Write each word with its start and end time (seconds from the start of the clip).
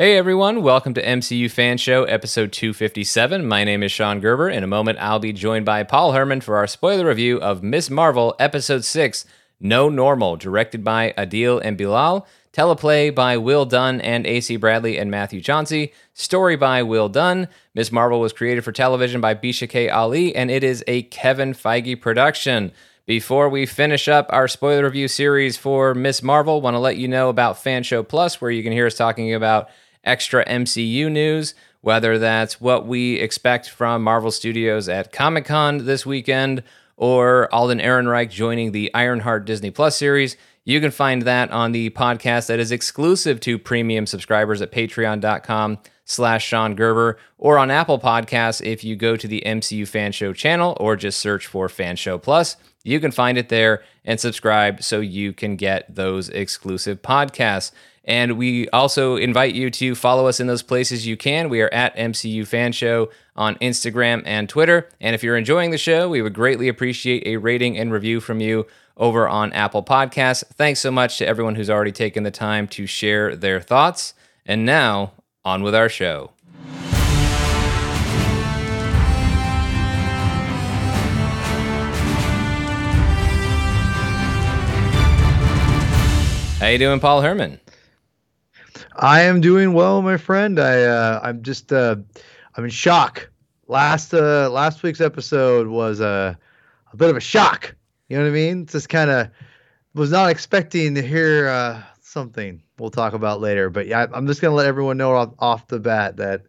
Hey 0.00 0.16
everyone, 0.16 0.62
welcome 0.62 0.94
to 0.94 1.04
MCU 1.04 1.50
Fan 1.50 1.76
Show, 1.76 2.04
episode 2.04 2.52
257. 2.52 3.46
My 3.46 3.64
name 3.64 3.82
is 3.82 3.92
Sean 3.92 4.18
Gerber. 4.18 4.48
In 4.48 4.64
a 4.64 4.66
moment, 4.66 4.98
I'll 4.98 5.18
be 5.18 5.34
joined 5.34 5.66
by 5.66 5.82
Paul 5.82 6.12
Hermann 6.12 6.40
for 6.40 6.56
our 6.56 6.66
spoiler 6.66 7.06
review 7.06 7.38
of 7.38 7.62
Miss 7.62 7.90
Marvel, 7.90 8.34
episode 8.38 8.82
6, 8.82 9.26
No 9.60 9.90
Normal, 9.90 10.38
directed 10.38 10.82
by 10.82 11.12
Adil 11.18 11.60
and 11.62 11.76
Bilal, 11.76 12.26
teleplay 12.50 13.14
by 13.14 13.36
Will 13.36 13.66
Dunn 13.66 14.00
and 14.00 14.26
AC 14.26 14.56
Bradley 14.56 14.96
and 14.96 15.10
Matthew 15.10 15.42
Chauncey, 15.42 15.92
story 16.14 16.56
by 16.56 16.82
Will 16.82 17.10
Dunn. 17.10 17.48
Miss 17.74 17.92
Marvel 17.92 18.20
was 18.20 18.32
created 18.32 18.64
for 18.64 18.72
television 18.72 19.20
by 19.20 19.34
Bisha 19.34 19.68
K. 19.68 19.90
Ali, 19.90 20.34
and 20.34 20.50
it 20.50 20.64
is 20.64 20.82
a 20.86 21.02
Kevin 21.02 21.52
Feige 21.52 22.00
production. 22.00 22.72
Before 23.04 23.50
we 23.50 23.66
finish 23.66 24.08
up 24.08 24.28
our 24.30 24.48
spoiler 24.48 24.84
review 24.84 25.08
series 25.08 25.58
for 25.58 25.94
Miss 25.94 26.22
Marvel, 26.22 26.62
want 26.62 26.74
to 26.74 26.78
let 26.78 26.96
you 26.96 27.06
know 27.06 27.28
about 27.28 27.62
Fan 27.62 27.82
Show 27.82 28.02
Plus, 28.02 28.40
where 28.40 28.50
you 28.50 28.62
can 28.62 28.72
hear 28.72 28.86
us 28.86 28.94
talking 28.94 29.34
about 29.34 29.68
extra 30.04 30.44
MCU 30.46 31.10
news, 31.10 31.54
whether 31.80 32.18
that's 32.18 32.60
what 32.60 32.86
we 32.86 33.14
expect 33.16 33.70
from 33.70 34.02
Marvel 34.02 34.30
Studios 34.30 34.88
at 34.88 35.12
Comic 35.12 35.44
Con 35.44 35.86
this 35.86 36.04
weekend 36.04 36.62
or 36.96 37.52
Alden 37.52 37.78
Ehrenreich 37.78 38.30
joining 38.30 38.72
the 38.72 38.92
Ironheart 38.94 39.46
Disney 39.46 39.70
Plus 39.70 39.96
series. 39.96 40.36
You 40.64 40.80
can 40.80 40.90
find 40.90 41.22
that 41.22 41.50
on 41.50 41.72
the 41.72 41.90
podcast 41.90 42.48
that 42.48 42.60
is 42.60 42.70
exclusive 42.70 43.40
to 43.40 43.58
premium 43.58 44.06
subscribers 44.06 44.60
at 44.60 44.70
patreon.com 44.70 45.78
slash 46.04 46.44
Sean 46.44 46.74
Gerber 46.74 47.18
or 47.38 47.56
on 47.56 47.70
Apple 47.70 47.98
Podcasts 47.98 48.64
if 48.64 48.84
you 48.84 48.96
go 48.96 49.16
to 49.16 49.26
the 49.26 49.42
MCU 49.46 49.88
Fan 49.88 50.12
Show 50.12 50.32
channel 50.32 50.76
or 50.78 50.96
just 50.96 51.20
search 51.20 51.46
for 51.46 51.68
Fan 51.68 51.96
Show 51.96 52.18
Plus. 52.18 52.56
You 52.82 53.00
can 53.00 53.10
find 53.10 53.38
it 53.38 53.48
there 53.48 53.82
and 54.04 54.18
subscribe 54.18 54.82
so 54.82 55.00
you 55.00 55.32
can 55.32 55.56
get 55.56 55.94
those 55.94 56.28
exclusive 56.28 57.00
podcasts. 57.00 57.72
And 58.04 58.38
we 58.38 58.68
also 58.70 59.16
invite 59.16 59.54
you 59.54 59.70
to 59.70 59.94
follow 59.94 60.26
us 60.26 60.40
in 60.40 60.46
those 60.46 60.62
places 60.62 61.06
you 61.06 61.16
can. 61.16 61.48
We 61.48 61.60
are 61.60 61.72
at 61.72 61.94
MCU 61.96 62.46
Fan 62.46 62.72
Show 62.72 63.10
on 63.36 63.56
Instagram 63.56 64.22
and 64.24 64.48
Twitter. 64.48 64.88
And 65.00 65.14
if 65.14 65.22
you're 65.22 65.36
enjoying 65.36 65.70
the 65.70 65.78
show, 65.78 66.08
we 66.08 66.22
would 66.22 66.34
greatly 66.34 66.68
appreciate 66.68 67.26
a 67.26 67.36
rating 67.36 67.78
and 67.78 67.92
review 67.92 68.20
from 68.20 68.40
you 68.40 68.66
over 68.96 69.28
on 69.28 69.52
Apple 69.52 69.82
Podcasts. 69.82 70.44
Thanks 70.54 70.80
so 70.80 70.90
much 70.90 71.18
to 71.18 71.26
everyone 71.26 71.54
who's 71.54 71.70
already 71.70 71.92
taken 71.92 72.22
the 72.22 72.30
time 72.30 72.66
to 72.68 72.86
share 72.86 73.36
their 73.36 73.60
thoughts. 73.60 74.14
And 74.46 74.64
now, 74.64 75.12
on 75.44 75.62
with 75.62 75.74
our 75.74 75.88
show. 75.88 76.32
How 86.60 86.66
you 86.66 86.76
doing, 86.76 87.00
Paul 87.00 87.22
Hermann? 87.22 87.58
I 89.00 89.22
am 89.22 89.40
doing 89.40 89.72
well, 89.72 90.02
my 90.02 90.18
friend. 90.18 90.60
I 90.60 90.82
uh, 90.82 91.20
I'm 91.22 91.42
just 91.42 91.72
uh, 91.72 91.96
I'm 92.54 92.64
in 92.64 92.70
shock. 92.70 93.30
Last 93.66 94.12
uh, 94.12 94.50
last 94.50 94.82
week's 94.82 95.00
episode 95.00 95.68
was 95.68 96.00
a 96.00 96.38
a 96.92 96.96
bit 96.96 97.08
of 97.08 97.16
a 97.16 97.20
shock. 97.20 97.74
You 98.08 98.18
know 98.18 98.24
what 98.24 98.30
I 98.30 98.32
mean? 98.32 98.66
Just 98.66 98.90
kind 98.90 99.10
of 99.10 99.30
was 99.94 100.10
not 100.10 100.28
expecting 100.28 100.94
to 100.96 101.02
hear 101.02 101.48
uh, 101.48 101.82
something 102.02 102.62
we'll 102.78 102.90
talk 102.90 103.14
about 103.14 103.40
later. 103.40 103.70
But 103.70 103.86
yeah, 103.86 104.06
I'm 104.12 104.26
just 104.26 104.42
gonna 104.42 104.54
let 104.54 104.66
everyone 104.66 104.98
know 104.98 105.14
off, 105.14 105.32
off 105.38 105.68
the 105.68 105.80
bat 105.80 106.18
that 106.18 106.42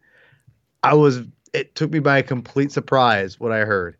I 0.84 0.94
was. 0.94 1.22
It 1.54 1.76
took 1.76 1.92
me 1.92 2.00
by 2.00 2.18
a 2.18 2.24
complete 2.24 2.74
surprise 2.74 3.40
what 3.40 3.54
I 3.54 3.60
heard. 3.60 3.96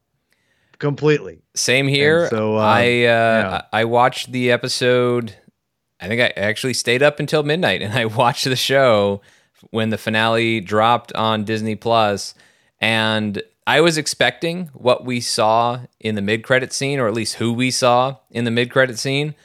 Completely. 0.78 1.42
Same 1.56 1.88
here. 1.88 2.24
And 2.24 2.30
so 2.30 2.58
uh, 2.58 2.62
I 2.62 2.82
uh, 2.82 2.88
yeah. 2.88 3.62
I 3.72 3.86
watched 3.86 4.34
the 4.34 4.52
episode 4.52 5.38
I 6.02 6.08
think 6.08 6.20
I 6.20 6.34
actually 6.36 6.74
stayed 6.74 7.04
up 7.04 7.20
until 7.20 7.44
midnight 7.44 7.82
and 7.82 7.94
I 7.94 8.06
watched 8.18 8.46
the 8.46 8.56
show 8.56 9.22
when 9.70 9.90
the 9.90 9.98
finale 9.98 10.60
dropped 10.60 11.14
on 11.14 11.46
Disney 11.46 11.76
Plus. 11.76 12.34
And 12.80 13.42
I 13.68 13.82
was 13.82 13.98
expecting 13.98 14.68
what 14.74 15.06
we 15.06 15.22
saw 15.22 15.82
in 16.00 16.16
the 16.16 16.22
mid-credit 16.22 16.74
scene 16.74 17.00
or 17.00 17.08
at 17.08 17.14
least 17.14 17.36
who 17.36 17.54
we 17.54 17.70
saw 17.70 18.18
in 18.32 18.44
the 18.44 18.52
mid-credit 18.52 18.98
scene. 18.98 19.36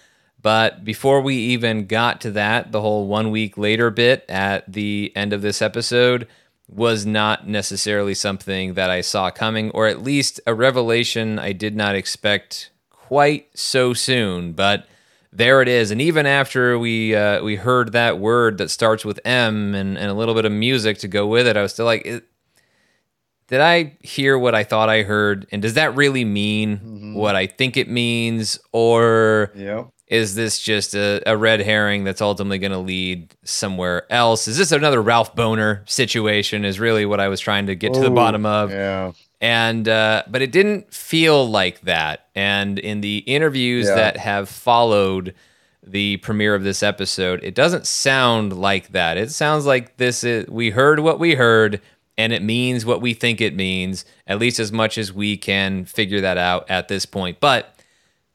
But 0.41 0.85
before 0.85 1.21
we 1.21 1.37
even 1.37 1.87
got 1.87 2.21
to 2.23 2.31
that 2.33 2.73
the 2.73 2.81
whole 2.81 3.07
1 3.07 3.31
week 3.31 3.59
later 3.59 3.91
bit 3.91 4.25
at 4.29 4.73
the 4.73 5.13
end 5.15 5.33
of 5.35 5.43
this 5.43 5.61
episode 5.61 6.27
was 6.69 7.05
not 7.05 7.47
necessarily 7.47 8.15
something 8.15 8.75
that 8.75 8.91
I 8.91 9.01
saw 9.03 9.31
coming 9.31 9.71
or 9.73 9.87
at 9.87 10.03
least 10.03 10.41
a 10.47 10.55
revelation 10.55 11.39
I 11.39 11.53
did 11.53 11.77
not 11.77 11.95
expect 11.95 12.71
quite 12.91 13.49
so 13.55 13.93
soon. 13.93 14.53
But 14.53 14.87
there 15.33 15.63
it 15.63 15.69
is. 15.69 15.91
And 15.91 16.01
even 16.01 16.27
after 16.27 16.79
we 16.79 17.15
uh, 17.15 17.43
we 17.43 17.57
heard 17.57 17.93
that 17.93 18.19
word 18.19 18.59
that 18.59 18.71
starts 18.71 19.05
with 19.05 19.21
M 19.25 19.75
and, 19.75 19.99
and 19.99 20.11
a 20.11 20.15
little 20.15 20.35
bit 20.35 20.45
of 20.45 20.53
music 20.53 20.99
to 20.99 21.09
go 21.09 21.27
with 21.27 21.47
it, 21.47 21.57
I 21.57 21.63
was 21.63 21.73
still 21.73 21.87
like, 21.87 22.05
did 22.05 23.61
I 23.61 23.97
hear 24.03 24.39
what 24.39 24.55
I 24.55 24.65
thought 24.65 24.89
I 24.89 25.03
heard? 25.03 25.47
And 25.53 25.63
does 25.63 25.75
that 25.75 25.95
really 25.95 26.25
mean 26.25 26.79
mm-hmm. 26.79 27.15
what 27.15 27.37
I 27.37 27.47
think 27.47 27.77
it 27.77 27.89
means? 27.89 28.59
Or 28.73 29.53
yep. 29.55 29.89
is 30.09 30.35
this 30.35 30.61
just 30.61 30.95
a, 30.95 31.23
a 31.27 31.37
red 31.37 31.61
herring 31.61 32.05
that's 32.05 32.21
ultimately 32.21 32.59
going 32.59 32.73
to 32.73 32.79
lead 32.79 33.35
somewhere 33.45 34.11
else? 34.13 34.49
Is 34.49 34.59
this 34.59 34.73
another 34.73 35.03
Ralph 35.03 35.37
Bohner 35.37 35.89
situation? 35.89 36.65
Is 36.65 36.81
really 36.81 37.07
what 37.07 37.21
I 37.21 37.29
was 37.29 37.41
trying 37.41 37.67
to 37.67 37.75
get 37.75 37.91
Ooh, 37.91 38.01
to 38.01 38.01
the 38.01 38.11
bottom 38.11 38.47
of. 38.47 38.71
Yeah 38.71 39.13
and 39.41 39.89
uh, 39.89 40.23
but 40.29 40.43
it 40.43 40.53
didn't 40.53 40.93
feel 40.93 41.49
like 41.49 41.83
that. 41.83 42.29
And 42.35 42.79
in 42.79 43.01
the 43.01 43.19
interviews 43.19 43.87
yeah. 43.87 43.95
that 43.95 44.17
have 44.17 44.49
followed 44.49 45.35
the 45.83 46.17
premiere 46.19 46.55
of 46.55 46.65
this 46.65 46.83
episode, 46.83 47.41
it 47.43 47.55
doesn't 47.55 47.87
sound 47.87 48.53
like 48.53 48.89
that. 48.89 49.17
It 49.17 49.31
sounds 49.31 49.67
like 49.67 49.97
this 49.99 50.25
is 50.25 50.47
we 50.49 50.71
heard 50.71 51.01
what 51.01 51.19
we 51.19 51.35
heard, 51.35 51.81
and 52.17 52.33
it 52.33 52.43
means 52.43 52.87
what 52.87 53.01
we 53.01 53.15
think 53.15 53.41
it 53.41 53.55
means, 53.55 54.05
at 54.27 54.39
least 54.39 54.59
as 54.59 54.73
much 54.73 54.99
as 54.99 55.13
we 55.13 55.37
can 55.37 55.85
figure 55.85 56.23
that 56.23 56.39
out 56.39 56.71
at 56.71 56.89
this 56.89 57.05
point. 57.05 57.39
But 57.39 57.73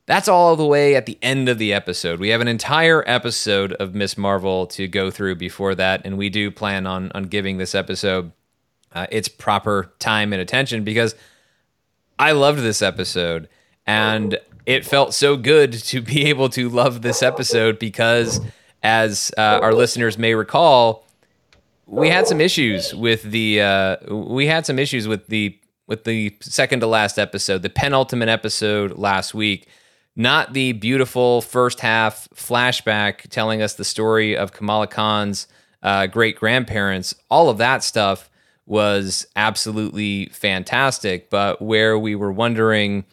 that's 0.05 0.27
all 0.27 0.55
the 0.55 0.65
way 0.65 0.95
at 0.95 1.05
the 1.05 1.17
end 1.21 1.49
of 1.49 1.57
the 1.57 1.73
episode. 1.73 2.19
We 2.19 2.29
have 2.29 2.41
an 2.41 2.47
entire 2.47 3.03
episode 3.07 3.73
of 3.73 3.95
Miss 3.95 4.17
Marvel 4.17 4.67
to 4.67 4.87
go 4.87 5.09
through 5.09 5.35
before 5.35 5.73
that, 5.75 6.01
and 6.05 6.17
we 6.17 6.29
do 6.29 6.51
plan 6.51 6.85
on 6.85 7.11
on 7.13 7.23
giving 7.23 7.57
this 7.57 7.73
episode 7.73 8.31
uh, 8.93 9.07
its 9.11 9.27
proper 9.27 9.93
time 9.99 10.33
and 10.33 10.41
attention 10.41 10.83
because 10.83 11.15
I 12.19 12.33
loved 12.33 12.59
this 12.59 12.81
episode 12.81 13.47
and 13.87 14.37
it 14.65 14.85
felt 14.85 15.13
so 15.13 15.37
good 15.37 15.73
to 15.73 16.01
be 16.01 16.25
able 16.27 16.49
to 16.49 16.69
love 16.69 17.01
this 17.01 17.23
episode 17.23 17.79
because, 17.79 18.39
as 18.83 19.31
uh, 19.37 19.59
our 19.61 19.73
listeners 19.73 20.17
may 20.17 20.33
recall, 20.33 21.05
we 21.85 22.09
had 22.09 22.27
some 22.27 22.39
issues 22.39 22.95
with 22.95 23.23
the 23.23 23.61
uh, 23.61 23.97
we 24.09 24.47
had 24.47 24.65
some 24.65 24.79
issues 24.79 25.07
with 25.07 25.27
the 25.27 25.57
with 25.87 26.05
the 26.05 26.35
second 26.41 26.79
to 26.79 26.87
last 26.87 27.19
episode, 27.19 27.63
the 27.63 27.69
penultimate 27.69 28.29
episode 28.29 28.97
last 28.97 29.33
week. 29.33 29.67
Not 30.15 30.53
the 30.53 30.73
beautiful 30.73 31.41
first 31.41 31.79
half 31.79 32.27
flashback 32.35 33.29
telling 33.29 33.61
us 33.61 33.73
the 33.73 33.85
story 33.85 34.37
of 34.37 34.51
Kamala 34.51 34.87
Khan's 34.87 35.47
uh, 35.83 36.07
great 36.07 36.37
grandparents. 36.37 37.15
All 37.29 37.49
of 37.49 37.57
that 37.57 37.83
stuff 37.83 38.29
was 38.65 39.25
absolutely 39.35 40.27
fantastic, 40.27 41.29
but 41.29 41.61
where 41.61 41.97
we 41.97 42.15
were 42.15 42.31
wondering 42.31 43.05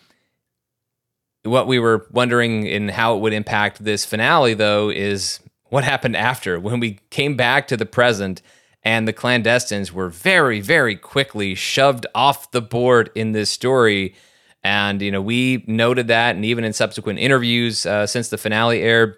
what 1.44 1.66
we 1.66 1.78
were 1.78 2.06
wondering 2.10 2.66
in 2.66 2.88
how 2.88 3.16
it 3.16 3.20
would 3.20 3.32
impact 3.32 3.82
this 3.82 4.04
finale 4.04 4.54
though 4.54 4.90
is 4.90 5.40
what 5.70 5.84
happened 5.84 6.16
after. 6.16 6.60
When 6.68 6.80
we 6.80 7.00
came 7.10 7.36
back 7.36 7.68
to 7.68 7.76
the 7.76 7.86
present 7.86 8.42
and 8.82 9.08
the 9.08 9.12
clandestines 9.12 9.92
were 9.92 10.08
very 10.08 10.60
very 10.60 10.96
quickly 10.96 11.54
shoved 11.54 12.06
off 12.14 12.50
the 12.50 12.62
board 12.62 13.10
in 13.14 13.32
this 13.32 13.50
story 13.50 14.14
and 14.62 15.02
you 15.02 15.10
know 15.10 15.22
we 15.22 15.64
noted 15.66 16.08
that 16.08 16.36
and 16.36 16.44
even 16.44 16.64
in 16.64 16.72
subsequent 16.72 17.18
interviews 17.18 17.86
uh, 17.86 18.06
since 18.06 18.28
the 18.28 18.38
finale 18.38 18.80
aired 18.80 19.16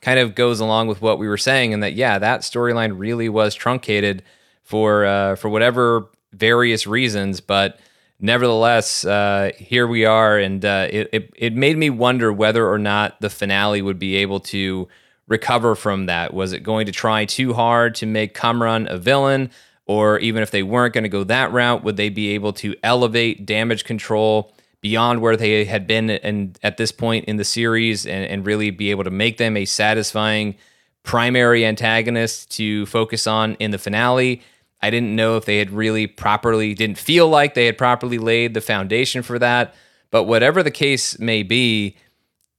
kind 0.00 0.18
of 0.18 0.34
goes 0.34 0.60
along 0.60 0.88
with 0.88 1.02
what 1.02 1.18
we 1.18 1.28
were 1.28 1.36
saying 1.36 1.72
and 1.74 1.82
that 1.82 1.94
yeah 1.94 2.18
that 2.18 2.40
storyline 2.40 2.98
really 2.98 3.28
was 3.28 3.54
truncated 3.54 4.22
for 4.70 5.04
uh, 5.04 5.34
for 5.34 5.48
whatever 5.48 6.08
various 6.32 6.86
reasons, 6.86 7.40
but 7.40 7.80
nevertheless, 8.20 9.04
uh, 9.04 9.50
here 9.58 9.88
we 9.88 10.04
are, 10.04 10.38
and 10.38 10.64
uh, 10.64 10.86
it, 10.88 11.08
it, 11.12 11.32
it 11.34 11.56
made 11.56 11.76
me 11.76 11.90
wonder 11.90 12.32
whether 12.32 12.68
or 12.68 12.78
not 12.78 13.20
the 13.20 13.28
finale 13.28 13.82
would 13.82 13.98
be 13.98 14.14
able 14.14 14.38
to 14.38 14.86
recover 15.26 15.74
from 15.74 16.06
that. 16.06 16.32
Was 16.32 16.52
it 16.52 16.60
going 16.60 16.86
to 16.86 16.92
try 16.92 17.24
too 17.24 17.52
hard 17.52 17.96
to 17.96 18.06
make 18.06 18.32
Kamran 18.32 18.86
a 18.88 18.96
villain, 18.96 19.50
or 19.86 20.20
even 20.20 20.40
if 20.40 20.52
they 20.52 20.62
weren't 20.62 20.94
going 20.94 21.02
to 21.02 21.10
go 21.10 21.24
that 21.24 21.50
route, 21.50 21.82
would 21.82 21.96
they 21.96 22.08
be 22.08 22.28
able 22.28 22.52
to 22.52 22.76
elevate 22.84 23.44
damage 23.44 23.82
control? 23.84 24.54
Beyond 24.82 25.20
where 25.20 25.36
they 25.36 25.66
had 25.66 25.86
been 25.86 26.08
and 26.08 26.58
at 26.62 26.76
this 26.76 26.92
point 26.92 27.26
in 27.26 27.36
the 27.36 27.44
series, 27.44 28.06
and, 28.06 28.24
and 28.24 28.46
really 28.46 28.70
be 28.70 28.92
able 28.92 29.04
to 29.04 29.10
make 29.10 29.36
them 29.36 29.56
a 29.56 29.64
satisfying 29.66 30.54
primary 31.02 31.66
antagonist 31.66 32.50
to 32.52 32.86
focus 32.86 33.26
on 33.26 33.54
in 33.54 33.72
the 33.72 33.78
finale. 33.78 34.42
I 34.82 34.90
didn't 34.90 35.14
know 35.14 35.36
if 35.36 35.44
they 35.44 35.58
had 35.58 35.70
really 35.70 36.06
properly, 36.06 36.74
didn't 36.74 36.98
feel 36.98 37.28
like 37.28 37.54
they 37.54 37.66
had 37.66 37.76
properly 37.76 38.18
laid 38.18 38.54
the 38.54 38.60
foundation 38.60 39.22
for 39.22 39.38
that. 39.38 39.74
But 40.10 40.24
whatever 40.24 40.62
the 40.62 40.70
case 40.70 41.18
may 41.18 41.42
be, 41.42 41.96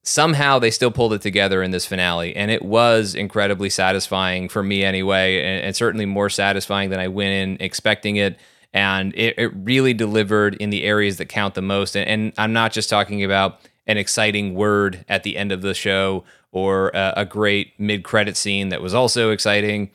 somehow 0.03 0.59
they 0.59 0.71
still 0.71 0.91
pulled 0.91 1.13
it 1.13 1.21
together 1.21 1.61
in 1.61 1.71
this 1.71 1.85
finale, 1.85 2.35
and 2.35 2.49
it 2.49 2.63
was 2.63 3.13
incredibly 3.13 3.69
satisfying 3.69 4.49
for 4.49 4.63
me 4.63 4.83
anyway, 4.83 5.41
and, 5.41 5.65
and 5.65 5.75
certainly 5.75 6.05
more 6.05 6.29
satisfying 6.29 6.89
than 6.89 6.99
I 6.99 7.07
went 7.07 7.31
in 7.31 7.57
expecting 7.59 8.15
it. 8.15 8.39
And 8.73 9.13
it, 9.15 9.37
it 9.37 9.51
really 9.53 9.93
delivered 9.93 10.55
in 10.55 10.69
the 10.69 10.83
areas 10.83 11.17
that 11.17 11.25
count 11.25 11.55
the 11.55 11.61
most. 11.61 11.97
And, 11.97 12.07
and 12.07 12.33
I'm 12.37 12.53
not 12.53 12.71
just 12.71 12.89
talking 12.89 13.23
about 13.23 13.59
an 13.85 13.97
exciting 13.97 14.55
word 14.55 15.03
at 15.09 15.23
the 15.23 15.35
end 15.35 15.51
of 15.51 15.61
the 15.61 15.73
show 15.73 16.23
or 16.51 16.89
a, 16.89 17.13
a 17.17 17.25
great 17.25 17.77
mid 17.79 18.03
credit 18.03 18.37
scene 18.37 18.69
that 18.69 18.81
was 18.81 18.93
also 18.93 19.31
exciting. 19.31 19.91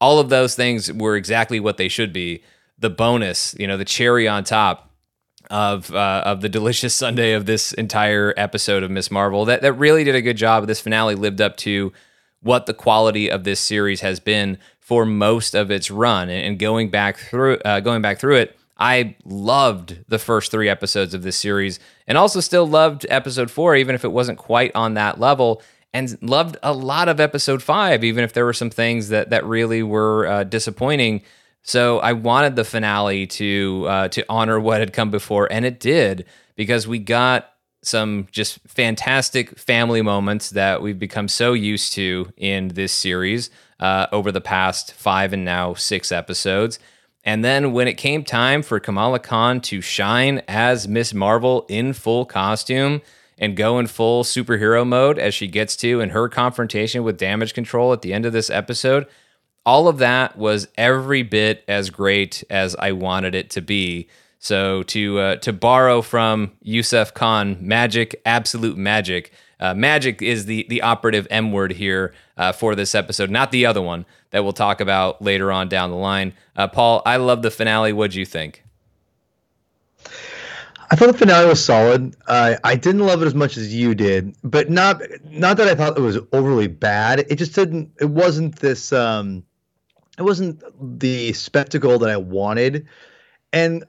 All 0.00 0.18
of 0.18 0.28
those 0.28 0.54
things 0.54 0.92
were 0.92 1.16
exactly 1.16 1.60
what 1.60 1.76
they 1.76 1.88
should 1.88 2.12
be. 2.12 2.42
The 2.78 2.90
bonus, 2.90 3.54
you 3.58 3.66
know, 3.66 3.76
the 3.76 3.84
cherry 3.84 4.28
on 4.28 4.44
top 4.44 4.90
of 5.50 5.94
uh, 5.94 6.22
of 6.24 6.40
the 6.40 6.48
delicious 6.48 6.94
Sunday 7.04 7.32
of 7.32 7.46
this 7.46 7.72
entire 7.72 8.34
episode 8.36 8.82
of 8.82 8.90
Miss 8.90 9.10
Marvel 9.10 9.44
that 9.46 9.62
that 9.62 9.72
really 9.74 10.04
did 10.04 10.14
a 10.14 10.22
good 10.22 10.36
job. 10.36 10.66
This 10.66 10.80
finale 10.80 11.14
lived 11.14 11.40
up 11.40 11.56
to 11.58 11.92
what 12.40 12.66
the 12.66 12.74
quality 12.74 13.30
of 13.30 13.44
this 13.44 13.60
series 13.60 14.00
has 14.00 14.20
been 14.20 14.58
for 14.80 15.04
most 15.04 15.54
of 15.54 15.70
its 15.70 15.90
run, 15.90 16.28
and, 16.30 16.60
going 16.60 16.90
back 16.90 17.16
through 17.16 17.58
uh, 17.64 17.80
going 17.80 18.02
back 18.02 18.18
through 18.18 18.36
it. 18.36 18.56
I 18.78 19.16
loved 19.24 20.04
the 20.06 20.18
first 20.18 20.50
three 20.50 20.68
episodes 20.68 21.14
of 21.14 21.22
this 21.22 21.38
series 21.38 21.80
and 22.06 22.18
also 22.18 22.40
still 22.40 22.66
loved 22.66 23.06
episode 23.08 23.50
four, 23.50 23.74
even 23.74 23.94
if 23.94 24.04
it 24.04 24.12
wasn't 24.12 24.36
quite 24.36 24.70
on 24.74 24.94
that 24.94 25.18
level, 25.18 25.62
and 25.96 26.18
loved 26.20 26.58
a 26.62 26.74
lot 26.74 27.08
of 27.08 27.20
episode 27.20 27.62
five, 27.62 28.04
even 28.04 28.22
if 28.22 28.34
there 28.34 28.44
were 28.44 28.52
some 28.52 28.68
things 28.68 29.08
that, 29.08 29.30
that 29.30 29.46
really 29.46 29.82
were 29.82 30.26
uh, 30.26 30.44
disappointing. 30.44 31.22
So 31.62 32.00
I 32.00 32.12
wanted 32.12 32.54
the 32.54 32.64
finale 32.64 33.26
to 33.26 33.86
uh, 33.88 34.08
to 34.08 34.24
honor 34.28 34.60
what 34.60 34.80
had 34.80 34.92
come 34.92 35.10
before, 35.10 35.50
and 35.50 35.64
it 35.64 35.80
did 35.80 36.26
because 36.54 36.86
we 36.86 36.98
got 36.98 37.50
some 37.82 38.28
just 38.30 38.58
fantastic 38.66 39.58
family 39.58 40.02
moments 40.02 40.50
that 40.50 40.82
we've 40.82 40.98
become 40.98 41.28
so 41.28 41.54
used 41.54 41.94
to 41.94 42.30
in 42.36 42.68
this 42.68 42.92
series 42.92 43.48
uh, 43.80 44.06
over 44.12 44.30
the 44.30 44.40
past 44.40 44.92
five 44.92 45.32
and 45.32 45.44
now 45.44 45.72
six 45.72 46.12
episodes. 46.12 46.78
And 47.24 47.44
then 47.44 47.72
when 47.72 47.88
it 47.88 47.94
came 47.94 48.22
time 48.22 48.62
for 48.62 48.78
Kamala 48.80 49.18
Khan 49.18 49.60
to 49.62 49.80
shine 49.80 50.42
as 50.46 50.86
Miss 50.86 51.14
Marvel 51.14 51.64
in 51.68 51.92
full 51.92 52.26
costume 52.26 53.00
and 53.38 53.56
go 53.56 53.78
in 53.78 53.86
full 53.86 54.24
superhero 54.24 54.86
mode 54.86 55.18
as 55.18 55.34
she 55.34 55.46
gets 55.46 55.76
to 55.76 56.00
in 56.00 56.10
her 56.10 56.28
confrontation 56.28 57.04
with 57.04 57.18
damage 57.18 57.54
control 57.54 57.92
at 57.92 58.02
the 58.02 58.12
end 58.12 58.24
of 58.24 58.32
this 58.32 58.50
episode, 58.50 59.06
all 59.64 59.88
of 59.88 59.98
that 59.98 60.38
was 60.38 60.68
every 60.78 61.22
bit 61.22 61.64
as 61.68 61.90
great 61.90 62.44
as 62.48 62.76
I 62.76 62.92
wanted 62.92 63.34
it 63.34 63.50
to 63.50 63.60
be. 63.60 64.08
So 64.38 64.84
to 64.84 65.18
uh, 65.18 65.36
to 65.36 65.52
borrow 65.52 66.02
from 66.02 66.52
Yusuf 66.62 67.12
Khan, 67.12 67.56
magic, 67.60 68.20
absolute 68.24 68.76
magic. 68.76 69.32
Uh, 69.58 69.74
magic 69.74 70.22
is 70.22 70.46
the 70.46 70.66
the 70.68 70.82
operative 70.82 71.26
M 71.30 71.50
word 71.50 71.72
here 71.72 72.14
uh, 72.36 72.52
for 72.52 72.74
this 72.74 72.94
episode, 72.94 73.30
not 73.30 73.50
the 73.50 73.66
other 73.66 73.82
one 73.82 74.06
that 74.30 74.44
we'll 74.44 74.52
talk 74.52 74.80
about 74.80 75.20
later 75.20 75.50
on 75.50 75.68
down 75.68 75.90
the 75.90 75.96
line. 75.96 76.34
Uh, 76.54 76.68
Paul, 76.68 77.02
I 77.06 77.16
love 77.16 77.42
the 77.42 77.50
finale. 77.50 77.92
What'd 77.92 78.14
you 78.14 78.26
think? 78.26 78.62
I 80.90 80.96
thought 80.96 81.08
the 81.08 81.18
finale 81.18 81.48
was 81.48 81.64
solid. 81.64 82.14
Uh, 82.26 82.56
I 82.62 82.76
didn't 82.76 83.00
love 83.00 83.22
it 83.22 83.26
as 83.26 83.34
much 83.34 83.56
as 83.56 83.74
you 83.74 83.94
did, 83.94 84.36
but 84.44 84.70
not 84.70 85.02
not 85.24 85.56
that 85.56 85.68
I 85.68 85.74
thought 85.74 85.98
it 85.98 86.02
was 86.02 86.18
overly 86.32 86.68
bad. 86.68 87.20
It 87.28 87.36
just 87.36 87.54
didn't. 87.54 87.92
It 88.00 88.10
wasn't 88.10 88.56
this. 88.56 88.92
Um, 88.92 89.44
it 90.18 90.22
wasn't 90.22 90.62
the 91.00 91.32
spectacle 91.32 91.98
that 91.98 92.10
I 92.10 92.16
wanted. 92.16 92.86
And 93.52 93.84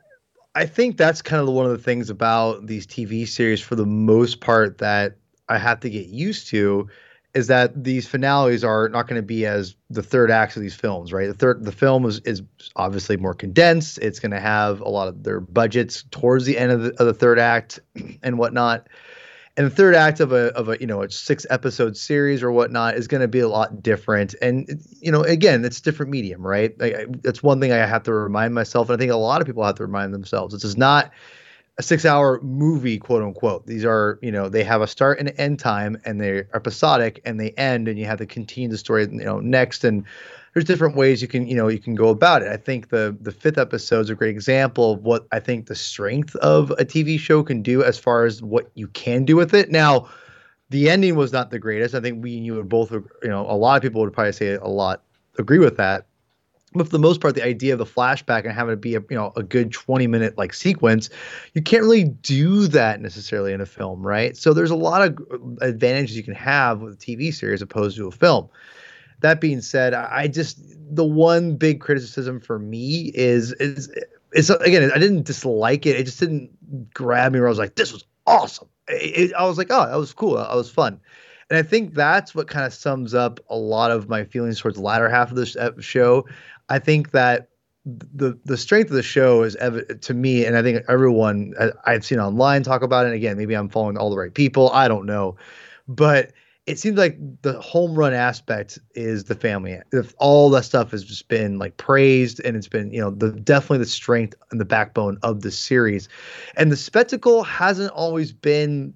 I 0.56 0.66
think 0.66 0.98
that's 0.98 1.22
kind 1.22 1.42
of 1.42 1.54
one 1.54 1.66
of 1.66 1.72
the 1.72 1.84
things 1.84 2.10
about 2.10 2.66
these 2.66 2.88
TV 2.88 3.28
series 3.28 3.62
for 3.62 3.76
the 3.76 3.86
most 3.86 4.42
part 4.42 4.80
that 4.80 5.18
I 5.48 5.58
have 5.58 5.80
to 5.82 5.90
get 5.90 6.08
used 6.08 6.48
to 6.50 6.90
is 7.38 7.48
that 7.48 7.84
these 7.84 8.07
finales 8.07 8.63
are 8.63 8.89
not 8.89 9.07
going 9.07 9.22
to 9.22 9.25
be 9.25 9.45
as 9.45 9.75
the 9.92 10.01
third 10.01 10.31
acts 10.31 10.56
of 10.56 10.63
these 10.63 10.74
films, 10.74 11.13
right? 11.13 11.28
The 11.28 11.36
third 11.36 11.63
the 11.63 11.72
film 11.72 12.06
is 12.06 12.19
is 12.22 12.42
obviously 12.75 13.16
more 13.16 13.36
condensed. 13.36 14.00
It's 14.00 14.19
going 14.19 14.31
to 14.31 14.39
have 14.39 14.81
a 14.81 14.89
lot 14.89 15.07
of 15.07 15.24
their 15.24 15.39
budgets 15.39 16.04
towards 16.10 16.45
the 16.45 16.57
end 16.57 16.72
of 16.72 16.81
the, 16.81 16.89
of 17.00 17.06
the 17.06 17.13
third 17.13 17.38
act 17.38 17.80
and 18.24 18.39
whatnot 18.39 18.88
and 19.56 19.66
the 19.66 19.72
third 19.72 19.95
act 19.95 20.19
of 20.19 20.31
a 20.31 20.48
of 20.56 20.69
a 20.69 20.80
you 20.80 20.88
know 20.88 21.04
a 21.04 21.12
six 21.12 21.45
episode 21.50 21.95
series 21.95 22.42
or 22.42 22.51
whatnot 22.51 22.95
is 22.95 23.07
going 23.07 23.22
to 23.22 23.28
be 23.28 23.40
a 23.40 23.48
lot 23.48 23.83
different 23.83 24.36
and 24.42 24.83
you 25.00 25.12
know 25.12 25.22
again 25.22 25.66
it's 25.66 25.81
different 25.81 26.12
medium 26.12 26.45
right 26.45 26.80
like, 26.80 27.22
that's 27.24 27.44
one 27.44 27.60
thing 27.60 27.72
i 27.72 27.78
have 27.78 28.04
to 28.04 28.13
remind 28.13 28.54
myself 28.54 28.90
and 28.90 28.98
i 28.98 29.00
think 29.00 29.12
a 29.12 29.16
lot 29.16 29.42
of 29.42 29.48
people 29.48 29.63
have 29.63 29.75
to 29.75 29.83
remind 29.83 30.13
themselves 30.13 30.54
this 30.54 30.63
is 30.63 30.78
not 30.78 31.12
a 31.80 31.84
six 31.84 32.06
hour 32.06 32.42
movie 32.42 32.98
quote 32.98 33.22
unquote 33.22 33.66
these 33.68 33.86
are 33.86 34.18
you 34.22 34.32
know 34.32 34.50
they 34.50 34.64
have 34.64 34.82
a 34.82 34.88
start 34.88 35.20
and 35.20 35.32
end 35.38 35.60
time 35.60 35.96
and 36.06 36.20
they're 36.20 36.50
episodic 36.56 37.22
and 37.24 37.40
they 37.40 37.52
end 37.52 37.88
and 37.88 38.00
you 38.00 38.06
have 38.06 38.18
to 38.18 38.26
continue 38.26 38.68
the 38.68 38.78
story 38.78 39.04
you 39.04 39.24
know 39.24 39.40
next 39.40 39.84
and 39.84 40.04
there's 40.58 40.66
different 40.66 40.96
ways 40.96 41.22
you 41.22 41.28
can 41.28 41.46
you 41.46 41.56
know 41.56 41.68
you 41.68 41.78
can 41.78 41.94
go 41.94 42.10
about 42.10 42.42
it. 42.42 42.48
I 42.48 42.58
think 42.58 42.90
the 42.90 43.16
the 43.22 43.32
fifth 43.32 43.60
episode 43.60 44.00
is 44.00 44.10
a 44.10 44.16
great 44.16 44.32
example 44.32 44.94
of 44.94 45.04
what 45.04 45.28
I 45.32 45.40
think 45.40 45.68
the 45.68 45.76
strength 45.76 46.36
of 46.38 46.72
a 46.72 46.84
TV 46.84 47.20
show 47.20 47.44
can 47.44 47.62
do 47.62 47.84
as 47.84 48.00
far 48.00 48.26
as 48.26 48.42
what 48.42 48.72
you 48.74 48.88
can 48.88 49.24
do 49.24 49.36
with 49.36 49.54
it. 49.54 49.70
Now, 49.70 50.10
the 50.72 50.90
ending 50.90 51.16
was 51.16 51.32
not 51.32 51.52
the 51.52 51.60
greatest. 51.60 51.94
I 51.94 52.00
think 52.00 52.24
we 52.24 52.38
and 52.38 52.44
you 52.44 52.56
would 52.56 52.70
both 52.70 52.92
you 52.92 53.06
know 53.26 53.42
a 53.48 53.54
lot 53.54 53.76
of 53.76 53.84
people 53.84 54.02
would 54.02 54.12
probably 54.12 54.32
say 54.32 54.56
a 54.56 54.66
lot 54.66 55.04
agree 55.38 55.60
with 55.60 55.78
that. 55.78 56.06
But 56.78 56.88
for 56.88 56.92
the 56.92 57.00
most 57.00 57.22
part, 57.22 57.36
the 57.36 57.44
idea 57.44 57.74
of 57.74 57.80
the 57.80 57.86
flashback 57.86 58.44
and 58.44 58.54
having 58.54 58.74
it 58.74 58.82
be 58.82 58.96
a 58.96 59.02
you 59.10 59.18
know 59.18 59.34
a 59.36 59.44
good 59.44 59.72
20 59.72 60.08
minute 60.08 60.38
like 60.38 60.54
sequence, 60.54 61.10
you 61.54 61.62
can't 61.62 61.84
really 61.84 62.06
do 62.06 62.68
that 62.68 63.02
necessarily 63.02 63.54
in 63.54 63.62
a 63.62 63.66
film, 63.66 64.06
right? 64.06 64.38
So 64.38 64.54
there's 64.54 64.72
a 64.72 64.76
lot 64.76 65.02
of 65.02 65.18
advantages 65.62 66.16
you 66.16 66.24
can 66.24 66.36
have 66.36 66.82
with 66.82 66.94
a 66.94 66.98
TV 66.98 67.34
series 67.34 67.62
opposed 67.62 67.98
to 67.98 68.08
a 68.08 68.12
film 68.12 68.50
that 69.20 69.42
being 69.42 69.62
said, 69.62 69.94
I 69.94 70.28
just 70.28 70.60
the 70.96 71.06
one 71.06 71.56
big 71.56 71.82
criticism 71.82 72.40
for 72.40 72.60
me 72.60 73.12
is 73.14 73.52
is 73.54 73.92
it's 74.32 74.50
again 74.50 74.92
I 74.94 75.00
didn't 75.00 75.24
dislike 75.24 75.86
it. 75.86 75.96
It 75.96 76.04
just 76.04 76.20
didn't 76.20 76.94
grab 76.94 77.34
me 77.34 77.40
where 77.40 77.48
I 77.48 77.50
was 77.50 77.60
like, 77.60 77.76
this 77.76 77.92
was 77.92 78.04
awesome. 78.26 78.68
It, 78.88 79.32
it, 79.32 79.34
I 79.34 79.46
was 79.46 79.58
like, 79.58 79.68
oh, 79.70 79.88
that 79.88 79.98
was 79.98 80.14
cool. 80.14 80.36
That 80.36 80.56
was 80.56 80.70
fun. 80.70 81.00
And 81.50 81.58
I 81.58 81.64
think 81.64 81.94
that's 81.94 82.36
what 82.36 82.48
kind 82.48 82.66
of 82.66 82.74
sums 82.74 83.14
up 83.14 83.40
a 83.50 83.56
lot 83.56 83.92
of 83.92 84.10
my 84.10 84.24
feelings 84.24 84.60
towards 84.60 84.78
the 84.78 84.84
latter 84.84 85.10
half 85.10 85.32
of 85.32 85.38
this 85.38 85.56
show. 85.80 86.26
I 86.70 86.80
think 86.80 87.12
that 87.12 87.50
the 87.86 88.38
the 88.44 88.58
strength 88.58 88.90
of 88.90 88.96
the 88.98 89.04
show 89.04 89.44
is 89.44 89.56
evident 89.58 90.02
to 90.02 90.14
me, 90.14 90.46
and 90.46 90.58
I 90.58 90.62
think 90.62 90.84
everyone 90.90 91.54
I've 91.86 92.04
seen 92.04 92.20
online 92.20 92.64
talk 92.64 92.82
about 92.82 93.06
it. 93.06 93.14
Again, 93.14 93.38
maybe 93.38 93.56
I'm 93.56 93.70
following 93.70 93.98
all 93.98 94.10
the 94.10 94.18
right 94.18 94.34
people. 94.34 94.70
I 94.72 94.90
don't 94.90 95.06
know, 95.06 95.38
but 95.88 96.34
it 96.68 96.78
seems 96.78 96.98
like 96.98 97.18
the 97.44 97.54
home 97.62 97.96
run 97.96 98.14
aspect 98.14 98.78
is 98.94 99.24
the 99.24 99.36
family. 99.36 99.80
If 99.94 100.14
all 100.18 100.50
that 100.50 100.66
stuff 100.66 100.92
has 100.92 101.02
just 101.02 101.30
been 101.30 101.58
like 101.58 101.78
praised 101.78 102.42
and 102.44 102.57
it's 102.57 102.68
been, 102.68 102.92
you 102.92 103.00
know, 103.00 103.10
the 103.10 103.31
definitely 103.31 103.78
the 103.78 103.86
strength 103.86 104.36
and 104.52 104.60
the 104.60 104.66
backbone 104.66 105.18
of 105.24 105.42
the 105.42 105.52
series. 105.52 106.10
And 106.57 106.69
the 106.69 106.76
spectacle 106.76 107.44
hasn't 107.44 107.92
always 107.92 108.33
been 108.33 108.94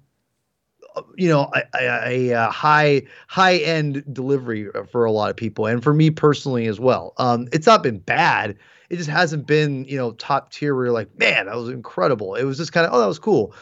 you 1.16 1.28
know 1.28 1.50
a, 1.54 1.62
a, 1.80 2.28
a, 2.30 2.50
high 2.50 3.02
high 3.28 3.56
end 3.56 4.04
delivery 4.12 4.68
for 4.90 5.04
a 5.04 5.12
lot 5.12 5.30
of 5.30 5.36
people 5.36 5.66
and 5.66 5.82
for 5.82 5.94
me 5.94 6.10
personally 6.10 6.66
as 6.66 6.80
well. 6.80 7.14
Um 7.18 7.48
it's 7.52 7.66
not 7.66 7.82
been 7.82 7.98
bad. 7.98 8.56
It 8.90 8.96
just 8.96 9.10
hasn't 9.10 9.46
been 9.46 9.84
you 9.84 9.96
know 9.96 10.12
top 10.12 10.52
tier 10.52 10.74
where 10.74 10.86
you're 10.86 10.94
like 10.94 11.16
man 11.18 11.46
that 11.46 11.56
was 11.56 11.68
incredible. 11.68 12.34
It 12.34 12.44
was 12.44 12.58
just 12.58 12.72
kind 12.72 12.86
of 12.86 12.92
oh 12.92 13.00
that 13.00 13.06
was 13.06 13.18
cool. 13.18 13.54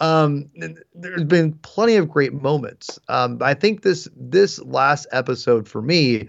Um, 0.00 0.48
there's 0.94 1.24
been 1.24 1.54
plenty 1.54 1.96
of 1.96 2.08
great 2.08 2.32
moments. 2.32 3.00
Um, 3.08 3.38
I 3.42 3.54
think 3.54 3.82
this 3.82 4.08
this 4.16 4.60
last 4.60 5.08
episode 5.10 5.66
for 5.68 5.82
me 5.82 6.28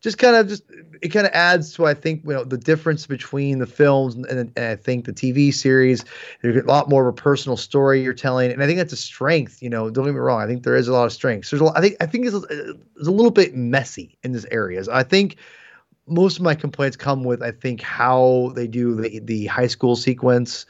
just 0.00 0.16
kind 0.16 0.34
of 0.34 0.48
just 0.48 0.64
it 1.02 1.08
kind 1.08 1.26
of 1.26 1.32
adds 1.32 1.74
to 1.74 1.86
I 1.86 1.94
think 1.94 2.24
you 2.24 2.32
know 2.32 2.44
the 2.44 2.56
difference 2.56 3.06
between 3.06 3.58
the 3.58 3.66
films 3.66 4.14
and, 4.14 4.26
and, 4.26 4.58
I 4.58 4.76
think 4.76 5.04
the 5.04 5.12
TV 5.12 5.52
series. 5.52 6.04
There's 6.42 6.56
a 6.56 6.66
lot 6.66 6.88
more 6.88 7.06
of 7.06 7.14
a 7.14 7.16
personal 7.16 7.56
story 7.56 8.02
you're 8.02 8.14
telling, 8.14 8.50
and 8.50 8.62
I 8.62 8.66
think 8.66 8.78
that's 8.78 8.92
a 8.92 8.96
strength. 8.96 9.62
You 9.62 9.68
know, 9.68 9.90
don't 9.90 10.06
get 10.06 10.14
me 10.14 10.20
wrong. 10.20 10.40
I 10.40 10.46
think 10.46 10.62
there 10.62 10.76
is 10.76 10.88
a 10.88 10.92
lot 10.92 11.04
of 11.04 11.12
strengths. 11.12 11.50
There's 11.50 11.60
a 11.60 11.64
lot, 11.64 11.76
I 11.76 11.80
think 11.80 11.96
I 12.00 12.06
think 12.06 12.26
it's 12.26 12.34
it's 12.34 13.08
a 13.08 13.10
little 13.10 13.30
bit 13.30 13.54
messy 13.54 14.16
in 14.22 14.32
this 14.32 14.46
areas. 14.50 14.88
I 14.88 15.02
think 15.02 15.36
most 16.06 16.38
of 16.38 16.42
my 16.42 16.54
complaints 16.54 16.96
come 16.96 17.22
with 17.22 17.42
I 17.42 17.52
think 17.52 17.82
how 17.82 18.52
they 18.54 18.66
do 18.66 18.94
the 18.94 19.20
the 19.20 19.46
high 19.46 19.68
school 19.68 19.96
sequence 19.96 20.64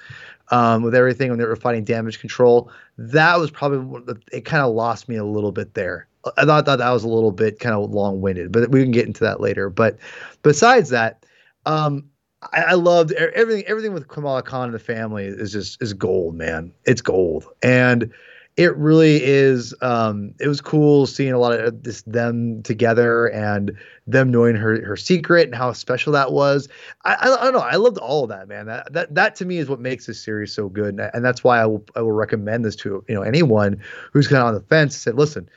um, 0.50 0.82
with 0.82 0.94
everything 0.94 1.30
when 1.30 1.38
they 1.38 1.44
were 1.44 1.56
fighting 1.56 1.84
damage 1.84 2.18
control. 2.18 2.70
That 2.98 3.38
was 3.38 3.50
probably 3.50 4.16
it. 4.32 4.44
Kind 4.44 4.64
of 4.64 4.74
lost 4.74 5.08
me 5.08 5.16
a 5.16 5.24
little 5.24 5.52
bit 5.52 5.74
there. 5.74 6.08
I 6.36 6.44
thought, 6.44 6.66
thought 6.66 6.78
that 6.78 6.90
was 6.90 7.04
a 7.04 7.08
little 7.08 7.32
bit 7.32 7.60
kind 7.60 7.74
of 7.74 7.90
long 7.90 8.20
winded, 8.20 8.52
but 8.52 8.70
we 8.70 8.82
can 8.82 8.90
get 8.90 9.06
into 9.06 9.24
that 9.24 9.40
later. 9.40 9.70
But 9.70 9.98
besides 10.42 10.90
that, 10.90 11.24
um, 11.66 12.04
I, 12.52 12.62
I, 12.62 12.74
loved 12.74 13.12
everything. 13.12 13.64
Everything 13.66 13.92
with 13.92 14.08
Kamala 14.08 14.42
Khan 14.42 14.66
and 14.66 14.74
the 14.74 14.78
family 14.78 15.24
is 15.24 15.52
just 15.52 15.80
is 15.82 15.92
gold, 15.92 16.34
man. 16.34 16.72
It's 16.84 17.02
gold, 17.02 17.46
and 17.62 18.10
it 18.56 18.76
really 18.76 19.22
is. 19.22 19.74
Um, 19.82 20.34
it 20.40 20.48
was 20.48 20.60
cool 20.60 21.06
seeing 21.06 21.32
a 21.32 21.38
lot 21.38 21.52
of 21.52 21.82
this 21.82 22.02
them 22.02 22.62
together 22.62 23.26
and 23.28 23.72
them 24.06 24.30
knowing 24.30 24.56
her 24.56 24.84
her 24.84 24.96
secret 24.96 25.46
and 25.46 25.54
how 25.54 25.72
special 25.72 26.12
that 26.14 26.32
was. 26.32 26.68
I, 27.04 27.14
I, 27.14 27.40
I 27.40 27.44
don't 27.44 27.52
know. 27.52 27.60
I 27.60 27.76
loved 27.76 27.98
all 27.98 28.24
of 28.24 28.30
that, 28.30 28.48
man. 28.48 28.66
That 28.66 28.92
that 28.92 29.14
that 29.14 29.34
to 29.36 29.44
me 29.44 29.58
is 29.58 29.68
what 29.68 29.80
makes 29.80 30.06
this 30.06 30.22
series 30.22 30.52
so 30.52 30.68
good, 30.68 30.98
and, 30.98 31.10
and 31.12 31.24
that's 31.24 31.44
why 31.44 31.60
I 31.60 31.66
will 31.66 31.84
I 31.94 32.00
will 32.02 32.12
recommend 32.12 32.64
this 32.64 32.76
to 32.76 33.04
you 33.06 33.14
know 33.14 33.22
anyone 33.22 33.82
who's 34.12 34.28
kind 34.28 34.40
of 34.40 34.48
on 34.48 34.54
the 34.54 34.60
fence. 34.60 34.96
Said, 34.96 35.14
listen, 35.14 35.48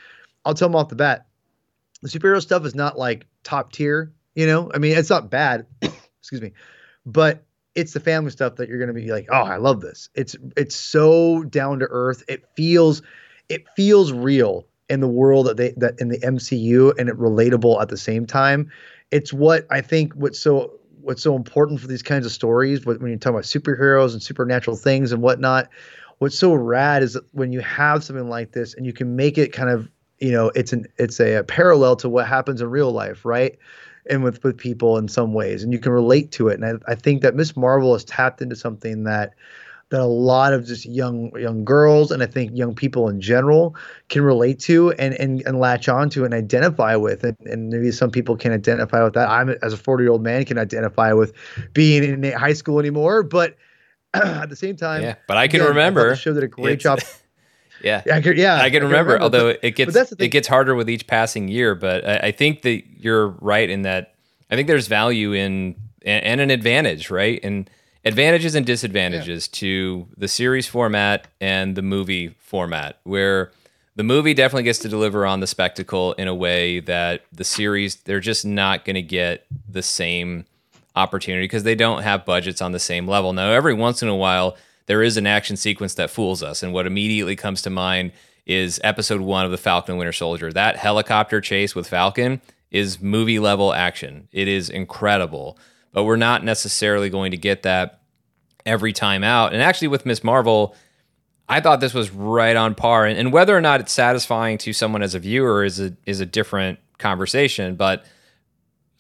I'll 0.46 0.54
tell 0.54 0.68
them 0.70 0.76
off 0.76 0.90
the 0.90 0.96
bat, 0.96 1.28
the 2.02 2.10
superhero 2.10 2.42
stuff 2.42 2.66
is 2.66 2.76
not 2.76 2.98
like 2.98 3.26
top 3.44 3.72
tier. 3.72 4.14
You 4.36 4.48
know, 4.48 4.72
I 4.74 4.78
mean, 4.78 4.98
it's 4.98 5.10
not 5.10 5.30
bad. 5.30 5.68
excuse 6.20 6.42
me, 6.42 6.54
but 7.06 7.46
it's 7.76 7.94
the 7.94 8.00
family 8.00 8.32
stuff 8.32 8.56
that 8.56 8.70
you're 8.70 8.78
going 8.78 8.94
to 8.94 8.94
be 8.94 9.12
like, 9.12 9.28
oh, 9.32 9.44
I 9.44 9.58
love 9.58 9.82
this. 9.82 10.10
It's 10.16 10.36
it's 10.56 10.76
so 10.76 11.44
down 11.44 11.80
to 11.80 11.88
earth. 11.90 12.24
It 12.28 12.44
feels 12.56 13.02
it 13.50 13.68
feels 13.76 14.12
real 14.12 14.68
in 14.90 15.00
the 15.00 15.08
world 15.08 15.48
that 15.48 15.58
they 15.58 15.74
that 15.78 16.00
in 16.00 16.10
the 16.10 16.20
MCU 16.20 16.98
and 16.98 17.10
it 17.10 17.18
relatable 17.18 17.82
at 17.82 17.90
the 17.90 17.98
same 17.98 18.26
time. 18.26 18.72
It's 19.12 19.32
what 19.32 19.66
I 19.72 19.82
think 19.82 20.14
what's 20.14 20.40
so 20.40 20.80
what's 21.02 21.22
so 21.22 21.36
important 21.36 21.80
for 21.80 21.88
these 21.88 22.04
kinds 22.04 22.26
of 22.26 22.32
stories 22.32 22.86
when 22.86 23.06
you 23.08 23.18
talk 23.18 23.32
about 23.32 23.44
superheroes 23.44 24.14
and 24.14 24.24
supernatural 24.24 24.78
things 24.78 25.12
and 25.12 25.22
whatnot. 25.22 25.70
What's 26.20 26.38
so 26.38 26.54
rad 26.54 27.04
is 27.04 27.14
that 27.14 27.24
when 27.34 27.52
you 27.52 27.60
have 27.62 28.04
something 28.04 28.30
like 28.30 28.52
this 28.52 28.74
and 28.76 28.86
you 28.86 28.94
can 28.94 29.16
make 29.16 29.38
it 29.38 29.52
kind 29.52 29.70
of 29.70 29.90
you 30.20 30.32
know 30.32 30.52
it's 30.56 30.74
an 30.74 30.86
it's 30.98 31.20
a, 31.20 31.36
a 31.36 31.44
parallel 31.44 31.96
to 31.98 32.10
what 32.10 32.28
happens 32.28 32.62
in 32.62 32.70
real 32.70 32.92
life, 32.92 33.26
right? 33.26 33.58
and 34.10 34.24
with 34.24 34.44
with 34.44 34.58
people 34.58 34.98
in 34.98 35.08
some 35.08 35.34
ways, 35.34 35.64
and 35.64 35.72
you 35.72 35.80
can 35.80 35.92
relate 35.92 36.32
to 36.34 36.50
it. 36.50 36.60
And 36.60 36.66
I, 36.66 36.92
I 36.92 36.96
think 36.96 37.22
that 37.22 37.36
Miss 37.36 37.56
Marvel 37.56 37.94
has 37.94 38.04
tapped 38.04 38.42
into 38.42 38.56
something 38.56 39.04
that 39.04 39.34
that 39.90 40.02
a 40.02 40.06
lot 40.06 40.54
of 40.54 40.66
just 40.66 40.86
young 40.86 41.32
young 41.38 41.64
girls 41.64 42.12
and 42.12 42.24
I 42.24 42.26
think 42.26 42.52
young 42.56 42.74
people 42.74 43.08
in 43.10 43.22
general 43.22 43.76
can 44.10 44.24
relate 44.24 44.60
to 44.62 44.92
and 44.94 45.14
and, 45.20 45.44
and 45.46 45.60
latch 45.60 45.88
onto 45.88 46.26
and 46.26 46.34
identify 46.34 46.96
with 46.96 47.24
and, 47.24 47.38
and 47.42 47.70
maybe 47.70 47.92
some 47.92 48.10
people 48.10 48.36
can 48.36 48.52
identify 48.52 49.04
with 49.04 49.14
that. 49.14 49.30
I'm 49.30 49.50
as 49.62 49.74
a 49.74 49.78
40 49.78 50.04
year 50.04 50.12
old 50.12 50.24
man 50.24 50.46
can 50.46 50.58
identify 50.58 51.14
with 51.14 51.34
being 51.74 52.04
in 52.04 52.32
high 52.32 52.54
school 52.54 52.80
anymore, 52.80 53.24
but 53.24 53.56
at 54.14 54.50
the 54.50 54.56
same 54.56 54.76
time, 54.76 55.04
yeah. 55.04 55.16
But 55.28 55.38
I 55.38 55.48
can 55.48 55.62
again, 55.62 55.70
remember 55.70 56.10
the 56.10 56.16
show 56.16 56.34
did 56.34 56.44
a 56.44 56.48
great 56.48 56.80
job. 56.80 57.00
Yeah, 57.84 58.02
yeah, 58.06 58.16
I 58.16 58.22
can, 58.22 58.38
yeah, 58.38 58.56
I 58.56 58.70
can, 58.70 58.82
I 58.82 58.86
remember, 58.86 59.14
remember. 59.14 59.24
Although 59.24 59.56
it 59.62 59.76
gets 59.76 59.96
it 60.14 60.30
gets 60.30 60.48
harder 60.48 60.74
with 60.74 60.90
each 60.90 61.06
passing 61.06 61.48
year, 61.50 61.76
but 61.76 62.08
I, 62.08 62.18
I, 62.28 62.32
think 62.32 62.62
that 62.62 62.84
you're 62.98 63.30
right 63.42 63.70
in 63.70 63.82
that. 63.82 64.16
I 64.50 64.56
think 64.56 64.68
there's 64.68 64.88
value 64.88 65.34
in 65.34 65.76
and, 66.04 66.24
and 66.24 66.42
an 66.42 66.50
advantage, 66.50 67.10
right? 67.10 67.40
And 67.44 67.70
advantages 68.06 68.56
and 68.56 68.66
disadvantages 68.66 69.50
yeah. 69.52 69.60
to 69.60 70.08
the 70.18 70.28
series 70.28 70.68
format 70.68 71.28
and 71.42 71.76
the 71.76 71.82
movie 71.82 72.36
format, 72.40 73.00
where 73.04 73.52
the 73.96 74.04
movie 74.04 74.34
definitely 74.34 74.64
gets 74.64 74.80
to 74.80 74.90
deliver 74.90 75.26
on 75.26 75.40
the 75.40 75.48
spectacle 75.48 76.14
in 76.14 76.28
a 76.28 76.36
way 76.36 76.80
that 76.82 77.26
the 77.32 77.44
series 77.44 77.98
they're 77.98 78.20
just 78.20 78.46
not 78.46 78.86
going 78.86 78.96
to 78.96 79.02
get 79.02 79.46
the 79.68 79.84
same 79.84 80.46
opportunity 80.96 81.46
because 81.46 81.64
they 81.64 81.76
don't 81.76 82.04
have 82.04 82.26
budgets 82.26 82.62
on 82.62 82.72
the 82.72 82.80
same 82.80 83.08
level. 83.08 83.34
Now, 83.34 83.52
every 83.52 83.74
once 83.74 84.02
in 84.02 84.10
a 84.10 84.16
while 84.16 84.58
there 84.86 85.04
is 85.04 85.18
an 85.18 85.28
action 85.28 85.56
sequence 85.56 85.94
that 85.96 86.10
fools 86.10 86.44
us. 86.44 86.64
And 86.64 86.74
what 86.74 86.88
immediately 86.88 87.36
comes 87.36 87.62
to 87.64 87.70
mind 87.70 88.12
is 88.46 88.80
episode 88.84 89.22
one 89.22 89.46
of 89.46 89.52
The 89.52 89.58
Falcon 89.58 89.94
and 89.94 90.00
Winter 90.00 90.12
Soldier. 90.12 90.52
That 90.52 90.78
helicopter 90.78 91.40
chase 91.42 91.76
with 91.76 91.88
Falcon 91.88 92.42
is 92.72 93.02
movie 93.02 93.40
level 93.40 93.74
action. 93.74 94.28
It 94.32 94.48
is 94.48 94.70
incredible, 94.70 95.58
but 95.94 96.04
we're 96.04 96.16
not 96.18 96.44
necessarily 96.44 97.10
going 97.10 97.32
to 97.32 97.38
get 97.38 97.64
that 97.64 98.02
every 98.66 98.92
time 98.94 99.24
out. 99.24 99.54
And 99.54 99.62
actually, 99.62 99.90
with 99.90 100.06
Miss 100.06 100.24
Marvel, 100.24 100.76
I 101.48 101.62
thought 101.62 101.80
this 101.80 101.94
was 101.94 102.12
right 102.12 102.56
on 102.56 102.76
par. 102.76 103.06
And, 103.06 103.18
and 103.18 103.32
whether 103.32 103.56
or 103.56 103.62
not 103.62 103.80
it's 103.80 103.92
satisfying 103.92 104.58
to 104.60 104.74
someone 104.74 105.04
as 105.04 105.16
a 105.16 105.20
viewer 105.20 105.64
is 105.64 105.80
a 105.80 105.96
is 106.06 106.20
a 106.20 106.26
different 106.26 106.80
conversation. 106.98 107.76
But 107.76 108.06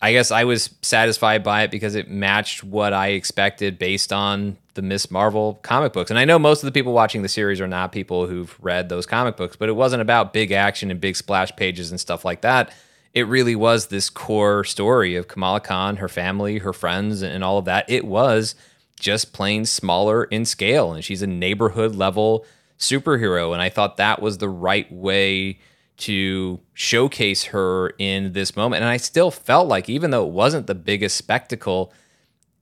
I 0.03 0.11
guess 0.11 0.31
I 0.31 0.43
was 0.43 0.69
satisfied 0.81 1.43
by 1.43 1.63
it 1.63 1.71
because 1.71 1.95
it 1.95 2.11
matched 2.11 2.61
what 2.61 2.91
I 2.91 3.11
expected 3.11 3.79
based 3.79 4.11
on 4.11 4.57
the 4.73 4.81
Miss 4.81 5.09
Marvel 5.09 5.61
comic 5.61 5.93
books. 5.93 6.11
And 6.11 6.19
I 6.19 6.25
know 6.25 6.37
most 6.37 6.61
of 6.61 6.65
the 6.65 6.73
people 6.73 6.91
watching 6.91 7.21
the 7.21 7.29
series 7.29 7.61
are 7.61 7.69
not 7.69 7.93
people 7.93 8.27
who've 8.27 8.53
read 8.61 8.89
those 8.89 9.05
comic 9.05 9.37
books, 9.37 9.55
but 9.55 9.69
it 9.69 9.77
wasn't 9.77 10.01
about 10.01 10.33
big 10.33 10.51
action 10.51 10.91
and 10.91 10.99
big 10.99 11.15
splash 11.15 11.55
pages 11.55 11.89
and 11.89 12.01
stuff 12.01 12.25
like 12.25 12.41
that. 12.41 12.73
It 13.13 13.27
really 13.27 13.55
was 13.55 13.87
this 13.87 14.09
core 14.09 14.65
story 14.65 15.15
of 15.15 15.29
Kamala 15.29 15.61
Khan, 15.61 15.95
her 15.95 16.09
family, 16.09 16.57
her 16.57 16.73
friends, 16.73 17.21
and 17.21 17.41
all 17.41 17.59
of 17.59 17.65
that. 17.65 17.89
It 17.89 18.03
was 18.03 18.55
just 18.99 19.31
plain 19.31 19.63
smaller 19.63 20.25
in 20.25 20.43
scale, 20.43 20.91
and 20.91 21.01
she's 21.01 21.21
a 21.21 21.27
neighborhood 21.27 21.95
level 21.95 22.45
superhero. 22.77 23.53
And 23.53 23.61
I 23.61 23.69
thought 23.69 23.95
that 23.95 24.21
was 24.21 24.39
the 24.39 24.49
right 24.49 24.91
way 24.91 25.59
to 26.03 26.59
showcase 26.73 27.45
her 27.45 27.93
in 27.97 28.33
this 28.33 28.55
moment. 28.55 28.81
And 28.81 28.89
I 28.89 28.97
still 28.97 29.31
felt 29.31 29.67
like, 29.67 29.89
even 29.89 30.11
though 30.11 30.25
it 30.25 30.31
wasn't 30.31 30.67
the 30.67 30.75
biggest 30.75 31.15
spectacle, 31.15 31.93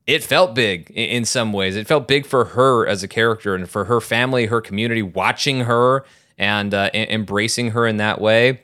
it 0.05 0.23
felt 0.23 0.53
big 0.53 0.91
in 0.91 1.25
some 1.25 1.53
ways. 1.53 1.75
It 1.75 1.87
felt 1.87 2.07
big 2.07 2.25
for 2.25 2.45
her 2.45 2.87
as 2.87 3.01
a 3.01 3.07
character 3.07 3.55
and 3.55 3.69
for 3.69 3.85
her 3.85 3.99
family, 3.99 4.45
her 4.47 4.61
community, 4.61 5.01
watching 5.01 5.61
her 5.61 6.05
and 6.37 6.73
uh, 6.73 6.89
embracing 6.93 7.71
her 7.71 7.87
in 7.87 7.97
that 7.97 8.21
way. 8.21 8.61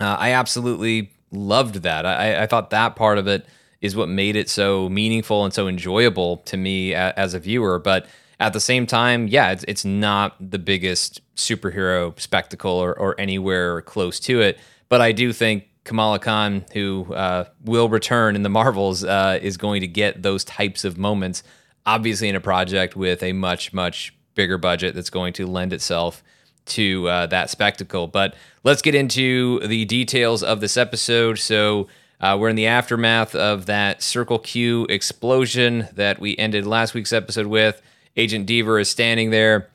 Uh, 0.00 0.16
I 0.18 0.32
absolutely 0.32 1.12
loved 1.30 1.76
that. 1.82 2.06
I, 2.06 2.42
I, 2.42 2.46
thought 2.46 2.70
that 2.70 2.96
part 2.96 3.18
of 3.18 3.26
it 3.26 3.44
is 3.80 3.94
what 3.94 4.08
made 4.08 4.36
it 4.36 4.48
so 4.48 4.88
meaningful 4.88 5.44
and 5.44 5.52
so 5.52 5.68
enjoyable 5.68 6.38
to 6.38 6.56
me 6.56 6.94
as 6.94 7.34
a 7.34 7.38
viewer. 7.38 7.78
But 7.78 8.06
at 8.40 8.52
the 8.52 8.60
same 8.60 8.86
time, 8.86 9.28
yeah, 9.28 9.50
it's, 9.50 9.64
it's 9.68 9.84
not 9.84 10.36
the 10.40 10.58
biggest 10.58 11.20
superhero 11.38 12.18
spectacle 12.20 12.72
or, 12.72 12.98
or 12.98 13.18
anywhere 13.18 13.80
close 13.82 14.20
to 14.20 14.40
it. 14.40 14.58
But 14.88 15.00
I 15.00 15.12
do 15.12 15.32
think 15.32 15.68
Kamala 15.84 16.18
Khan, 16.18 16.64
who 16.74 17.12
uh, 17.14 17.44
will 17.64 17.88
return 17.88 18.36
in 18.36 18.42
the 18.42 18.48
Marvels, 18.48 19.04
uh, 19.04 19.38
is 19.40 19.56
going 19.56 19.80
to 19.80 19.88
get 19.88 20.22
those 20.22 20.44
types 20.44 20.84
of 20.84 20.98
moments. 20.98 21.42
Obviously, 21.86 22.28
in 22.28 22.36
a 22.36 22.40
project 22.40 22.96
with 22.96 23.22
a 23.22 23.32
much, 23.32 23.72
much 23.72 24.14
bigger 24.34 24.58
budget 24.58 24.94
that's 24.94 25.10
going 25.10 25.32
to 25.34 25.46
lend 25.46 25.72
itself 25.72 26.22
to 26.66 27.08
uh, 27.08 27.26
that 27.26 27.48
spectacle. 27.48 28.06
But 28.06 28.34
let's 28.64 28.82
get 28.82 28.94
into 28.94 29.60
the 29.60 29.86
details 29.86 30.42
of 30.42 30.60
this 30.60 30.76
episode. 30.76 31.38
So, 31.38 31.88
uh, 32.20 32.36
we're 32.38 32.48
in 32.48 32.56
the 32.56 32.66
aftermath 32.66 33.34
of 33.34 33.66
that 33.66 34.02
Circle 34.02 34.40
Q 34.40 34.86
explosion 34.90 35.88
that 35.94 36.20
we 36.20 36.36
ended 36.36 36.66
last 36.66 36.92
week's 36.92 37.12
episode 37.12 37.46
with. 37.46 37.80
Agent 38.16 38.48
Deever 38.48 38.80
is 38.80 38.90
standing 38.90 39.30
there 39.30 39.68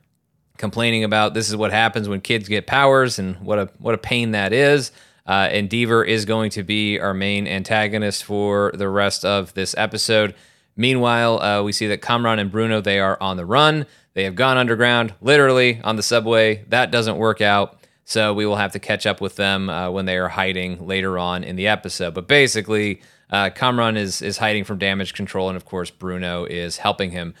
complaining 0.58 1.04
about 1.04 1.34
this 1.34 1.48
is 1.48 1.56
what 1.56 1.72
happens 1.72 2.08
when 2.08 2.20
kids 2.20 2.48
get 2.48 2.66
powers 2.66 3.18
and 3.18 3.36
what 3.40 3.58
a 3.58 3.70
what 3.78 3.94
a 3.94 3.98
pain 3.98 4.32
that 4.32 4.52
is. 4.52 4.92
Uh, 5.26 5.48
and 5.50 5.70
Deever 5.70 6.06
is 6.06 6.26
going 6.26 6.50
to 6.50 6.62
be 6.62 7.00
our 7.00 7.14
main 7.14 7.46
antagonist 7.46 8.24
for 8.24 8.72
the 8.74 8.88
rest 8.88 9.24
of 9.24 9.54
this 9.54 9.74
episode. 9.78 10.34
Meanwhile, 10.76 11.40
uh, 11.40 11.62
we 11.62 11.72
see 11.72 11.86
that 11.86 12.02
Kamran 12.02 12.38
and 12.38 12.50
Bruno 12.50 12.80
they 12.80 12.98
are 12.98 13.16
on 13.20 13.36
the 13.36 13.46
run. 13.46 13.86
They 14.12 14.24
have 14.24 14.34
gone 14.34 14.58
underground, 14.58 15.14
literally 15.20 15.80
on 15.82 15.96
the 15.96 16.02
subway. 16.02 16.64
That 16.68 16.90
doesn't 16.90 17.16
work 17.16 17.40
out, 17.40 17.78
so 18.04 18.34
we 18.34 18.46
will 18.46 18.56
have 18.56 18.72
to 18.72 18.78
catch 18.78 19.06
up 19.06 19.20
with 19.20 19.36
them 19.36 19.70
uh, 19.70 19.90
when 19.90 20.04
they 20.04 20.18
are 20.18 20.28
hiding 20.28 20.86
later 20.86 21.18
on 21.18 21.42
in 21.42 21.56
the 21.56 21.68
episode. 21.68 22.14
But 22.14 22.28
basically, 22.28 23.00
uh, 23.30 23.50
Kamran 23.50 23.96
is 23.96 24.20
is 24.20 24.38
hiding 24.38 24.64
from 24.64 24.78
damage 24.78 25.14
control, 25.14 25.48
and 25.48 25.56
of 25.56 25.64
course, 25.64 25.90
Bruno 25.90 26.44
is 26.44 26.76
helping 26.76 27.10
him. 27.10 27.34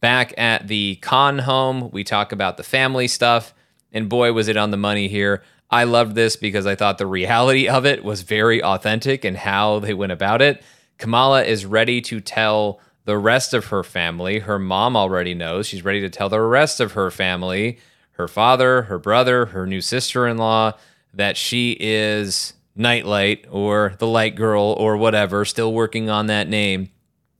Back 0.00 0.32
at 0.38 0.68
the 0.68 0.96
Khan 0.96 1.40
home, 1.40 1.90
we 1.90 2.04
talk 2.04 2.32
about 2.32 2.56
the 2.56 2.62
family 2.62 3.08
stuff, 3.08 3.52
and 3.92 4.08
boy, 4.08 4.32
was 4.32 4.48
it 4.48 4.56
on 4.56 4.70
the 4.70 4.76
money 4.76 5.08
here. 5.08 5.42
I 5.70 5.84
loved 5.84 6.14
this 6.14 6.36
because 6.36 6.66
I 6.66 6.74
thought 6.74 6.98
the 6.98 7.06
reality 7.06 7.68
of 7.68 7.84
it 7.84 8.04
was 8.04 8.22
very 8.22 8.62
authentic 8.62 9.24
and 9.24 9.36
how 9.36 9.80
they 9.80 9.92
went 9.92 10.12
about 10.12 10.40
it. 10.40 10.62
Kamala 10.98 11.44
is 11.44 11.66
ready 11.66 12.00
to 12.02 12.20
tell 12.20 12.80
the 13.04 13.18
rest 13.18 13.54
of 13.54 13.66
her 13.66 13.82
family. 13.82 14.38
Her 14.40 14.58
mom 14.58 14.96
already 14.96 15.34
knows. 15.34 15.66
She's 15.66 15.84
ready 15.84 16.00
to 16.00 16.10
tell 16.10 16.28
the 16.28 16.40
rest 16.40 16.80
of 16.80 16.92
her 16.92 17.10
family, 17.10 17.78
her 18.12 18.28
father, 18.28 18.82
her 18.82 18.98
brother, 18.98 19.46
her 19.46 19.66
new 19.66 19.80
sister 19.80 20.26
in 20.26 20.38
law, 20.38 20.72
that 21.14 21.36
she 21.36 21.76
is 21.80 22.54
Nightlight 22.76 23.46
or 23.50 23.94
the 23.98 24.06
Light 24.06 24.36
Girl 24.36 24.74
or 24.78 24.96
whatever, 24.96 25.44
still 25.44 25.72
working 25.72 26.08
on 26.08 26.26
that 26.26 26.48
name. 26.48 26.90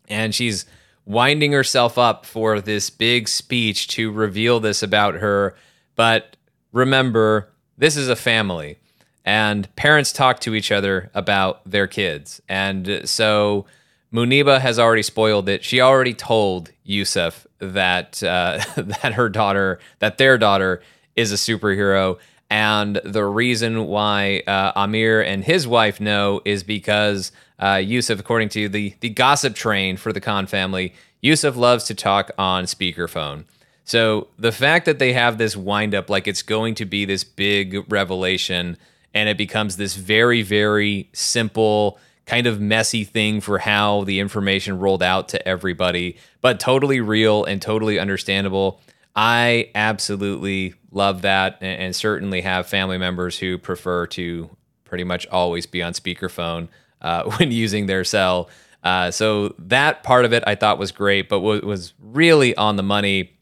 And 0.09 0.35
she's 0.35 0.65
winding 1.09 1.53
herself 1.53 1.97
up 1.97 2.27
for 2.27 2.61
this 2.61 2.91
big 2.91 3.27
speech 3.29 3.89
to 3.89 4.13
reveal 4.13 4.61
this 4.61 4.83
about 4.83 5.15
her. 5.15 5.57
But 5.97 6.37
remember, 6.71 7.49
this 7.79 7.97
is 7.97 8.11
a 8.11 8.15
family 8.15 8.79
and 9.25 9.75
parents 9.75 10.13
talk 10.13 10.39
to 10.41 10.55
each 10.55 10.71
other 10.71 11.11
about 11.15 11.63
their 11.69 11.87
kids. 11.87 12.43
And 12.47 13.09
so 13.09 13.65
Muneeba 14.13 14.61
has 14.61 14.79
already 14.79 15.03
spoiled 15.03 15.49
it. 15.49 15.65
She 15.65 15.81
already 15.81 16.13
told 16.13 16.71
Yusuf 16.85 17.47
that 17.59 18.23
uh, 18.23 18.63
that 18.77 19.15
her 19.15 19.31
daughter, 19.31 19.79
that 20.01 20.19
their 20.19 20.37
daughter, 20.37 20.83
is 21.17 21.33
a 21.33 21.37
superhero. 21.37 22.19
And 22.51 23.01
the 23.05 23.25
reason 23.25 23.87
why 23.87 24.43
uh, 24.47 24.73
Amir 24.75 25.21
and 25.23 25.45
his 25.45 25.69
wife 25.69 26.01
know 26.01 26.41
is 26.45 26.63
because 26.63 27.31
uh, 27.59 27.83
Yusuf, 27.85 28.19
according 28.19 28.49
to 28.51 28.69
the 28.69 28.95
the 29.01 29.11
gossip 29.11 29.55
train 29.55 29.97
for 29.97 30.13
the 30.13 30.21
Khan 30.21 30.47
family, 30.47 30.95
Yusuf 31.21 31.57
loves 31.57 31.85
to 31.85 31.95
talk 31.95 32.31
on 32.39 32.65
speakerphone. 32.65 33.45
So 33.85 34.29
the 34.39 34.53
fact 34.53 34.85
that 34.87 34.99
they 34.99 35.15
have 35.15 35.39
this 35.39 35.57
wind 35.57 35.95
up 35.95 36.11
like 36.11 36.29
it's 36.29 36.43
going 36.43 36.75
to 36.77 36.85
be 36.85 37.05
this 37.05 37.25
big 37.25 37.91
revelation 37.91 38.77
and 39.15 39.29
it 39.29 39.39
becomes 39.39 39.77
this 39.77 39.97
very, 39.97 40.43
very 40.43 41.09
simple, 41.15 41.99
kind 42.27 42.47
of 42.47 42.61
messy 42.61 43.05
thing 43.05 43.41
for 43.41 43.59
how 43.59 44.05
the 44.05 44.21
information 44.21 44.79
rolled 44.79 45.03
out 45.03 45.31
to 45.31 45.49
everybody, 45.49 46.19
but 46.43 46.61
totally 46.61 47.01
real 47.01 47.45
and 47.45 47.63
totally 47.63 47.99
understandable. 47.99 48.81
I 49.17 49.71
absolutely 49.75 50.75
love 50.91 51.23
that 51.23 51.59
and, 51.61 51.83
and 51.83 51.97
certainly 51.97 52.41
have 52.41 52.67
family 52.67 52.99
members 52.99 53.39
who 53.39 53.59
prefer 53.59 54.07
to 54.07 54.51
pretty 54.85 55.05
much 55.05 55.27
always 55.29 55.67
be 55.67 55.83
on 55.83 55.93
speakerphone 55.93 56.69
uh, 57.01 57.25
when 57.37 57.53
using 57.53 57.87
their 57.87 58.05
cell. 58.05 58.49
Uh, 58.83 59.11
so 59.11 59.55
that 59.59 60.03
part 60.03 60.25
of 60.25 60.33
it 60.33 60.43
I 60.47 60.55
thought 60.55 60.79
was 60.79 60.93
great, 60.93 61.29
but 61.29 61.41
what 61.41 61.65
was 61.65 61.95
really 62.01 62.57
on 62.57 62.77
the 62.77 62.83
money 62.83 63.33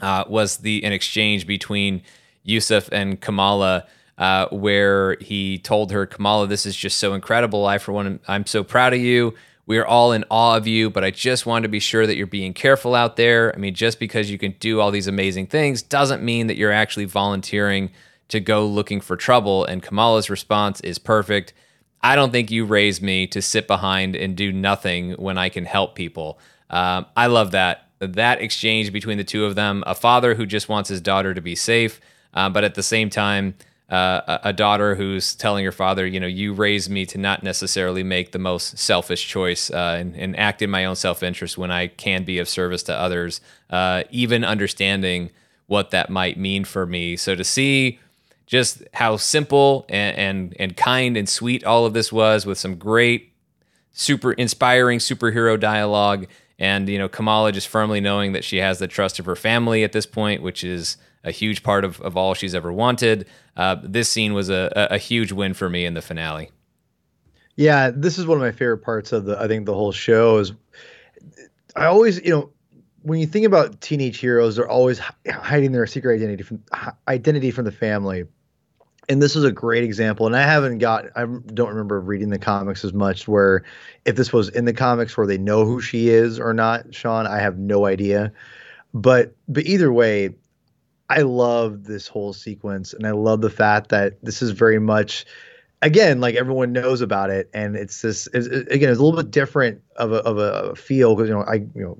uh, 0.00 0.24
was 0.28 0.58
the 0.58 0.84
an 0.84 0.92
exchange 0.92 1.46
between 1.46 2.02
Yusuf 2.42 2.88
and 2.92 3.20
Kamala, 3.20 3.86
uh, 4.18 4.46
where 4.48 5.16
he 5.20 5.58
told 5.58 5.90
her, 5.90 6.06
"Kamala, 6.06 6.46
this 6.46 6.66
is 6.66 6.76
just 6.76 6.98
so 6.98 7.14
incredible. 7.14 7.66
I, 7.66 7.78
for 7.78 7.92
one, 7.92 8.20
I'm 8.28 8.46
so 8.46 8.62
proud 8.62 8.92
of 8.94 9.00
you. 9.00 9.34
We 9.66 9.78
are 9.78 9.86
all 9.86 10.12
in 10.12 10.24
awe 10.30 10.56
of 10.56 10.68
you, 10.68 10.90
but 10.90 11.04
I 11.04 11.10
just 11.10 11.44
wanted 11.44 11.64
to 11.64 11.68
be 11.68 11.80
sure 11.80 12.06
that 12.06 12.16
you're 12.16 12.26
being 12.26 12.54
careful 12.54 12.94
out 12.94 13.16
there. 13.16 13.52
I 13.54 13.58
mean, 13.58 13.74
just 13.74 13.98
because 13.98 14.30
you 14.30 14.38
can 14.38 14.52
do 14.60 14.80
all 14.80 14.92
these 14.92 15.08
amazing 15.08 15.48
things 15.48 15.82
doesn't 15.82 16.22
mean 16.22 16.46
that 16.46 16.56
you're 16.56 16.72
actually 16.72 17.06
volunteering 17.06 17.90
to 18.28 18.38
go 18.40 18.64
looking 18.64 19.00
for 19.00 19.16
trouble." 19.16 19.64
And 19.64 19.82
Kamala's 19.82 20.30
response 20.30 20.80
is 20.80 20.98
perfect. 20.98 21.52
I 22.00 22.14
don't 22.14 22.30
think 22.30 22.50
you 22.50 22.64
raised 22.64 23.02
me 23.02 23.26
to 23.28 23.42
sit 23.42 23.66
behind 23.66 24.14
and 24.14 24.36
do 24.36 24.52
nothing 24.52 25.12
when 25.12 25.36
I 25.36 25.48
can 25.48 25.64
help 25.64 25.96
people. 25.96 26.38
Um, 26.70 27.06
I 27.16 27.26
love 27.26 27.50
that 27.50 27.88
that 27.98 28.40
exchange 28.40 28.92
between 28.92 29.18
the 29.18 29.24
two 29.24 29.44
of 29.44 29.54
them 29.54 29.82
a 29.86 29.94
father 29.94 30.34
who 30.34 30.46
just 30.46 30.68
wants 30.68 30.88
his 30.88 31.00
daughter 31.00 31.34
to 31.34 31.40
be 31.40 31.54
safe, 31.54 32.00
uh, 32.34 32.48
but 32.50 32.62
at 32.62 32.74
the 32.74 32.82
same 32.82 33.10
time, 33.10 33.54
uh, 33.88 34.38
a, 34.42 34.52
daughter 34.52 34.96
who's 34.96 35.36
telling 35.36 35.64
her 35.64 35.70
father, 35.70 36.04
you 36.04 36.18
know, 36.18 36.26
you 36.26 36.52
raised 36.52 36.90
me 36.90 37.06
to 37.06 37.18
not 37.18 37.44
necessarily 37.44 38.02
make 38.02 38.32
the 38.32 38.38
most 38.38 38.76
selfish 38.78 39.28
choice 39.28 39.70
uh, 39.70 39.96
and, 40.00 40.16
and, 40.16 40.36
act 40.36 40.60
in 40.60 40.68
my 40.68 40.84
own 40.84 40.96
self 40.96 41.22
interest 41.22 41.56
when 41.56 41.70
I 41.70 41.86
can 41.86 42.24
be 42.24 42.38
of 42.38 42.48
service 42.48 42.82
to 42.84 42.94
others, 42.94 43.40
uh, 43.70 44.02
even 44.10 44.44
understanding 44.44 45.30
what 45.68 45.92
that 45.92 46.10
might 46.10 46.36
mean 46.36 46.64
for 46.64 46.84
me. 46.84 47.16
So 47.16 47.36
to 47.36 47.44
see 47.44 48.00
just 48.46 48.82
how 48.94 49.18
simple 49.18 49.86
and, 49.88 50.18
and, 50.18 50.56
and 50.58 50.76
kind 50.76 51.16
and 51.16 51.28
sweet 51.28 51.62
all 51.62 51.86
of 51.86 51.94
this 51.94 52.12
was 52.12 52.44
with 52.44 52.58
some 52.58 52.74
great, 52.74 53.32
super 53.92 54.32
inspiring 54.32 54.98
superhero 54.98 55.58
dialogue 55.58 56.26
and 56.58 56.88
you 56.88 56.98
know 56.98 57.08
Kamala 57.08 57.52
just 57.52 57.68
firmly 57.68 58.00
knowing 58.00 58.32
that 58.32 58.44
she 58.44 58.58
has 58.58 58.78
the 58.78 58.88
trust 58.88 59.18
of 59.18 59.26
her 59.26 59.36
family 59.36 59.84
at 59.84 59.92
this 59.92 60.06
point, 60.06 60.42
which 60.42 60.64
is 60.64 60.96
a 61.26 61.30
huge 61.30 61.62
part 61.62 61.84
of, 61.84 62.00
of 62.00 62.16
all 62.16 62.32
she's 62.32 62.54
ever 62.54 62.72
wanted. 62.72 63.26
Uh, 63.56 63.76
this 63.82 64.08
scene 64.08 64.32
was 64.32 64.48
a, 64.48 64.88
a 64.90 64.96
huge 64.98 65.32
win 65.32 65.52
for 65.52 65.68
me 65.68 65.84
in 65.84 65.92
the 65.92 66.00
finale. 66.00 66.50
Yeah, 67.56 67.90
this 67.90 68.18
is 68.18 68.26
one 68.26 68.38
of 68.38 68.42
my 68.42 68.52
favorite 68.52 68.78
parts 68.78 69.12
of 69.12 69.24
the 69.26 69.38
I 69.38 69.48
think 69.48 69.66
the 69.66 69.74
whole 69.74 69.92
show 69.92 70.38
is 70.38 70.52
I 71.74 71.86
always 71.86 72.22
you 72.22 72.30
know 72.30 72.50
when 73.02 73.20
you 73.20 73.26
think 73.26 73.46
about 73.46 73.80
teenage 73.80 74.18
heroes, 74.18 74.56
they're 74.56 74.68
always 74.68 75.00
hiding 75.28 75.72
their 75.72 75.86
secret 75.86 76.16
identity 76.16 76.42
from 76.42 76.62
identity 77.08 77.50
from 77.50 77.64
the 77.64 77.72
family 77.72 78.24
and 79.08 79.22
this 79.22 79.36
is 79.36 79.44
a 79.44 79.52
great 79.52 79.84
example. 79.84 80.26
And 80.26 80.34
I 80.34 80.42
haven't 80.42 80.78
got, 80.78 81.06
I 81.16 81.24
don't 81.24 81.68
remember 81.68 82.00
reading 82.00 82.30
the 82.30 82.38
comics 82.38 82.84
as 82.84 82.92
much. 82.92 83.28
Where 83.28 83.62
if 84.04 84.16
this 84.16 84.32
was 84.32 84.48
in 84.50 84.64
the 84.64 84.72
comics 84.72 85.16
where 85.16 85.26
they 85.26 85.38
know 85.38 85.64
who 85.64 85.80
she 85.80 86.08
is 86.08 86.40
or 86.40 86.52
not, 86.52 86.94
Sean, 86.94 87.26
I 87.26 87.38
have 87.38 87.58
no 87.58 87.86
idea. 87.86 88.32
But 88.94 89.34
but 89.48 89.64
either 89.66 89.92
way, 89.92 90.34
I 91.08 91.22
love 91.22 91.84
this 91.84 92.08
whole 92.08 92.32
sequence, 92.32 92.92
and 92.92 93.06
I 93.06 93.12
love 93.12 93.40
the 93.40 93.50
fact 93.50 93.90
that 93.90 94.22
this 94.22 94.42
is 94.42 94.50
very 94.50 94.80
much, 94.80 95.24
again, 95.82 96.20
like 96.20 96.34
everyone 96.34 96.72
knows 96.72 97.00
about 97.00 97.30
it, 97.30 97.48
and 97.54 97.76
it's 97.76 98.02
this 98.02 98.28
it's, 98.34 98.46
again, 98.46 98.90
it's 98.90 98.98
a 98.98 99.02
little 99.02 99.16
bit 99.16 99.30
different 99.30 99.82
of 99.96 100.12
a 100.12 100.16
of 100.16 100.38
a 100.38 100.74
feel 100.74 101.14
because 101.14 101.28
you 101.28 101.34
know 101.34 101.42
I 101.42 101.54
you 101.54 101.68
know 101.74 101.98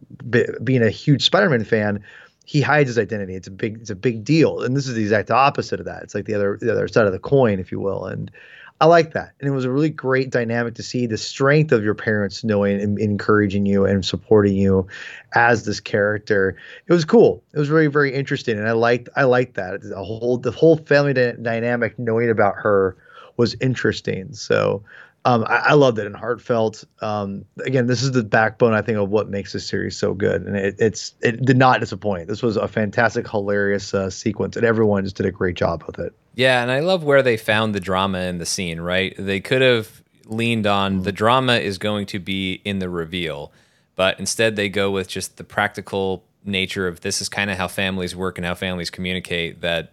being 0.63 0.83
a 0.83 0.91
huge 0.91 1.23
Spider-Man 1.25 1.65
fan 1.65 2.03
he 2.47 2.61
hides 2.61 2.89
his 2.89 2.99
identity. 2.99 3.35
It's 3.35 3.49
a 3.49 3.51
big 3.51 3.79
it's 3.81 3.91
a 3.91 3.97
big 3.97 4.25
deal. 4.25 4.63
And 4.63 4.77
this 4.77 4.87
is 4.87 4.95
the 4.95 5.03
exact 5.03 5.33
opposite 5.33 5.81
of 5.81 5.87
that. 5.87 6.05
It's 6.05 6.15
like 6.15 6.27
the 6.27 6.35
other 6.35 6.57
the 6.61 6.73
other 6.73 6.87
side 6.87 7.07
of 7.07 7.13
the 7.13 7.19
coin, 7.19 7.59
if 7.59 7.73
you 7.73 7.81
will. 7.81 8.07
And 8.07 8.31
I 8.81 8.87
like 8.87 9.15
that. 9.15 9.33
And 9.41 9.49
it 9.49 9.53
was 9.53 9.65
a 9.65 9.71
really 9.71 9.89
great 9.89 10.31
dynamic 10.31 10.75
to 10.75 10.83
see 10.83 11.07
the 11.07 11.17
strength 11.17 11.73
of 11.73 11.83
your 11.83 11.95
parents 11.95 12.45
knowing 12.45 12.81
and 12.81 12.99
encouraging 12.99 13.65
you 13.65 13.87
and 13.87 14.05
supporting 14.05 14.55
you 14.55 14.87
as 15.35 15.65
this 15.65 15.81
character. 15.81 16.57
It 16.87 16.93
was 16.93 17.05
cool. 17.05 17.43
It 17.55 17.59
was 17.59 17.69
very, 17.69 17.87
very 17.87 18.13
interesting. 18.13 18.59
And 18.59 18.69
I 18.69 18.73
liked 18.73 19.09
I 19.17 19.25
liked 19.25 19.55
that. 19.55 19.81
The 19.81 20.05
whole 20.05 20.37
the 20.37 20.51
whole 20.51 20.77
family 20.77 21.15
dynamic 21.15 21.99
knowing 21.99 22.29
about 22.29 22.55
her 22.57 22.97
was 23.39 23.57
interesting. 23.61 24.35
So 24.35 24.83
um, 25.27 25.45
I, 25.49 25.57
I 25.57 25.73
loved 25.75 25.99
it 25.99 26.07
and 26.07 26.15
heartfelt. 26.15 26.85
Um, 27.01 27.45
again, 27.65 27.89
this 27.89 28.01
is 28.01 28.13
the 28.13 28.23
backbone, 28.23 28.75
I 28.75 28.81
think, 28.81 28.97
of 28.97 29.11
what 29.11 29.29
makes 29.29 29.53
this 29.53 29.67
series 29.67 29.97
so 29.97 30.15
good, 30.15 30.43
and 30.43 30.57
it, 30.57 30.77
it's 30.79 31.15
it 31.21 31.45
did 31.45 31.57
not 31.57 31.81
disappoint. 31.81 32.29
This 32.29 32.45
was 32.45 32.57
a 32.57 32.69
fantastic, 32.69 33.29
hilarious 33.29 33.93
uh, 33.93 34.09
sequence, 34.09 34.57
and 34.57 34.65
everyone 34.65 35.03
just 35.03 35.17
did 35.17 35.27
a 35.27 35.33
great 35.33 35.57
job 35.57 35.83
with 35.85 35.99
it. 35.99 36.15
Yeah, 36.37 36.63
and 36.63 36.71
I 36.71 36.79
love 36.79 37.03
where 37.03 37.25
they 37.25 37.37
found 37.37 37.75
the 37.75 37.81
drama 37.81 38.21
in 38.21 38.39
the 38.39 38.47
scene. 38.47 38.81
Right, 38.81 39.17
they 39.19 39.41
could 39.41 39.63
have 39.63 40.01
leaned 40.27 40.69
on 40.69 40.95
mm-hmm. 40.95 41.03
the 41.03 41.13
drama 41.13 41.57
is 41.57 41.77
going 41.77 42.07
to 42.07 42.21
be 42.21 42.61
in 42.65 42.79
the 42.79 42.89
reveal, 42.89 43.53
but 43.97 44.21
instead 44.21 44.55
they 44.55 44.69
go 44.69 44.93
with 44.93 45.09
just 45.09 45.39
the 45.39 45.45
practical 45.45 46.23
nature 46.45 46.87
of 46.87 47.01
this 47.01 47.21
is 47.21 47.29
kind 47.29 47.51
of 47.51 47.59
how 47.59 47.67
families 47.67 48.15
work 48.15 48.39
and 48.39 48.47
how 48.47 48.55
families 48.55 48.91
communicate. 48.91 49.61
That 49.61 49.91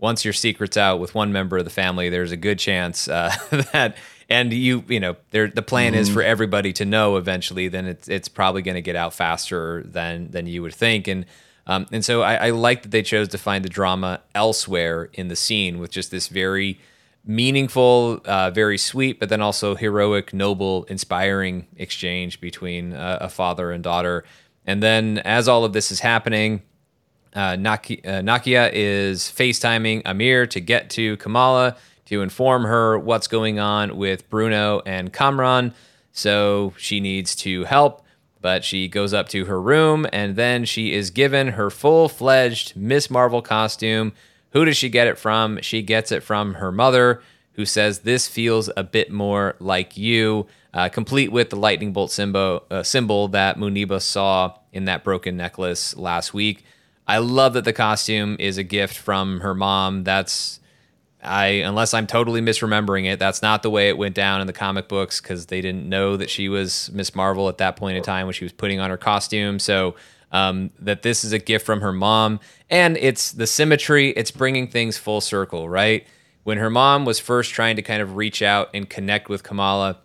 once 0.00 0.24
your 0.24 0.34
secret's 0.34 0.76
out 0.76 0.98
with 0.98 1.14
one 1.14 1.32
member 1.32 1.58
of 1.58 1.64
the 1.64 1.70
family, 1.70 2.08
there's 2.08 2.32
a 2.32 2.36
good 2.36 2.58
chance 2.58 3.06
uh, 3.06 3.32
that 3.72 3.96
and 4.28 4.52
you 4.52 4.84
you 4.88 5.00
know 5.00 5.16
the 5.30 5.62
plan 5.62 5.92
mm-hmm. 5.92 6.00
is 6.00 6.08
for 6.08 6.22
everybody 6.22 6.72
to 6.72 6.84
know 6.84 7.16
eventually 7.16 7.68
then 7.68 7.86
it's 7.86 8.08
it's 8.08 8.28
probably 8.28 8.62
going 8.62 8.74
to 8.74 8.82
get 8.82 8.96
out 8.96 9.12
faster 9.12 9.82
than 9.84 10.30
than 10.30 10.46
you 10.46 10.62
would 10.62 10.74
think 10.74 11.08
and 11.08 11.26
um, 11.66 11.86
and 11.92 12.04
so 12.04 12.22
I, 12.22 12.34
I 12.34 12.50
like 12.50 12.82
that 12.82 12.90
they 12.90 13.02
chose 13.02 13.28
to 13.28 13.38
find 13.38 13.64
the 13.64 13.70
drama 13.70 14.20
elsewhere 14.34 15.08
in 15.14 15.28
the 15.28 15.36
scene 15.36 15.78
with 15.78 15.90
just 15.90 16.10
this 16.10 16.28
very 16.28 16.78
meaningful, 17.24 18.20
uh, 18.26 18.50
very 18.50 18.76
sweet, 18.76 19.18
but 19.18 19.28
then 19.28 19.40
also 19.40 19.74
heroic, 19.74 20.34
noble, 20.34 20.84
inspiring 20.84 21.66
exchange 21.76 22.40
between 22.40 22.92
uh, 22.92 23.18
a 23.20 23.28
father 23.28 23.70
and 23.70 23.82
daughter. 23.82 24.24
And 24.66 24.82
then 24.82 25.18
as 25.18 25.48
all 25.48 25.64
of 25.64 25.72
this 25.72 25.90
is 25.90 26.00
happening, 26.00 26.62
uh, 27.34 27.56
Naki- 27.56 28.04
uh, 28.04 28.20
Nakia 28.20 28.70
is 28.72 29.22
FaceTiming 29.22 30.02
Amir 30.04 30.46
to 30.48 30.60
get 30.60 30.90
to 30.90 31.16
Kamala 31.16 31.76
to 32.06 32.22
inform 32.22 32.64
her 32.64 32.98
what's 32.98 33.26
going 33.26 33.58
on 33.58 33.96
with 33.96 34.28
Bruno 34.30 34.82
and 34.84 35.12
Kamran. 35.12 35.74
So 36.12 36.74
she 36.76 37.00
needs 37.00 37.34
to 37.36 37.64
help, 37.64 38.04
but 38.40 38.64
she 38.64 38.88
goes 38.88 39.12
up 39.12 39.28
to 39.30 39.46
her 39.46 39.60
room 39.60 40.06
and 40.12 40.36
then 40.36 40.64
she 40.64 40.92
is 40.92 41.10
given 41.10 41.48
her 41.48 41.70
full 41.70 42.08
fledged 42.08 42.76
Miss 42.76 43.10
Marvel 43.10 43.42
costume. 43.42 44.12
Who 44.52 44.64
does 44.64 44.76
she 44.76 44.88
get 44.88 45.08
it 45.08 45.18
from? 45.18 45.58
She 45.62 45.82
gets 45.82 46.12
it 46.12 46.22
from 46.22 46.54
her 46.54 46.70
mother, 46.70 47.22
who 47.54 47.64
says 47.64 48.00
this 48.00 48.28
feels 48.28 48.70
a 48.76 48.84
bit 48.84 49.10
more 49.10 49.56
like 49.58 49.96
you, 49.96 50.46
uh, 50.72 50.88
complete 50.88 51.32
with 51.32 51.50
the 51.50 51.56
lightning 51.56 51.92
bolt 51.92 52.10
symbol, 52.10 52.64
uh, 52.70 52.82
symbol 52.82 53.28
that 53.28 53.56
Muneeba 53.56 54.00
saw 54.00 54.54
in 54.72 54.84
that 54.84 55.04
broken 55.04 55.36
necklace 55.36 55.96
last 55.96 56.34
week. 56.34 56.64
I 57.06 57.18
love 57.18 57.52
that 57.54 57.64
the 57.64 57.72
costume 57.72 58.36
is 58.38 58.58
a 58.58 58.62
gift 58.62 58.96
from 58.96 59.40
her 59.40 59.54
mom. 59.54 60.04
That's 60.04 60.60
I 61.24 61.46
unless 61.46 61.94
I'm 61.94 62.06
totally 62.06 62.40
misremembering 62.40 63.06
it, 63.06 63.18
that's 63.18 63.42
not 63.42 63.62
the 63.62 63.70
way 63.70 63.88
it 63.88 63.98
went 63.98 64.14
down 64.14 64.40
in 64.40 64.46
the 64.46 64.52
comic 64.52 64.88
books 64.88 65.20
because 65.20 65.46
they 65.46 65.60
didn't 65.60 65.88
know 65.88 66.16
that 66.16 66.30
she 66.30 66.48
was 66.48 66.90
Miss 66.92 67.14
Marvel 67.14 67.48
at 67.48 67.58
that 67.58 67.76
point 67.76 67.96
in 67.96 68.02
time 68.02 68.26
when 68.26 68.34
she 68.34 68.44
was 68.44 68.52
putting 68.52 68.80
on 68.80 68.90
her 68.90 68.96
costume. 68.96 69.58
So 69.58 69.96
um, 70.32 70.70
that 70.80 71.02
this 71.02 71.24
is 71.24 71.32
a 71.32 71.38
gift 71.38 71.64
from 71.64 71.80
her 71.80 71.92
mom, 71.92 72.40
and 72.68 72.96
it's 72.96 73.32
the 73.32 73.46
symmetry. 73.46 74.10
It's 74.10 74.32
bringing 74.32 74.68
things 74.68 74.98
full 74.98 75.20
circle, 75.20 75.68
right? 75.68 76.06
When 76.42 76.58
her 76.58 76.70
mom 76.70 77.04
was 77.04 77.20
first 77.20 77.52
trying 77.52 77.76
to 77.76 77.82
kind 77.82 78.02
of 78.02 78.16
reach 78.16 78.42
out 78.42 78.68
and 78.74 78.90
connect 78.90 79.28
with 79.28 79.44
Kamala 79.44 79.98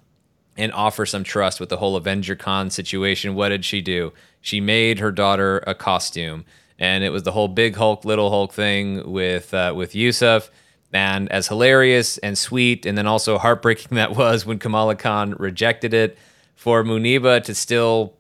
and 0.56 0.72
offer 0.72 1.06
some 1.06 1.24
trust 1.24 1.60
with 1.60 1.70
the 1.70 1.78
whole 1.78 1.96
Avenger 1.96 2.36
Con 2.36 2.70
situation, 2.70 3.34
what 3.34 3.50
did 3.50 3.66
she 3.66 3.82
do? 3.82 4.14
She 4.40 4.62
made 4.62 5.00
her 5.00 5.12
daughter 5.12 5.64
a 5.66 5.74
costume, 5.74 6.46
and 6.78 7.04
it 7.04 7.10
was 7.10 7.24
the 7.24 7.32
whole 7.32 7.48
big 7.48 7.76
Hulk, 7.76 8.06
little 8.06 8.30
Hulk 8.30 8.54
thing 8.54 9.12
with 9.12 9.54
uh, 9.54 9.74
with 9.76 9.96
Yusuf 9.96 10.52
and 10.92 11.32
as 11.32 11.48
hilarious 11.48 12.18
and 12.20 12.38
sweet, 12.38 12.86
and 12.86 12.98
then 12.98 13.08
also 13.08 13.38
heartbreaking 13.38 13.96
that 13.96 14.16
was 14.16 14.46
when 14.46 14.60
Kamala 14.60 14.96
Khan 14.96 15.32
rejected 15.38 15.94
it, 15.94 16.18
for 16.56 16.84
Muneeba 16.84 17.42
to 17.46 17.56
still, 17.56 18.14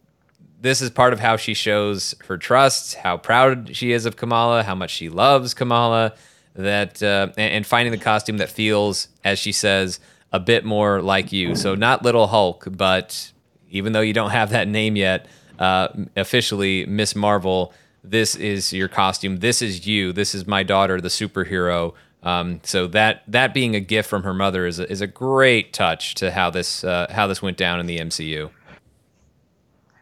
this 0.61 0.81
is 0.81 0.89
part 0.89 1.11
of 1.11 1.19
how 1.19 1.35
she 1.35 1.53
shows 1.53 2.15
her 2.27 2.37
trust, 2.37 2.95
how 2.95 3.17
proud 3.17 3.75
she 3.75 3.91
is 3.91 4.05
of 4.05 4.15
Kamala, 4.15 4.63
how 4.63 4.75
much 4.75 4.91
she 4.91 5.09
loves 5.09 5.53
Kamala, 5.53 6.13
that 6.55 7.03
uh, 7.03 7.27
and, 7.37 7.65
finding 7.65 7.91
the 7.91 7.97
costume 7.97 8.37
that 8.37 8.49
feels, 8.49 9.09
as 9.25 9.39
she 9.39 9.51
says, 9.51 9.99
a 10.31 10.39
bit 10.39 10.63
more 10.63 11.01
like 11.01 11.33
you. 11.33 11.55
So 11.55 11.75
not 11.75 12.03
Little 12.03 12.27
Hulk, 12.27 12.65
but 12.71 13.31
even 13.69 13.93
though 13.93 14.01
you 14.01 14.13
don't 14.13 14.31
have 14.31 14.51
that 14.51 14.67
name 14.67 14.95
yet, 14.95 15.27
uh, 15.59 15.89
officially 16.15 16.85
Miss 16.85 17.15
Marvel. 17.15 17.73
this 18.03 18.35
is 18.35 18.71
your 18.71 18.87
costume. 18.87 19.39
This 19.39 19.61
is 19.61 19.85
you. 19.85 20.13
This 20.13 20.33
is 20.33 20.47
my 20.47 20.63
daughter, 20.63 21.01
the 21.01 21.09
superhero. 21.09 21.93
Um, 22.21 22.59
so 22.63 22.87
that 22.87 23.23
that 23.27 23.53
being 23.53 23.75
a 23.75 23.79
gift 23.79 24.09
from 24.09 24.23
her 24.23 24.33
mother 24.33 24.65
is 24.65 24.79
a, 24.79 24.91
is 24.91 25.01
a 25.01 25.07
great 25.07 25.71
touch 25.71 26.15
to 26.15 26.31
how 26.31 26.49
this 26.49 26.83
uh, 26.83 27.07
how 27.09 27.27
this 27.27 27.41
went 27.41 27.57
down 27.57 27.79
in 27.79 27.85
the 27.85 27.99
MCU. 27.99 28.49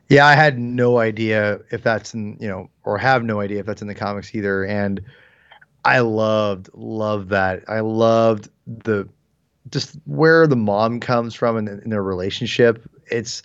Yeah, 0.09 0.25
I 0.25 0.35
had 0.35 0.57
no 0.57 0.99
idea 0.99 1.59
if 1.71 1.83
that's 1.83 2.13
in 2.13 2.37
you 2.39 2.47
know, 2.47 2.69
or 2.83 2.97
have 2.97 3.23
no 3.23 3.39
idea 3.39 3.59
if 3.59 3.65
that's 3.65 3.81
in 3.81 3.87
the 3.87 3.95
comics 3.95 4.33
either, 4.33 4.65
and 4.65 5.01
I 5.85 5.99
loved 5.99 6.69
loved 6.73 7.29
that. 7.29 7.63
I 7.67 7.81
loved 7.81 8.49
the 8.65 9.07
just 9.69 9.95
where 10.05 10.47
the 10.47 10.55
mom 10.55 10.99
comes 10.99 11.35
from 11.35 11.57
in, 11.57 11.67
in 11.67 11.89
their 11.89 12.03
relationship. 12.03 12.89
It's 13.11 13.43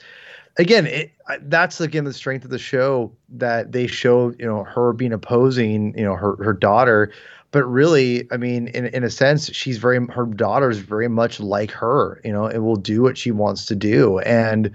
again, 0.56 0.86
it, 0.86 1.12
that's 1.42 1.80
again 1.80 2.04
the 2.04 2.12
strength 2.12 2.44
of 2.44 2.50
the 2.50 2.58
show 2.58 3.12
that 3.28 3.72
they 3.72 3.86
show 3.86 4.34
you 4.38 4.46
know 4.46 4.64
her 4.64 4.92
being 4.92 5.12
opposing 5.12 5.96
you 5.96 6.04
know 6.04 6.16
her 6.16 6.36
her 6.36 6.52
daughter 6.52 7.12
but 7.52 7.64
really 7.64 8.26
i 8.32 8.36
mean 8.36 8.66
in 8.68 8.86
in 8.86 9.04
a 9.04 9.10
sense 9.10 9.52
she's 9.54 9.78
very 9.78 10.04
her 10.06 10.26
daughter 10.26 10.68
is 10.70 10.78
very 10.78 11.08
much 11.08 11.38
like 11.38 11.70
her 11.70 12.20
you 12.24 12.32
know 12.32 12.46
and 12.46 12.64
will 12.64 12.76
do 12.76 13.02
what 13.02 13.16
she 13.16 13.30
wants 13.30 13.66
to 13.66 13.76
do. 13.76 14.18
And 14.20 14.72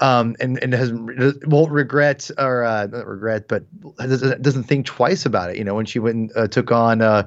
um 0.00 0.36
and 0.40 0.62
and 0.62 0.72
has 0.72 0.92
won't 0.92 1.70
regret 1.72 2.30
or 2.38 2.64
uh, 2.64 2.86
not 2.86 3.06
regret 3.06 3.48
but 3.48 3.64
doesn't, 3.98 4.42
doesn't 4.42 4.64
think 4.64 4.86
twice 4.86 5.26
about 5.26 5.50
it 5.50 5.56
you 5.56 5.64
know 5.64 5.74
when 5.74 5.86
she 5.86 5.98
went 5.98 6.16
and 6.16 6.32
uh, 6.36 6.48
took 6.48 6.70
on 6.70 7.00
uh 7.00 7.26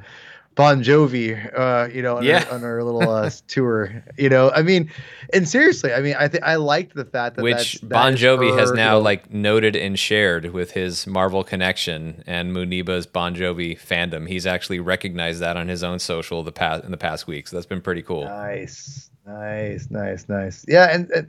Bon 0.55 0.81
Jovi, 0.81 1.35
uh, 1.53 1.89
you 1.93 2.01
know, 2.01 2.17
on, 2.17 2.23
yeah. 2.23 2.45
our, 2.45 2.55
on 2.55 2.63
our 2.63 2.83
little 2.83 3.09
uh, 3.09 3.29
tour. 3.47 4.03
You 4.17 4.29
know, 4.29 4.51
I 4.51 4.61
mean, 4.61 4.89
and 5.33 5.47
seriously, 5.47 5.93
I 5.93 5.99
mean, 5.99 6.15
I 6.17 6.29
think 6.29 6.45
I 6.45 6.55
liked 6.55 6.95
the 6.95 7.03
fact 7.03 7.35
that 7.35 7.43
which 7.43 7.79
Bon 7.83 8.13
Jovi 8.13 8.51
her, 8.51 8.59
has 8.59 8.71
now 8.71 8.97
like 8.97 9.31
noted 9.31 9.75
and 9.75 9.99
shared 9.99 10.53
with 10.53 10.71
his 10.71 11.05
Marvel 11.05 11.43
connection 11.43 12.23
and 12.25 12.55
Muneeba's 12.55 13.05
Bon 13.05 13.35
Jovi 13.35 13.77
fandom. 13.77 14.29
He's 14.29 14.47
actually 14.47 14.79
recognized 14.79 15.41
that 15.41 15.57
on 15.57 15.67
his 15.67 15.83
own 15.83 15.99
social 15.99 16.41
the 16.41 16.53
past 16.53 16.85
in 16.85 16.91
the 16.91 16.97
past 16.97 17.27
week. 17.27 17.49
So 17.49 17.57
that's 17.57 17.67
been 17.67 17.81
pretty 17.81 18.01
cool. 18.01 18.23
Nice, 18.23 19.09
nice, 19.27 19.89
nice, 19.91 20.29
nice. 20.29 20.65
Yeah, 20.69 20.87
and 20.89 21.11
and, 21.11 21.27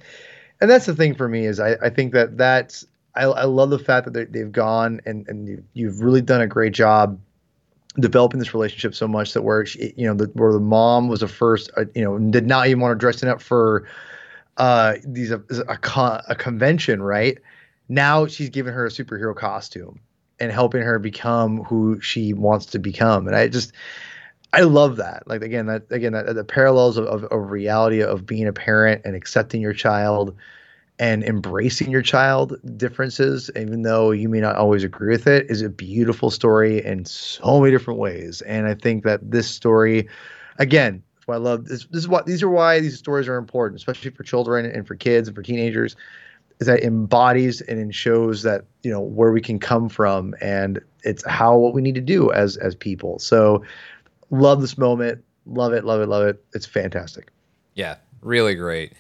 and 0.61 0.71
that's 0.71 0.87
the 0.87 0.95
thing 0.95 1.17
for 1.17 1.29
me 1.29 1.47
is 1.47 1.59
I 1.59 1.75
I 1.83 1.91
think 1.91 2.13
that 2.13 2.39
that's 2.39 2.87
I, 3.17 3.25
I 3.25 3.45
love 3.45 3.71
the 3.71 3.79
fact 3.81 4.13
that 4.13 4.33
they've 4.33 4.53
gone 4.53 5.01
and 5.05 5.27
and 5.27 5.49
you, 5.49 5.65
you've 5.75 6.01
really 6.01 6.23
done 6.23 6.43
a 6.43 6.47
great 6.47 6.75
job 6.75 7.19
developing 7.99 8.39
this 8.39 8.55
relationship 8.55 8.95
so 8.95 9.09
much 9.09 9.33
that 9.33 9.43
where 9.43 9.65
she, 9.65 9.93
you 9.97 10.07
know 10.07 10.15
the, 10.15 10.27
where 10.35 10.53
the 10.53 10.61
mom 10.61 11.09
was 11.09 11.21
the 11.21 11.29
first 11.29 11.71
uh, 11.77 11.85
you 11.95 12.03
know 12.03 12.19
did 12.31 12.47
not 12.47 12.67
even 12.67 12.81
want 12.81 12.93
to 12.93 12.99
dress 12.99 13.23
up 13.23 13.41
for 13.41 13.89
uh 14.59 14.95
these 15.05 15.31
a, 15.31 15.43
a, 15.69 15.77
con- 15.77 16.23
a 16.29 16.35
convention 16.35 17.03
right? 17.03 17.39
Now 17.89 18.27
she's 18.27 18.51
giving 18.51 18.73
her 18.73 18.87
a 18.87 18.91
superhero 18.91 19.35
costume 19.35 20.01
and 20.39 20.53
helping 20.53 20.83
her 20.83 20.99
become 20.99 21.63
who 21.65 22.01
she 22.01 22.33
wants 22.33 22.67
to 22.67 22.79
become. 22.79 23.27
And 23.27 23.37
i 23.37 23.49
just 23.49 23.73
i 24.53 24.61
love 24.61 24.97
that. 24.97 25.27
Like 25.27 25.43
again 25.43 25.67
that 25.67 25.85
again 25.91 26.13
that, 26.13 26.35
the 26.35 26.45
parallels 26.45 26.97
of, 26.97 27.07
of, 27.07 27.25
of 27.25 27.51
reality 27.51 28.03
of 28.03 28.27
being 28.27 28.47
a 28.47 28.53
parent 28.53 29.03
and 29.05 29.15
accepting 29.15 29.61
your 29.61 29.73
child 29.75 30.37
and 30.99 31.23
embracing 31.25 31.91
your 31.91 32.03
child 32.03 32.57
differences, 32.79 33.51
even 33.55 33.83
though 33.83 34.11
you 34.11 34.29
may 34.29 34.41
not 34.41 34.57
always 34.57 34.83
agree 34.83 35.11
with 35.11 35.27
it, 35.27 35.51
is 35.51 35.63
a 35.63 35.69
beautiful 35.69 36.31
story 36.31 36.85
in 36.85 37.05
so 37.05 37.61
many 37.61 37.71
different 37.71 38.01
ways. 38.01 38.41
And 38.43 38.67
I 38.67 38.75
think 38.75 39.05
that 39.05 39.31
this 39.31 39.49
story, 39.49 40.09
again, 40.59 41.03
why 41.27 41.35
I 41.35 41.39
love 41.39 41.67
this. 41.67 41.85
This 41.87 42.01
is 42.01 42.09
what 42.09 42.27
these 42.27 42.43
are 42.43 42.49
why 42.49 42.81
these 42.81 42.97
stories 42.97 43.29
are 43.29 43.37
important, 43.37 43.79
especially 43.79 44.11
for 44.11 44.23
children 44.23 44.65
and 44.65 44.87
for 44.87 44.95
kids 44.95 45.29
and 45.29 45.35
for 45.35 45.43
teenagers, 45.43 45.97
is 46.61 46.67
that 46.67 46.79
it 46.79 46.85
embodies 46.85 47.61
and 47.61 47.79
it 47.79 47.95
shows 47.95 48.43
that 48.45 48.65
you 48.83 48.91
know 48.91 49.01
where 49.01 49.33
we 49.33 49.41
can 49.41 49.59
come 49.59 49.89
from, 49.89 50.35
and 50.41 50.81
it's 51.03 51.27
how 51.27 51.57
what 51.57 51.75
we 51.75 51.83
need 51.83 51.97
to 51.97 52.01
do 52.01 52.33
as 52.33 52.57
as 52.57 52.75
people. 52.75 53.19
So, 53.19 53.65
love 54.31 54.61
this 54.61 54.79
moment, 54.79 55.23
love 55.47 55.73
it, 55.73 55.85
love 55.85 56.01
it, 56.01 56.09
love 56.09 56.27
it. 56.27 56.43
It's 56.55 56.67
fantastic. 56.67 57.31
Yeah, 57.75 57.97
really 58.23 58.55
great. 58.55 58.93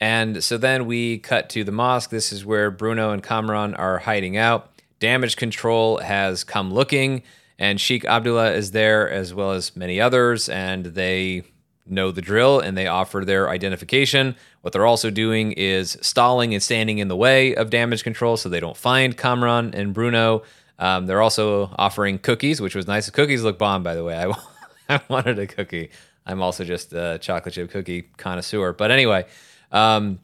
And 0.00 0.42
so 0.42 0.56
then 0.56 0.86
we 0.86 1.18
cut 1.18 1.50
to 1.50 1.64
the 1.64 1.72
mosque. 1.72 2.10
This 2.10 2.32
is 2.32 2.44
where 2.44 2.70
Bruno 2.70 3.10
and 3.10 3.22
Kamran 3.22 3.74
are 3.74 3.98
hiding 3.98 4.36
out. 4.36 4.70
Damage 4.98 5.36
control 5.36 5.98
has 5.98 6.44
come 6.44 6.72
looking, 6.72 7.22
and 7.58 7.80
Sheikh 7.80 8.04
Abdullah 8.04 8.52
is 8.52 8.70
there 8.70 9.10
as 9.10 9.34
well 9.34 9.52
as 9.52 9.76
many 9.76 10.00
others, 10.00 10.48
and 10.48 10.86
they 10.86 11.44
know 11.86 12.10
the 12.10 12.22
drill 12.22 12.60
and 12.60 12.76
they 12.76 12.86
offer 12.86 13.24
their 13.24 13.50
identification. 13.50 14.36
What 14.62 14.72
they're 14.72 14.86
also 14.86 15.10
doing 15.10 15.52
is 15.52 15.98
stalling 16.00 16.54
and 16.54 16.62
standing 16.62 16.98
in 16.98 17.08
the 17.08 17.16
way 17.16 17.54
of 17.54 17.70
damage 17.70 18.04
control 18.04 18.36
so 18.36 18.48
they 18.48 18.60
don't 18.60 18.76
find 18.76 19.16
Kamran 19.16 19.74
and 19.74 19.92
Bruno. 19.92 20.42
Um, 20.78 21.06
they're 21.06 21.20
also 21.20 21.74
offering 21.76 22.18
cookies, 22.18 22.60
which 22.60 22.74
was 22.74 22.86
nice. 22.86 23.06
The 23.06 23.12
cookies 23.12 23.42
look 23.42 23.58
bomb, 23.58 23.82
by 23.82 23.94
the 23.94 24.04
way. 24.04 24.16
I, 24.88 24.94
I 24.94 25.00
wanted 25.08 25.38
a 25.38 25.46
cookie. 25.46 25.90
I'm 26.26 26.42
also 26.42 26.64
just 26.64 26.92
a 26.92 27.18
chocolate 27.20 27.54
chip 27.54 27.70
cookie 27.70 28.02
connoisseur. 28.16 28.72
But 28.72 28.90
anyway, 28.90 29.26
um, 29.72 30.18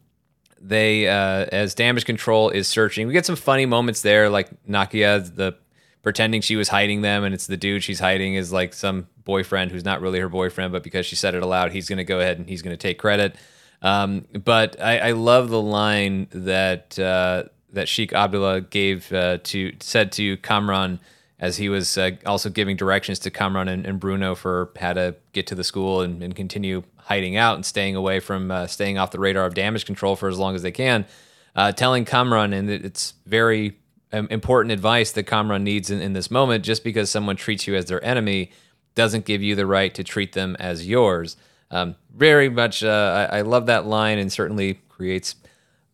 they 0.60 1.08
uh, 1.08 1.46
as 1.52 1.74
damage 1.74 2.04
control 2.04 2.50
is 2.50 2.66
searching. 2.66 3.06
We 3.06 3.12
get 3.12 3.26
some 3.26 3.36
funny 3.36 3.66
moments 3.66 4.02
there, 4.02 4.28
like 4.30 4.48
Nakia 4.64 5.34
the 5.34 5.56
pretending 6.02 6.40
she 6.40 6.56
was 6.56 6.68
hiding 6.68 7.02
them, 7.02 7.24
and 7.24 7.34
it's 7.34 7.46
the 7.46 7.56
dude 7.56 7.82
she's 7.82 8.00
hiding 8.00 8.34
is 8.34 8.52
like 8.52 8.74
some 8.74 9.08
boyfriend 9.24 9.72
who's 9.72 9.84
not 9.84 10.00
really 10.00 10.20
her 10.20 10.28
boyfriend, 10.28 10.72
but 10.72 10.82
because 10.82 11.04
she 11.04 11.16
said 11.16 11.34
it 11.34 11.42
aloud, 11.42 11.72
he's 11.72 11.88
going 11.88 11.96
to 11.98 12.04
go 12.04 12.20
ahead 12.20 12.38
and 12.38 12.48
he's 12.48 12.62
going 12.62 12.72
to 12.72 12.80
take 12.80 12.98
credit. 12.98 13.36
Um, 13.82 14.24
but 14.32 14.80
I, 14.80 14.98
I, 14.98 15.12
love 15.12 15.50
the 15.50 15.60
line 15.60 16.28
that 16.30 16.98
uh, 16.98 17.44
that 17.72 17.88
Sheikh 17.88 18.12
Abdullah 18.12 18.62
gave 18.62 19.12
uh, 19.12 19.38
to 19.44 19.72
said 19.80 20.12
to 20.12 20.36
Kamran 20.38 21.00
as 21.38 21.58
he 21.58 21.68
was 21.68 21.98
uh, 21.98 22.12
also 22.24 22.48
giving 22.48 22.76
directions 22.76 23.18
to 23.20 23.30
Kamran 23.30 23.68
and, 23.68 23.84
and, 23.84 24.00
Bruno 24.00 24.34
for 24.34 24.70
how 24.80 24.94
to 24.94 25.14
get 25.32 25.46
to 25.48 25.54
the 25.54 25.64
school 25.64 26.00
and, 26.00 26.22
and 26.22 26.34
continue 26.34 26.82
hiding 27.06 27.36
out 27.36 27.54
and 27.54 27.64
staying 27.64 27.94
away 27.94 28.18
from 28.18 28.50
uh, 28.50 28.66
staying 28.66 28.98
off 28.98 29.12
the 29.12 29.18
radar 29.20 29.46
of 29.46 29.54
damage 29.54 29.86
control 29.86 30.16
for 30.16 30.28
as 30.28 30.38
long 30.38 30.56
as 30.56 30.62
they 30.62 30.72
can. 30.72 31.06
Uh, 31.54 31.70
telling 31.70 32.04
Kamran, 32.04 32.52
and 32.52 32.68
it's 32.68 33.14
very 33.24 33.78
um, 34.12 34.26
important 34.28 34.72
advice 34.72 35.12
that 35.12 35.22
Kamran 35.22 35.62
needs 35.62 35.88
in, 35.88 36.00
in 36.00 36.12
this 36.14 36.30
moment. 36.30 36.64
Just 36.64 36.82
because 36.82 37.08
someone 37.08 37.36
treats 37.36 37.66
you 37.66 37.76
as 37.76 37.84
their 37.84 38.04
enemy 38.04 38.50
doesn't 38.96 39.24
give 39.24 39.40
you 39.40 39.54
the 39.54 39.66
right 39.66 39.94
to 39.94 40.02
treat 40.02 40.32
them 40.32 40.56
as 40.58 40.86
yours. 40.86 41.36
Um, 41.70 41.94
very 42.12 42.48
much, 42.48 42.82
uh, 42.82 43.28
I, 43.30 43.38
I 43.38 43.40
love 43.42 43.66
that 43.66 43.86
line, 43.86 44.18
and 44.18 44.32
certainly 44.32 44.80
creates 44.88 45.36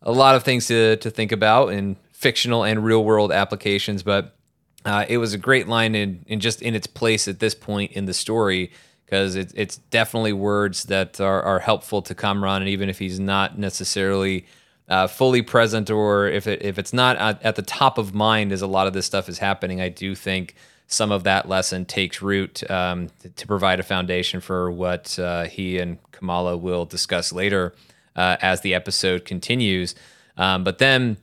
a 0.01 0.11
lot 0.11 0.35
of 0.35 0.43
things 0.43 0.65
to 0.67 0.97
to 0.97 1.11
think 1.11 1.31
about 1.31 1.67
in 1.67 1.95
fictional 2.11 2.63
and 2.63 2.83
real 2.83 3.03
world 3.03 3.31
applications, 3.31 4.01
but 4.01 4.35
uh, 4.83 5.05
it 5.07 5.19
was 5.19 5.33
a 5.33 5.37
great 5.37 5.67
line 5.67 5.93
in, 5.93 6.23
in 6.25 6.39
just 6.39 6.61
in 6.61 6.73
its 6.73 6.87
place 6.87 7.27
at 7.27 7.39
this 7.39 7.53
point 7.53 7.91
in 7.91 8.05
the 8.05 8.13
story 8.13 8.71
because 9.05 9.35
it, 9.35 9.51
it's 9.55 9.77
definitely 9.77 10.33
words 10.33 10.85
that 10.85 11.19
are, 11.21 11.41
are 11.41 11.59
helpful 11.59 12.01
to 12.01 12.15
Kamran, 12.15 12.61
and 12.61 12.69
even 12.69 12.89
if 12.89 12.99
he's 12.99 13.19
not 13.19 13.57
necessarily 13.57 14.45
uh, 14.89 15.07
fully 15.07 15.41
present 15.41 15.89
or 15.89 16.27
if 16.27 16.47
it, 16.47 16.61
if 16.61 16.77
it's 16.77 16.93
not 16.93 17.15
at, 17.17 17.41
at, 17.43 17.55
the 17.55 17.61
top 17.61 17.97
of 17.97 18.13
mind 18.13 18.51
as 18.51 18.61
a 18.61 18.67
lot 18.67 18.85
of 18.87 18.93
this 18.93 19.05
stuff 19.05 19.29
is 19.29 19.39
happening, 19.39 19.79
I 19.79 19.89
do 19.89 20.13
think 20.13 20.55
some 20.87 21.11
of 21.11 21.23
that 21.23 21.47
lesson 21.47 21.85
takes 21.85 22.21
root 22.21 22.69
um, 22.69 23.09
to, 23.19 23.29
to, 23.29 23.47
provide 23.47 23.79
a 23.79 23.83
foundation 23.83 24.41
for 24.41 24.71
what 24.71 25.17
uh, 25.17 25.45
he 25.45 25.79
and 25.79 25.97
Kamala 26.11 26.57
will 26.57 26.85
discuss 26.85 27.31
later 27.31 27.73
uh, 28.15 28.37
as 28.41 28.61
the 28.61 28.73
episode 28.73 29.25
continues. 29.25 29.95
Um, 30.37 30.63
but 30.63 30.79
then, 30.79 31.17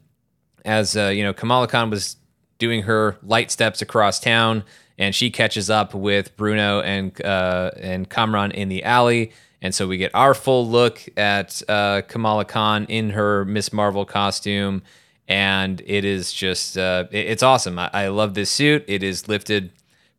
as 0.64 0.96
uh, 0.96 1.08
you 1.08 1.22
know, 1.22 1.32
Kamala 1.32 1.68
Khan 1.68 1.90
was 1.90 2.16
doing 2.58 2.82
her 2.82 3.16
light 3.22 3.50
steps 3.50 3.82
across 3.82 4.20
town, 4.20 4.64
and 5.00 5.14
she 5.14 5.30
catches 5.30 5.70
up 5.70 5.94
with 5.94 6.36
Bruno 6.36 6.82
and 6.82 7.20
uh, 7.24 7.70
and 7.80 8.08
Kamran 8.08 8.52
in 8.52 8.68
the 8.68 8.84
alley. 8.84 9.32
And 9.62 9.74
so 9.74 9.88
we 9.88 9.96
get 9.96 10.14
our 10.14 10.34
full 10.34 10.68
look 10.68 11.02
at 11.16 11.62
uh, 11.68 12.02
Kamala 12.06 12.44
Khan 12.44 12.84
in 12.84 13.10
her 13.10 13.44
Miss 13.46 13.72
Marvel 13.72 14.04
costume, 14.04 14.82
and 15.26 15.82
it 15.86 16.04
is 16.04 16.32
just 16.32 16.76
uh, 16.76 17.06
it, 17.10 17.26
it's 17.26 17.42
awesome. 17.42 17.78
I, 17.78 17.90
I, 17.92 18.08
love 18.08 18.34
this 18.34 18.50
suit. 18.50 18.84
It 18.86 19.02
is 19.02 19.26
lifted 19.26 19.72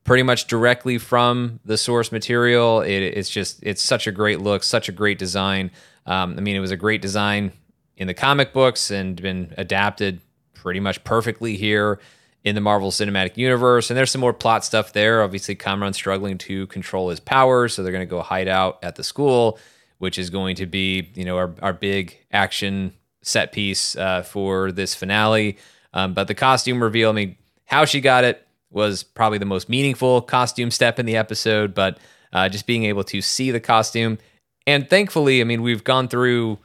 pretty 0.04 0.24
much 0.24 0.48
directly 0.48 0.98
from 0.98 1.60
the 1.64 1.78
source 1.78 2.12
material. 2.12 2.82
It, 2.82 3.02
it's 3.02 3.30
just 3.30 3.60
it's 3.62 3.84
such 3.84 4.08
a 4.08 4.12
great 4.12 4.42
look, 4.42 4.64
such 4.64 4.90
a 4.90 4.92
great 4.92 5.20
design. 5.20 5.70
Um, 6.08 6.36
I 6.38 6.42
mean, 6.42 6.56
it 6.56 6.60
was 6.60 6.72
a 6.72 6.78
great 6.78 7.04
design 7.04 7.52
in 7.98 8.08
the 8.08 8.16
comic 8.16 8.52
books 8.52 8.90
and 8.90 9.22
been 9.22 9.54
adapted 9.58 10.22
pretty 10.56 10.80
much 10.80 11.04
perfectly 11.04 11.56
here 11.56 12.00
in 12.44 12.56
the 12.56 12.62
Marvel 12.62 12.92
Cinematic 12.92 13.38
Universe. 13.38 13.90
And 13.90 13.98
there's 13.98 14.12
some 14.12 14.22
more 14.22 14.34
plot 14.34 14.66
stuff 14.66 14.94
there. 14.94 15.22
Obviously, 15.22 15.56
Kamran's 15.56 15.96
struggling 15.96 16.38
to 16.40 16.68
control 16.68 17.10
his 17.10 17.20
powers, 17.20 17.74
so 17.74 17.84
they're 17.84 17.92
going 17.92 18.08
to 18.08 18.10
go 18.10 18.22
hide 18.22 18.48
out 18.48 18.80
at 18.84 18.96
the 18.96 19.04
school, 19.04 19.60
which 20.00 20.18
is 20.18 20.30
going 20.30 20.56
to 20.56 20.66
be, 20.66 21.12
you 21.14 21.26
know, 21.26 21.38
our, 21.38 21.54
our 21.62 21.74
big 21.74 22.18
action 22.32 22.94
set 23.22 23.52
piece 23.52 23.96
uh, 23.96 24.24
for 24.24 24.72
this 24.72 24.96
finale. 24.96 25.58
Um, 25.94 26.14
but 26.14 26.28
the 26.28 26.34
costume 26.34 26.82
reveal, 26.82 27.10
I 27.10 27.14
mean, 27.14 27.36
how 27.66 27.86
she 27.86 28.02
got 28.02 28.24
it 28.24 28.46
was 28.72 29.04
probably 29.04 29.38
the 29.38 29.46
most 29.46 29.70
meaningful 29.70 30.22
costume 30.22 30.72
step 30.72 30.98
in 30.98 31.06
the 31.06 31.18
episode, 31.18 31.76
but 31.76 32.00
uh, 32.34 32.50
just 32.50 32.66
being 32.66 32.86
able 32.86 33.04
to 33.04 33.22
see 33.22 33.52
the 33.52 33.60
costume. 33.60 34.18
And 34.66 34.90
thankfully, 34.90 35.42
I 35.42 35.44
mean, 35.44 35.62
we've 35.62 35.84
gone 35.84 36.08
through, 36.08 36.58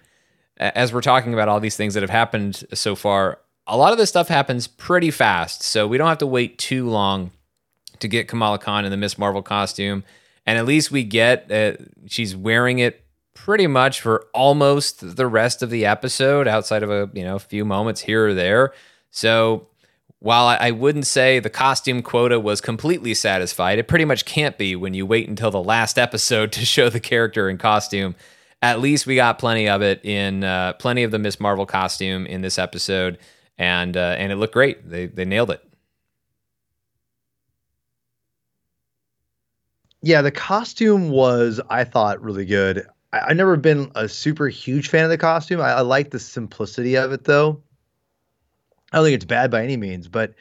as 0.56 0.92
we're 0.92 1.00
talking 1.00 1.34
about 1.34 1.48
all 1.48 1.60
these 1.60 1.76
things 1.76 1.94
that 1.94 2.02
have 2.02 2.10
happened 2.10 2.64
so 2.72 2.94
far, 2.94 3.40
a 3.66 3.76
lot 3.76 3.92
of 3.92 3.98
this 3.98 4.08
stuff 4.08 4.28
happens 4.28 4.66
pretty 4.66 5.10
fast, 5.10 5.62
so 5.62 5.86
we 5.86 5.98
don't 5.98 6.08
have 6.08 6.18
to 6.18 6.26
wait 6.26 6.58
too 6.58 6.88
long 6.88 7.30
to 7.98 8.08
get 8.08 8.28
Kamala 8.28 8.58
Khan 8.58 8.84
in 8.84 8.90
the 8.90 8.96
Miss 8.96 9.18
Marvel 9.18 9.42
costume. 9.42 10.04
And 10.44 10.58
at 10.58 10.66
least 10.66 10.90
we 10.90 11.02
get 11.02 11.50
uh, 11.50 11.72
she's 12.06 12.36
wearing 12.36 12.78
it 12.78 13.04
pretty 13.34 13.66
much 13.66 14.00
for 14.00 14.26
almost 14.32 15.16
the 15.16 15.26
rest 15.26 15.62
of 15.62 15.70
the 15.70 15.84
episode, 15.84 16.46
outside 16.48 16.82
of 16.82 16.90
a 16.90 17.10
you 17.12 17.24
know 17.24 17.38
few 17.38 17.64
moments 17.64 18.00
here 18.00 18.28
or 18.28 18.34
there. 18.34 18.72
So 19.10 19.66
while 20.20 20.46
I 20.46 20.70
wouldn't 20.70 21.06
say 21.06 21.38
the 21.38 21.50
costume 21.50 22.02
quota 22.02 22.40
was 22.40 22.60
completely 22.60 23.14
satisfied, 23.14 23.78
it 23.78 23.86
pretty 23.86 24.04
much 24.04 24.24
can't 24.24 24.56
be 24.56 24.74
when 24.74 24.94
you 24.94 25.04
wait 25.04 25.28
until 25.28 25.50
the 25.50 25.62
last 25.62 25.98
episode 25.98 26.52
to 26.52 26.64
show 26.64 26.88
the 26.88 27.00
character 27.00 27.48
in 27.48 27.58
costume. 27.58 28.14
At 28.62 28.80
least 28.80 29.06
we 29.06 29.16
got 29.16 29.38
plenty 29.38 29.68
of 29.68 29.82
it 29.82 30.04
in 30.04 30.42
uh, 30.42 30.72
plenty 30.74 31.02
of 31.02 31.10
the 31.10 31.18
Miss 31.18 31.38
Marvel 31.38 31.66
costume 31.66 32.26
in 32.26 32.40
this 32.40 32.58
episode, 32.58 33.18
and 33.58 33.96
uh, 33.96 34.16
and 34.18 34.32
it 34.32 34.36
looked 34.36 34.54
great. 34.54 34.88
They 34.88 35.06
they 35.06 35.24
nailed 35.24 35.50
it. 35.50 35.62
Yeah, 40.02 40.22
the 40.22 40.30
costume 40.30 41.10
was 41.10 41.60
I 41.68 41.84
thought 41.84 42.22
really 42.22 42.44
good. 42.44 42.86
I, 43.12 43.28
have 43.28 43.36
never 43.36 43.56
been 43.56 43.90
a 43.94 44.08
super 44.08 44.48
huge 44.48 44.88
fan 44.88 45.04
of 45.04 45.10
the 45.10 45.18
costume. 45.18 45.60
I, 45.60 45.72
I 45.72 45.80
like 45.80 46.10
the 46.10 46.20
simplicity 46.20 46.96
of 46.96 47.12
it 47.12 47.24
though. 47.24 47.62
I 48.92 48.98
don't 48.98 49.06
think 49.06 49.16
it's 49.16 49.24
bad 49.24 49.50
by 49.50 49.62
any 49.64 49.76
means, 49.76 50.06
but 50.06 50.34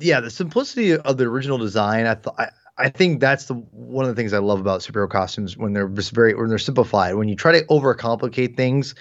yeah, 0.00 0.20
the 0.20 0.30
simplicity 0.30 0.96
of 0.96 1.16
the 1.16 1.24
original 1.24 1.58
design, 1.58 2.06
I 2.06 2.14
thought. 2.14 2.52
I 2.78 2.90
think 2.90 3.20
that's 3.20 3.46
the 3.46 3.54
one 3.54 4.04
of 4.04 4.14
the 4.14 4.20
things 4.20 4.34
I 4.34 4.38
love 4.38 4.60
about 4.60 4.80
superhero 4.80 5.08
costumes 5.08 5.56
when 5.56 5.72
they're 5.72 5.88
just 5.88 6.10
very 6.10 6.34
when 6.34 6.48
they're 6.48 6.58
simplified. 6.58 7.14
When 7.14 7.28
you 7.28 7.34
try 7.34 7.52
to 7.52 7.66
overcomplicate 7.66 8.56
things, 8.56 8.94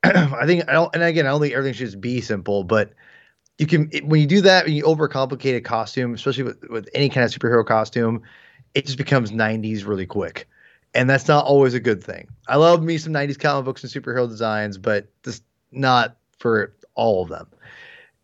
I 0.04 0.46
think 0.46 0.68
I 0.68 0.72
don't. 0.72 0.94
And 0.94 1.02
again, 1.02 1.26
I 1.26 1.30
don't 1.30 1.40
think 1.40 1.54
everything 1.54 1.74
should 1.74 1.86
just 1.86 2.00
be 2.00 2.20
simple, 2.20 2.64
but 2.64 2.92
you 3.58 3.66
can 3.66 3.90
when 4.04 4.20
you 4.20 4.26
do 4.26 4.40
that 4.42 4.64
when 4.64 4.74
you 4.74 4.84
overcomplicate 4.84 5.56
a 5.56 5.60
costume, 5.60 6.14
especially 6.14 6.44
with, 6.44 6.64
with 6.70 6.88
any 6.94 7.08
kind 7.08 7.24
of 7.24 7.30
superhero 7.30 7.66
costume, 7.66 8.22
it 8.74 8.86
just 8.86 8.98
becomes 8.98 9.30
90s 9.30 9.86
really 9.86 10.06
quick. 10.06 10.48
And 10.94 11.08
that's 11.08 11.28
not 11.28 11.44
always 11.44 11.74
a 11.74 11.80
good 11.80 12.02
thing. 12.02 12.28
I 12.48 12.56
love 12.56 12.82
me 12.82 12.98
some 12.98 13.12
90s 13.12 13.38
comic 13.38 13.64
books 13.64 13.84
and 13.84 13.92
superhero 13.92 14.28
designs, 14.28 14.76
but 14.76 15.08
just 15.22 15.44
not 15.70 16.16
for 16.38 16.74
all 16.94 17.22
of 17.22 17.28
them. 17.28 17.46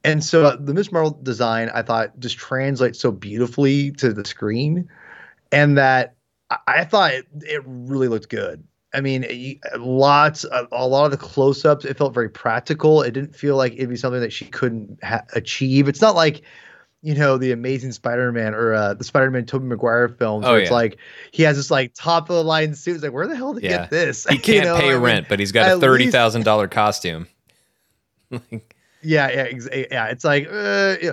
And 0.03 0.25
so 0.25 0.47
uh, 0.47 0.57
the 0.57 0.73
Miss 0.73 0.93
Marvel 0.93 1.19
design, 1.23 1.71
I 1.75 1.83
thought, 1.83 2.19
just 2.21 2.39
translates 2.39 2.99
so 2.99 3.11
beautifully 3.11 3.91
to 3.93 4.13
the 4.13 4.25
screen, 4.25 4.89
and 5.51 5.77
that 5.77 6.15
I, 6.51 6.59
I 6.67 6.85
thought 6.85 7.13
it, 7.13 7.27
it, 7.43 7.63
really 7.67 8.07
looked 8.07 8.29
good. 8.29 8.63
I 8.97 9.03
mean, 9.03 9.61
lots, 9.77 10.45
a, 10.45 10.67
a 10.73 10.87
lot 10.87 11.05
of 11.05 11.11
the 11.11 11.19
close-ups, 11.19 11.85
it 11.85 11.99
felt 11.99 12.15
very 12.15 12.31
practical. 12.31 13.03
It 13.03 13.13
didn't 13.13 13.37
feel 13.37 13.57
like 13.57 13.75
it'd 13.75 13.91
be 13.91 13.97
something 13.97 14.23
that 14.23 14.33
she 14.33 14.47
couldn't 14.47 14.99
ha- 15.05 15.25
achieve. 15.35 15.87
It's 15.87 16.01
not 16.01 16.15
like 16.15 16.43
you 17.03 17.15
know, 17.15 17.37
the 17.39 17.53
Amazing 17.53 17.93
Spider-Man 17.93 18.55
or 18.55 18.75
uh, 18.75 18.95
the 18.95 19.05
Spider-Man 19.05 19.47
Tobey 19.47 19.67
Maguire 19.67 20.09
films, 20.09 20.45
oh, 20.45 20.53
where 20.53 20.61
it's 20.61 20.71
like 20.71 20.99
he 21.31 21.45
has 21.45 21.57
this 21.57 21.71
like 21.71 21.93
top 21.95 22.31
of 22.31 22.37
the 22.37 22.43
line 22.43 22.75
suit. 22.75 22.95
It's 22.95 23.05
like, 23.05 23.13
where 23.13 23.29
the 23.29 23.37
hell 23.37 23.53
did 23.53 23.63
he 23.63 23.69
yeah. 23.69 23.83
get 23.83 23.91
this? 23.91 24.27
He 24.29 24.39
can't 24.39 24.49
you 24.49 24.63
know? 24.63 24.77
pay 24.77 24.91
I 24.91 24.95
rent, 24.95 25.25
mean, 25.25 25.27
but 25.29 25.39
he's 25.39 25.53
got 25.53 25.71
a 25.71 25.79
thirty 25.79 26.11
thousand 26.11 26.45
dollar 26.45 26.67
costume. 26.67 27.29
yeah, 28.31 28.41
yeah, 29.03 29.27
ex- 29.29 29.69
yeah. 29.73 30.07
It's 30.07 30.25
like, 30.25 30.49
uh, 30.51 30.97
yeah. 31.01 31.13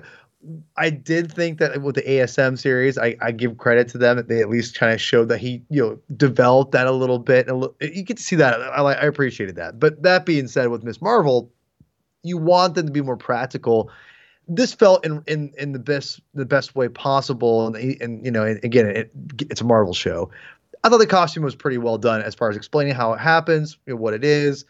I 0.75 0.89
did 0.89 1.31
think 1.31 1.59
that 1.59 1.81
with 1.81 1.95
the 1.95 2.01
ASM 2.01 2.59
series, 2.59 2.97
I, 2.97 3.15
I 3.21 3.31
give 3.31 3.57
credit 3.57 3.87
to 3.89 3.97
them 3.97 4.17
that 4.17 4.27
they 4.27 4.41
at 4.41 4.49
least 4.49 4.75
kind 4.75 4.91
of 4.91 4.99
showed 4.99 5.29
that 5.29 5.39
he, 5.39 5.63
you 5.69 5.81
know, 5.81 5.99
developed 6.15 6.73
that 6.73 6.87
a 6.87 6.91
little 6.91 7.19
bit. 7.19 7.47
And 7.47 7.65
you 7.79 8.03
get 8.03 8.17
to 8.17 8.23
see 8.23 8.35
that. 8.37 8.59
I, 8.59 8.81
I 8.81 9.05
appreciated 9.05 9.55
that. 9.55 9.79
But 9.79 10.03
that 10.03 10.25
being 10.25 10.47
said, 10.47 10.67
with 10.67 10.83
Miss 10.83 11.01
Marvel, 11.01 11.51
you 12.23 12.37
want 12.37 12.75
them 12.75 12.87
to 12.87 12.91
be 12.91 13.01
more 13.01 13.17
practical 13.17 13.89
this 14.47 14.73
felt 14.73 15.05
in 15.05 15.23
in 15.27 15.53
in 15.57 15.71
the 15.71 15.79
best 15.79 16.21
the 16.33 16.45
best 16.45 16.75
way 16.75 16.89
possible 16.89 17.67
and 17.67 18.01
and 18.01 18.25
you 18.25 18.31
know 18.31 18.43
again 18.43 18.85
it, 18.87 19.11
it's 19.39 19.61
a 19.61 19.63
marvel 19.63 19.93
show 19.93 20.29
i 20.83 20.89
thought 20.89 20.97
the 20.97 21.07
costume 21.07 21.43
was 21.43 21.55
pretty 21.55 21.77
well 21.77 21.97
done 21.97 22.21
as 22.21 22.35
far 22.35 22.49
as 22.49 22.57
explaining 22.57 22.93
how 22.93 23.13
it 23.13 23.19
happens 23.19 23.77
you 23.85 23.93
know, 23.93 23.97
what 23.99 24.13
it 24.13 24.23
is 24.23 24.65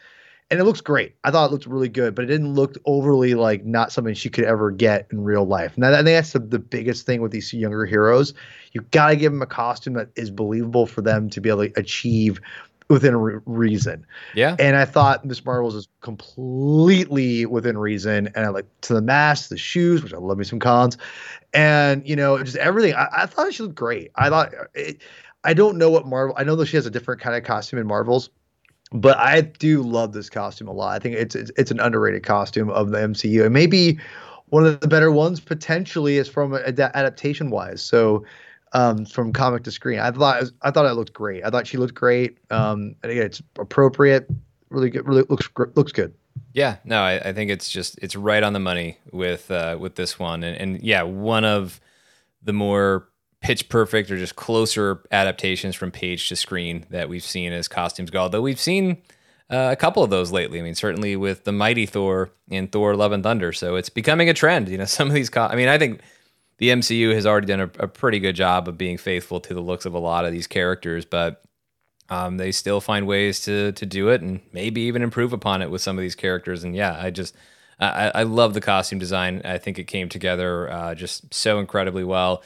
and 0.52 0.60
it 0.60 0.64
looks 0.64 0.82
great 0.82 1.16
i 1.24 1.32
thought 1.32 1.50
it 1.50 1.52
looked 1.52 1.66
really 1.66 1.90
good 1.90 2.16
but 2.16 2.24
it 2.24 2.28
didn't 2.28 2.54
look 2.54 2.76
overly 2.86 3.34
like 3.34 3.66
not 3.66 3.92
something 3.92 4.14
she 4.14 4.30
could 4.30 4.46
ever 4.46 4.72
get 4.72 5.08
in 5.12 5.24
real 5.24 5.46
life 5.46 5.76
and 5.76 5.86
i 5.86 5.96
think 5.96 6.06
that's 6.06 6.34
the, 6.34 6.40
the 6.40 6.60
biggest 6.60 7.06
thing 7.06 7.22
with 7.22 7.32
these 7.32 7.52
younger 7.54 7.86
heroes 7.86 8.34
you 8.74 8.82
got 8.92 9.10
to 9.10 9.16
give 9.16 9.32
them 9.32 9.42
a 9.42 9.48
costume 9.48 9.94
that 9.94 10.10
is 10.16 10.30
believable 10.30 10.86
for 10.86 11.02
them 11.02 11.30
to 11.30 11.42
be 11.42 11.50
able 11.50 11.68
to 11.68 11.80
achieve 11.80 12.40
within 12.90 13.16
re- 13.16 13.40
reason. 13.46 14.06
Yeah. 14.36 14.56
And 14.60 14.76
I 14.76 14.86
thought 14.86 15.26
Miss 15.26 15.44
Marvel's 15.44 15.76
is 15.76 15.88
completely 16.02 17.46
within 17.46 17.78
reason. 17.78 18.30
And 18.36 18.46
I 18.46 18.50
like 18.50 18.66
to 18.82 18.94
the 18.94 19.02
mask, 19.02 19.50
the 19.50 19.58
shoes, 19.58 20.04
which 20.04 20.14
I 20.14 20.18
love 20.18 20.38
me 20.38 20.44
some 20.44 20.60
cons, 20.60 20.98
and 21.54 22.08
you 22.08 22.16
know, 22.16 22.42
just 22.42 22.58
everything. 22.58 22.94
I, 22.94 23.08
I 23.12 23.26
thought 23.26 23.54
she 23.54 23.64
looked 23.64 23.76
great. 23.76 24.12
I 24.16 24.30
thought 24.30 24.54
it, 24.74 25.02
I 25.44 25.54
don't 25.54 25.78
know 25.78 25.90
what 25.90 26.08
Marvel. 26.08 26.36
I 26.38 26.44
know 26.44 26.56
that 26.56 26.68
she 26.68 26.78
has 26.78 26.86
a 26.86 26.92
different 26.92 27.22
kind 27.22 27.36
of 27.36 27.44
costume 27.44 27.80
in 27.80 27.88
Marvels. 27.88 28.30
But 28.94 29.18
I 29.18 29.42
do 29.42 29.82
love 29.82 30.14
this 30.14 30.30
costume 30.30 30.68
a 30.68 30.72
lot. 30.72 30.96
I 30.96 31.00
think 31.00 31.16
it's, 31.16 31.36
it's 31.36 31.52
it's 31.58 31.72
an 31.72 31.80
underrated 31.80 32.24
costume 32.24 32.70
of 32.70 32.92
the 32.92 33.00
MCU, 33.00 33.44
and 33.44 33.54
maybe 33.54 34.00
one 34.50 34.66
of 34.66 34.80
the 34.80 34.88
better 34.88 35.12
ones 35.12 35.40
potentially 35.40 36.18
is 36.18 36.30
from 36.30 36.54
adaptation 36.54 37.50
wise. 37.50 37.82
So 37.82 38.24
um, 38.74 39.06
from 39.06 39.32
comic 39.34 39.64
to 39.64 39.72
screen. 39.72 40.00
I 40.00 40.12
thought 40.12 40.44
I 40.62 40.72
thought 40.72 40.86
it 40.86 40.94
looked 40.94 41.14
great. 41.14 41.44
I 41.46 41.50
thought 41.50 41.68
she 41.68 41.78
looked 41.78 41.94
great. 41.94 42.38
Um, 42.52 42.96
and 43.04 43.12
again, 43.12 43.26
it's 43.26 43.42
appropriate. 43.58 44.28
Really 44.70 44.90
good. 44.90 45.08
Really 45.08 45.24
looks 45.30 45.48
looks 45.76 45.92
good. 45.92 46.14
Yeah, 46.54 46.78
no, 46.84 47.02
I, 47.02 47.30
I 47.30 47.34
think 47.34 47.52
it's 47.52 47.70
just 47.70 47.98
it's 48.02 48.16
right 48.16 48.44
on 48.44 48.54
the 48.54 48.60
money 48.60 48.98
with 49.12 49.50
uh, 49.52 49.78
with 49.80 49.96
this 49.96 50.20
one, 50.20 50.44
and, 50.44 50.58
and 50.58 50.82
yeah, 50.82 51.04
one 51.04 51.46
of 51.46 51.80
the 52.44 52.54
more 52.54 53.08
pitch 53.44 53.68
perfect 53.68 54.10
or 54.10 54.18
just 54.18 54.38
closer 54.38 55.04
adaptations 55.12 55.76
from 55.76 55.92
page 55.92 56.30
to 56.30 56.36
screen 56.36 56.86
that 56.90 57.10
we've 57.10 57.24
seen 57.24 57.52
as 57.52 57.68
costumes 57.68 58.10
go. 58.10 58.22
Although 58.22 58.42
we've 58.42 58.60
seen 58.60 59.02
uh, 59.50 59.70
a 59.72 59.76
couple 59.76 60.02
of 60.02 60.10
those 60.10 60.32
lately. 60.32 60.60
I 60.60 60.64
mean, 60.64 60.76
certainly 60.76 61.18
with 61.18 61.44
the 61.44 61.52
Mighty 61.52 61.86
Thor 61.86 62.32
in 62.50 62.68
Thor: 62.68 62.96
Love 62.96 63.12
and 63.12 63.22
Thunder. 63.22 63.52
So 63.52 63.76
it's 63.76 63.90
becoming 63.90 64.30
a 64.30 64.34
trend. 64.34 64.70
You 64.70 64.78
know, 64.80 64.86
some 64.86 65.10
of 65.10 65.14
these. 65.14 65.30
Co- 65.30 65.46
I 65.46 65.56
mean, 65.56 65.68
I 65.68 65.78
think 65.78 66.02
the 66.58 66.70
MCU 66.70 67.14
has 67.14 67.26
already 67.26 67.48
done 67.48 67.60
a, 67.60 67.72
a, 67.80 67.88
pretty 67.88 68.20
good 68.20 68.36
job 68.36 68.70
of 68.70 68.78
being 68.78 68.98
faithful 68.98 69.42
to 69.42 69.54
the 69.54 69.60
looks 69.60 69.86
of 69.86 69.94
a 69.94 70.00
lot 70.00 70.24
of 70.24 70.32
these 70.32 70.48
characters, 70.48 71.04
but 71.04 71.44
um, 72.10 72.38
they 72.38 72.52
still 72.52 72.80
find 72.80 73.06
ways 73.06 73.42
to 73.42 73.74
to 73.74 73.86
do 73.86 74.08
it 74.08 74.22
and 74.22 74.40
maybe 74.54 74.82
even 74.82 75.02
improve 75.02 75.34
upon 75.34 75.62
it 75.62 75.70
with 75.70 75.82
some 75.82 75.98
of 75.98 76.02
these 76.02 76.16
characters. 76.16 76.64
And 76.64 76.74
yeah, 76.74 76.98
I 76.98 77.10
just 77.10 77.36
I, 77.78 78.12
I 78.16 78.24
love 78.24 78.54
the 78.54 78.62
costume 78.62 79.00
design. 79.00 79.42
I 79.44 79.58
think 79.58 79.78
it 79.78 79.86
came 79.86 80.08
together 80.08 80.72
uh, 80.72 80.96
just 80.96 81.34
so 81.34 81.60
incredibly 81.60 82.06
well. 82.06 82.42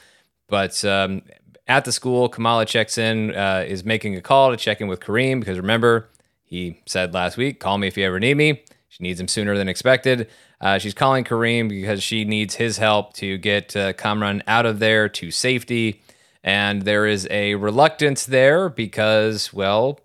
But 0.48 0.84
um, 0.86 1.24
at 1.68 1.86
the 1.86 1.92
school, 1.92 2.30
Kamala 2.30 2.66
checks 2.66 2.98
in, 2.98 3.36
uh, 3.36 3.66
is 3.68 3.84
making 3.84 4.16
a 4.16 4.22
call 4.22 4.52
to 4.52 4.58
check 4.58 4.82
in 4.82 4.88
with 4.88 5.00
Kareem 5.00 5.40
because 5.40 5.58
remember 5.58 6.10
he 6.44 6.82
said 6.86 7.14
last 7.14 7.38
week, 7.38 7.60
"Call 7.60 7.78
me 7.78 7.88
if 7.88 7.98
you 7.98 8.06
ever 8.06 8.20
need 8.20 8.38
me." 8.38 8.64
She 8.90 9.04
needs 9.04 9.20
him 9.20 9.28
sooner 9.28 9.58
than 9.58 9.68
expected. 9.68 10.30
Uh, 10.60 10.78
she's 10.78 10.94
calling 10.94 11.24
Kareem 11.24 11.70
because 11.70 12.02
she 12.02 12.26
needs 12.26 12.56
his 12.56 12.78
help 12.78 13.14
to 13.14 13.38
get 13.38 13.76
uh, 13.76 13.94
Kamran 13.94 14.42
out 14.48 14.66
of 14.66 14.80
there 14.80 15.08
to 15.10 15.30
safety. 15.30 16.02
And 16.44 16.84
there 16.84 17.06
is 17.06 17.28
a 17.30 17.56
reluctance 17.56 18.26
there 18.26 18.70
because, 18.70 19.54
well, 19.54 20.00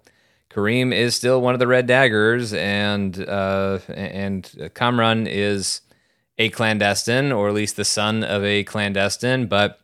Kareem 0.50 0.92
is 0.92 1.14
still 1.14 1.40
one 1.40 1.55
of 1.55 1.61
the 1.61 1.66
Red 1.66 1.87
Daggers, 1.87 2.52
and 2.52 3.18
uh, 3.26 3.78
and 3.88 4.70
Kamran 4.74 5.26
is 5.26 5.81
a 6.37 6.50
clandestine, 6.50 7.33
or 7.33 7.48
at 7.48 7.55
least 7.55 7.76
the 7.76 7.85
son 7.85 8.24
of 8.24 8.44
a 8.44 8.64
clandestine. 8.64 9.46
But 9.46 9.81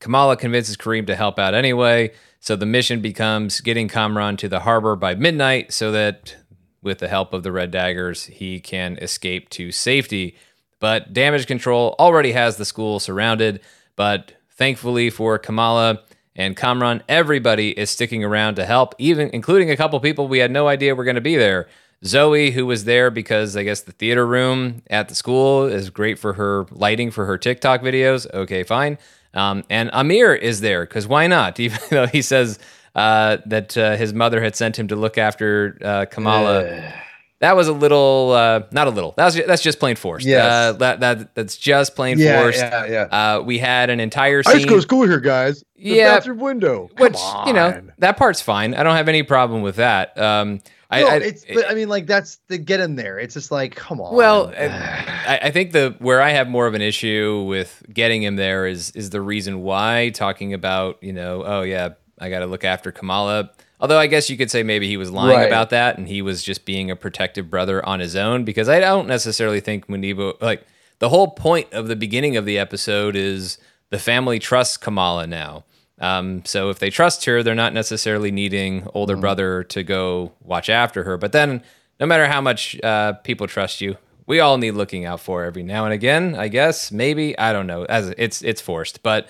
Kamala 0.00 0.36
convinces 0.36 0.76
Kareem 0.76 1.06
to 1.06 1.14
help 1.14 1.38
out 1.38 1.54
anyway. 1.54 2.12
So 2.40 2.56
the 2.56 2.66
mission 2.66 3.00
becomes 3.00 3.60
getting 3.60 3.86
Kamran 3.86 4.38
to 4.38 4.48
the 4.48 4.60
harbor 4.60 4.96
by 4.96 5.14
midnight 5.14 5.72
so 5.72 5.92
that 5.92 6.36
with 6.82 6.98
the 6.98 7.08
help 7.08 7.34
of 7.34 7.42
the 7.42 7.52
Red 7.52 7.70
Daggers, 7.70 8.24
he 8.24 8.60
can 8.60 8.96
escape 8.96 9.50
to 9.50 9.70
safety. 9.70 10.36
But 10.78 11.12
damage 11.12 11.46
control 11.46 11.94
already 11.98 12.32
has 12.32 12.56
the 12.56 12.64
school 12.64 12.98
surrounded. 12.98 13.60
But 13.94 14.32
thankfully 14.52 15.10
for 15.10 15.38
Kamala 15.38 16.00
and 16.34 16.56
Kamran, 16.56 17.02
everybody 17.06 17.78
is 17.78 17.90
sticking 17.90 18.24
around 18.24 18.54
to 18.54 18.64
help, 18.64 18.94
even 18.96 19.28
including 19.34 19.70
a 19.70 19.76
couple 19.76 20.00
people 20.00 20.26
we 20.26 20.38
had 20.38 20.50
no 20.50 20.68
idea 20.68 20.94
were 20.94 21.04
going 21.04 21.16
to 21.16 21.20
be 21.20 21.36
there. 21.36 21.68
Zoe, 22.02 22.52
who 22.52 22.64
was 22.64 22.84
there 22.84 23.10
because 23.10 23.54
I 23.58 23.62
guess 23.62 23.82
the 23.82 23.92
theater 23.92 24.26
room 24.26 24.82
at 24.88 25.10
the 25.10 25.14
school 25.14 25.66
is 25.66 25.90
great 25.90 26.18
for 26.18 26.32
her 26.32 26.64
lighting 26.70 27.10
for 27.10 27.26
her 27.26 27.36
TikTok 27.36 27.82
videos. 27.82 28.32
Okay, 28.32 28.62
fine. 28.62 28.96
Um, 29.34 29.64
and 29.70 29.90
Amir 29.92 30.34
is 30.34 30.60
there 30.60 30.84
because 30.84 31.06
why 31.06 31.26
not? 31.26 31.60
Even 31.60 31.78
though 31.90 32.06
he 32.06 32.22
says 32.22 32.58
uh, 32.94 33.38
that 33.46 33.76
uh, 33.76 33.96
his 33.96 34.12
mother 34.12 34.42
had 34.42 34.56
sent 34.56 34.78
him 34.78 34.88
to 34.88 34.96
look 34.96 35.18
after 35.18 35.78
uh, 35.82 36.06
Kamala. 36.06 36.92
That 37.40 37.56
was 37.56 37.68
a 37.68 37.72
little, 37.72 38.32
uh, 38.32 38.64
not 38.70 38.86
a 38.86 38.90
little. 38.90 39.14
That's 39.16 39.34
that's 39.34 39.62
just 39.62 39.78
plain 39.78 39.96
forced. 39.96 40.26
Yeah, 40.26 40.44
uh, 40.44 40.72
that 40.72 41.00
that 41.00 41.34
that's 41.34 41.56
just 41.56 41.96
plain 41.96 42.18
yeah, 42.18 42.42
forced. 42.42 42.58
Yeah, 42.58 42.84
yeah. 42.84 43.02
Uh, 43.04 43.40
we 43.40 43.56
had 43.56 43.88
an 43.88 43.98
entire 43.98 44.42
scene. 44.42 44.56
I 44.56 44.58
just 44.58 44.68
go 44.68 44.76
to 44.76 44.82
school 44.82 45.06
here, 45.06 45.20
guys. 45.20 45.64
The 45.76 45.84
yeah, 45.84 46.16
bathroom 46.16 46.38
window. 46.38 46.90
Come 46.96 47.04
which 47.06 47.16
on. 47.16 47.46
you 47.46 47.54
know 47.54 47.80
that 47.96 48.18
part's 48.18 48.42
fine. 48.42 48.74
I 48.74 48.82
don't 48.82 48.94
have 48.94 49.08
any 49.08 49.22
problem 49.22 49.62
with 49.62 49.76
that. 49.76 50.18
Um, 50.18 50.60
I, 50.90 51.00
no, 51.02 51.08
I, 51.08 51.16
it's, 51.16 51.44
it, 51.44 51.64
I 51.68 51.74
mean, 51.74 51.88
like 51.88 52.06
that's 52.06 52.36
the 52.48 52.58
get 52.58 52.80
in 52.80 52.96
there. 52.96 53.18
It's 53.18 53.34
just 53.34 53.52
like, 53.52 53.76
come 53.76 54.00
on. 54.00 54.14
Well, 54.14 54.52
I, 54.58 55.38
I, 55.42 55.50
think 55.52 55.70
the 55.70 55.94
where 56.00 56.20
I 56.20 56.30
have 56.30 56.48
more 56.48 56.66
of 56.66 56.74
an 56.74 56.82
issue 56.82 57.44
with 57.48 57.82
getting 57.92 58.22
him 58.22 58.36
there 58.36 58.66
is 58.66 58.90
is 58.92 59.10
the 59.10 59.20
reason 59.20 59.62
why 59.62 60.10
talking 60.12 60.52
about 60.52 61.00
you 61.00 61.12
know, 61.12 61.44
oh 61.44 61.62
yeah, 61.62 61.90
I 62.18 62.28
got 62.28 62.40
to 62.40 62.46
look 62.46 62.64
after 62.64 62.90
Kamala. 62.90 63.50
Although 63.80 63.98
I 63.98 64.08
guess 64.08 64.28
you 64.28 64.36
could 64.36 64.50
say 64.50 64.62
maybe 64.62 64.88
he 64.88 64.96
was 64.96 65.10
lying 65.10 65.38
right. 65.38 65.46
about 65.46 65.70
that 65.70 65.96
and 65.96 66.06
he 66.06 66.20
was 66.20 66.42
just 66.42 66.66
being 66.66 66.90
a 66.90 66.96
protective 66.96 67.48
brother 67.48 67.84
on 67.86 68.00
his 68.00 68.14
own 68.14 68.44
because 68.44 68.68
I 68.68 68.78
don't 68.78 69.06
necessarily 69.06 69.60
think 69.60 69.86
Muneeba 69.86 70.40
like 70.42 70.66
the 70.98 71.08
whole 71.08 71.28
point 71.28 71.72
of 71.72 71.88
the 71.88 71.96
beginning 71.96 72.36
of 72.36 72.44
the 72.44 72.58
episode 72.58 73.16
is 73.16 73.58
the 73.88 73.98
family 73.98 74.38
trusts 74.38 74.76
Kamala 74.76 75.26
now. 75.26 75.64
Um, 76.00 76.44
so 76.46 76.70
if 76.70 76.78
they 76.78 76.90
trust 76.90 77.26
her, 77.26 77.42
they're 77.42 77.54
not 77.54 77.74
necessarily 77.74 78.30
needing 78.30 78.88
older 78.94 79.16
mm. 79.16 79.20
brother 79.20 79.64
to 79.64 79.82
go 79.82 80.32
watch 80.42 80.70
after 80.70 81.04
her. 81.04 81.16
But 81.16 81.32
then, 81.32 81.62
no 82.00 82.06
matter 82.06 82.26
how 82.26 82.40
much 82.40 82.80
uh, 82.82 83.12
people 83.12 83.46
trust 83.46 83.80
you, 83.80 83.96
we 84.26 84.40
all 84.40 84.58
need 84.58 84.72
looking 84.72 85.04
out 85.04 85.20
for 85.20 85.44
every 85.44 85.62
now 85.62 85.84
and 85.84 85.92
again. 85.92 86.34
I 86.34 86.48
guess 86.48 86.90
maybe 86.90 87.38
I 87.38 87.52
don't 87.52 87.66
know. 87.66 87.84
As 87.84 88.14
it's 88.16 88.42
it's 88.42 88.60
forced, 88.60 89.02
but 89.02 89.28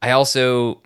I 0.00 0.10
also 0.10 0.82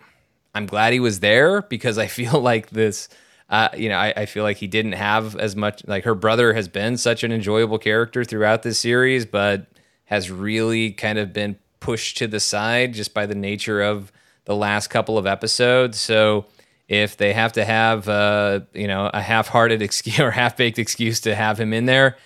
I'm 0.54 0.66
glad 0.66 0.92
he 0.92 1.00
was 1.00 1.20
there 1.20 1.62
because 1.62 1.96
I 1.98 2.06
feel 2.18 2.40
like 2.40 2.70
this. 2.70 3.08
Uh, 3.48 3.68
you 3.76 3.88
know, 3.88 3.96
I, 3.96 4.12
I, 4.16 4.26
feel 4.26 4.42
like 4.42 4.56
he 4.56 4.66
didn't 4.66 4.94
have 4.94 5.36
as 5.36 5.54
much. 5.54 5.86
Like 5.86 6.02
her 6.02 6.16
brother 6.16 6.52
has 6.54 6.66
been 6.66 6.96
such 6.96 7.22
an 7.22 7.30
enjoyable 7.30 7.78
character 7.78 8.24
throughout 8.24 8.64
this 8.64 8.76
series, 8.76 9.24
but 9.24 9.68
has 10.06 10.32
really 10.32 10.90
kind 10.90 11.16
of 11.16 11.32
been 11.32 11.56
pushed 11.78 12.16
to 12.16 12.26
the 12.26 12.40
side 12.40 12.92
just 12.92 13.14
by 13.14 13.24
the 13.24 13.36
nature 13.36 13.80
of 13.80 14.10
the 14.46 14.56
last 14.56 14.88
couple 14.88 15.18
of 15.18 15.26
episodes. 15.26 15.98
So 15.98 16.46
if 16.88 17.16
they 17.16 17.32
have 17.32 17.52
to 17.52 17.64
have 17.64 18.08
uh, 18.08 18.60
you 18.72 18.88
know 18.88 19.10
a 19.12 19.20
half-hearted 19.20 19.82
excuse 19.82 20.18
or 20.18 20.30
half-baked 20.30 20.78
excuse 20.78 21.20
to 21.20 21.34
have 21.34 21.60
him 21.60 21.72
in 21.72 21.84
there, 21.84 22.16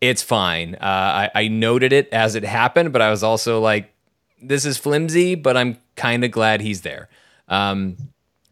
it's 0.00 0.22
fine. 0.22 0.74
Uh, 0.74 0.78
I, 0.82 1.30
I 1.34 1.48
noted 1.48 1.92
it 1.92 2.08
as 2.10 2.34
it 2.34 2.44
happened, 2.44 2.92
but 2.92 3.02
I 3.02 3.10
was 3.10 3.22
also 3.22 3.60
like, 3.60 3.94
this 4.42 4.64
is 4.64 4.78
flimsy, 4.78 5.34
but 5.34 5.56
I'm 5.56 5.76
kind 5.96 6.24
of 6.24 6.30
glad 6.30 6.62
he's 6.62 6.80
there. 6.80 7.08
Um, 7.48 7.96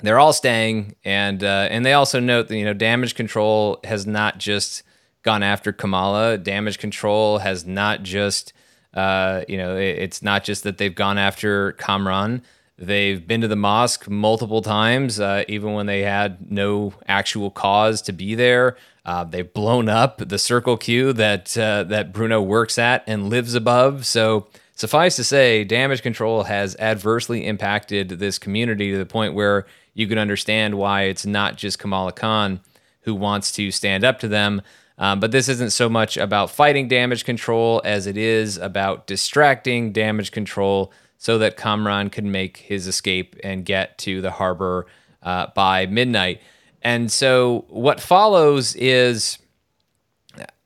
they're 0.00 0.18
all 0.18 0.32
staying, 0.32 0.94
and 1.04 1.42
uh, 1.42 1.66
and 1.70 1.84
they 1.84 1.92
also 1.92 2.20
note 2.20 2.48
that 2.48 2.56
you 2.56 2.64
know 2.64 2.74
damage 2.74 3.14
control 3.14 3.80
has 3.84 4.06
not 4.06 4.38
just 4.38 4.82
gone 5.22 5.42
after 5.42 5.72
Kamala. 5.72 6.38
Damage 6.38 6.78
control 6.78 7.38
has 7.38 7.66
not 7.66 8.02
just 8.02 8.52
uh, 8.94 9.42
you 9.48 9.56
know 9.56 9.76
it, 9.76 9.98
it's 9.98 10.22
not 10.22 10.44
just 10.44 10.62
that 10.64 10.78
they've 10.78 10.94
gone 10.94 11.18
after 11.18 11.72
Kamran. 11.72 12.42
They've 12.78 13.26
been 13.26 13.40
to 13.40 13.48
the 13.48 13.56
mosque 13.56 14.08
multiple 14.08 14.62
times, 14.62 15.18
uh, 15.18 15.42
even 15.48 15.72
when 15.72 15.86
they 15.86 16.02
had 16.02 16.50
no 16.50 16.94
actual 17.08 17.50
cause 17.50 18.00
to 18.02 18.12
be 18.12 18.36
there. 18.36 18.76
Uh, 19.04 19.24
they've 19.24 19.52
blown 19.52 19.88
up 19.88 20.18
the 20.18 20.38
Circle 20.38 20.76
Q 20.76 21.12
that 21.14 21.58
uh, 21.58 21.82
that 21.84 22.12
Bruno 22.12 22.40
works 22.40 22.78
at 22.78 23.02
and 23.06 23.28
lives 23.28 23.54
above. 23.54 24.06
So 24.06 24.46
suffice 24.76 25.16
to 25.16 25.24
say, 25.24 25.64
damage 25.64 26.02
control 26.02 26.44
has 26.44 26.76
adversely 26.76 27.46
impacted 27.46 28.10
this 28.10 28.38
community 28.38 28.92
to 28.92 28.98
the 28.98 29.06
point 29.06 29.34
where 29.34 29.66
you 29.94 30.06
can 30.06 30.18
understand 30.18 30.76
why 30.76 31.02
it's 31.02 31.26
not 31.26 31.56
just 31.56 31.80
Kamala 31.80 32.12
Khan 32.12 32.60
who 33.00 33.14
wants 33.14 33.50
to 33.52 33.72
stand 33.72 34.04
up 34.04 34.20
to 34.20 34.28
them. 34.28 34.62
Um, 34.98 35.18
but 35.18 35.32
this 35.32 35.48
isn't 35.48 35.70
so 35.70 35.88
much 35.88 36.16
about 36.16 36.50
fighting 36.50 36.86
damage 36.86 37.24
control 37.24 37.80
as 37.84 38.06
it 38.06 38.16
is 38.16 38.56
about 38.56 39.06
distracting 39.06 39.92
damage 39.92 40.30
control 40.30 40.92
so 41.18 41.36
that 41.38 41.56
Kamran 41.56 42.08
could 42.10 42.24
make 42.24 42.58
his 42.58 42.86
escape 42.86 43.36
and 43.44 43.64
get 43.64 43.98
to 43.98 44.20
the 44.20 44.30
harbor 44.30 44.86
uh, 45.22 45.48
by 45.54 45.86
midnight. 45.86 46.40
And 46.80 47.12
so 47.12 47.66
what 47.68 48.00
follows 48.00 48.74
is. 48.76 49.38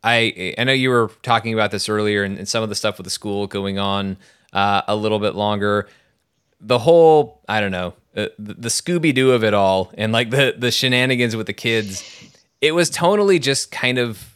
I 0.04 0.54
I 0.58 0.64
know 0.64 0.72
you 0.72 0.90
were 0.90 1.12
talking 1.22 1.54
about 1.54 1.70
this 1.70 1.88
earlier, 1.88 2.24
and, 2.24 2.36
and 2.36 2.48
some 2.48 2.62
of 2.62 2.68
the 2.68 2.74
stuff 2.74 2.98
with 2.98 3.04
the 3.04 3.10
school 3.10 3.46
going 3.46 3.78
on 3.78 4.16
uh, 4.52 4.82
a 4.88 4.96
little 4.96 5.20
bit 5.20 5.36
longer. 5.36 5.88
The 6.60 6.80
whole 6.80 7.40
I 7.48 7.60
don't 7.60 7.70
know 7.70 7.94
uh, 8.16 8.26
the, 8.38 8.54
the 8.54 8.68
Scooby 8.68 9.14
Doo 9.14 9.30
of 9.30 9.44
it 9.44 9.54
all, 9.54 9.92
and 9.96 10.12
like 10.12 10.30
the 10.30 10.54
the 10.58 10.70
shenanigans 10.70 11.36
with 11.36 11.46
the 11.46 11.52
kids. 11.52 12.02
It 12.60 12.74
was 12.74 12.90
tonally 12.90 13.40
just 13.40 13.70
kind 13.70 13.98
of 13.98 14.31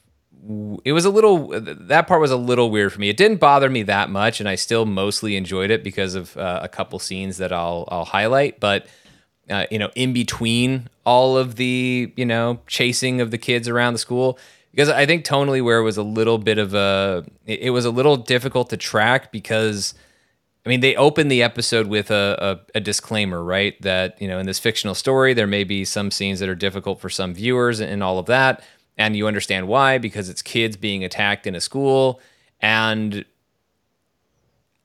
it 0.85 0.93
was 0.93 1.05
a 1.05 1.11
little 1.11 1.49
that 1.61 2.07
part 2.07 2.21
was 2.21 2.31
a 2.31 2.37
little 2.37 2.71
weird 2.71 2.93
for 2.93 3.01
me. 3.01 3.09
It 3.09 3.17
didn't 3.17 3.39
bother 3.39 3.69
me 3.69 3.83
that 3.85 4.11
much, 4.11 4.41
and 4.41 4.49
I 4.49 4.55
still 4.55 4.87
mostly 4.87 5.37
enjoyed 5.37 5.71
it 5.71 5.83
because 5.83 6.15
of 6.15 6.37
uh, 6.37 6.61
a 6.63 6.69
couple 6.69 6.99
scenes 6.99 7.39
that 7.39 7.53
I'll 7.53 7.89
I'll 7.89 8.05
highlight. 8.05 8.61
But 8.61 8.87
uh, 9.51 9.67
you 9.71 9.79
know, 9.79 9.91
in 9.95 10.13
between 10.13 10.89
all 11.05 11.37
of 11.37 11.57
the 11.57 12.13
you 12.17 12.25
know 12.25 12.61
chasing 12.67 13.21
of 13.21 13.31
the 13.31 13.39
kids 13.39 13.69
around 13.69 13.95
the 13.95 13.99
school, 13.99 14.39
because 14.71 14.89
I 14.89 15.05
think 15.07 15.25
tonally 15.25 15.65
where 15.65 15.79
it 15.79 15.85
was 15.85 15.97
a 15.97 16.03
little 16.03 16.39
bit 16.39 16.59
of 16.59 16.75
a 16.75 17.25
it, 17.47 17.71
was 17.71 17.85
a 17.85 17.91
little 17.91 18.17
difficult 18.17 18.71
to 18.71 18.77
track 18.77 19.33
because. 19.33 19.95
I 20.65 20.69
mean, 20.69 20.81
they 20.81 20.97
open 20.97 21.29
the 21.29 21.45
episode 21.45 21.87
with 21.87 22.11
a, 22.11 22.61
a, 22.75 22.79
a, 22.79 22.81
disclaimer, 22.81 23.41
right? 23.41 23.81
That, 23.83 24.21
you 24.21 24.27
know, 24.27 24.41
in 24.41 24.47
this 24.47 24.59
fictional 24.59 24.97
story, 24.97 25.33
there 25.33 25.47
may 25.47 25.63
be 25.63 25.85
some 25.85 26.11
scenes 26.11 26.41
that 26.41 26.49
are 26.49 26.57
difficult 26.57 27.01
for 27.01 27.09
some 27.09 27.35
viewers 27.35 27.79
and 27.79 28.03
all 28.03 28.19
of 28.19 28.27
that 28.27 28.65
and 28.97 29.17
you 29.17 29.27
understand 29.27 29.69
why 29.69 29.99
because 29.99 30.29
it's 30.29 30.43
kids 30.43 30.77
being 30.77 31.05
attacked 31.05 31.47
in 31.47 31.55
a 31.55 31.61
school 31.61 32.21
and 32.61 33.25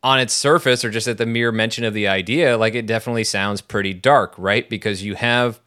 on 0.04 0.19
its 0.19 0.34
surface 0.34 0.84
or 0.84 0.89
just 0.89 1.08
at 1.08 1.17
the 1.17 1.26
mere 1.26 1.52
mention 1.52 1.84
of 1.84 1.93
the 1.93 2.08
idea 2.08 2.58
like 2.58 2.74
it 2.76 2.86
definitely 2.86 3.24
sounds 3.24 3.62
pretty 3.62 3.93
dark 3.93 4.34
right? 4.38 4.69
Because 4.69 5.04
you 5.04 5.15
have 5.15 5.60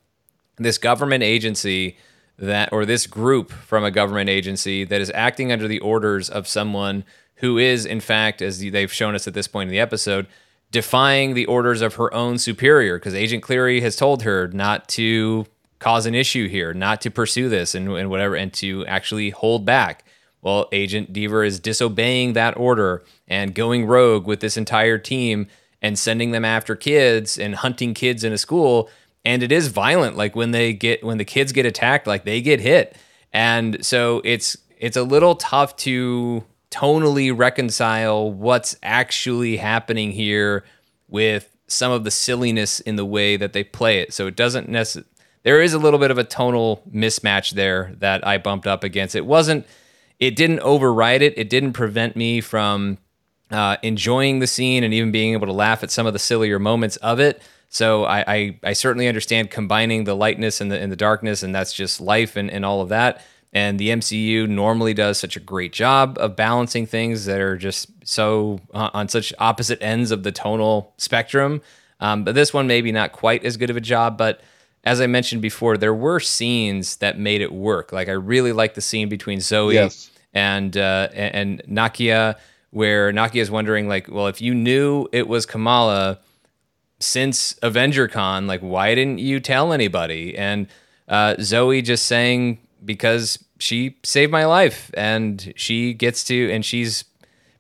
this 0.57 0.79
government 0.79 1.23
agency 1.23 1.97
that 2.39 2.73
or 2.73 2.85
this 2.85 3.07
group 3.07 3.53
from 3.53 3.85
a 3.85 3.91
government 3.91 4.29
agency 4.29 4.85
that 4.85 5.01
is 5.01 5.11
acting 5.15 5.53
under 5.53 5.69
the 5.69 5.79
orders 5.81 6.29
of 6.29 6.49
someone 6.49 7.05
who 7.37 7.59
is 7.59 7.87
in 7.87 8.01
fact 8.01 8.43
as 8.43 8.61
they've 8.61 8.93
shown 8.93 9.15
us 9.15 9.27
at 9.29 9.35
this 9.35 9.49
point 9.49 9.69
in 9.69 9.73
the 9.73 9.81
episode 9.81 10.27
defying 10.71 11.35
the 11.35 11.47
orders 11.47 11.81
of 11.81 11.95
her 11.95 12.13
own 12.13 12.37
superior 12.37 12.99
because 12.99 13.15
agent 13.15 13.43
cleary 13.43 13.81
has 13.81 13.95
told 13.95 14.25
her 14.25 14.49
not 14.49 14.89
to 14.89 15.47
cause 15.79 16.07
an 16.07 16.15
issue 16.15 16.49
here, 16.49 16.73
not 16.73 17.01
to 17.03 17.11
pursue 17.11 17.49
this 17.49 17.75
and, 17.75 17.89
and 17.91 18.11
whatever, 18.11 18.35
and 18.35 18.53
to 18.55 18.87
actually 18.87 19.31
hold 19.31 19.65
back. 19.65 20.05
Well, 20.43 20.69
Agent 20.73 21.13
Deever 21.13 21.47
is 21.47 21.59
disobeying 21.59 22.35
that 22.35 22.57
order 22.57 23.03
and 23.27 23.55
going 23.55 23.87
rogue 23.87 24.27
with 24.27 24.41
this 24.41 24.57
entire 24.57 24.99
team 24.99 25.49
and 25.81 25.99
sending 25.99 26.31
them 26.31 26.45
after 26.45 26.77
kids 26.77 27.39
and 27.39 27.55
hunting 27.55 27.95
kids 27.95 28.25
in 28.25 28.33
a 28.33 28.39
school. 28.39 28.91
And 29.25 29.43
it 29.43 29.53
is 29.53 29.69
violent. 29.69 30.17
Like 30.17 30.37
when 30.37 30.51
they 30.51 30.73
get 30.75 31.03
when 31.03 31.19
the 31.19 31.25
kids 31.25 31.53
get 31.53 31.65
attacked, 31.65 32.07
like 32.07 32.25
they 32.25 32.43
get 32.43 32.61
hit. 32.61 32.97
And 33.33 33.85
so 33.85 34.21
it's 34.25 34.57
it's 34.79 34.97
a 34.97 35.03
little 35.03 35.35
tough 35.35 35.77
to 35.77 36.45
tonally 36.71 37.37
reconcile 37.37 38.31
what's 38.31 38.77
actually 38.83 39.57
happening 39.57 40.13
here 40.13 40.65
with 41.09 41.55
some 41.67 41.93
of 41.93 42.05
the 42.05 42.11
silliness 42.11 42.81
in 42.81 42.97
the 42.97 43.05
way 43.05 43.37
that 43.37 43.53
they 43.53 43.65
play 43.65 44.01
it. 44.01 44.13
So 44.13 44.27
it 44.27 44.37
doesn't 44.37 44.69
necessarily 44.69 45.09
there 45.45 45.63
is 45.63 45.75
a 45.75 45.79
little 45.79 46.01
bit 46.01 46.11
of 46.11 46.19
a 46.19 46.25
tonal 46.25 46.83
mismatch 46.91 47.53
there 47.53 47.95
that 47.99 48.27
I 48.27 48.39
bumped 48.39 48.67
up 48.67 48.83
against. 48.83 49.15
It 49.15 49.27
wasn't, 49.27 49.67
it 50.19 50.37
didn't 50.37 50.61
override 50.61 51.23
it. 51.23 51.35
It 51.37 51.49
didn't 51.49 51.75
prevent 51.75 52.17
me 52.17 52.41
from 52.41 52.99
uh, 53.51 53.77
enjoying 53.83 54.41
the 54.41 54.47
scene 54.47 54.83
and 54.83 54.93
even 54.93 55.13
being 55.13 55.35
able 55.35 55.47
to 55.47 55.53
laugh 55.53 55.83
at 55.83 55.91
some 55.91 56.07
of 56.07 56.15
the 56.15 56.19
sillier 56.19 56.59
moments 56.59 56.97
of 56.97 57.21
it. 57.21 57.43
So 57.69 58.05
I, 58.05 58.25
I, 58.27 58.59
I 58.63 58.73
certainly 58.73 59.07
understand 59.07 59.51
combining 59.51 60.05
the 60.05 60.15
lightness 60.15 60.61
and 60.61 60.73
the, 60.73 60.81
and 60.81 60.91
the 60.91 60.97
darkness, 60.97 61.43
and 61.43 61.55
that's 61.55 61.73
just 61.73 62.01
life 62.01 62.37
and, 62.37 62.51
and 62.51 62.65
all 62.65 62.81
of 62.81 62.89
that. 62.89 63.21
And 63.53 63.79
the 63.79 63.91
MCU 63.91 64.49
normally 64.49 64.95
does 64.95 65.19
such 65.19 65.37
a 65.37 65.41
great 65.41 65.73
job 65.73 66.17
of 66.19 66.37
balancing 66.37 66.87
things 66.87 67.27
that 67.27 67.41
are 67.41 67.57
just 67.57 67.89
so 68.05 68.61
uh, 68.73 68.91
on 68.95 69.09
such 69.09 69.33
opposite 69.39 69.81
ends 69.83 70.11
of 70.11 70.23
the 70.23 70.33
tonal 70.33 70.95
spectrum. 70.97 71.61
Um, 72.01 72.25
but 72.25 72.35
this 72.35 72.53
one 72.53 72.67
maybe 72.67 72.93
not 72.93 73.13
quite 73.13 73.45
as 73.45 73.57
good 73.57 73.71
of 73.71 73.77
a 73.77 73.81
job, 73.81 74.17
but 74.17 74.41
as 74.85 75.01
I 75.01 75.07
mentioned 75.07 75.43
before, 75.43 75.77
there 75.77 75.95
were 75.95 76.21
scenes 76.21 76.97
that 76.97 77.19
made 77.19 77.41
it 77.41 77.53
work. 77.53 77.93
Like 77.93 78.09
I 78.09 78.13
really 78.13 78.53
like 78.53 78.75
the 78.75 78.81
scene 78.81 79.09
between 79.09 79.41
Zoe 79.41 79.75
yes. 79.75 80.11
and 80.33 80.77
uh, 80.77 81.09
and 81.15 81.63
Nakia, 81.69 82.37
where 82.71 83.13
Nakia 83.13 83.41
is 83.41 83.51
wondering, 83.51 83.89
like, 83.89 84.09
well, 84.11 84.27
if 84.27 84.41
you 84.41 84.55
knew 84.55 85.09
it 85.13 85.27
was 85.27 85.47
Kamala 85.47 86.19
since 87.01 87.59
Avenger 87.63 88.09
Con, 88.09 88.47
like, 88.47 88.61
why 88.61 88.95
didn't 88.95 89.19
you 89.19 89.41
tell 89.41 89.73
anybody? 89.73 90.37
And 90.37 90.69
uh, 91.09 91.37
Zoe 91.41 91.83
just 91.83 92.07
saying 92.07 92.59
because 92.85 93.43
she 93.59 93.97
saved 94.03 94.31
my 94.31 94.45
life, 94.45 94.91
and 94.95 95.55
she 95.57 95.95
gets 95.95 96.25
to, 96.25 96.51
and 96.51 96.63
she's 96.63 97.05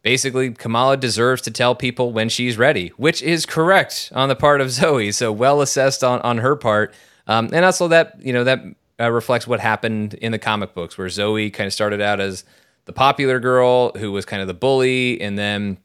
basically 0.02 0.50
Kamala 0.52 0.98
deserves 0.98 1.40
to 1.42 1.50
tell 1.50 1.74
people 1.74 2.12
when 2.12 2.28
she's 2.28 2.58
ready, 2.58 2.88
which 2.98 3.22
is 3.22 3.46
correct 3.46 4.12
on 4.14 4.28
the 4.28 4.36
part 4.36 4.60
of 4.60 4.70
Zoe. 4.70 5.10
So 5.10 5.32
well 5.32 5.62
assessed 5.62 6.04
on 6.04 6.20
on 6.20 6.38
her 6.38 6.54
part. 6.54 6.94
Um, 7.26 7.50
and 7.52 7.64
also 7.64 7.88
that 7.88 8.20
you 8.20 8.32
know 8.32 8.44
that 8.44 8.60
uh, 9.00 9.10
reflects 9.10 9.46
what 9.46 9.60
happened 9.60 10.14
in 10.14 10.32
the 10.32 10.38
comic 10.38 10.74
books, 10.74 10.98
where 10.98 11.08
Zoe 11.08 11.50
kind 11.50 11.66
of 11.66 11.72
started 11.72 12.00
out 12.00 12.20
as 12.20 12.44
the 12.84 12.92
popular 12.92 13.40
girl 13.40 13.92
who 13.92 14.12
was 14.12 14.24
kind 14.24 14.42
of 14.42 14.48
the 14.48 14.54
bully, 14.54 15.20
and 15.20 15.38
then 15.38 15.78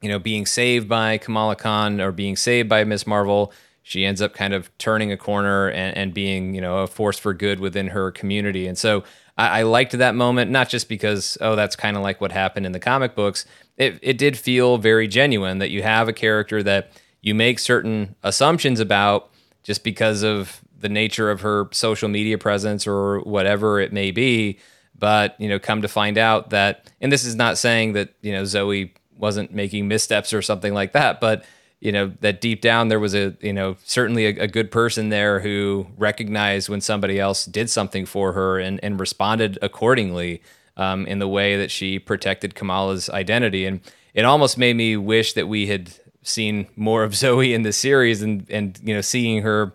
you 0.00 0.08
know 0.08 0.18
being 0.18 0.46
saved 0.46 0.88
by 0.88 1.18
Kamala 1.18 1.56
Khan 1.56 2.00
or 2.00 2.12
being 2.12 2.36
saved 2.36 2.68
by 2.68 2.84
Miss 2.84 3.06
Marvel, 3.06 3.52
she 3.86 4.04
ends 4.04 4.20
up 4.20 4.34
kind 4.34 4.52
of 4.52 4.76
turning 4.78 5.12
a 5.12 5.16
corner 5.16 5.68
and, 5.68 5.96
and 5.96 6.12
being, 6.12 6.56
you 6.56 6.60
know, 6.60 6.78
a 6.78 6.88
force 6.88 7.20
for 7.20 7.32
good 7.32 7.60
within 7.60 7.86
her 7.86 8.10
community. 8.10 8.66
And 8.66 8.76
so 8.76 9.04
I, 9.38 9.60
I 9.60 9.62
liked 9.62 9.92
that 9.92 10.16
moment, 10.16 10.50
not 10.50 10.68
just 10.68 10.88
because, 10.88 11.38
oh, 11.40 11.54
that's 11.54 11.76
kind 11.76 11.96
of 11.96 12.02
like 12.02 12.20
what 12.20 12.32
happened 12.32 12.66
in 12.66 12.72
the 12.72 12.80
comic 12.80 13.14
books. 13.14 13.46
It, 13.76 14.00
it 14.02 14.18
did 14.18 14.36
feel 14.36 14.76
very 14.78 15.06
genuine 15.06 15.58
that 15.58 15.70
you 15.70 15.84
have 15.84 16.08
a 16.08 16.12
character 16.12 16.64
that 16.64 16.90
you 17.22 17.32
make 17.32 17.60
certain 17.60 18.16
assumptions 18.24 18.80
about 18.80 19.30
just 19.62 19.84
because 19.84 20.24
of 20.24 20.62
the 20.86 20.92
nature 20.92 21.32
of 21.32 21.40
her 21.40 21.68
social 21.72 22.08
media 22.08 22.38
presence 22.38 22.86
or 22.86 23.18
whatever 23.20 23.80
it 23.80 23.92
may 23.92 24.12
be. 24.12 24.60
But, 24.96 25.34
you 25.40 25.48
know, 25.48 25.58
come 25.58 25.82
to 25.82 25.88
find 25.88 26.16
out 26.16 26.50
that, 26.50 26.90
and 27.00 27.10
this 27.10 27.24
is 27.24 27.34
not 27.34 27.58
saying 27.58 27.94
that, 27.94 28.14
you 28.22 28.32
know, 28.32 28.44
Zoe 28.44 28.94
wasn't 29.18 29.52
making 29.52 29.88
missteps 29.88 30.32
or 30.32 30.42
something 30.42 30.72
like 30.72 30.92
that, 30.92 31.20
but 31.20 31.44
you 31.80 31.92
know 31.92 32.10
that 32.20 32.40
deep 32.40 32.62
down 32.62 32.88
there 32.88 32.98
was 32.98 33.14
a 33.14 33.36
you 33.42 33.52
know 33.52 33.76
certainly 33.84 34.24
a, 34.24 34.44
a, 34.44 34.48
good 34.48 34.70
person 34.70 35.10
there 35.10 35.40
who 35.40 35.86
recognized 35.98 36.70
when 36.70 36.80
somebody 36.80 37.20
else 37.20 37.44
did 37.44 37.68
something 37.68 38.06
for 38.06 38.32
her 38.32 38.58
and 38.58 38.80
and 38.82 38.98
responded 38.98 39.58
accordingly 39.60 40.40
um, 40.78 41.06
in 41.06 41.18
the 41.18 41.28
way 41.28 41.58
that 41.58 41.70
she 41.70 41.98
protected 41.98 42.54
Kamala's 42.54 43.10
identity 43.10 43.66
and 43.66 43.80
it 44.14 44.24
almost 44.24 44.56
made 44.56 44.74
me 44.74 44.96
wish 44.96 45.34
that 45.34 45.48
we 45.48 45.66
had 45.66 45.92
seen 46.22 46.66
more 46.76 47.04
of 47.04 47.14
Zoe 47.22 47.52
in 47.52 47.62
the 47.62 47.74
series 47.74 48.22
and 48.22 48.48
and 48.50 48.80
you 48.82 48.94
know 48.94 49.02
seeing 49.02 49.42
her 49.42 49.74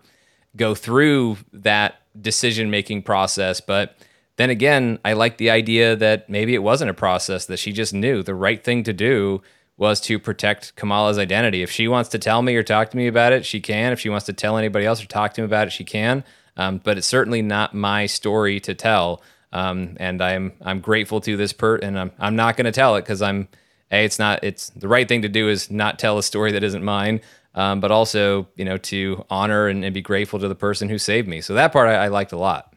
go 0.55 0.75
through 0.75 1.37
that 1.53 2.01
decision 2.21 2.69
making 2.69 3.01
process 3.01 3.61
but 3.61 3.97
then 4.37 4.49
again 4.49 4.99
I 5.05 5.13
like 5.13 5.37
the 5.37 5.49
idea 5.49 5.95
that 5.95 6.29
maybe 6.29 6.53
it 6.53 6.63
wasn't 6.63 6.91
a 6.91 6.95
process 6.95 7.45
that 7.45 7.57
she 7.57 7.71
just 7.71 7.93
knew 7.93 8.23
the 8.23 8.35
right 8.35 8.63
thing 8.63 8.83
to 8.83 8.93
do 8.93 9.41
was 9.81 9.99
to 9.99 10.19
protect 10.19 10.75
Kamala's 10.75 11.17
identity. 11.17 11.63
If 11.63 11.71
she 11.71 11.87
wants 11.87 12.09
to 12.09 12.19
tell 12.19 12.43
me 12.43 12.55
or 12.55 12.61
talk 12.61 12.91
to 12.91 12.97
me 12.97 13.07
about 13.07 13.33
it, 13.33 13.47
she 13.47 13.59
can. 13.59 13.91
If 13.91 13.99
she 13.99 14.09
wants 14.09 14.27
to 14.27 14.33
tell 14.33 14.55
anybody 14.55 14.85
else 14.85 15.03
or 15.03 15.07
talk 15.07 15.33
to 15.33 15.41
him 15.41 15.45
about 15.45 15.65
it, 15.65 15.71
she 15.71 15.83
can. 15.83 16.23
Um, 16.55 16.77
but 16.83 16.99
it's 16.99 17.07
certainly 17.07 17.41
not 17.41 17.73
my 17.73 18.05
story 18.05 18.59
to 18.59 18.75
tell. 18.75 19.23
Um, 19.51 19.97
and 19.99 20.21
I'm 20.21 20.53
I'm 20.61 20.81
grateful 20.81 21.19
to 21.21 21.35
this 21.35 21.51
per, 21.51 21.77
and 21.77 21.99
I'm 21.99 22.11
I'm 22.19 22.35
not 22.35 22.57
going 22.57 22.65
to 22.65 22.71
tell 22.71 22.95
it 22.95 23.01
because 23.01 23.23
I'm 23.23 23.47
a 23.91 24.05
it's 24.05 24.19
not 24.19 24.43
it's 24.43 24.69
the 24.69 24.87
right 24.87 25.07
thing 25.07 25.23
to 25.23 25.29
do 25.29 25.49
is 25.49 25.71
not 25.71 25.97
tell 25.97 26.19
a 26.19 26.23
story 26.23 26.51
that 26.51 26.63
isn't 26.63 26.83
mine. 26.83 27.19
Um, 27.53 27.81
but 27.81 27.91
also 27.91 28.47
you 28.55 28.63
know 28.63 28.77
to 28.77 29.25
honor 29.29 29.67
and, 29.67 29.83
and, 29.83 29.93
be 29.93 30.01
grateful 30.01 30.39
to 30.39 30.47
the 30.47 30.55
person 30.55 30.87
who 30.87 30.97
saved 30.97 31.27
me. 31.27 31.41
So 31.41 31.53
that 31.53 31.73
part 31.73 31.89
I, 31.89 32.05
I 32.05 32.07
liked 32.07 32.31
a 32.31 32.37
lot. 32.37 32.73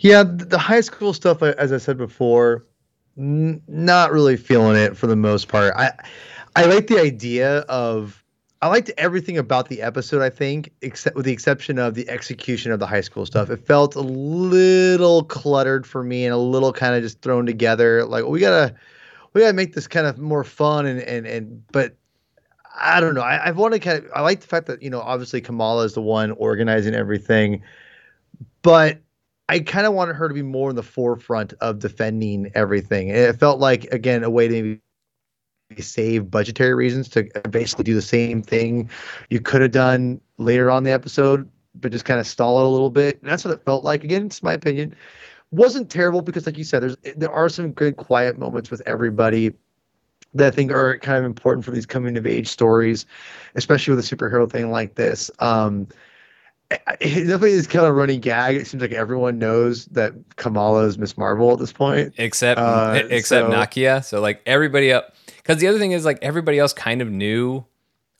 Yeah, 0.00 0.24
the 0.24 0.58
high 0.58 0.80
school 0.80 1.12
stuff, 1.12 1.42
as 1.42 1.72
I 1.72 1.78
said 1.78 1.96
before, 1.96 2.66
n- 3.16 3.62
not 3.68 4.12
really 4.12 4.36
feeling 4.36 4.76
it 4.76 4.96
for 4.96 5.06
the 5.06 5.16
most 5.16 5.48
part. 5.48 5.74
I 5.76 5.92
I 6.56 6.64
like 6.64 6.88
the 6.88 7.00
idea 7.00 7.58
of 7.60 8.24
I 8.62 8.68
liked 8.68 8.90
everything 8.96 9.36
about 9.36 9.68
the 9.68 9.82
episode, 9.82 10.22
I 10.22 10.30
think, 10.30 10.72
except 10.80 11.14
with 11.14 11.26
the 11.26 11.32
exception 11.32 11.78
of 11.78 11.94
the 11.94 12.08
execution 12.08 12.72
of 12.72 12.80
the 12.80 12.86
high 12.86 13.02
school 13.02 13.26
stuff. 13.26 13.50
It 13.50 13.66
felt 13.66 13.94
a 13.94 14.00
little 14.00 15.24
cluttered 15.24 15.86
for 15.86 16.02
me 16.02 16.24
and 16.24 16.32
a 16.32 16.38
little 16.38 16.72
kind 16.72 16.94
of 16.94 17.02
just 17.02 17.20
thrown 17.20 17.44
together. 17.44 18.04
Like 18.04 18.24
we 18.24 18.40
gotta 18.40 18.74
we 19.34 19.42
gotta 19.42 19.52
make 19.52 19.74
this 19.74 19.86
kind 19.86 20.06
of 20.06 20.18
more 20.18 20.42
fun 20.42 20.86
and 20.86 21.00
and 21.00 21.26
and 21.26 21.62
but 21.70 21.96
I 22.78 23.00
don't 23.00 23.14
know. 23.14 23.22
I, 23.22 23.46
I've 23.46 23.56
wanted 23.56 23.82
kind 23.82 24.04
of 24.04 24.10
I 24.14 24.20
like 24.20 24.40
the 24.40 24.46
fact 24.46 24.66
that, 24.66 24.82
you 24.82 24.90
know, 24.90 25.00
obviously 25.00 25.40
Kamala 25.40 25.84
is 25.84 25.94
the 25.94 26.02
one 26.02 26.32
organizing 26.32 26.94
everything. 26.94 27.62
But 28.62 29.00
I 29.48 29.60
kind 29.60 29.86
of 29.86 29.92
wanted 29.94 30.16
her 30.16 30.28
to 30.28 30.34
be 30.34 30.42
more 30.42 30.70
in 30.70 30.76
the 30.76 30.82
forefront 30.82 31.52
of 31.60 31.78
defending 31.78 32.50
everything. 32.54 33.08
it 33.08 33.38
felt 33.38 33.60
like 33.60 33.84
again 33.92 34.24
a 34.24 34.30
way 34.30 34.48
to 34.48 34.78
save 35.78 36.30
budgetary 36.30 36.74
reasons 36.74 37.08
to 37.08 37.24
basically 37.50 37.84
do 37.84 37.94
the 37.94 38.02
same 38.02 38.42
thing 38.42 38.88
you 39.30 39.40
could 39.40 39.62
have 39.62 39.72
done 39.72 40.20
later 40.38 40.70
on 40.70 40.84
the 40.84 40.90
episode, 40.90 41.48
but 41.74 41.92
just 41.92 42.04
kind 42.04 42.20
of 42.20 42.26
stall 42.26 42.60
it 42.60 42.66
a 42.66 42.68
little 42.68 42.90
bit. 42.90 43.20
And 43.20 43.30
that's 43.30 43.44
what 43.44 43.54
it 43.54 43.64
felt 43.64 43.84
like. 43.84 44.04
Again, 44.04 44.26
it's 44.26 44.42
my 44.42 44.52
opinion. 44.52 44.94
Wasn't 45.52 45.90
terrible 45.90 46.22
because, 46.22 46.46
like 46.46 46.58
you 46.58 46.64
said, 46.64 46.82
there's 46.82 46.96
there 47.16 47.30
are 47.30 47.48
some 47.48 47.72
good 47.72 47.96
quiet 47.96 48.38
moments 48.38 48.70
with 48.70 48.82
everybody 48.84 49.52
that 50.36 50.46
I 50.46 50.50
think 50.50 50.72
are 50.72 50.98
kind 50.98 51.18
of 51.18 51.24
important 51.24 51.64
for 51.64 51.70
these 51.70 51.86
coming 51.86 52.16
of 52.16 52.26
age 52.26 52.48
stories, 52.48 53.06
especially 53.54 53.94
with 53.94 54.12
a 54.12 54.16
superhero 54.16 54.50
thing 54.50 54.70
like 54.70 54.94
this. 54.94 55.30
Um, 55.38 55.88
it 56.70 56.80
definitely 57.00 57.52
is 57.52 57.66
kind 57.66 57.86
of 57.86 57.94
running 57.94 58.20
gag. 58.20 58.56
It 58.56 58.66
seems 58.66 58.80
like 58.80 58.92
everyone 58.92 59.38
knows 59.38 59.86
that 59.86 60.14
Kamala 60.36 60.84
is 60.84 60.98
Miss 60.98 61.16
Marvel 61.16 61.52
at 61.52 61.58
this 61.58 61.72
point, 61.72 62.14
except 62.18 62.58
uh, 62.58 63.02
except 63.08 63.48
so, 63.48 63.52
Nakia. 63.52 64.04
So 64.04 64.20
like 64.20 64.42
everybody 64.46 64.92
up, 64.92 65.14
because 65.36 65.58
the 65.58 65.68
other 65.68 65.78
thing 65.78 65.92
is 65.92 66.04
like 66.04 66.18
everybody 66.22 66.58
else 66.58 66.72
kind 66.72 67.00
of 67.00 67.10
knew 67.10 67.64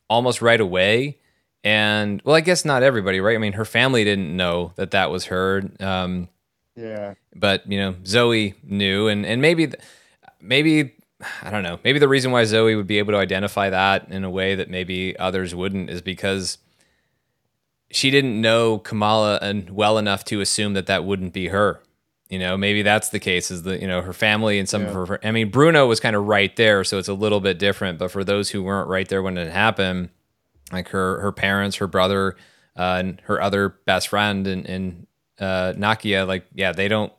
almost 0.09 0.41
right 0.41 0.61
away. 0.61 1.17
And 1.63 2.21
well, 2.23 2.35
I 2.35 2.41
guess 2.41 2.63
not 2.63 2.83
everybody, 2.83 3.19
right? 3.19 3.35
I 3.35 3.39
mean, 3.39 3.53
her 3.53 3.65
family 3.65 4.05
didn't 4.05 4.35
know 4.35 4.71
that 4.75 4.91
that 4.91 5.11
was 5.11 5.25
her. 5.25 5.63
Um, 5.81 6.29
yeah. 6.77 7.15
But 7.35 7.69
you 7.69 7.79
know, 7.79 7.95
Zoe 8.05 8.53
knew, 8.63 9.07
and 9.09 9.25
and 9.25 9.41
maybe 9.41 9.71
maybe 10.39 10.93
I 11.41 11.49
don't 11.49 11.63
know. 11.63 11.79
Maybe 11.83 11.99
the 11.99 12.07
reason 12.07 12.31
why 12.31 12.43
Zoe 12.43 12.75
would 12.75 12.87
be 12.87 12.99
able 12.99 13.13
to 13.13 13.17
identify 13.17 13.69
that 13.69 14.09
in 14.09 14.23
a 14.23 14.29
way 14.29 14.55
that 14.55 14.69
maybe 14.69 15.17
others 15.17 15.55
wouldn't 15.55 15.89
is 15.89 16.01
because 16.01 16.59
she 17.89 18.11
didn't 18.11 18.39
know 18.39 18.77
Kamala 18.79 19.39
and 19.41 19.69
well 19.69 19.97
enough 19.97 20.23
to 20.25 20.41
assume 20.41 20.73
that 20.73 20.87
that 20.87 21.05
wouldn't 21.05 21.33
be 21.33 21.47
her. 21.47 21.81
You 22.29 22.39
know, 22.39 22.57
maybe 22.57 22.81
that's 22.81 23.09
the 23.09 23.19
case. 23.19 23.49
Is 23.49 23.63
that 23.63 23.81
you 23.81 23.87
know 23.87 24.01
her 24.01 24.13
family 24.13 24.59
and 24.59 24.67
some 24.67 24.83
yeah. 24.83 24.89
of 24.89 25.07
her. 25.07 25.19
I 25.25 25.31
mean, 25.31 25.49
Bruno 25.49 25.87
was 25.87 25.99
kind 25.99 26.15
of 26.15 26.27
right 26.27 26.53
there, 26.55 26.83
so 26.83 26.97
it's 26.97 27.07
a 27.07 27.13
little 27.13 27.39
bit 27.39 27.57
different. 27.57 27.99
But 27.99 28.11
for 28.11 28.23
those 28.23 28.49
who 28.49 28.61
weren't 28.61 28.89
right 28.89 29.07
there 29.07 29.21
when 29.21 29.37
it 29.37 29.51
happened, 29.51 30.09
like 30.71 30.89
her 30.89 31.21
her 31.21 31.31
parents, 31.31 31.77
her 31.77 31.87
brother, 31.87 32.35
uh, 32.75 32.97
and 32.99 33.21
her 33.25 33.41
other 33.41 33.69
best 33.69 34.09
friend, 34.09 34.45
and, 34.45 34.65
and 34.65 35.07
uh, 35.39 35.73
Nakia, 35.77 36.27
like 36.27 36.45
yeah, 36.53 36.73
they 36.73 36.89
don't 36.89 37.13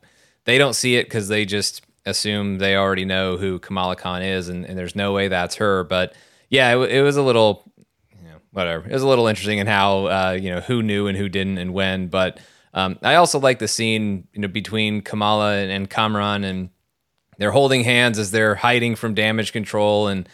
they 0.45 0.59
don't 0.59 0.73
see 0.73 0.95
it 0.95 1.05
because 1.05 1.27
they 1.27 1.43
just 1.43 1.81
assume 2.09 2.57
they 2.57 2.75
already 2.75 3.05
know 3.05 3.37
who 3.37 3.59
Kamala 3.59 3.95
Khan 3.95 4.21
is, 4.21 4.49
and, 4.49 4.65
and 4.65 4.77
there's 4.77 4.95
no 4.95 5.13
way 5.13 5.27
that's 5.27 5.55
her. 5.55 5.83
But 5.83 6.13
yeah, 6.49 6.75
it, 6.75 6.91
it 6.91 7.01
was 7.01 7.17
a 7.17 7.21
little 7.21 7.71
you 8.11 8.27
know, 8.27 8.37
whatever. 8.51 8.87
It 8.87 8.93
was 8.93 9.03
a 9.03 9.07
little 9.07 9.27
interesting 9.27 9.59
in 9.59 9.67
how 9.67 10.05
uh, 10.05 10.37
you 10.39 10.49
know 10.49 10.59
who 10.59 10.83
knew 10.83 11.07
and 11.07 11.17
who 11.17 11.29
didn't 11.29 11.57
and 11.57 11.73
when. 11.73 12.07
But 12.07 12.39
um, 12.73 12.97
I 13.01 13.15
also 13.15 13.39
like 13.39 13.59
the 13.59 13.67
scene 13.67 14.27
you 14.33 14.41
know 14.41 14.47
between 14.47 15.01
Kamala 15.01 15.55
and, 15.57 15.71
and 15.71 15.89
Kamran 15.89 16.43
and 16.43 16.69
they're 17.37 17.51
holding 17.51 17.83
hands 17.83 18.19
as 18.19 18.31
they're 18.31 18.55
hiding 18.55 18.95
from 18.95 19.13
damage 19.13 19.53
control 19.53 20.07
and 20.07 20.27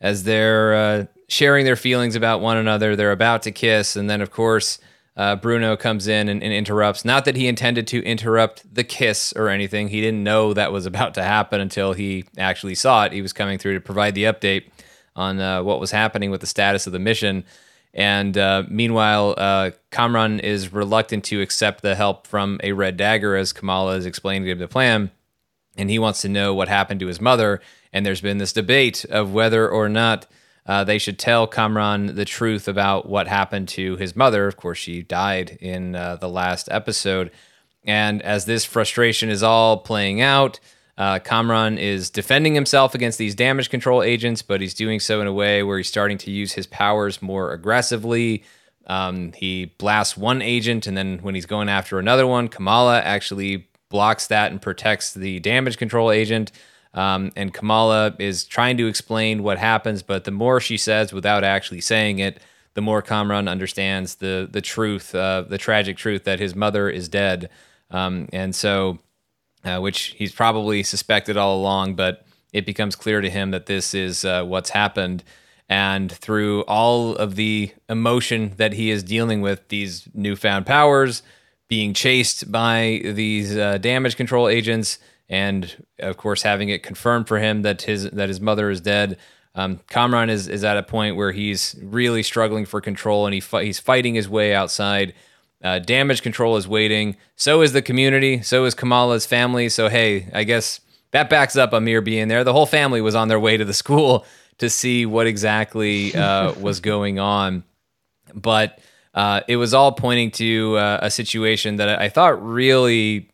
as 0.00 0.24
they're 0.24 0.74
uh, 0.74 1.04
sharing 1.28 1.64
their 1.64 1.76
feelings 1.76 2.16
about 2.16 2.40
one 2.40 2.58
another. 2.58 2.96
They're 2.96 3.12
about 3.12 3.42
to 3.42 3.52
kiss, 3.52 3.96
and 3.96 4.08
then 4.10 4.20
of 4.20 4.30
course. 4.30 4.78
Uh, 5.20 5.36
Bruno 5.36 5.76
comes 5.76 6.08
in 6.08 6.30
and, 6.30 6.42
and, 6.42 6.50
interrupts. 6.50 7.04
Not 7.04 7.26
that 7.26 7.36
he 7.36 7.46
intended 7.46 7.86
to 7.88 8.02
interrupt 8.04 8.74
the 8.74 8.82
kiss 8.82 9.34
or 9.36 9.50
anything. 9.50 9.88
He 9.88 10.00
didn't 10.00 10.24
know 10.24 10.54
that 10.54 10.72
was 10.72 10.86
about 10.86 11.12
to 11.12 11.22
happen 11.22 11.60
until 11.60 11.92
he 11.92 12.24
actually 12.38 12.74
saw 12.74 13.04
it. 13.04 13.12
He 13.12 13.20
was 13.20 13.34
coming 13.34 13.58
through 13.58 13.74
to 13.74 13.82
provide 13.82 14.14
the 14.14 14.24
update 14.24 14.70
on 15.14 15.38
uh, 15.38 15.62
what 15.62 15.78
was 15.78 15.90
happening 15.90 16.30
with 16.30 16.40
the 16.40 16.46
status 16.46 16.86
of 16.86 16.94
the 16.94 16.98
mission. 16.98 17.44
And 17.92 18.38
uh, 18.38 18.62
meanwhile, 18.70 19.34
uh, 19.36 19.72
Kamran 19.90 20.40
is 20.40 20.72
reluctant 20.72 21.24
to 21.24 21.42
accept 21.42 21.82
the 21.82 21.96
help 21.96 22.26
from 22.26 22.58
a 22.62 22.72
Red 22.72 22.96
Dagger 22.96 23.36
as 23.36 23.52
Kamala 23.52 23.96
is 23.96 24.06
explaining 24.06 24.46
to 24.46 24.52
him 24.52 24.58
the 24.58 24.68
plan. 24.68 25.10
And 25.76 25.90
he 25.90 25.98
wants 25.98 26.22
to 26.22 26.30
know 26.30 26.54
what 26.54 26.68
happened 26.68 27.00
to 27.00 27.08
his 27.08 27.20
mother. 27.20 27.60
And 27.92 28.06
there's 28.06 28.22
been 28.22 28.38
this 28.38 28.54
debate 28.54 29.04
of 29.10 29.34
whether 29.34 29.68
or 29.68 29.90
not 29.90 30.24
uh, 30.70 30.84
they 30.84 30.98
should 30.98 31.18
tell 31.18 31.48
Kamran 31.48 32.14
the 32.14 32.24
truth 32.24 32.68
about 32.68 33.08
what 33.08 33.26
happened 33.26 33.66
to 33.70 33.96
his 33.96 34.14
mother. 34.14 34.46
Of 34.46 34.56
course, 34.56 34.78
she 34.78 35.02
died 35.02 35.58
in 35.60 35.96
uh, 35.96 36.14
the 36.14 36.28
last 36.28 36.68
episode. 36.70 37.32
And 37.82 38.22
as 38.22 38.44
this 38.44 38.64
frustration 38.64 39.30
is 39.30 39.42
all 39.42 39.78
playing 39.78 40.20
out, 40.20 40.60
uh, 40.96 41.18
Kamran 41.18 41.76
is 41.76 42.08
defending 42.08 42.54
himself 42.54 42.94
against 42.94 43.18
these 43.18 43.34
damage 43.34 43.68
control 43.68 44.00
agents, 44.00 44.42
but 44.42 44.60
he's 44.60 44.74
doing 44.74 45.00
so 45.00 45.20
in 45.20 45.26
a 45.26 45.32
way 45.32 45.64
where 45.64 45.76
he's 45.76 45.88
starting 45.88 46.18
to 46.18 46.30
use 46.30 46.52
his 46.52 46.68
powers 46.68 47.20
more 47.20 47.52
aggressively. 47.52 48.44
Um, 48.86 49.32
he 49.32 49.74
blasts 49.76 50.16
one 50.16 50.40
agent, 50.40 50.86
and 50.86 50.96
then 50.96 51.18
when 51.18 51.34
he's 51.34 51.46
going 51.46 51.68
after 51.68 51.98
another 51.98 52.28
one, 52.28 52.46
Kamala 52.46 53.00
actually 53.00 53.68
blocks 53.88 54.28
that 54.28 54.52
and 54.52 54.62
protects 54.62 55.14
the 55.14 55.40
damage 55.40 55.78
control 55.78 56.12
agent. 56.12 56.52
Um, 56.92 57.30
and 57.36 57.54
Kamala 57.54 58.16
is 58.18 58.44
trying 58.44 58.76
to 58.78 58.88
explain 58.88 59.42
what 59.42 59.58
happens, 59.58 60.02
but 60.02 60.24
the 60.24 60.30
more 60.32 60.60
she 60.60 60.76
says 60.76 61.12
without 61.12 61.44
actually 61.44 61.80
saying 61.80 62.18
it, 62.18 62.40
the 62.74 62.80
more 62.80 63.02
Kamran 63.02 63.48
understands 63.48 64.16
the 64.16 64.48
the 64.50 64.60
truth, 64.60 65.14
uh, 65.14 65.42
the 65.42 65.58
tragic 65.58 65.96
truth 65.96 66.24
that 66.24 66.40
his 66.40 66.54
mother 66.54 66.88
is 66.88 67.08
dead. 67.08 67.50
Um, 67.90 68.28
and 68.32 68.54
so 68.54 68.98
uh, 69.64 69.78
which 69.78 70.14
he's 70.16 70.32
probably 70.32 70.82
suspected 70.82 71.36
all 71.36 71.56
along, 71.56 71.94
but 71.94 72.24
it 72.52 72.66
becomes 72.66 72.96
clear 72.96 73.20
to 73.20 73.30
him 73.30 73.50
that 73.50 73.66
this 73.66 73.94
is 73.94 74.24
uh, 74.24 74.44
what's 74.44 74.70
happened. 74.70 75.22
And 75.68 76.10
through 76.10 76.62
all 76.62 77.14
of 77.14 77.36
the 77.36 77.72
emotion 77.88 78.54
that 78.56 78.72
he 78.72 78.90
is 78.90 79.02
dealing 79.02 79.40
with, 79.40 79.68
these 79.68 80.08
newfound 80.14 80.66
powers, 80.66 81.22
being 81.68 81.94
chased 81.94 82.50
by 82.50 83.00
these 83.04 83.56
uh, 83.56 83.78
damage 83.78 84.16
control 84.16 84.48
agents, 84.48 84.98
and 85.30 85.86
of 86.00 86.16
course 86.18 86.42
having 86.42 86.68
it 86.68 86.82
confirmed 86.82 87.28
for 87.28 87.38
him 87.38 87.62
that 87.62 87.82
his 87.82 88.10
that 88.10 88.28
his 88.28 88.40
mother 88.40 88.68
is 88.68 88.80
dead, 88.82 89.16
Um, 89.54 89.80
Kamran 89.88 90.28
is 90.28 90.48
is 90.48 90.64
at 90.64 90.76
a 90.76 90.82
point 90.82 91.16
where 91.16 91.32
he's 91.32 91.76
really 91.80 92.22
struggling 92.22 92.66
for 92.66 92.80
control, 92.82 93.24
and 93.26 93.32
he 93.32 93.40
fi- 93.40 93.64
he's 93.64 93.78
fighting 93.78 94.14
his 94.14 94.28
way 94.28 94.52
outside. 94.54 95.14
Uh, 95.62 95.78
damage 95.78 96.22
control 96.22 96.56
is 96.56 96.66
waiting. 96.66 97.16
So 97.36 97.62
is 97.62 97.72
the 97.72 97.82
community. 97.82 98.42
So 98.42 98.64
is 98.64 98.74
Kamala's 98.74 99.26
family. 99.26 99.68
So 99.68 99.88
hey, 99.88 100.28
I 100.34 100.44
guess 100.44 100.80
that 101.12 101.28
backs 101.30 101.56
up 101.56 101.72
Aamir 101.72 102.02
being 102.04 102.28
there. 102.28 102.44
The 102.44 102.52
whole 102.52 102.66
family 102.66 103.00
was 103.00 103.14
on 103.14 103.28
their 103.28 103.40
way 103.40 103.56
to 103.56 103.64
the 103.64 103.74
school 103.74 104.24
to 104.58 104.68
see 104.68 105.06
what 105.06 105.26
exactly 105.26 106.14
uh, 106.14 106.52
was 106.60 106.80
going 106.80 107.18
on, 107.18 107.62
but 108.34 108.78
uh, 109.14 109.40
it 109.48 109.56
was 109.56 109.74
all 109.74 109.92
pointing 109.92 110.30
to 110.30 110.76
uh, 110.76 110.98
a 111.02 111.10
situation 111.10 111.76
that 111.76 112.00
I 112.00 112.08
thought 112.08 112.42
really 112.44 113.29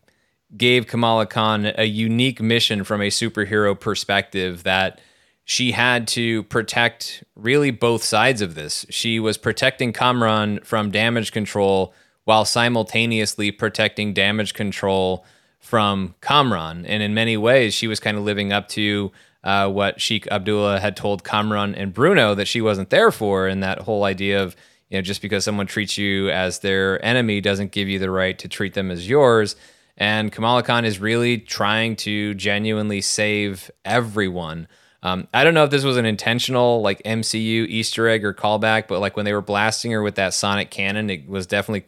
gave 0.55 0.87
Kamala 0.87 1.25
Khan 1.25 1.73
a 1.75 1.85
unique 1.85 2.41
mission 2.41 2.83
from 2.83 3.01
a 3.01 3.09
superhero 3.09 3.77
perspective 3.77 4.63
that 4.63 5.01
she 5.43 5.71
had 5.71 6.07
to 6.09 6.43
protect 6.43 7.23
really 7.35 7.71
both 7.71 8.03
sides 8.03 8.41
of 8.41 8.55
this. 8.55 8.85
She 8.89 9.19
was 9.19 9.37
protecting 9.37 9.93
Kamran 9.93 10.59
from 10.61 10.91
damage 10.91 11.31
control 11.31 11.93
while 12.25 12.43
simultaneously 12.43 13.51
protecting 13.51 14.13
damage 14.13 14.53
control 14.53 15.25
from 15.59 16.15
Kamran. 16.21 16.85
And 16.85 17.01
in 17.01 17.13
many 17.13 17.37
ways, 17.37 17.73
she 17.73 17.87
was 17.87 17.99
kind 17.99 18.17
of 18.17 18.23
living 18.23 18.51
up 18.51 18.67
to 18.69 19.11
uh, 19.43 19.69
what 19.69 20.01
Sheikh 20.01 20.27
Abdullah 20.27 20.79
had 20.79 20.97
told 20.97 21.23
Kamran 21.23 21.75
and 21.75 21.93
Bruno 21.93 22.35
that 22.35 22.47
she 22.47 22.59
wasn't 22.59 22.89
there 22.89 23.11
for, 23.11 23.47
and 23.47 23.63
that 23.63 23.79
whole 23.79 24.03
idea 24.03 24.43
of 24.43 24.55
you 24.89 24.97
know 24.97 25.01
just 25.01 25.21
because 25.21 25.45
someone 25.45 25.67
treats 25.67 25.97
you 25.97 26.29
as 26.29 26.59
their 26.59 27.03
enemy 27.05 27.39
doesn't 27.39 27.71
give 27.71 27.87
you 27.87 27.99
the 27.99 28.11
right 28.11 28.37
to 28.39 28.49
treat 28.49 28.73
them 28.73 28.91
as 28.91 29.07
yours. 29.07 29.55
And 29.97 30.31
Kamala 30.31 30.63
Khan 30.63 30.85
is 30.85 30.99
really 30.99 31.39
trying 31.39 31.95
to 31.97 32.33
genuinely 32.35 33.01
save 33.01 33.71
everyone. 33.83 34.67
Um, 35.03 35.27
I 35.33 35.43
don't 35.43 35.53
know 35.53 35.63
if 35.63 35.71
this 35.71 35.83
was 35.83 35.97
an 35.97 36.05
intentional 36.05 36.81
like 36.81 37.01
MCU 37.03 37.67
Easter 37.67 38.07
egg 38.07 38.23
or 38.23 38.33
callback, 38.33 38.87
but 38.87 38.99
like 38.99 39.15
when 39.15 39.25
they 39.25 39.33
were 39.33 39.41
blasting 39.41 39.91
her 39.91 40.01
with 40.01 40.15
that 40.15 40.33
sonic 40.33 40.69
cannon, 40.69 41.09
it 41.09 41.27
was 41.27 41.47
definitely 41.47 41.87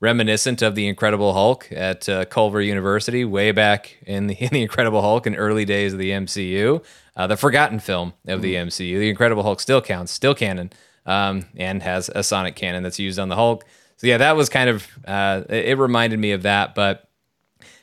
reminiscent 0.00 0.62
of 0.62 0.74
the 0.74 0.88
Incredible 0.88 1.32
Hulk 1.32 1.68
at 1.70 2.08
uh, 2.08 2.24
Culver 2.24 2.60
University, 2.60 3.24
way 3.24 3.52
back 3.52 3.98
in 4.06 4.28
the, 4.28 4.34
in 4.40 4.50
the 4.50 4.62
Incredible 4.62 5.02
Hulk 5.02 5.26
in 5.26 5.34
early 5.34 5.64
days 5.64 5.92
of 5.92 5.98
the 5.98 6.10
MCU, 6.10 6.82
uh, 7.16 7.26
the 7.26 7.36
forgotten 7.36 7.78
film 7.78 8.14
of 8.26 8.42
the 8.42 8.54
MCU. 8.54 8.98
The 8.98 9.10
Incredible 9.10 9.42
Hulk 9.42 9.60
still 9.60 9.82
counts, 9.82 10.12
still 10.12 10.34
canon, 10.34 10.72
um, 11.04 11.46
and 11.56 11.82
has 11.82 12.10
a 12.14 12.22
sonic 12.22 12.56
cannon 12.56 12.82
that's 12.82 12.98
used 12.98 13.18
on 13.18 13.28
the 13.28 13.36
Hulk. 13.36 13.64
So 13.96 14.06
yeah, 14.06 14.16
that 14.16 14.36
was 14.36 14.48
kind 14.48 14.70
of 14.70 14.86
uh, 15.06 15.42
it, 15.50 15.66
it 15.66 15.78
reminded 15.78 16.18
me 16.18 16.32
of 16.32 16.42
that. 16.42 16.74
But 16.74 17.09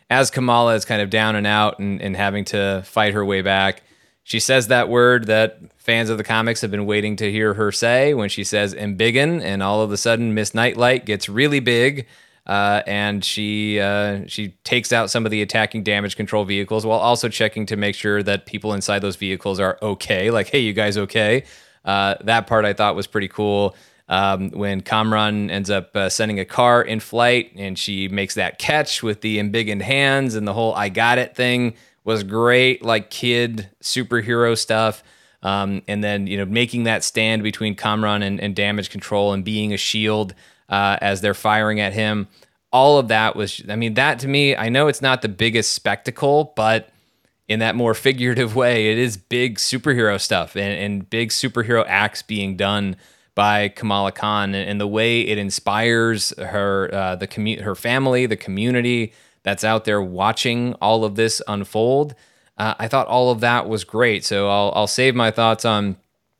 as 0.10 0.32
Kamala 0.32 0.76
is 0.76 0.86
kind 0.86 1.02
of 1.02 1.10
down 1.10 1.36
and 1.36 1.46
out 1.46 1.80
and, 1.80 2.02
and 2.02 2.16
having 2.16 2.46
to 2.46 2.82
fight 2.86 3.14
her 3.14 3.26
way 3.26 3.42
back, 3.42 3.84
she 4.24 4.40
says 4.40 4.68
that 4.68 4.90
word 4.90 5.28
that 5.28 5.60
fans 5.78 6.10
of 6.10 6.18
the 6.18 6.24
comics 6.24 6.62
have 6.62 6.72
been 6.72 6.86
waiting 6.86 7.16
to 7.18 7.32
hear 7.32 7.54
her 7.54 7.72
say 7.72 8.14
when 8.14 8.30
she 8.30 8.44
says 8.44 8.74
"embiggen," 8.74 9.42
and 9.42 9.64
all 9.64 9.82
of 9.82 9.92
a 9.92 9.98
sudden 9.98 10.34
Miss 10.34 10.54
Nightlight 10.54 11.06
gets 11.06 11.30
really 11.30 11.62
big, 11.62 12.08
uh, 12.46 12.82
and 12.86 13.24
she 13.24 13.80
uh, 13.80 14.22
she 14.28 14.50
takes 14.66 14.92
out 14.92 15.10
some 15.10 15.26
of 15.26 15.32
the 15.32 15.42
attacking 15.42 15.84
damage 15.84 16.18
control 16.18 16.44
vehicles 16.44 16.86
while 16.86 17.00
also 17.00 17.30
checking 17.30 17.66
to 17.68 17.78
make 17.78 17.96
sure 17.96 18.22
that 18.22 18.46
people 18.46 18.74
inside 18.74 19.00
those 19.00 19.16
vehicles 19.16 19.62
are 19.62 19.78
okay. 19.82 20.30
Like, 20.30 20.48
hey, 20.48 20.60
you 20.60 20.74
guys 20.74 20.98
okay? 20.98 21.44
Uh, 21.86 22.16
that 22.26 22.48
part 22.48 22.66
I 22.66 22.74
thought 22.74 22.96
was 22.96 23.08
pretty 23.08 23.30
cool. 23.30 23.76
Um, 24.10 24.52
when 24.52 24.82
Kamran 24.82 25.52
ends 25.52 25.70
up 25.70 25.96
uh, 25.96 26.08
sending 26.08 26.40
a 26.40 26.46
car 26.46 26.82
in 26.82 27.02
flight 27.02 27.52
and 27.58 27.78
she 27.78 28.08
makes 28.08 28.36
that 28.36 28.58
catch 28.58 29.04
with 29.04 29.20
the 29.20 29.38
embiggened 29.38 29.82
hands 29.82 30.36
and 30.36 30.48
the 30.48 30.54
whole 30.54 30.74
"I 30.76 30.90
got 30.90 31.18
it" 31.18 31.36
thing 31.36 31.76
was 32.06 32.24
great, 32.24 32.84
like 32.84 33.10
kid 33.10 33.70
superhero 33.84 34.58
stuff. 34.58 35.04
Um, 35.44 35.82
and 35.88 36.04
then 36.04 36.26
you 36.26 36.38
know 36.38 36.46
making 36.46 36.84
that 36.84 37.04
stand 37.04 37.44
between 37.44 37.76
Kamran 37.76 38.24
and, 38.24 38.40
and 38.40 38.56
damage 38.56 38.90
control 38.90 39.34
and 39.34 39.44
being 39.44 39.74
a 39.74 39.78
shield 39.78 40.34
uh, 40.70 40.98
as 41.02 41.22
they're 41.22 41.34
firing 41.34 41.80
at 41.80 41.94
him. 41.94 42.28
All 42.72 43.00
of 43.00 43.08
that 43.08 43.36
was, 43.36 43.62
I 43.70 43.76
mean, 43.76 43.94
that 43.94 44.20
to 44.20 44.28
me, 44.28 44.56
I 44.56 44.70
know 44.70 44.88
it's 44.88 45.02
not 45.02 45.22
the 45.22 45.30
biggest 45.30 45.74
spectacle, 45.74 46.54
but 46.56 46.90
in 47.48 47.60
that 47.60 47.76
more 47.76 47.94
figurative 47.94 48.56
way, 48.56 48.92
it 48.92 48.98
is 48.98 49.18
big 49.18 49.58
superhero 49.58 50.20
stuff 50.20 50.56
and, 50.56 50.80
and 50.80 51.10
big 51.10 51.30
superhero 51.30 51.86
acts 51.88 52.22
being 52.22 52.58
done 52.58 52.96
by 53.38 53.70
Kamala 53.70 54.12
Khan 54.12 54.56
and, 54.56 54.82
the 54.82 54.88
way 54.88 55.22
it 55.22 55.38
inspires 55.38 56.34
her, 56.40 56.90
uh, 56.92 57.16
the 57.16 57.28
commu- 57.28 57.62
her 57.62 57.76
family, 57.76 58.26
the 58.26 58.36
community, 58.36 59.14
that's 59.44 59.64
out 59.64 59.86
there 59.86 60.02
watching 60.02 60.74
all 60.82 61.06
of 61.06 61.14
this 61.14 61.40
unfold. 61.48 62.16
Uh, 62.58 62.74
I 62.80 62.88
thought 62.88 63.06
all 63.06 63.30
of 63.30 63.42
that 63.42 63.70
was 63.70 63.84
great. 63.84 64.26
So 64.26 64.50
I'll 64.50 64.74
I'll 64.76 64.88
save 64.88 65.14
my 65.14 65.30
thoughts 65.30 65.66
on 65.66 65.98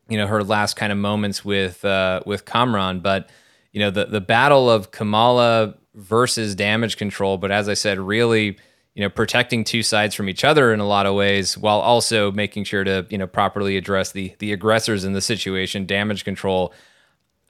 you 0.08 0.18
know 0.18 0.26
her 0.26 0.42
last 0.42 0.74
kind 0.74 0.90
of 0.90 0.98
moments 0.98 1.44
with 1.44 1.84
uh, 1.84 2.20
with 2.26 2.44
Kamran, 2.44 2.98
but 2.98 3.30
you 3.72 3.78
know 3.78 3.92
the 3.92 4.06
the 4.06 4.20
battle 4.20 4.68
of 4.68 4.90
Kamala 4.90 5.74
versus 5.94 6.56
damage 6.56 6.96
control. 6.96 7.38
But 7.38 7.52
as 7.52 7.68
I 7.68 7.74
said, 7.74 8.00
really 8.00 8.58
you 8.94 9.02
know 9.02 9.08
protecting 9.08 9.62
two 9.62 9.84
sides 9.84 10.16
from 10.16 10.28
each 10.28 10.42
other 10.42 10.72
in 10.74 10.80
a 10.80 10.86
lot 10.86 11.06
of 11.06 11.14
ways, 11.14 11.56
while 11.56 11.78
also 11.78 12.32
making 12.32 12.64
sure 12.64 12.82
to 12.82 13.06
you 13.08 13.18
know 13.18 13.28
properly 13.28 13.76
address 13.76 14.10
the 14.10 14.34
the 14.40 14.52
aggressors 14.52 15.04
in 15.04 15.12
the 15.12 15.20
situation. 15.20 15.86
Damage 15.86 16.24
control 16.24 16.74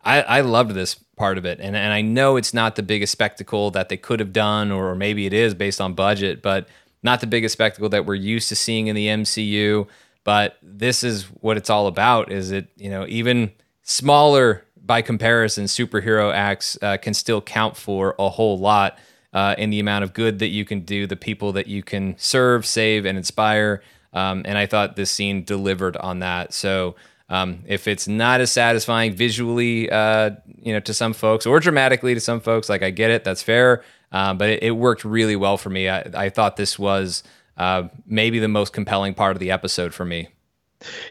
I, 0.04 0.22
I 0.22 0.40
loved 0.42 0.72
this 0.72 0.94
part 1.16 1.38
of 1.38 1.44
it, 1.44 1.58
and 1.60 1.76
and 1.76 1.92
I 1.92 2.00
know 2.00 2.36
it's 2.36 2.54
not 2.54 2.76
the 2.76 2.82
biggest 2.82 3.12
spectacle 3.12 3.70
that 3.72 3.88
they 3.88 3.96
could 3.96 4.20
have 4.20 4.32
done, 4.32 4.70
or 4.70 4.94
maybe 4.94 5.26
it 5.26 5.32
is 5.32 5.54
based 5.54 5.80
on 5.80 5.94
budget, 5.94 6.42
but 6.42 6.68
not 7.02 7.20
the 7.20 7.26
biggest 7.26 7.52
spectacle 7.52 7.88
that 7.90 8.06
we're 8.06 8.14
used 8.14 8.48
to 8.48 8.56
seeing 8.56 8.86
in 8.86 8.96
the 8.96 9.06
MCU. 9.08 9.86
But 10.24 10.58
this 10.62 11.02
is 11.04 11.24
what 11.40 11.56
it's 11.56 11.70
all 11.70 11.86
about. 11.86 12.30
Is 12.30 12.50
it 12.50 12.68
you 12.76 12.90
know 12.90 13.06
even 13.08 13.52
smaller 13.82 14.64
by 14.76 15.02
comparison 15.02 15.66
superhero 15.66 16.32
acts 16.32 16.78
uh, 16.80 16.96
can 16.96 17.12
still 17.14 17.42
count 17.42 17.76
for 17.76 18.14
a 18.18 18.28
whole 18.28 18.58
lot 18.58 18.98
uh, 19.32 19.54
in 19.58 19.70
the 19.70 19.80
amount 19.80 20.04
of 20.04 20.14
good 20.14 20.38
that 20.38 20.48
you 20.48 20.64
can 20.64 20.80
do, 20.80 21.06
the 21.06 21.16
people 21.16 21.52
that 21.52 21.66
you 21.66 21.82
can 21.82 22.14
serve, 22.18 22.64
save, 22.64 23.04
and 23.04 23.18
inspire. 23.18 23.82
Um, 24.12 24.42
and 24.46 24.56
I 24.56 24.66
thought 24.66 24.96
this 24.96 25.10
scene 25.10 25.44
delivered 25.44 25.96
on 25.98 26.20
that. 26.20 26.54
So 26.54 26.96
um, 27.28 27.62
if 27.66 27.86
it's 27.86 28.08
not 28.08 28.40
as 28.40 28.50
satisfying 28.50 29.12
visually, 29.12 29.90
uh, 29.90 30.30
you 30.62 30.72
know, 30.72 30.80
to 30.80 30.94
some 30.94 31.12
folks 31.12 31.46
or 31.46 31.60
dramatically 31.60 32.14
to 32.14 32.20
some 32.20 32.40
folks, 32.40 32.68
like 32.68 32.82
I 32.82 32.90
get 32.90 33.10
it, 33.10 33.24
that's 33.24 33.42
fair. 33.42 33.84
Um, 34.12 34.38
but 34.38 34.48
it, 34.48 34.62
it, 34.62 34.70
worked 34.70 35.04
really 35.04 35.36
well 35.36 35.58
for 35.58 35.68
me. 35.68 35.88
I, 35.88 36.00
I 36.14 36.28
thought 36.30 36.56
this 36.56 36.78
was 36.78 37.22
uh, 37.58 37.88
maybe 38.06 38.38
the 38.38 38.48
most 38.48 38.72
compelling 38.72 39.12
part 39.12 39.36
of 39.36 39.40
the 39.40 39.50
episode 39.50 39.92
for 39.92 40.06
me. 40.06 40.28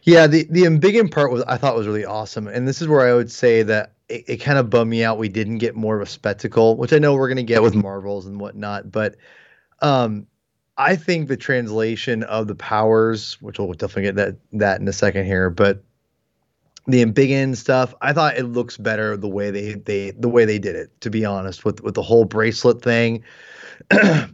Yeah, 0.03 0.25
the 0.25 0.47
the 0.49 0.63
embiggen 0.63 1.11
part 1.11 1.31
was 1.31 1.43
I 1.43 1.57
thought 1.57 1.75
was 1.75 1.85
really 1.85 2.05
awesome, 2.05 2.47
and 2.47 2.67
this 2.67 2.81
is 2.81 2.87
where 2.87 3.07
I 3.07 3.13
would 3.13 3.29
say 3.29 3.63
that 3.63 3.93
it, 4.09 4.23
it 4.27 4.37
kind 4.37 4.57
of 4.57 4.69
bummed 4.69 4.89
me 4.89 5.03
out. 5.03 5.19
We 5.19 5.29
didn't 5.29 5.57
get 5.57 5.75
more 5.75 5.95
of 5.97 6.01
a 6.01 6.09
spectacle, 6.09 6.77
which 6.77 6.93
I 6.93 6.97
know 6.97 7.13
we're 7.13 7.27
gonna 7.27 7.43
get 7.43 7.61
with 7.61 7.75
Marvels 7.75 8.25
and 8.25 8.39
whatnot, 8.39 8.91
but 8.91 9.17
um, 9.81 10.25
I 10.77 10.95
think 10.95 11.27
the 11.27 11.37
translation 11.37 12.23
of 12.23 12.47
the 12.47 12.55
powers, 12.55 13.37
which 13.41 13.59
we'll 13.59 13.73
definitely 13.73 14.03
get 14.03 14.15
that 14.15 14.37
that 14.53 14.81
in 14.81 14.87
a 14.87 14.93
second 14.93 15.25
here, 15.25 15.49
but 15.49 15.83
the 16.87 17.03
big 17.05 17.29
embiggen 17.29 17.55
stuff 17.55 17.93
i 18.01 18.13
thought 18.13 18.37
it 18.37 18.45
looks 18.45 18.77
better 18.77 19.17
the 19.17 19.27
way 19.27 19.51
they 19.51 19.73
they 19.73 20.11
the 20.11 20.29
way 20.29 20.45
they 20.45 20.57
did 20.57 20.75
it 20.75 20.89
to 21.01 21.09
be 21.09 21.25
honest 21.25 21.65
with 21.65 21.81
with 21.83 21.95
the 21.95 22.01
whole 22.01 22.25
bracelet 22.25 22.81
thing. 22.81 23.23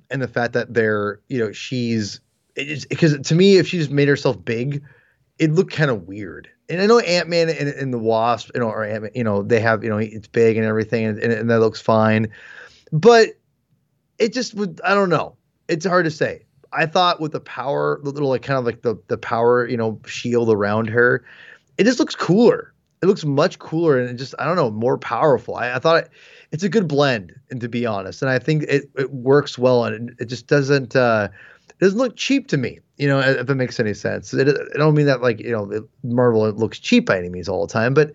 And 0.10 0.22
the 0.22 0.28
fact 0.28 0.54
that 0.54 0.74
they're 0.74 1.20
you 1.28 1.40
know 1.40 1.52
she's 1.52 2.22
because 2.56 3.20
to 3.20 3.36
me 3.36 3.58
if 3.58 3.68
she 3.68 3.80
just 3.80 3.90
made 3.90 4.08
herself 4.08 4.44
big 4.46 4.84
it 5.40 5.52
looked 5.52 5.74
kind 5.74 5.90
of 5.90 6.04
weird. 6.04 6.48
And 6.70 6.82
i 6.82 6.86
know 6.86 7.00
ant-man 7.00 7.50
and, 7.50 7.70
and 7.70 7.94
the 7.94 7.98
wasp 7.98 8.52
you 8.54 8.62
know 8.62 8.68
or 8.68 8.84
ant 8.84 9.16
you 9.16 9.24
know 9.24 9.42
they 9.42 9.60
have 9.60 9.84
you 9.84 9.90
know 9.90 9.98
it's 9.98 10.28
big 10.28 10.56
and 10.56 10.66
everything 10.66 11.06
and, 11.06 11.20
and, 11.20 11.34
and 11.34 11.50
that 11.50 11.60
looks 11.60 11.82
fine. 11.82 12.28
But 12.92 13.30
it 14.20 14.34
just 14.34 14.54
would 14.54 14.80
i 14.86 14.94
don't 14.94 15.10
know. 15.10 15.36
It's 15.68 15.86
hard 15.86 16.06
to 16.06 16.12
say. 16.12 16.46
I 16.72 16.86
thought 16.86 17.20
with 17.20 17.32
the 17.32 17.40
power 17.40 18.00
the 18.04 18.12
little 18.12 18.30
like 18.30 18.44
kind 18.44 18.60
of 18.60 18.66
like 18.66 18.84
the 18.84 18.96
the 19.08 19.18
power 19.18 19.68
you 19.68 19.78
know 19.78 20.00
shield 20.06 20.52
around 20.52 20.90
her 20.90 21.26
it 21.78 21.84
just 21.86 22.00
looks 22.00 22.16
cooler. 22.16 22.74
It 23.02 23.08
looks 23.08 23.26
much 23.26 23.60
cooler 23.60 24.00
and 24.00 24.18
just 24.18 24.34
I 24.40 24.46
don't 24.46 24.56
know 24.56 24.72
more 24.72 24.98
powerful. 24.98 25.56
I, 25.56 25.74
I 25.74 25.80
thought 25.80 25.98
it, 25.98 26.10
it's 26.52 26.64
a 26.64 26.70
good 26.70 26.88
blend, 26.88 27.34
and 27.50 27.60
to 27.62 27.68
be 27.68 27.86
honest, 27.86 28.22
and 28.22 28.32
I 28.32 28.40
think 28.40 28.64
it, 28.64 28.90
it 28.96 29.12
works 29.12 29.58
well, 29.58 29.84
and 29.86 30.10
it, 30.10 30.16
it 30.22 30.26
just 30.26 30.48
doesn't 30.48 30.96
uh, 30.96 31.28
it 31.70 31.80
doesn't 31.80 31.98
look 31.98 32.16
cheap 32.16 32.48
to 32.50 32.58
me. 32.58 32.80
You 32.98 33.08
know, 33.08 33.20
if 33.20 33.50
it 33.50 33.56
makes 33.56 33.80
any 33.80 33.94
sense. 33.94 34.34
It, 34.34 34.48
I 34.48 34.78
don't 34.78 34.96
mean 34.96 35.08
that 35.08 35.22
like 35.22 35.40
you 35.40 35.52
know 35.52 35.88
Marvel 36.04 36.50
looks 36.52 36.80
cheap 36.80 37.06
by 37.06 37.18
any 37.18 37.30
means 37.30 37.50
all 37.50 37.66
the 37.66 37.74
time, 37.74 37.94
but 37.94 38.14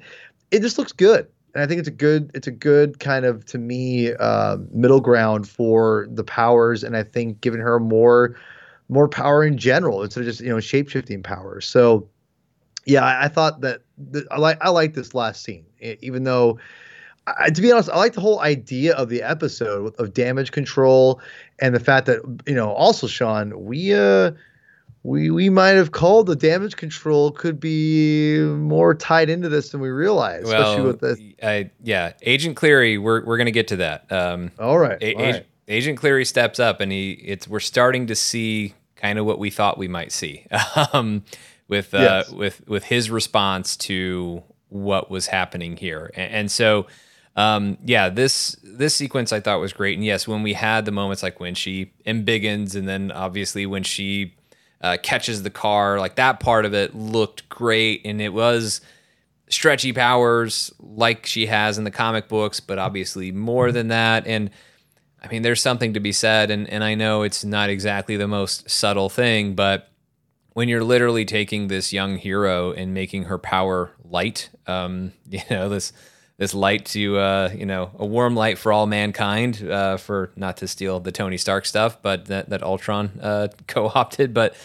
it 0.51 0.63
just 0.63 0.79
looks 0.79 0.93
good. 0.93 1.27
And 1.55 1.63
I 1.63 1.67
think 1.67 1.81
it's 1.81 1.89
a 1.89 1.93
good 1.93 2.31
it's 2.33 2.47
a 2.47 2.53
good 2.53 3.01
kind 3.01 3.25
of 3.27 3.45
to 3.47 3.59
me 3.59 4.15
uh, 4.15 4.59
middle 4.71 5.01
ground 5.01 5.49
for 5.49 6.07
the 6.11 6.25
powers, 6.25 6.85
and 6.85 6.97
I 6.97 7.03
think 7.03 7.41
giving 7.41 7.61
her 7.61 7.79
more 7.81 8.37
more 8.89 9.09
power 9.09 9.45
in 9.45 9.59
general 9.59 10.03
instead 10.03 10.21
of 10.21 10.27
just 10.27 10.41
you 10.41 10.49
know 10.49 10.61
shape 10.61 10.89
shifting 10.89 11.23
powers. 11.23 11.67
So 11.67 12.09
yeah, 12.89 13.05
I, 13.05 13.25
I 13.25 13.29
thought 13.29 13.61
that 13.61 13.83
the, 13.97 14.27
I 14.31 14.39
like 14.39 14.59
I 14.61 14.71
like 14.71 14.95
this 14.95 15.15
last 15.15 15.45
scene, 15.45 15.67
even 15.81 16.25
though. 16.25 16.59
I, 17.27 17.51
to 17.51 17.61
be 17.61 17.71
honest, 17.71 17.91
I 17.91 17.99
like 17.99 18.15
the 18.15 18.23
whole 18.23 18.41
idea 18.41 18.95
of 18.95 19.11
the 19.11 19.23
episode 19.23 19.95
of 19.99 20.15
damage 20.15 20.51
control 20.51 21.21
and 21.59 21.75
the 21.75 21.81
fact 21.81 22.07
that 22.07 22.21
you 22.47 22.55
know 22.55 22.73
also 22.73 23.07
Sean 23.07 23.67
we 23.67 23.93
uh 23.93 24.31
we 25.03 25.31
we 25.31 25.51
might 25.51 25.73
have 25.73 25.93
called 25.93 26.27
the 26.27 26.37
damage 26.37 26.77
control 26.77 27.31
could 27.31 27.61
be 27.61 28.39
more 28.41 28.95
tied 28.95 29.29
into 29.29 29.51
this 29.51 29.71
than 29.71 29.83
we 29.83 29.91
realize. 29.91 30.45
Well, 30.45 30.63
especially 30.63 30.87
with 30.87 31.01
the 31.01 31.35
I, 31.43 31.71
yeah, 31.83 32.15
Agent 32.23 32.57
Cleary, 32.57 32.97
we're 32.97 33.23
we're 33.27 33.37
gonna 33.37 33.51
get 33.51 33.69
to 33.69 33.77
that. 33.77 34.11
Um, 34.11 34.51
all 34.59 34.79
right, 34.79 34.97
A- 35.03 35.15
all 35.15 35.23
right. 35.23 35.47
Agent 35.69 35.99
Cleary 35.99 36.25
steps 36.25 36.59
up, 36.59 36.81
and 36.81 36.91
he 36.91 37.13
it's 37.13 37.47
we're 37.47 37.61
starting 37.61 38.07
to 38.07 38.15
see 38.15 38.75
kind 38.97 39.19
of 39.19 39.27
what 39.27 39.39
we 39.39 39.51
thought 39.51 39.77
we 39.77 39.87
might 39.87 40.13
see 40.13 40.47
um, 40.95 41.23
with 41.69 41.95
uh, 41.95 41.99
Yes. 41.99 42.31
with 42.31 42.67
with 42.69 42.85
his 42.85 43.11
response 43.11 43.77
to 43.79 44.43
what 44.71 45.11
was 45.11 45.27
happening 45.29 45.77
here, 45.77 46.11
and, 46.15 46.33
and 46.33 46.51
so. 46.51 46.87
Um, 47.37 47.79
yeah, 47.85 48.09
this 48.09 48.57
this 48.65 48.97
sequence 48.97 49.33
I 49.33 49.39
thought 49.39 49.61
was 49.61 49.73
great, 49.73 49.97
and 49.97 50.05
yes, 50.05 50.27
when 50.27 50.43
we 50.43 50.55
had 50.55 50.85
the 50.87 50.91
moments 50.91 51.23
like 51.23 51.39
when 51.39 51.55
she 51.55 51.93
embiggens, 52.05 52.75
and 52.75 52.89
then 52.89 53.13
obviously 53.13 53.65
when 53.65 53.85
she 53.85 54.35
uh, 54.81 54.97
catches 55.05 55.45
the 55.45 55.51
car, 55.51 56.01
like 56.01 56.17
that 56.17 56.41
part 56.41 56.65
of 56.65 56.75
it 56.75 56.97
looked 56.97 57.49
great, 57.49 58.01
and 58.05 58.21
it 58.21 58.31
was 58.33 58.81
stretchy 59.49 59.93
powers 59.93 60.73
like 60.81 61.27
she 61.27 61.47
has 61.47 61.79
in 61.79 61.85
the 61.85 61.93
comic 61.93 62.27
books, 62.27 62.59
but 62.59 62.77
obviously 62.77 63.31
more 63.31 63.71
than 63.71 63.87
that. 63.89 64.27
And 64.27 64.51
I 65.23 65.29
mean, 65.29 65.43
there's 65.43 65.63
something 65.63 65.95
to 65.95 66.01
be 66.01 66.11
said, 66.11 66.51
and, 66.51 66.69
and 66.69 66.83
I 66.83 66.97
know 66.97 67.23
it's 67.23 67.45
not 67.45 67.71
exactly 67.71 68.17
the 68.17 68.27
most 68.27 68.69
subtle 68.69 69.09
thing, 69.09 69.55
but 69.55 69.89
when 70.59 70.69
you're 70.69 70.83
literally 70.83 71.25
taking 71.25 71.69
this 71.69 71.93
young 71.93 72.17
hero 72.17 72.73
and 72.73 72.93
making 72.93 73.23
her 73.23 73.39
power 73.39 73.93
light, 74.03 74.51
um, 74.67 75.13
you 75.31 75.41
know, 75.49 75.69
this 75.69 75.93
this 76.37 76.53
light 76.53 76.85
to 76.85 77.17
uh, 77.17 77.49
you 77.55 77.65
know 77.65 77.93
a 77.97 78.05
warm 78.05 78.35
light 78.35 78.59
for 78.59 78.73
all 78.73 78.85
mankind, 78.85 79.63
uh, 79.63 79.97
for 79.99 80.33
not 80.35 80.57
to 80.57 80.67
steal 80.67 80.99
the 80.99 81.13
Tony 81.13 81.37
Stark 81.37 81.65
stuff, 81.65 82.03
but 82.03 82.25
that 82.25 82.49
that 82.51 82.65
Ultron 82.65 83.21
uh, 83.23 83.49
co-opted, 83.69 84.35
but 84.35 84.57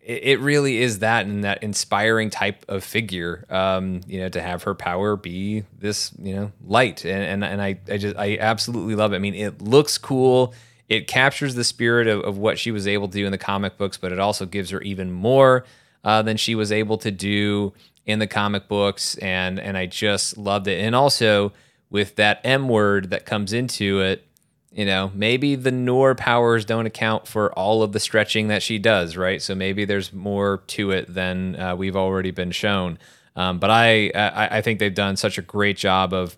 it 0.00 0.22
it 0.22 0.40
really 0.40 0.78
is 0.78 1.00
that 1.00 1.26
and 1.26 1.42
that 1.42 1.60
inspiring 1.60 2.30
type 2.30 2.64
of 2.68 2.84
figure 2.84 3.44
um 3.50 4.02
you 4.06 4.20
know 4.20 4.28
to 4.28 4.40
have 4.40 4.62
her 4.62 4.76
power 4.76 5.16
be 5.16 5.64
this 5.76 6.12
you 6.22 6.36
know 6.36 6.52
light. 6.64 7.04
And 7.04 7.24
and, 7.24 7.44
and 7.44 7.60
I, 7.60 7.80
I 7.88 7.96
just 7.96 8.16
i 8.16 8.38
absolutely 8.38 8.94
love 8.94 9.12
it. 9.12 9.16
I 9.16 9.18
mean 9.18 9.34
it 9.34 9.60
looks 9.60 9.98
cool 9.98 10.54
it 10.90 11.06
captures 11.06 11.54
the 11.54 11.64
spirit 11.64 12.06
of, 12.06 12.20
of 12.20 12.36
what 12.36 12.58
she 12.58 12.70
was 12.70 12.86
able 12.86 13.08
to 13.08 13.14
do 13.14 13.24
in 13.24 13.32
the 13.32 13.38
comic 13.38 13.78
books 13.78 13.96
but 13.96 14.12
it 14.12 14.18
also 14.18 14.44
gives 14.44 14.70
her 14.70 14.82
even 14.82 15.10
more 15.10 15.64
uh, 16.04 16.20
than 16.20 16.36
she 16.36 16.54
was 16.54 16.70
able 16.70 16.98
to 16.98 17.10
do 17.10 17.72
in 18.04 18.18
the 18.18 18.26
comic 18.26 18.68
books 18.68 19.16
and 19.18 19.58
and 19.58 19.78
i 19.78 19.86
just 19.86 20.36
loved 20.36 20.68
it 20.68 20.78
and 20.78 20.94
also 20.94 21.52
with 21.88 22.16
that 22.16 22.40
m 22.44 22.68
word 22.68 23.10
that 23.10 23.24
comes 23.24 23.52
into 23.52 24.00
it 24.00 24.26
you 24.72 24.84
know, 24.84 25.10
maybe 25.14 25.56
the 25.56 25.72
Noor 25.72 26.14
powers 26.14 26.64
don't 26.64 26.86
account 26.86 27.26
for 27.26 27.52
all 27.54 27.82
of 27.82 27.92
the 27.92 28.00
stretching 28.00 28.48
that 28.48 28.62
she 28.62 28.78
does, 28.78 29.16
right? 29.16 29.42
So 29.42 29.54
maybe 29.54 29.84
there's 29.84 30.12
more 30.12 30.62
to 30.68 30.92
it 30.92 31.12
than 31.12 31.56
uh, 31.56 31.74
we've 31.74 31.96
already 31.96 32.30
been 32.30 32.52
shown. 32.52 32.98
Um, 33.34 33.58
but 33.58 33.70
I, 33.70 34.10
I, 34.14 34.58
I 34.58 34.60
think 34.60 34.78
they've 34.78 34.94
done 34.94 35.16
such 35.16 35.38
a 35.38 35.42
great 35.42 35.76
job 35.76 36.12
of 36.12 36.36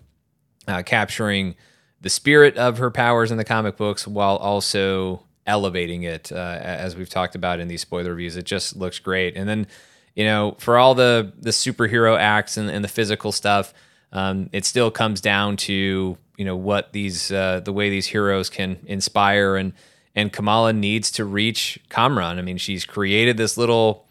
uh, 0.67 0.81
capturing 0.83 1.55
the 2.03 2.09
spirit 2.09 2.57
of 2.57 2.77
her 2.77 2.91
powers 2.91 3.31
in 3.31 3.37
the 3.37 3.45
comic 3.45 3.77
books 3.77 4.05
while 4.05 4.35
also 4.35 5.23
elevating 5.47 6.03
it, 6.03 6.31
uh, 6.31 6.59
as 6.61 6.95
we've 6.95 7.09
talked 7.09 7.33
about 7.33 7.59
in 7.59 7.69
these 7.69 7.81
spoiler 7.81 8.11
reviews. 8.11 8.37
It 8.37 8.45
just 8.45 8.75
looks 8.75 8.99
great. 8.99 9.35
And 9.35 9.47
then, 9.47 9.67
you 10.13 10.25
know, 10.25 10.55
for 10.59 10.77
all 10.77 10.95
the 10.95 11.33
the 11.39 11.49
superhero 11.49 12.17
acts 12.19 12.57
and, 12.57 12.69
and 12.69 12.83
the 12.83 12.89
physical 12.89 13.31
stuff, 13.31 13.73
um, 14.11 14.49
it 14.51 14.65
still 14.65 14.91
comes 14.91 15.21
down 15.21 15.57
to 15.57 16.17
you 16.37 16.45
know 16.45 16.57
what 16.57 16.91
these 16.91 17.31
uh, 17.31 17.61
the 17.61 17.73
way 17.73 17.89
these 17.89 18.07
heroes 18.07 18.49
can 18.49 18.79
inspire 18.85 19.55
and 19.55 19.73
and 20.15 20.31
Kamala 20.31 20.73
needs 20.73 21.09
to 21.13 21.25
reach 21.25 21.79
Kamran. 21.89 22.37
I 22.37 22.41
mean, 22.41 22.57
she's 22.57 22.85
created 22.85 23.37
this 23.37 23.57
little 23.57 24.02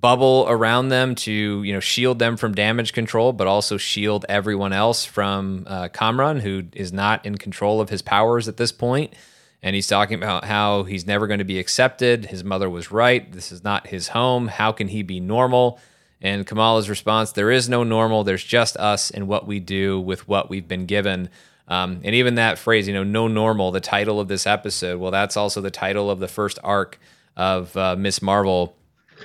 bubble 0.00 0.46
around 0.48 0.88
them 0.88 1.14
to 1.14 1.62
you 1.62 1.72
know 1.72 1.80
shield 1.80 2.18
them 2.18 2.36
from 2.36 2.54
damage 2.54 2.92
control, 2.92 3.32
but 3.32 3.46
also 3.46 3.76
shield 3.76 4.26
everyone 4.28 4.72
else 4.72 5.04
from 5.04 5.64
uh, 5.66 5.88
Kamran, 5.88 6.40
who 6.40 6.64
is 6.72 6.92
not 6.92 7.24
in 7.24 7.36
control 7.36 7.80
of 7.80 7.88
his 7.88 8.02
powers 8.02 8.48
at 8.48 8.56
this 8.56 8.72
point. 8.72 9.14
And 9.62 9.74
he's 9.74 9.88
talking 9.88 10.16
about 10.16 10.44
how 10.44 10.84
he's 10.84 11.06
never 11.06 11.26
going 11.26 11.38
to 11.38 11.44
be 11.44 11.58
accepted. 11.58 12.26
His 12.26 12.44
mother 12.44 12.70
was 12.70 12.92
right. 12.92 13.30
This 13.32 13.50
is 13.50 13.64
not 13.64 13.88
his 13.88 14.08
home. 14.08 14.48
How 14.48 14.70
can 14.70 14.88
he 14.88 15.02
be 15.02 15.18
normal? 15.18 15.80
And 16.20 16.46
Kamala's 16.46 16.88
response: 16.88 17.32
There 17.32 17.50
is 17.50 17.68
no 17.68 17.82
normal. 17.82 18.22
There's 18.22 18.44
just 18.44 18.76
us 18.76 19.10
and 19.10 19.26
what 19.28 19.46
we 19.46 19.60
do 19.60 19.98
with 20.00 20.28
what 20.28 20.50
we've 20.50 20.68
been 20.68 20.86
given. 20.86 21.30
Um, 21.68 22.00
and 22.04 22.14
even 22.14 22.36
that 22.36 22.58
phrase, 22.58 22.86
you 22.86 22.94
know, 22.94 23.02
no 23.02 23.26
normal, 23.26 23.72
the 23.72 23.80
title 23.80 24.20
of 24.20 24.28
this 24.28 24.46
episode, 24.46 25.00
well, 25.00 25.10
that's 25.10 25.36
also 25.36 25.60
the 25.60 25.70
title 25.70 26.10
of 26.10 26.20
the 26.20 26.28
first 26.28 26.60
arc 26.62 27.00
of 27.36 27.76
uh, 27.76 27.96
Miss 27.96 28.22
Marvel 28.22 28.76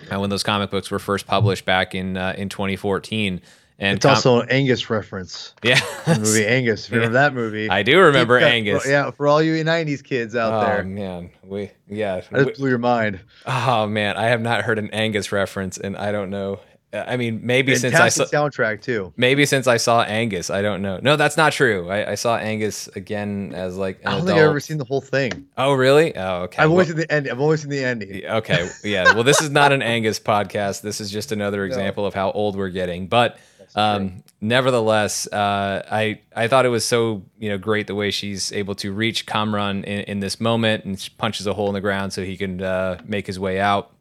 uh, 0.09 0.19
when 0.19 0.29
those 0.29 0.43
comic 0.43 0.69
books 0.69 0.89
were 0.89 0.99
first 0.99 1.27
published 1.27 1.65
back 1.65 1.93
in 1.95 2.15
uh, 2.17 2.33
in 2.37 2.49
2014. 2.49 3.41
And 3.79 3.95
It's 3.95 4.05
also 4.05 4.41
an 4.41 4.49
Angus 4.51 4.91
reference. 4.91 5.55
yeah, 5.63 5.79
The 6.05 6.19
movie 6.19 6.45
Angus. 6.45 6.85
If 6.85 6.91
you 6.91 6.97
remember 6.97 7.13
that 7.13 7.33
movie? 7.33 7.67
I 7.67 7.81
do 7.81 7.99
remember 7.99 8.37
Angus. 8.37 8.87
Yeah, 8.87 9.09
for 9.09 9.27
all 9.27 9.41
you 9.41 9.53
'90s 9.63 10.03
kids 10.03 10.35
out 10.35 10.53
Oh 10.53 10.65
there, 10.67 10.83
man, 10.83 11.31
we 11.43 11.71
yeah. 11.87 12.21
Just 12.21 12.59
blew 12.59 12.69
your 12.69 12.77
mind. 12.77 13.19
oh 13.47 13.87
man, 13.87 14.17
I 14.17 14.25
have 14.27 14.39
not 14.41 14.61
heard 14.61 14.77
an 14.77 14.91
Angus 14.91 15.31
reference, 15.31 15.79
and 15.79 15.97
I 15.97 16.11
don't 16.11 16.29
know. 16.29 16.59
I 16.93 17.15
mean, 17.15 17.39
maybe 17.43 17.75
since 17.75 17.95
I 17.95 18.09
saw 18.09 18.25
soundtrack 18.25 18.81
too. 18.81 19.13
maybe 19.15 19.45
since 19.45 19.65
I 19.65 19.77
saw 19.77 20.01
Angus, 20.03 20.49
I 20.49 20.61
don't 20.61 20.81
know. 20.81 20.99
No, 21.01 21.15
that's 21.15 21.37
not 21.37 21.53
true. 21.53 21.89
I, 21.89 22.11
I 22.11 22.15
saw 22.15 22.35
Angus 22.37 22.87
again 22.95 23.53
as 23.55 23.77
like 23.77 23.99
I 24.05 24.11
don't 24.11 24.13
adult. 24.23 24.27
think 24.27 24.39
I've 24.39 24.49
ever 24.49 24.59
seen 24.59 24.77
the 24.77 24.83
whole 24.85 24.99
thing. 25.01 25.45
Oh 25.57 25.73
really? 25.73 26.15
Oh 26.17 26.41
okay. 26.43 26.61
I've 26.61 26.69
Well- 26.69 26.79
only 26.79 26.85
seen 26.87 26.97
the 26.97 27.11
end. 27.11 27.29
I've 27.29 27.39
only 27.39 27.57
seen 27.57 27.69
the 27.69 27.83
ending. 27.83 28.25
Okay. 28.25 28.69
Yeah. 28.83 29.13
Well, 29.13 29.23
this 29.23 29.41
is 29.41 29.49
not 29.49 29.71
an 29.71 29.81
Angus 29.81 30.19
podcast. 30.19 30.81
This 30.81 30.99
is 30.99 31.09
just 31.11 31.31
another 31.31 31.63
example 31.65 32.05
of 32.05 32.13
how 32.13 32.31
old 32.31 32.57
we're 32.57 32.69
getting. 32.69 33.07
But 33.07 33.37
um, 33.73 34.21
nevertheless, 34.41 35.27
uh, 35.31 35.83
I 35.89 36.19
I 36.35 36.49
thought 36.49 36.65
it 36.65 36.69
was 36.69 36.83
so 36.83 37.23
you 37.39 37.47
know 37.49 37.57
great 37.57 37.87
the 37.87 37.95
way 37.95 38.11
she's 38.11 38.51
able 38.51 38.75
to 38.75 38.91
reach 38.91 39.25
Kamran 39.25 39.85
in, 39.85 39.99
in 40.01 40.19
this 40.19 40.41
moment 40.41 40.83
and 40.83 41.09
punches 41.17 41.47
a 41.47 41.53
hole 41.53 41.67
in 41.69 41.73
the 41.73 41.79
ground 41.79 42.11
so 42.11 42.21
he 42.23 42.35
can 42.35 42.61
uh, 42.61 42.99
make 43.05 43.27
his 43.27 43.39
way 43.39 43.61
out. 43.61 43.91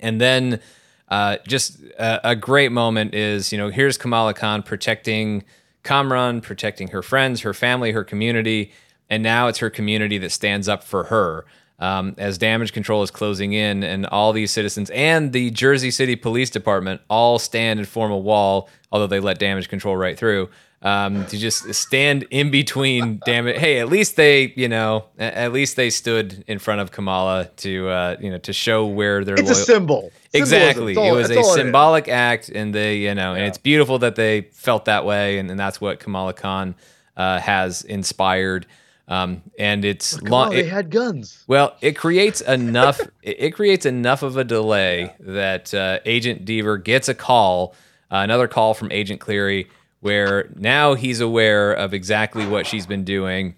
And 0.00 0.20
then 0.20 0.60
uh, 1.08 1.36
just 1.46 1.80
a, 1.98 2.30
a 2.30 2.36
great 2.36 2.72
moment 2.72 3.14
is 3.14 3.52
you 3.52 3.58
know 3.58 3.68
here's 3.68 3.96
Kamala 3.96 4.34
Khan 4.34 4.62
protecting 4.62 5.44
Kamran, 5.82 6.40
protecting 6.40 6.88
her 6.88 7.02
friends, 7.02 7.42
her 7.42 7.54
family, 7.54 7.92
her 7.92 8.04
community, 8.04 8.72
and 9.08 9.22
now 9.22 9.46
it's 9.46 9.58
her 9.58 9.70
community 9.70 10.18
that 10.18 10.30
stands 10.30 10.68
up 10.68 10.82
for 10.82 11.04
her. 11.04 11.46
Um, 11.78 12.14
as 12.16 12.38
damage 12.38 12.72
control 12.72 13.02
is 13.02 13.10
closing 13.10 13.52
in, 13.52 13.84
and 13.84 14.06
all 14.06 14.32
these 14.32 14.50
citizens 14.50 14.88
and 14.90 15.32
the 15.32 15.50
Jersey 15.50 15.90
City 15.90 16.16
Police 16.16 16.48
Department 16.48 17.02
all 17.08 17.38
stand 17.38 17.78
and 17.78 17.86
form 17.86 18.10
a 18.10 18.16
wall, 18.18 18.70
although 18.90 19.06
they 19.06 19.20
let 19.20 19.38
damage 19.38 19.68
control 19.68 19.96
right 19.96 20.18
through. 20.18 20.48
Um, 20.82 21.26
to 21.26 21.38
just 21.38 21.72
stand 21.74 22.26
in 22.30 22.50
between 22.50 23.20
damage. 23.26 23.56
Hey, 23.56 23.80
at 23.80 23.88
least 23.88 24.16
they, 24.16 24.52
you 24.56 24.68
know, 24.68 25.06
at 25.18 25.52
least 25.52 25.74
they 25.76 25.90
stood 25.90 26.44
in 26.46 26.58
front 26.58 26.80
of 26.80 26.92
Kamala 26.92 27.50
to, 27.56 27.88
uh, 27.88 28.16
you 28.20 28.30
know, 28.30 28.38
to 28.38 28.52
show 28.52 28.86
where 28.86 29.24
they're 29.24 29.36
It's 29.36 29.50
a 29.50 29.54
symbol. 29.54 30.12
Exactly. 30.36 30.96
All- 30.96 31.04
it 31.04 31.12
was 31.12 31.30
a 31.30 31.34
it 31.34 31.38
is. 31.40 31.54
symbolic 31.54 32.08
act, 32.08 32.48
and 32.48 32.74
they, 32.74 32.98
you 32.98 33.14
know, 33.14 33.34
and 33.34 33.44
it's 33.44 33.58
beautiful 33.58 33.98
that 34.00 34.16
they 34.16 34.42
felt 34.52 34.86
that 34.86 35.04
way, 35.04 35.38
and, 35.38 35.50
and 35.50 35.58
that's 35.58 35.80
what 35.80 36.00
Kamala 36.00 36.32
Khan 36.32 36.74
uh, 37.16 37.40
has 37.40 37.82
inspired. 37.82 38.66
Um, 39.08 39.42
and 39.56 39.84
it's 39.84 40.20
long. 40.22 40.48
on, 40.48 40.54
they 40.54 40.64
had 40.64 40.90
guns. 40.90 41.44
well, 41.46 41.76
it 41.80 41.92
creates 41.92 42.40
enough. 42.40 43.00
it, 43.22 43.36
it 43.38 43.50
creates 43.52 43.86
enough 43.86 44.22
of 44.22 44.36
a 44.36 44.44
delay 44.44 45.14
that 45.20 45.72
uh, 45.72 46.00
Agent 46.04 46.44
Deever 46.44 46.82
gets 46.82 47.08
a 47.08 47.14
call, 47.14 47.74
uh, 48.10 48.16
another 48.16 48.48
call 48.48 48.74
from 48.74 48.90
Agent 48.90 49.20
Cleary, 49.20 49.68
where 50.00 50.50
now 50.56 50.94
he's 50.94 51.20
aware 51.20 51.72
of 51.72 51.94
exactly 51.94 52.46
what 52.46 52.66
she's 52.66 52.86
been 52.86 53.04
doing, 53.04 53.54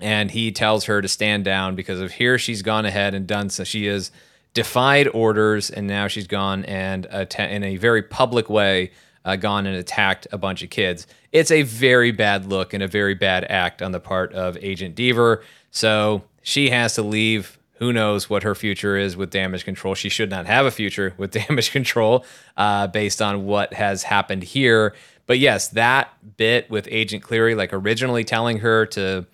and 0.00 0.30
he 0.30 0.52
tells 0.52 0.84
her 0.86 1.02
to 1.02 1.08
stand 1.08 1.44
down 1.44 1.74
because 1.74 2.00
of 2.00 2.12
here 2.12 2.38
she's 2.38 2.62
gone 2.62 2.86
ahead 2.86 3.14
and 3.14 3.26
done 3.26 3.50
so. 3.50 3.64
She 3.64 3.84
has 3.86 4.10
defied 4.54 5.08
orders, 5.08 5.70
and 5.70 5.86
now 5.86 6.08
she's 6.08 6.26
gone 6.26 6.64
and 6.64 7.06
atta- 7.06 7.52
in 7.52 7.62
a 7.62 7.76
very 7.76 8.02
public 8.02 8.48
way 8.48 8.90
uh, 9.24 9.36
gone 9.36 9.66
and 9.66 9.76
attacked 9.76 10.26
a 10.32 10.38
bunch 10.38 10.62
of 10.62 10.70
kids. 10.70 11.06
It's 11.32 11.50
a 11.50 11.62
very 11.62 12.12
bad 12.12 12.46
look 12.46 12.72
and 12.72 12.82
a 12.82 12.88
very 12.88 13.14
bad 13.14 13.44
act 13.44 13.82
on 13.82 13.92
the 13.92 14.00
part 14.00 14.32
of 14.32 14.56
Agent 14.60 14.96
Deever. 14.96 15.42
So 15.70 16.24
she 16.42 16.70
has 16.70 16.94
to 16.94 17.02
leave. 17.02 17.58
Who 17.74 17.92
knows 17.92 18.28
what 18.28 18.42
her 18.42 18.54
future 18.54 18.96
is 18.96 19.16
with 19.16 19.30
damage 19.30 19.64
control? 19.64 19.94
She 19.94 20.08
should 20.08 20.30
not 20.30 20.46
have 20.46 20.66
a 20.66 20.70
future 20.70 21.14
with 21.16 21.30
damage 21.48 21.70
control 21.70 22.24
uh, 22.56 22.86
based 22.86 23.20
on 23.20 23.44
what 23.44 23.74
has 23.74 24.02
happened 24.02 24.42
here. 24.42 24.94
But 25.26 25.38
yes, 25.38 25.68
that 25.68 26.10
bit 26.38 26.70
with 26.70 26.88
Agent 26.90 27.22
Cleary, 27.22 27.54
like 27.54 27.72
originally 27.72 28.24
telling 28.24 28.58
her 28.60 28.86
to 28.86 29.26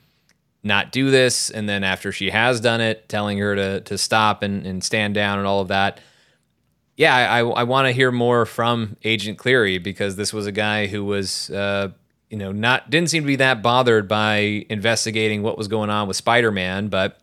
not 0.65 0.91
do 0.91 1.11
this, 1.11 1.51
and 1.51 1.69
then 1.69 1.85
after 1.85 2.11
she 2.11 2.31
has 2.31 2.61
done 2.61 2.81
it, 2.81 3.09
telling 3.09 3.39
her 3.39 3.55
to 3.55 3.81
to 3.83 3.99
stop 3.99 4.43
and, 4.43 4.67
and 4.67 4.83
stand 4.83 5.15
down 5.15 5.39
and 5.39 5.47
all 5.47 5.61
of 5.61 5.69
that. 5.69 6.01
Yeah, 6.97 7.15
I, 7.15 7.41
I, 7.41 7.65
want 7.65 7.89
to 7.89 7.93
hear 7.93 8.13
more 8.13 8.47
from 8.47 8.97
Agent 9.03 9.37
Cleary 9.37 9.79
because 9.79 10.15
this 10.15 10.33
was 10.33 10.47
a 10.47 10.53
guy 10.53 10.87
who 10.87 11.05
was, 11.05 11.51
uh, 11.51 11.89
you 12.31 12.37
know, 12.37 12.53
not 12.53 12.89
didn't 12.89 13.11
seem 13.11 13.25
to 13.25 13.27
be 13.27 13.37
that 13.37 13.63
bothered 13.63 14.07
by 14.07 14.65
investigating 14.69 15.43
what 15.43 15.59
was 15.59 15.67
going 15.67 15.91
on 15.91 16.07
with 16.07 16.17
Spider 16.17 16.53
Man, 16.53 16.87
but 16.87 17.21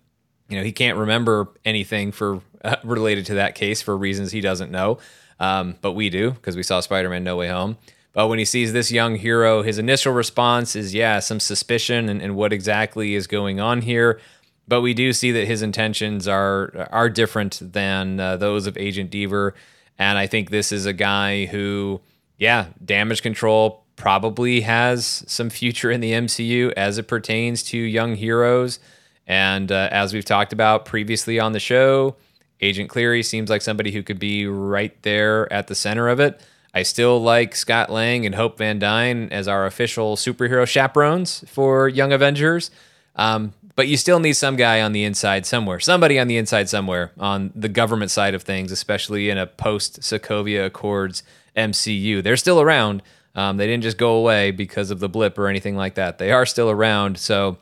you 0.50 0.58
know, 0.58 0.64
he 0.64 0.74
can't 0.74 0.98
remember 0.98 1.48
anything 1.64 2.12
for 2.12 2.42
uh, 2.64 2.76
related 2.84 3.26
to 3.28 3.36
that 3.36 3.56
case 3.56 3.82
for 3.82 3.98
reasons 3.98 4.32
he 4.32 4.42
doesn't 4.42 4.72
know. 4.72 5.00
Um, 5.39 5.76
but 5.82 5.94
we 5.94 6.10
do 6.10 6.32
because 6.32 6.56
we 6.56 6.62
saw 6.62 6.82
Spider-Man 6.82 7.24
No 7.24 7.36
Way 7.36 7.48
Home. 7.48 7.78
But 8.14 8.28
when 8.28 8.39
he 8.39 8.45
sees 8.45 8.74
this 8.74 8.91
young 8.91 9.16
hero, 9.16 9.62
his 9.62 9.78
initial 9.78 10.14
response 10.14 10.76
is, 10.76 10.93
yeah, 10.93 11.20
some 11.20 11.39
suspicion 11.39 12.09
and, 12.09 12.22
and 12.22 12.36
what 12.36 12.51
exactly 12.51 13.16
is 13.16 13.26
going 13.28 13.59
on 13.59 13.82
here. 13.82 14.20
But 14.68 14.82
we 14.82 14.93
do 14.93 15.14
see 15.14 15.32
that 15.32 15.47
his 15.47 15.62
intentions 15.62 16.28
are 16.28 16.88
are 16.91 17.09
different 17.09 17.59
than 17.62 18.20
uh, 18.20 18.38
those 18.38 18.68
of 18.68 18.78
Agent 18.78 19.12
Deever, 19.12 19.53
and 19.97 20.18
I 20.18 20.28
think 20.28 20.49
this 20.49 20.72
is 20.72 20.86
a 20.86 20.93
guy 20.93 21.45
who, 21.45 21.99
yeah, 22.38 22.68
damage 22.84 23.22
control 23.22 23.84
probably 23.95 24.62
has 24.62 25.24
some 25.28 25.49
future 25.49 25.91
in 25.91 26.01
the 26.01 26.12
MCU 26.14 26.74
as 26.78 26.97
it 26.97 27.07
pertains 27.07 27.64
to 27.64 27.78
young 27.78 28.16
heroes. 28.16 28.80
And 29.28 29.72
uh, 29.72 29.89
as 29.91 30.14
we've 30.14 30.26
talked 30.26 30.53
about 30.53 30.86
previously 30.86 31.39
on 31.39 31.51
the 31.51 31.59
show, 31.59 32.16
Agent 32.62 32.89
Cleary 32.89 33.24
seems 33.24 33.49
like 33.49 33.62
somebody 33.62 33.91
who 33.91 34.03
could 34.03 34.20
be 34.20 34.47
right 34.47 34.99
there 35.03 35.51
at 35.51 35.68
the 35.68 35.76
center 35.76 36.07
of 36.07 36.20
it. 36.20 36.41
I 36.74 36.84
still 36.84 37.22
like 37.22 37.55
Scott 37.55 37.89
Lang 37.89 38.26
and 38.26 38.36
Hope 38.36 38.57
Van 38.57 38.80
Dyne 38.80 39.30
as 39.32 39.47
our 39.47 39.65
official 39.65 40.15
superhero 40.15 40.65
chaperones 40.67 41.43
for 41.47 41.89
Young 41.89 42.13
Avengers. 42.13 42.72
Um, 43.15 43.53
but 43.76 43.88
you 43.88 43.97
still 43.97 44.19
need 44.19 44.34
some 44.34 44.55
guy 44.55 44.82
on 44.82 44.91
the 44.91 45.03
inside 45.03 45.45
somewhere, 45.45 45.80
somebody 45.80 46.19
on 46.19 46.28
the 46.28 46.38
inside 46.38 46.69
somewhere 46.69 47.11
on 47.19 47.51
the 47.55 47.69
government 47.69 48.11
side 48.11 48.34
of 48.34 48.43
things, 48.43 48.72
especially 48.72 49.30
in 49.30 49.38
a 49.38 49.47
post 49.47 50.01
Sokovia 50.01 50.65
Accords 50.65 51.24
MCU. 51.55 52.24
They're 52.24 52.38
still 52.38 52.61
around. 52.61 53.01
Um, 53.36 53.57
they 53.57 53.67
didn't 53.67 53.84
just 53.84 53.97
go 53.97 54.15
away 54.15 54.51
because 54.51 54.91
of 54.91 54.99
the 54.99 55.09
blip 55.09 55.38
or 55.38 55.47
anything 55.47 55.76
like 55.76 55.95
that. 55.95 56.17
They 56.17 56.32
are 56.32 56.45
still 56.45 56.69
around. 56.69 57.17
So 57.17 57.57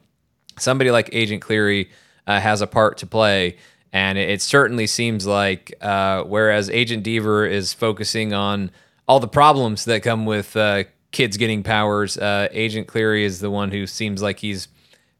somebody 0.57 0.91
like 0.91 1.09
Agent 1.11 1.41
Cleary 1.41 1.89
uh, 2.27 2.39
has 2.39 2.61
a 2.61 2.67
part 2.67 2.97
to 2.99 3.07
play. 3.07 3.57
And 3.91 4.17
it, 4.19 4.41
certainly 4.41 4.85
seems 4.85 5.25
like, 5.25 5.73
uh, 5.81 6.21
whereas 6.23 6.69
Agent 6.69 7.03
Deever 7.03 7.49
is 7.49 7.73
focusing 7.73 8.33
on 8.33 8.69
all 9.09 9.19
the 9.19 9.27
problems 9.27 9.85
that 9.85 10.03
come 10.03 10.27
with 10.27 10.55
uh, 10.55 10.83
kids 11.11 11.35
getting 11.35 11.63
powers, 11.63 12.15
uh, 12.15 12.47
Agent 12.51 12.87
Cleary 12.87 13.25
is 13.25 13.39
the 13.39 13.49
one 13.49 13.71
who 13.71 13.87
seems 13.87 14.21
like 14.21 14.37
he's 14.37 14.67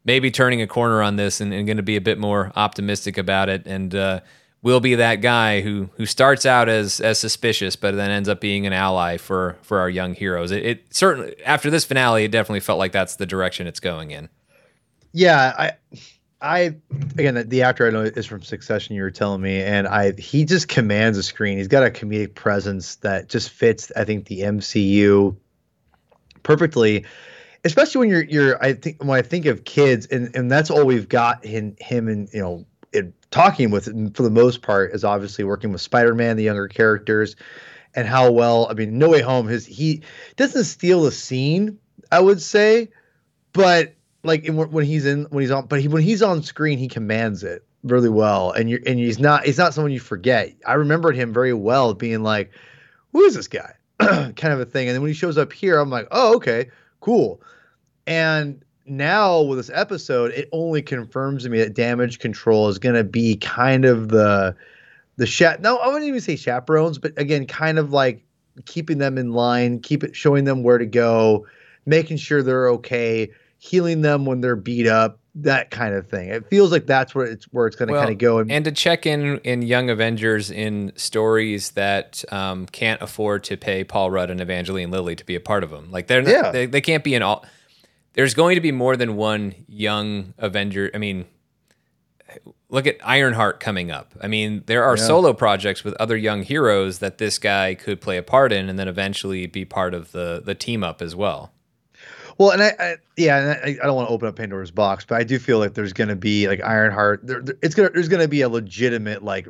maybe 0.04 0.30
turning 0.30 0.62
a 0.62 0.66
corner 0.68 1.02
on 1.02 1.16
this 1.16 1.40
and, 1.40 1.52
and 1.52 1.66
going 1.66 1.76
to 1.76 1.82
be 1.82 1.96
a 1.96 2.00
bit 2.00 2.16
more 2.16 2.52
optimistic 2.54 3.18
about 3.18 3.48
it. 3.48 3.66
And 3.66 3.92
uh, 3.92 4.20
will 4.62 4.78
be 4.78 4.94
that 4.94 5.16
guy 5.16 5.60
who 5.62 5.90
who 5.96 6.06
starts 6.06 6.46
out 6.46 6.68
as 6.68 7.00
as 7.00 7.18
suspicious, 7.18 7.74
but 7.74 7.96
then 7.96 8.10
ends 8.10 8.28
up 8.28 8.40
being 8.40 8.64
an 8.64 8.72
ally 8.72 9.16
for 9.16 9.56
for 9.62 9.80
our 9.80 9.90
young 9.90 10.14
heroes. 10.14 10.52
It, 10.52 10.64
it 10.64 10.94
certainly 10.94 11.34
after 11.44 11.68
this 11.68 11.84
finale, 11.84 12.24
it 12.24 12.30
definitely 12.30 12.60
felt 12.60 12.78
like 12.78 12.92
that's 12.92 13.16
the 13.16 13.26
direction 13.26 13.66
it's 13.66 13.80
going 13.80 14.12
in. 14.12 14.28
Yeah, 15.12 15.52
I 15.58 15.72
I 16.42 16.76
again 17.18 17.48
the 17.48 17.62
actor 17.62 17.86
I 17.86 17.90
know 17.90 18.02
is 18.02 18.26
from 18.26 18.42
Succession. 18.42 18.96
You 18.96 19.02
were 19.02 19.10
telling 19.10 19.42
me, 19.42 19.62
and 19.62 19.86
I 19.86 20.12
he 20.12 20.44
just 20.44 20.68
commands 20.68 21.18
a 21.18 21.22
screen. 21.22 21.58
He's 21.58 21.68
got 21.68 21.84
a 21.84 21.90
comedic 21.90 22.34
presence 22.34 22.96
that 22.96 23.28
just 23.28 23.50
fits. 23.50 23.92
I 23.94 24.04
think 24.04 24.26
the 24.26 24.40
MCU 24.40 25.36
perfectly, 26.42 27.04
especially 27.64 27.98
when 27.98 28.08
you're 28.08 28.24
you're. 28.24 28.62
I 28.62 28.72
think 28.72 29.04
when 29.04 29.18
I 29.18 29.22
think 29.22 29.46
of 29.46 29.64
kids, 29.64 30.06
and 30.06 30.34
and 30.34 30.50
that's 30.50 30.70
all 30.70 30.86
we've 30.86 31.08
got 31.08 31.44
in 31.44 31.76
him 31.78 32.08
and 32.08 32.28
you 32.32 32.40
know 32.40 32.66
in 32.92 33.12
talking 33.30 33.70
with 33.70 33.84
for 34.16 34.22
the 34.22 34.30
most 34.30 34.62
part 34.62 34.92
is 34.92 35.04
obviously 35.04 35.44
working 35.44 35.72
with 35.72 35.80
Spider-Man, 35.80 36.36
the 36.36 36.44
younger 36.44 36.68
characters, 36.68 37.36
and 37.94 38.08
how 38.08 38.30
well. 38.30 38.66
I 38.70 38.74
mean, 38.74 38.98
No 38.98 39.10
Way 39.10 39.20
Home. 39.20 39.46
His 39.46 39.66
he 39.66 40.02
doesn't 40.36 40.64
steal 40.64 41.02
the 41.02 41.12
scene. 41.12 41.78
I 42.10 42.20
would 42.20 42.40
say, 42.40 42.88
but 43.52 43.94
like 44.22 44.46
when 44.48 44.84
he's 44.84 45.06
in 45.06 45.24
when 45.30 45.42
he's 45.42 45.50
on 45.50 45.66
but 45.66 45.80
he, 45.80 45.88
when 45.88 46.02
he's 46.02 46.22
on 46.22 46.42
screen 46.42 46.78
he 46.78 46.88
commands 46.88 47.42
it 47.42 47.64
really 47.82 48.08
well. 48.08 48.52
And 48.52 48.68
you're 48.68 48.80
and 48.86 48.98
he's 48.98 49.18
not 49.18 49.44
he's 49.44 49.58
not 49.58 49.74
someone 49.74 49.92
you 49.92 50.00
forget. 50.00 50.54
I 50.66 50.74
remembered 50.74 51.16
him 51.16 51.32
very 51.32 51.54
well 51.54 51.94
being 51.94 52.22
like 52.22 52.50
who 53.12 53.22
is 53.22 53.34
this 53.34 53.48
guy? 53.48 53.74
kind 53.98 54.44
of 54.44 54.60
a 54.60 54.64
thing. 54.64 54.88
And 54.88 54.94
then 54.94 55.02
when 55.02 55.10
he 55.10 55.14
shows 55.14 55.38
up 55.38 55.52
here 55.52 55.78
i'm 55.78 55.90
like 55.90 56.08
oh 56.10 56.36
okay 56.36 56.70
cool. 57.00 57.40
And 58.06 58.62
now 58.86 59.40
with 59.42 59.58
this 59.58 59.70
episode 59.72 60.32
it 60.32 60.48
only 60.52 60.82
confirms 60.82 61.44
to 61.44 61.48
me 61.48 61.58
that 61.58 61.74
damage 61.74 62.18
control 62.18 62.68
is 62.68 62.78
going 62.78 62.96
to 62.96 63.04
be 63.04 63.36
kind 63.36 63.84
of 63.84 64.08
the 64.08 64.54
the 65.16 65.26
chat 65.26 65.60
no 65.60 65.76
i 65.76 65.86
wouldn't 65.86 66.08
even 66.08 66.20
say 66.20 66.34
chaperones 66.34 66.98
but 66.98 67.12
again 67.16 67.46
kind 67.46 67.78
of 67.78 67.92
like 67.92 68.24
keeping 68.64 68.98
them 68.98 69.16
in 69.16 69.32
line 69.32 69.78
keep 69.78 70.02
it 70.02 70.16
showing 70.16 70.44
them 70.44 70.62
where 70.62 70.78
to 70.78 70.86
go 70.86 71.46
making 71.86 72.16
sure 72.16 72.42
they're 72.42 72.68
okay 72.68 73.30
healing 73.60 74.00
them 74.00 74.24
when 74.24 74.40
they're 74.40 74.56
beat 74.56 74.86
up, 74.86 75.20
that 75.34 75.70
kind 75.70 75.94
of 75.94 76.08
thing. 76.08 76.30
It 76.30 76.48
feels 76.48 76.72
like 76.72 76.86
that's 76.86 77.14
where 77.14 77.26
it's 77.26 77.44
where 77.52 77.66
it's 77.66 77.76
going 77.76 77.88
to 77.88 77.92
well, 77.92 78.02
kind 78.02 78.12
of 78.12 78.18
go. 78.18 78.38
And, 78.38 78.50
and, 78.50 78.64
to 78.64 78.72
check 78.72 79.06
in 79.06 79.38
in 79.38 79.62
Young 79.62 79.90
Avengers 79.90 80.50
in 80.50 80.92
stories 80.96 81.72
that 81.72 82.24
um, 82.32 82.66
can't 82.66 83.00
afford 83.02 83.44
to 83.44 83.56
pay 83.56 83.84
Paul 83.84 84.10
Rudd 84.10 84.30
and 84.30 84.40
Evangeline 84.40 84.90
Lilly 84.90 85.14
to 85.14 85.24
be 85.24 85.34
a 85.34 85.40
part 85.40 85.62
of 85.62 85.70
them. 85.70 85.90
Like 85.90 86.06
they're 86.06 86.22
not, 86.22 86.30
yeah. 86.30 86.50
they, 86.50 86.66
they 86.66 86.80
can't 86.80 87.04
be 87.04 87.14
in 87.14 87.22
all. 87.22 87.44
There's 88.14 88.34
going 88.34 88.54
to 88.54 88.60
be 88.60 88.72
more 88.72 88.96
than 88.96 89.14
one 89.14 89.54
Young 89.68 90.32
Avenger. 90.38 90.90
I 90.94 90.98
mean, 90.98 91.26
look 92.70 92.86
at 92.86 92.96
Ironheart 93.04 93.60
coming 93.60 93.90
up. 93.90 94.14
I 94.22 94.26
mean, 94.26 94.64
there 94.66 94.84
are 94.84 94.96
yeah. 94.96 95.04
solo 95.04 95.34
projects 95.34 95.84
with 95.84 95.94
other 96.00 96.16
young 96.16 96.42
heroes 96.42 96.98
that 97.00 97.18
this 97.18 97.38
guy 97.38 97.74
could 97.74 98.00
play 98.00 98.16
a 98.16 98.22
part 98.22 98.52
in, 98.52 98.70
and 98.70 98.78
then 98.78 98.88
eventually 98.88 99.46
be 99.46 99.66
part 99.66 99.92
of 99.92 100.12
the 100.12 100.42
the 100.44 100.54
team 100.54 100.82
up 100.82 101.02
as 101.02 101.14
well. 101.14 101.52
Well, 102.40 102.52
and 102.52 102.62
I, 102.62 102.74
I 102.78 102.96
yeah, 103.18 103.60
I, 103.62 103.68
I, 103.68 103.86
don't 103.86 103.94
want 103.94 104.08
to 104.08 104.14
open 104.14 104.26
up 104.26 104.36
Pandora's 104.36 104.70
box, 104.70 105.04
but 105.04 105.20
I 105.20 105.24
do 105.24 105.38
feel 105.38 105.58
like 105.58 105.74
there's 105.74 105.92
going 105.92 106.08
to 106.08 106.16
be 106.16 106.48
like 106.48 106.64
Ironheart. 106.64 107.20
There, 107.22 107.42
there, 107.42 107.54
it's 107.60 107.74
gonna 107.74 107.90
there's 107.90 108.08
going 108.08 108.22
to 108.22 108.28
be 108.28 108.40
a 108.40 108.48
legitimate 108.48 109.22
like 109.22 109.46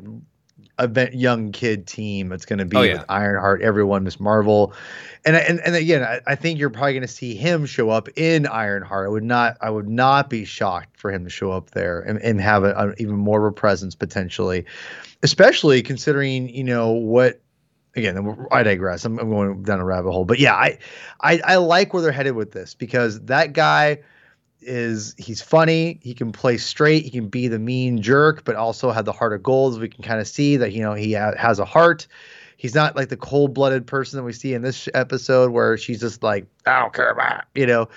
event 0.80 1.14
young 1.14 1.52
kid 1.52 1.86
team. 1.86 2.32
It's 2.32 2.44
going 2.44 2.58
to 2.58 2.64
be 2.64 2.76
oh, 2.76 2.82
yeah. 2.82 2.92
with 2.94 3.04
Ironheart, 3.08 3.62
everyone, 3.62 4.02
Miss 4.02 4.18
Marvel, 4.18 4.74
and 5.24 5.36
and 5.36 5.60
and 5.60 5.76
again, 5.76 6.02
I, 6.02 6.20
I 6.26 6.34
think 6.34 6.58
you're 6.58 6.68
probably 6.68 6.94
going 6.94 7.02
to 7.02 7.06
see 7.06 7.36
him 7.36 7.64
show 7.64 7.90
up 7.90 8.08
in 8.16 8.48
Ironheart. 8.48 9.06
I 9.06 9.10
would 9.10 9.22
not 9.22 9.56
I 9.60 9.70
would 9.70 9.88
not 9.88 10.28
be 10.28 10.44
shocked 10.44 10.96
for 10.96 11.12
him 11.12 11.22
to 11.22 11.30
show 11.30 11.52
up 11.52 11.70
there 11.70 12.00
and, 12.00 12.18
and 12.18 12.40
have 12.40 12.64
a, 12.64 12.72
a, 12.72 12.94
even 12.94 13.14
more 13.14 13.46
of 13.46 13.52
a 13.52 13.54
presence 13.54 13.94
potentially, 13.94 14.64
especially 15.22 15.80
considering 15.80 16.48
you 16.48 16.64
know 16.64 16.90
what 16.90 17.40
again, 17.96 18.46
I 18.50 18.62
digress. 18.62 19.04
I'm, 19.04 19.18
I'm, 19.18 19.30
going 19.30 19.62
down 19.62 19.80
a 19.80 19.84
rabbit 19.84 20.12
hole, 20.12 20.24
but 20.24 20.38
yeah, 20.38 20.54
I, 20.54 20.78
I, 21.20 21.40
I 21.44 21.56
like 21.56 21.92
where 21.92 22.02
they're 22.02 22.12
headed 22.12 22.34
with 22.34 22.52
this 22.52 22.74
because 22.74 23.20
that 23.22 23.52
guy 23.52 24.00
is 24.62 25.14
he's 25.18 25.40
funny. 25.40 25.98
He 26.02 26.14
can 26.14 26.32
play 26.32 26.58
straight. 26.58 27.04
He 27.04 27.10
can 27.10 27.28
be 27.28 27.48
the 27.48 27.58
mean 27.58 28.02
jerk, 28.02 28.44
but 28.44 28.56
also 28.56 28.90
have 28.90 29.04
the 29.04 29.12
heart 29.12 29.32
of 29.32 29.42
gold. 29.42 29.80
We 29.80 29.88
can 29.88 30.04
kind 30.04 30.20
of 30.20 30.28
see 30.28 30.56
that 30.58 30.72
you 30.72 30.82
know 30.82 30.94
he 30.94 31.14
ha- 31.14 31.36
has 31.36 31.58
a 31.58 31.64
heart. 31.64 32.06
He's 32.56 32.74
not 32.74 32.94
like 32.94 33.08
the 33.08 33.16
cold-blooded 33.16 33.86
person 33.86 34.18
that 34.18 34.22
we 34.22 34.34
see 34.34 34.52
in 34.52 34.60
this 34.60 34.86
episode 34.92 35.50
where 35.50 35.78
she's 35.78 35.98
just 35.98 36.22
like, 36.22 36.44
I 36.66 36.80
don't 36.80 36.92
care 36.92 37.10
about, 37.10 37.44
you 37.54 37.64
know. 37.64 37.88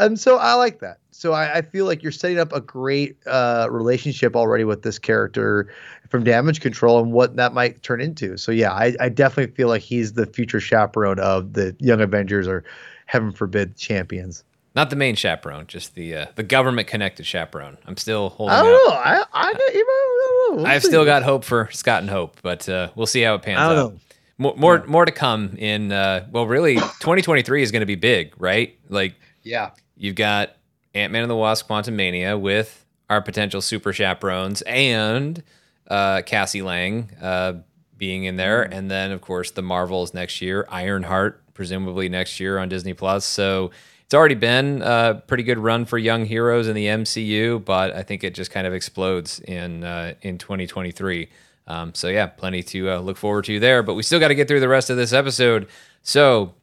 And 0.00 0.18
so 0.18 0.38
I 0.38 0.54
like 0.54 0.80
that. 0.80 0.98
So 1.10 1.32
I, 1.34 1.58
I 1.58 1.62
feel 1.62 1.84
like 1.84 2.02
you're 2.02 2.12
setting 2.12 2.38
up 2.38 2.52
a 2.52 2.60
great 2.60 3.18
uh, 3.26 3.68
relationship 3.70 4.34
already 4.34 4.64
with 4.64 4.82
this 4.82 4.98
character 4.98 5.70
from 6.08 6.24
damage 6.24 6.60
control 6.60 6.98
and 7.02 7.12
what 7.12 7.36
that 7.36 7.52
might 7.52 7.82
turn 7.82 8.00
into. 8.00 8.36
So 8.38 8.50
yeah, 8.50 8.72
I, 8.72 8.94
I 8.98 9.10
definitely 9.10 9.54
feel 9.54 9.68
like 9.68 9.82
he's 9.82 10.14
the 10.14 10.26
future 10.26 10.58
chaperone 10.58 11.18
of 11.18 11.52
the 11.52 11.76
Young 11.78 12.00
Avengers 12.00 12.48
or 12.48 12.64
heaven 13.06 13.32
forbid 13.32 13.76
champions. 13.76 14.42
Not 14.74 14.88
the 14.88 14.96
main 14.96 15.16
chaperone, 15.16 15.66
just 15.66 15.94
the 15.94 16.14
uh, 16.14 16.26
the 16.36 16.44
government 16.44 16.86
connected 16.86 17.26
chaperone. 17.26 17.76
I'm 17.86 17.96
still 17.96 18.30
holding. 18.30 18.54
I 18.54 18.62
don't 18.62 18.72
know. 18.72 18.94
I 18.94 19.24
I, 19.32 19.52
I, 19.56 20.50
we'll 20.52 20.66
I've 20.66 20.82
see. 20.82 20.88
still 20.88 21.04
got 21.04 21.24
hope 21.24 21.44
for 21.44 21.68
Scott 21.72 22.02
and 22.02 22.10
Hope, 22.10 22.40
but 22.40 22.68
uh, 22.68 22.90
we'll 22.94 23.06
see 23.06 23.22
how 23.22 23.34
it 23.34 23.42
pans 23.42 23.58
out. 23.58 23.74
Know. 23.74 23.98
More 24.38 24.54
more, 24.56 24.76
yeah. 24.76 24.90
more 24.90 25.04
to 25.04 25.12
come 25.12 25.56
in. 25.58 25.90
Uh, 25.90 26.26
well, 26.30 26.46
really, 26.46 26.76
2023 26.76 27.62
is 27.62 27.72
going 27.72 27.80
to 27.80 27.86
be 27.86 27.96
big, 27.96 28.32
right? 28.38 28.78
Like, 28.88 29.16
yeah, 29.42 29.70
you've 30.00 30.16
got 30.16 30.56
Ant 30.94 31.12
Man 31.12 31.22
and 31.22 31.30
the 31.30 31.36
Wasp: 31.36 31.68
Quantumania 31.68 32.40
with 32.40 32.84
our 33.08 33.20
potential 33.20 33.60
super 33.60 33.92
chaperones 33.92 34.62
and 34.62 35.42
uh, 35.88 36.22
Cassie 36.22 36.62
Lang 36.62 37.10
uh, 37.20 37.54
being 37.96 38.24
in 38.24 38.36
there, 38.36 38.64
mm-hmm. 38.64 38.72
and 38.72 38.90
then 38.90 39.12
of 39.12 39.20
course 39.20 39.52
the 39.52 39.62
Marvels 39.62 40.14
next 40.14 40.40
year, 40.40 40.66
Ironheart 40.68 41.42
presumably 41.54 42.08
next 42.08 42.40
year 42.40 42.58
on 42.58 42.68
Disney 42.68 42.94
Plus. 42.94 43.24
So 43.24 43.70
it's 44.04 44.14
already 44.14 44.34
been 44.34 44.82
a 44.82 45.22
pretty 45.26 45.42
good 45.42 45.58
run 45.58 45.84
for 45.84 45.98
young 45.98 46.24
heroes 46.24 46.66
in 46.66 46.74
the 46.74 46.86
MCU, 46.86 47.64
but 47.64 47.94
I 47.94 48.02
think 48.02 48.24
it 48.24 48.34
just 48.34 48.50
kind 48.50 48.66
of 48.66 48.72
explodes 48.72 49.40
in 49.40 49.84
uh, 49.84 50.14
in 50.22 50.38
2023. 50.38 51.28
Um, 51.66 51.94
so 51.94 52.08
yeah, 52.08 52.26
plenty 52.26 52.64
to 52.64 52.90
uh, 52.90 52.98
look 52.98 53.16
forward 53.16 53.44
to 53.44 53.60
there. 53.60 53.82
But 53.82 53.94
we 53.94 54.02
still 54.02 54.18
got 54.18 54.28
to 54.28 54.34
get 54.34 54.48
through 54.48 54.60
the 54.60 54.68
rest 54.68 54.90
of 54.90 54.96
this 54.96 55.12
episode. 55.12 55.68
So 56.02 56.54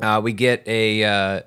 uh, 0.00 0.20
we 0.22 0.32
get 0.32 0.66
a 0.66 1.04
uh, 1.04 1.40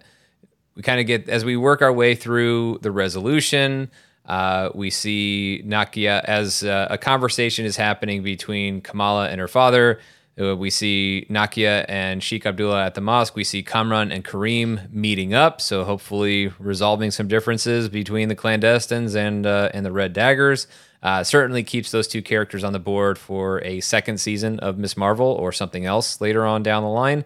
we 0.75 0.81
kind 0.81 0.99
of 0.99 1.07
get 1.07 1.29
as 1.29 1.45
we 1.45 1.57
work 1.57 1.81
our 1.81 1.93
way 1.93 2.15
through 2.15 2.79
the 2.81 2.91
resolution. 2.91 3.89
Uh, 4.25 4.69
we 4.73 4.89
see 4.89 5.63
Nakia 5.65 6.23
as 6.23 6.63
uh, 6.63 6.87
a 6.89 6.97
conversation 6.97 7.65
is 7.65 7.77
happening 7.77 8.23
between 8.23 8.81
Kamala 8.81 9.29
and 9.29 9.39
her 9.39 9.47
father. 9.47 9.99
Uh, 10.39 10.55
we 10.55 10.69
see 10.69 11.25
Nakia 11.29 11.85
and 11.87 12.21
Sheikh 12.21 12.45
Abdullah 12.45 12.85
at 12.85 12.95
the 12.95 13.01
mosque. 13.01 13.35
We 13.35 13.45
see 13.45 13.63
Kamran 13.63 14.11
and 14.11 14.25
Kareem 14.25 14.91
meeting 14.91 15.33
up, 15.33 15.61
so 15.61 15.85
hopefully 15.85 16.51
resolving 16.59 17.11
some 17.11 17.27
differences 17.29 17.87
between 17.87 18.27
the 18.27 18.35
clandestines 18.35 19.15
and 19.15 19.45
uh, 19.45 19.69
and 19.73 19.85
the 19.85 19.91
Red 19.91 20.11
Daggers. 20.11 20.67
Uh, 21.01 21.23
certainly 21.23 21.63
keeps 21.63 21.91
those 21.91 22.07
two 22.07 22.21
characters 22.21 22.63
on 22.63 22.73
the 22.73 22.79
board 22.79 23.17
for 23.17 23.63
a 23.63 23.79
second 23.79 24.17
season 24.19 24.59
of 24.59 24.77
Miss 24.77 24.97
Marvel 24.97 25.27
or 25.27 25.51
something 25.51 25.85
else 25.85 26.19
later 26.19 26.43
on 26.45 26.63
down 26.63 26.81
the 26.83 26.89
line. 26.89 27.23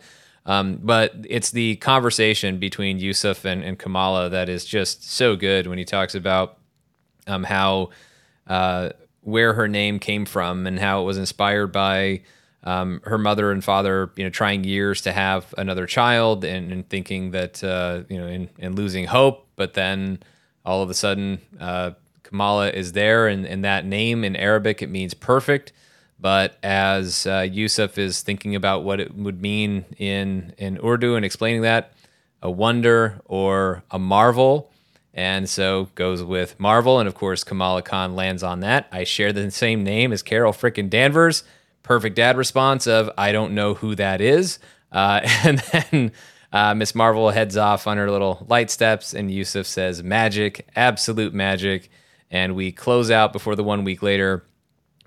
Um, 0.50 0.80
but 0.82 1.14
it's 1.30 1.52
the 1.52 1.76
conversation 1.76 2.58
between 2.58 2.98
Yusuf 2.98 3.46
and, 3.46 3.64
and, 3.64 3.78
Kamala 3.78 4.30
that 4.30 4.50
is 4.50 4.66
just 4.66 5.08
so 5.08 5.36
good 5.36 5.68
when 5.68 5.78
he 5.78 5.86
talks 5.86 6.16
about 6.16 6.58
um, 7.28 7.44
how 7.44 7.92
uh, 8.48 8.90
where 9.22 9.54
her 9.54 9.68
name 9.68 10.00
came 10.00 10.26
from 10.26 10.66
and 10.66 10.80
how 10.80 11.02
it 11.02 11.04
was 11.04 11.20
inspired 11.20 11.68
by 11.68 12.22
um, 12.64 13.00
her 13.04 13.20
mother 13.20 13.52
and 13.52 13.64
father, 13.64 14.10
you 14.16 14.24
know, 14.24 14.32
trying 14.32 14.64
years 14.64 15.02
to 15.04 15.12
have 15.12 15.54
another 15.56 15.86
child 15.86 16.44
and, 16.44 16.72
and 16.72 16.90
thinking 16.90 17.30
that, 17.30 17.64
uh, 17.64 18.02
you 18.10 18.18
know, 18.18 18.26
and, 18.26 18.50
and, 18.58 18.76
losing 18.76 19.06
hope. 19.06 19.48
But 19.56 19.76
then 19.76 20.18
all 20.66 20.82
of 20.82 20.90
a 20.90 20.96
sudden, 20.96 21.42
uh, 21.60 21.92
Kamala 22.24 22.72
is 22.72 22.94
there, 22.94 23.28
and, 23.28 23.46
and 23.46 23.64
that 23.64 23.86
name 23.86 24.24
in 24.24 24.36
Arabic, 24.36 24.82
it 24.82 24.90
means 24.90 25.14
perfect. 25.14 25.74
But 26.20 26.58
as 26.64 27.26
uh, 27.26 27.48
Yusuf 27.50 27.98
is 27.98 28.22
thinking 28.22 28.56
about 28.56 28.84
what 28.84 29.00
it 29.00 29.16
would 29.16 29.42
mean 29.42 29.86
in, 29.98 30.54
in 30.58 30.78
Urdu 30.84 31.16
and 31.16 31.24
explaining 31.24 31.62
that, 31.62 31.94
a 32.42 32.52
wonder 32.52 33.22
or 33.26 33.84
a 33.90 34.00
marvel. 34.00 34.72
And 35.14 35.50
so 35.50 35.90
goes 35.96 36.24
with 36.24 36.60
Marvel. 36.60 37.00
And 37.00 37.08
of 37.08 37.16
course, 37.16 37.44
Kamala 37.44 37.82
Khan 37.82 38.16
lands 38.16 38.44
on 38.44 38.60
that. 38.62 38.88
I 38.92 39.06
share 39.06 39.34
the 39.34 39.50
same 39.52 39.84
name 39.84 40.12
as 40.12 40.22
Carol 40.22 40.54
frickin' 40.54 40.90
Danvers. 40.90 41.44
Perfect 41.84 42.16
dad 42.16 42.38
response 42.38 42.86
of, 42.86 43.10
I 43.18 43.32
don't 43.32 43.54
know 43.56 43.74
who 43.74 43.96
that 43.96 44.22
is. 44.22 44.60
Uh, 44.92 45.22
and 45.44 45.60
then 45.60 46.12
uh, 46.52 46.74
Miss 46.76 46.94
Marvel 46.94 47.30
heads 47.32 47.58
off 47.58 47.88
on 47.88 47.98
her 47.98 48.12
little 48.12 48.46
light 48.50 48.70
steps, 48.70 49.14
and 49.14 49.32
Yusuf 49.32 49.66
says, 49.66 50.04
Magic, 50.04 50.68
absolute 50.76 51.34
magic. 51.34 51.90
And 52.32 52.56
we 52.56 52.72
close 52.72 53.10
out 53.10 53.34
before 53.34 53.56
the 53.56 53.64
one 53.64 53.84
week 53.84 54.04
later 54.04 54.44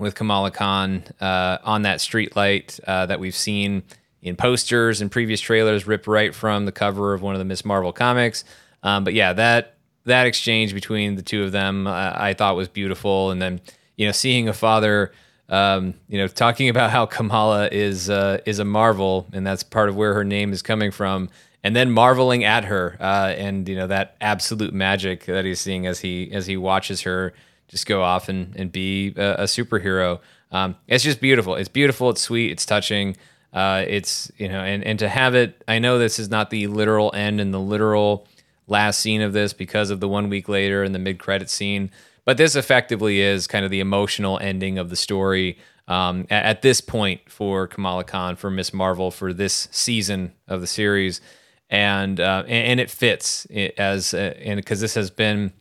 with 0.02 0.14
Kamala 0.14 0.50
Khan 0.50 1.04
uh, 1.20 1.58
on 1.64 1.82
that 1.82 2.00
street 2.00 2.36
light 2.36 2.78
uh, 2.86 3.06
that 3.06 3.20
we've 3.20 3.34
seen 3.34 3.82
in 4.20 4.36
posters 4.36 5.00
and 5.00 5.10
previous 5.10 5.40
trailers, 5.40 5.86
ripped 5.86 6.06
right 6.06 6.34
from 6.34 6.64
the 6.64 6.72
cover 6.72 7.12
of 7.14 7.22
one 7.22 7.34
of 7.34 7.38
the 7.38 7.44
Miss 7.44 7.64
Marvel 7.64 7.92
comics. 7.92 8.44
Um, 8.82 9.04
but 9.04 9.14
yeah, 9.14 9.32
that 9.32 9.76
that 10.04 10.26
exchange 10.26 10.74
between 10.74 11.14
the 11.14 11.22
two 11.22 11.44
of 11.44 11.52
them, 11.52 11.86
uh, 11.86 12.12
I 12.14 12.34
thought 12.34 12.56
was 12.56 12.68
beautiful. 12.68 13.30
And 13.30 13.40
then 13.40 13.60
you 13.96 14.06
know, 14.06 14.12
seeing 14.12 14.48
a 14.48 14.52
father, 14.52 15.12
um, 15.48 15.94
you 16.08 16.18
know, 16.18 16.26
talking 16.26 16.68
about 16.68 16.90
how 16.90 17.06
Kamala 17.06 17.68
is 17.70 18.10
uh, 18.10 18.38
is 18.46 18.58
a 18.58 18.64
marvel, 18.64 19.28
and 19.32 19.46
that's 19.46 19.62
part 19.62 19.88
of 19.88 19.96
where 19.96 20.14
her 20.14 20.24
name 20.24 20.52
is 20.52 20.62
coming 20.62 20.90
from. 20.90 21.28
And 21.64 21.76
then 21.76 21.92
marveling 21.92 22.42
at 22.42 22.64
her, 22.64 22.96
uh, 22.98 23.34
and 23.36 23.68
you 23.68 23.76
know 23.76 23.86
that 23.86 24.16
absolute 24.20 24.74
magic 24.74 25.26
that 25.26 25.44
he's 25.44 25.60
seeing 25.60 25.86
as 25.86 26.00
he 26.00 26.30
as 26.32 26.46
he 26.46 26.56
watches 26.56 27.02
her 27.02 27.32
just 27.72 27.86
go 27.86 28.02
off 28.02 28.28
and, 28.28 28.54
and 28.54 28.70
be 28.70 29.14
a, 29.16 29.32
a 29.38 29.44
superhero. 29.44 30.20
Um, 30.52 30.76
it's 30.86 31.02
just 31.02 31.20
beautiful. 31.20 31.54
It's 31.56 31.70
beautiful. 31.70 32.10
It's 32.10 32.20
sweet. 32.20 32.52
It's 32.52 32.66
touching. 32.66 33.16
Uh, 33.52 33.84
it's 33.88 34.30
you 34.36 34.48
know, 34.48 34.60
and 34.60 34.84
and 34.84 34.98
to 34.98 35.08
have 35.08 35.34
it. 35.34 35.64
I 35.66 35.78
know 35.78 35.98
this 35.98 36.18
is 36.18 36.30
not 36.30 36.50
the 36.50 36.66
literal 36.66 37.10
end 37.14 37.40
and 37.40 37.52
the 37.52 37.58
literal 37.58 38.28
last 38.66 39.00
scene 39.00 39.22
of 39.22 39.32
this 39.32 39.54
because 39.54 39.90
of 39.90 40.00
the 40.00 40.08
one 40.08 40.28
week 40.28 40.48
later 40.48 40.82
and 40.82 40.94
the 40.94 40.98
mid 40.98 41.18
credit 41.18 41.48
scene, 41.48 41.90
but 42.26 42.36
this 42.36 42.54
effectively 42.54 43.20
is 43.20 43.46
kind 43.46 43.64
of 43.64 43.70
the 43.70 43.80
emotional 43.80 44.38
ending 44.38 44.78
of 44.78 44.90
the 44.90 44.96
story. 44.96 45.58
Um, 45.88 46.26
at, 46.30 46.44
at, 46.44 46.62
this 46.62 46.80
point 46.80 47.22
for 47.28 47.66
Kamala 47.66 48.04
Khan, 48.04 48.36
for 48.36 48.50
Miss 48.50 48.72
Marvel, 48.72 49.10
for 49.10 49.32
this 49.32 49.68
season 49.72 50.32
of 50.46 50.60
the 50.60 50.66
series, 50.68 51.20
and 51.68 52.20
uh, 52.20 52.44
and, 52.46 52.66
and, 52.68 52.80
it 52.80 52.88
fits 52.88 53.46
as 53.76 54.14
uh, 54.14 54.34
and 54.38 54.58
because 54.58 54.80
this 54.80 54.94
has 54.94 55.10
been 55.10 55.52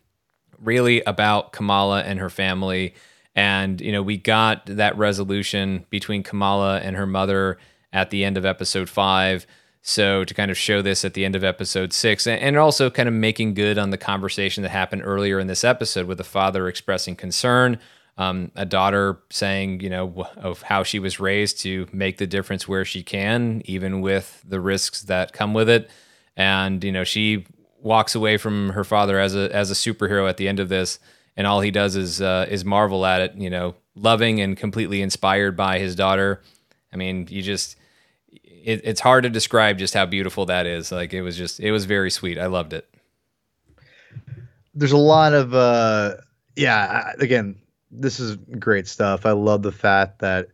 really 0.64 1.02
about 1.02 1.52
Kamala 1.52 2.04
and 2.04 2.20
her 2.20 2.30
family. 2.30 2.94
And, 3.36 3.80
you 3.80 3.92
know, 3.92 4.04
we 4.04 4.18
got 4.18 4.66
that 4.66 4.98
resolution 4.98 5.86
between 5.90 6.24
Kamala 6.24 6.80
and 6.80 6.96
her 6.96 7.08
mother 7.08 7.58
at 7.94 8.10
the 8.10 8.24
end 8.24 8.38
of 8.38 8.46
episode 8.46 8.90
five. 8.90 9.46
So 9.82 10.24
to 10.24 10.34
kind 10.34 10.52
of 10.52 10.58
show 10.58 10.82
this 10.82 11.04
at 11.04 11.16
the 11.16 11.26
end 11.26 11.36
of 11.36 11.44
episode 11.44 11.92
six, 11.92 12.28
and 12.28 12.58
also 12.58 12.90
kind 12.90 13.10
of 13.10 13.16
making 13.16 13.56
good 13.56 13.80
on 13.80 13.90
the 13.90 13.98
conversation 13.98 14.62
that 14.64 14.70
happened 14.70 15.02
earlier 15.04 15.40
in 15.40 15.48
this 15.48 15.64
episode 15.64 16.06
with 16.06 16.20
the 16.20 16.24
father 16.24 16.68
expressing 16.68 17.16
concern, 17.16 17.80
um, 18.18 18.52
a 18.56 18.66
daughter 18.66 19.20
saying, 19.32 19.80
you 19.80 19.90
know, 19.90 20.28
of 20.38 20.62
how 20.62 20.84
she 20.84 21.00
was 21.00 21.20
raised 21.20 21.60
to 21.62 21.88
make 21.92 22.18
the 22.18 22.28
difference 22.28 22.68
where 22.68 22.86
she 22.86 23.02
can, 23.02 23.64
even 23.66 24.02
with 24.02 24.44
the 24.48 24.60
risks 24.60 25.02
that 25.04 25.34
come 25.34 25.56
with 25.56 25.70
it. 25.70 25.90
And 26.38 26.84
you 26.84 26.92
know, 26.92 27.04
she 27.04 27.46
walks 27.82 28.16
away 28.16 28.38
from 28.38 28.70
her 28.70 28.84
father 28.84 29.20
as 29.20 29.36
a 29.36 29.54
as 29.54 29.72
a 29.72 29.74
superhero 29.74 30.30
at 30.30 30.38
the 30.38 30.48
end 30.48 30.60
of 30.60 30.70
this, 30.70 31.00
and 31.36 31.48
all 31.48 31.62
he 31.62 31.72
does 31.72 31.96
is 31.96 32.22
uh, 32.22 32.46
is 32.50 32.64
marvel 32.64 33.06
at 33.06 33.22
it. 33.22 33.36
You 33.36 33.50
know, 33.50 33.76
loving 33.96 34.40
and 34.40 34.56
completely 34.56 35.02
inspired 35.02 35.56
by 35.56 35.80
his 35.80 35.96
daughter. 35.96 36.42
I 36.94 36.98
mean, 36.98 37.28
you 37.30 37.42
just 37.42 37.78
it, 38.32 38.82
it's 38.84 39.02
hard 39.02 39.24
to 39.24 39.30
describe 39.30 39.78
just 39.78 39.94
how 39.94 40.06
beautiful 40.06 40.46
that 40.48 40.66
is. 40.66 40.92
Like 40.92 41.14
it 41.14 41.22
was 41.22 41.38
just 41.38 41.60
it 41.60 41.72
was 41.72 41.86
very 41.86 42.12
sweet. 42.12 42.38
I 42.38 42.48
loved 42.48 42.74
it. 42.74 42.88
There's 44.74 44.92
a 44.92 44.98
lot 44.98 45.34
of 45.34 45.54
uh 45.54 46.16
yeah, 46.56 47.14
again, 47.20 47.56
this 47.90 48.20
is 48.20 48.36
great 48.60 48.88
stuff. 48.88 49.26
I 49.26 49.32
love 49.32 49.64
the 49.64 49.72
fact 49.72 50.20
that 50.20 50.50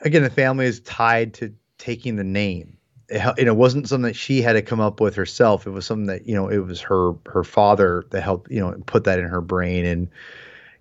again 0.00 0.22
the 0.22 0.30
family 0.30 0.66
is 0.66 0.80
tied 0.80 1.34
to 1.34 1.54
taking 1.78 2.16
the 2.16 2.24
name 2.24 2.76
it, 3.12 3.46
it 3.46 3.56
wasn't 3.56 3.88
something 3.88 4.04
that 4.08 4.16
she 4.16 4.42
had 4.42 4.54
to 4.54 4.62
come 4.62 4.80
up 4.80 5.00
with 5.00 5.14
herself. 5.14 5.66
It 5.66 5.70
was 5.70 5.86
something 5.86 6.06
that 6.06 6.26
you 6.26 6.34
know 6.34 6.48
it 6.48 6.58
was 6.58 6.80
her 6.80 7.12
her 7.26 7.44
father 7.44 8.04
that 8.10 8.22
helped 8.22 8.50
you 8.50 8.60
know 8.60 8.72
put 8.86 9.04
that 9.04 9.18
in 9.18 9.26
her 9.26 9.40
brain. 9.40 9.84
And 9.84 10.08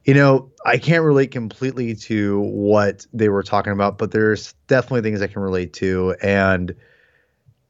you 0.06 0.14
know 0.14 0.50
I 0.66 0.78
can't 0.78 1.04
relate 1.04 1.32
completely 1.32 1.96
to 1.96 2.40
what 2.40 3.06
they 3.14 3.30
were 3.30 3.44
talking 3.44 3.74
about, 3.74 3.98
but 3.98 4.12
there's 4.12 4.54
definitely 4.68 5.02
things 5.02 5.22
I 5.22 5.28
can 5.28 5.42
relate 5.42 5.74
to. 5.74 6.16
And 6.22 6.74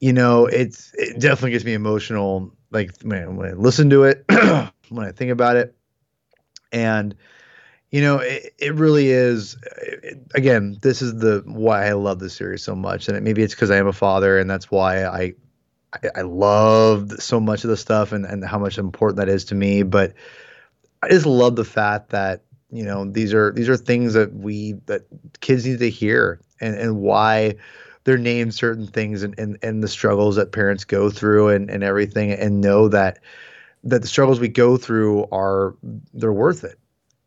you 0.00 0.12
know 0.12 0.46
it's 0.46 0.92
it 0.94 1.18
definitely 1.18 1.52
gets 1.52 1.64
me 1.64 1.74
emotional. 1.74 2.52
Like 2.70 3.04
man, 3.04 3.36
when 3.36 3.48
I 3.48 3.52
listen 3.52 3.90
to 3.90 4.04
it, 4.04 4.24
when 4.88 5.06
I 5.06 5.12
think 5.12 5.30
about 5.30 5.56
it, 5.56 5.74
and 6.70 7.14
you 7.92 8.00
know 8.00 8.18
it, 8.18 8.52
it 8.58 8.74
really 8.74 9.10
is 9.10 9.56
it, 9.76 10.18
again 10.34 10.76
this 10.82 11.00
is 11.00 11.14
the 11.18 11.42
why 11.46 11.86
i 11.86 11.92
love 11.92 12.18
this 12.18 12.34
series 12.34 12.62
so 12.62 12.74
much 12.74 13.06
and 13.06 13.16
it, 13.16 13.22
maybe 13.22 13.42
it's 13.42 13.54
because 13.54 13.70
i 13.70 13.76
am 13.76 13.86
a 13.86 13.92
father 13.92 14.38
and 14.38 14.50
that's 14.50 14.70
why 14.70 15.04
i 15.04 15.32
i, 15.92 16.08
I 16.16 16.22
love 16.22 17.12
so 17.22 17.38
much 17.38 17.62
of 17.62 17.70
the 17.70 17.76
stuff 17.76 18.10
and, 18.10 18.24
and 18.24 18.44
how 18.44 18.58
much 18.58 18.78
important 18.78 19.18
that 19.18 19.28
is 19.28 19.44
to 19.46 19.54
me 19.54 19.84
but 19.84 20.14
i 21.02 21.08
just 21.08 21.26
love 21.26 21.54
the 21.54 21.64
fact 21.64 22.10
that 22.10 22.42
you 22.70 22.82
know 22.82 23.04
these 23.04 23.32
are 23.34 23.52
these 23.52 23.68
are 23.68 23.76
things 23.76 24.14
that 24.14 24.34
we 24.34 24.72
that 24.86 25.02
kids 25.40 25.66
need 25.66 25.78
to 25.78 25.90
hear 25.90 26.40
and 26.60 26.74
and 26.74 27.00
why 27.00 27.54
they're 28.04 28.18
named 28.18 28.54
certain 28.54 28.86
things 28.86 29.22
and, 29.22 29.38
and 29.38 29.58
and 29.62 29.82
the 29.82 29.88
struggles 29.88 30.36
that 30.36 30.50
parents 30.50 30.84
go 30.84 31.10
through 31.10 31.50
and 31.50 31.70
and 31.70 31.84
everything 31.84 32.32
and 32.32 32.62
know 32.62 32.88
that 32.88 33.18
that 33.84 34.00
the 34.00 34.08
struggles 34.08 34.40
we 34.40 34.48
go 34.48 34.78
through 34.78 35.26
are 35.30 35.74
they're 36.14 36.32
worth 36.32 36.64
it 36.64 36.78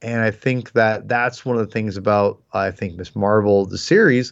and 0.05 0.21
I 0.21 0.29
think 0.29 0.73
that 0.73 1.07
that's 1.07 1.43
one 1.45 1.57
of 1.57 1.65
the 1.65 1.71
things 1.71 1.97
about 1.97 2.39
I 2.53 2.69
think 2.69 2.95
Miss 2.95 3.15
Marvel 3.15 3.65
the 3.65 3.77
series 3.77 4.31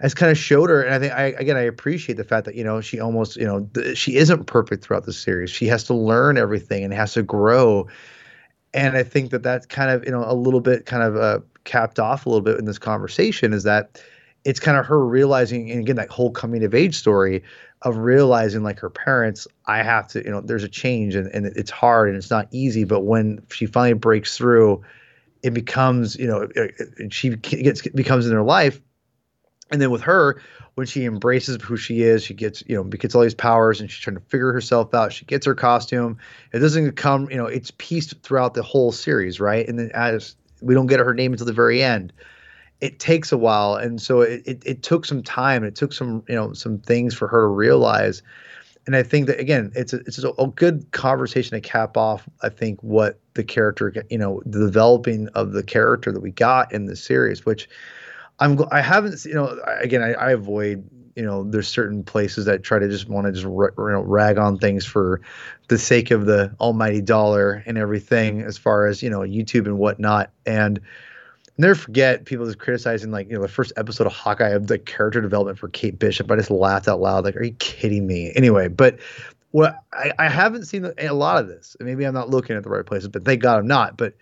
has 0.00 0.14
kind 0.14 0.32
of 0.32 0.38
showed 0.38 0.70
her. 0.70 0.82
And 0.82 0.94
I 0.94 0.98
think 0.98 1.12
I 1.12 1.24
again 1.38 1.58
I 1.58 1.60
appreciate 1.60 2.14
the 2.14 2.24
fact 2.24 2.46
that 2.46 2.54
you 2.54 2.64
know 2.64 2.80
she 2.80 2.98
almost 2.98 3.36
you 3.36 3.44
know 3.44 3.68
th- 3.74 3.98
she 3.98 4.16
isn't 4.16 4.46
perfect 4.46 4.82
throughout 4.82 5.04
the 5.04 5.12
series. 5.12 5.50
She 5.50 5.66
has 5.66 5.84
to 5.84 5.94
learn 5.94 6.38
everything 6.38 6.84
and 6.84 6.94
has 6.94 7.12
to 7.12 7.22
grow. 7.22 7.86
And 8.72 8.96
I 8.96 9.02
think 9.02 9.30
that 9.30 9.42
that's 9.42 9.66
kind 9.66 9.90
of 9.90 10.02
you 10.06 10.10
know 10.10 10.24
a 10.26 10.32
little 10.32 10.60
bit 10.60 10.86
kind 10.86 11.02
of 11.02 11.16
uh, 11.16 11.40
capped 11.64 11.98
off 11.98 12.24
a 12.24 12.30
little 12.30 12.42
bit 12.42 12.58
in 12.58 12.64
this 12.64 12.78
conversation 12.78 13.52
is 13.52 13.64
that 13.64 14.00
it's 14.44 14.58
kind 14.58 14.78
of 14.78 14.86
her 14.86 15.04
realizing 15.04 15.70
and 15.70 15.80
again 15.80 15.96
that 15.96 16.08
whole 16.08 16.30
coming 16.30 16.64
of 16.64 16.74
age 16.74 16.94
story 16.94 17.42
of 17.82 17.98
realizing 17.98 18.62
like 18.62 18.78
her 18.78 18.88
parents 18.88 19.46
i 19.66 19.82
have 19.82 20.08
to 20.08 20.24
you 20.24 20.30
know 20.30 20.40
there's 20.40 20.64
a 20.64 20.68
change 20.68 21.14
and, 21.14 21.26
and 21.34 21.44
it's 21.44 21.70
hard 21.70 22.08
and 22.08 22.16
it's 22.16 22.30
not 22.30 22.48
easy 22.50 22.84
but 22.84 23.00
when 23.00 23.42
she 23.50 23.66
finally 23.66 23.92
breaks 23.92 24.38
through 24.38 24.82
it 25.42 25.54
becomes 25.54 26.16
you 26.16 26.26
know 26.26 26.48
she 27.10 27.30
gets 27.30 27.82
becomes 27.88 28.26
in 28.26 28.32
their 28.32 28.42
life. 28.42 28.80
And 29.72 29.80
then 29.80 29.90
with 29.90 30.02
her 30.02 30.40
when 30.74 30.86
she 30.86 31.04
embraces 31.04 31.62
who 31.62 31.76
she 31.76 32.02
is 32.02 32.24
she 32.24 32.34
gets 32.34 32.62
you 32.66 32.76
know 32.76 32.84
gets 32.84 33.14
all 33.14 33.22
these 33.22 33.34
powers 33.34 33.80
and 33.80 33.90
she's 33.90 34.00
trying 34.00 34.16
to 34.16 34.22
figure 34.22 34.52
herself 34.52 34.92
out. 34.94 35.12
She 35.12 35.24
gets 35.24 35.46
her 35.46 35.54
costume. 35.54 36.18
It 36.52 36.58
doesn't 36.58 36.92
come 36.92 37.30
you 37.30 37.36
know 37.36 37.46
it's 37.46 37.72
pieced 37.78 38.20
throughout 38.22 38.54
the 38.54 38.62
whole 38.62 38.92
series 38.92 39.40
right? 39.40 39.66
And 39.68 39.78
then 39.78 39.90
as 39.94 40.36
we 40.60 40.74
don't 40.74 40.86
get 40.86 41.00
her 41.00 41.14
name 41.14 41.32
until 41.32 41.46
the 41.46 41.52
very 41.52 41.82
end. 41.82 42.12
It 42.80 42.98
takes 42.98 43.30
a 43.30 43.36
while. 43.36 43.74
And 43.74 44.00
so 44.00 44.22
it, 44.22 44.42
it, 44.46 44.62
it 44.64 44.82
took 44.82 45.04
some 45.04 45.22
time. 45.22 45.64
It 45.64 45.74
took 45.74 45.92
some 45.92 46.24
you 46.28 46.34
know 46.34 46.52
some 46.52 46.78
things 46.78 47.14
for 47.14 47.28
her 47.28 47.42
to 47.42 47.48
realize 47.48 48.22
and 48.86 48.96
I 48.96 49.02
think 49.02 49.26
that 49.26 49.38
again, 49.38 49.72
it's 49.74 49.92
a, 49.92 49.98
it's 49.98 50.18
a, 50.18 50.30
a, 50.38 50.46
good 50.48 50.90
conversation 50.92 51.52
to 51.52 51.60
cap 51.60 51.96
off. 51.96 52.28
I 52.42 52.48
think 52.48 52.82
what 52.82 53.20
the 53.34 53.44
character, 53.44 53.92
you 54.08 54.18
know, 54.18 54.42
the 54.46 54.58
developing 54.58 55.28
of 55.28 55.52
the 55.52 55.62
character 55.62 56.12
that 56.12 56.20
we 56.20 56.30
got 56.30 56.72
in 56.72 56.86
the 56.86 56.96
series, 56.96 57.44
which 57.44 57.68
I'm 58.40 58.58
I 58.72 58.80
haven't 58.80 59.24
you 59.24 59.34
know 59.34 59.60
again 59.80 60.02
I, 60.02 60.12
I 60.14 60.30
avoid 60.32 60.88
you 61.14 61.22
know 61.22 61.44
there's 61.44 61.68
certain 61.68 62.02
places 62.02 62.46
that 62.46 62.62
try 62.62 62.78
to 62.78 62.88
just 62.88 63.08
want 63.08 63.26
to 63.26 63.32
just 63.32 63.44
you 63.44 63.70
know, 63.76 64.02
rag 64.02 64.38
on 64.38 64.58
things 64.58 64.86
for 64.86 65.20
the 65.68 65.78
sake 65.78 66.10
of 66.10 66.26
the 66.26 66.54
almighty 66.58 67.02
dollar 67.02 67.62
and 67.66 67.76
everything 67.76 68.40
as 68.40 68.56
far 68.56 68.86
as 68.86 69.02
you 69.02 69.10
know 69.10 69.20
YouTube 69.20 69.66
and 69.66 69.78
whatnot 69.78 70.30
and 70.46 70.80
never 71.58 71.74
forget 71.74 72.24
people 72.24 72.46
just 72.46 72.58
criticizing 72.58 73.10
like 73.10 73.28
you 73.28 73.34
know 73.34 73.42
the 73.42 73.48
first 73.48 73.72
episode 73.76 74.06
of 74.06 74.12
Hawkeye 74.12 74.50
of 74.50 74.66
the 74.66 74.78
character 74.78 75.20
development 75.20 75.58
for 75.58 75.68
Kate 75.68 75.98
Bishop. 75.98 76.30
I 76.30 76.36
just 76.36 76.50
laughed 76.50 76.88
out 76.88 77.00
loud 77.00 77.24
like, 77.24 77.36
are 77.36 77.42
you 77.42 77.52
kidding 77.54 78.06
me? 78.06 78.32
Anyway, 78.34 78.68
but 78.68 78.98
what 79.52 79.82
I, 79.92 80.12
I 80.18 80.28
haven't 80.28 80.66
seen 80.66 80.90
a 80.98 81.12
lot 81.12 81.38
of 81.38 81.48
this. 81.48 81.76
Maybe 81.80 82.04
I'm 82.04 82.14
not 82.14 82.30
looking 82.30 82.56
at 82.56 82.62
the 82.62 82.70
right 82.70 82.86
places, 82.86 83.08
but 83.08 83.24
thank 83.24 83.42
God 83.42 83.58
I'm 83.58 83.66
not. 83.66 83.96
But 83.96 84.14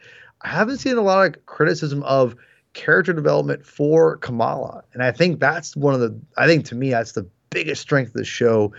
I 0.43 0.49
haven't 0.49 0.79
seen 0.79 0.97
a 0.97 1.03
lot 1.03 1.27
of 1.27 1.47
criticism 1.47 2.03
of 2.05 2.35
character 2.75 3.13
development 3.13 3.65
for 3.65 4.17
Kamala, 4.19 4.85
and 4.93 5.03
I 5.03 5.13
think 5.13 5.41
that's 5.41 5.77
one 5.77 5.95
of 5.95 6.01
the. 6.01 6.19
I 6.37 6.47
think 6.47 6.65
to 6.67 6.75
me 6.75 6.91
that's 6.91 7.13
the 7.13 7.29
biggest 7.51 7.83
strength 7.83 8.09
of 8.09 8.15
the 8.15 8.25
show 8.25 8.73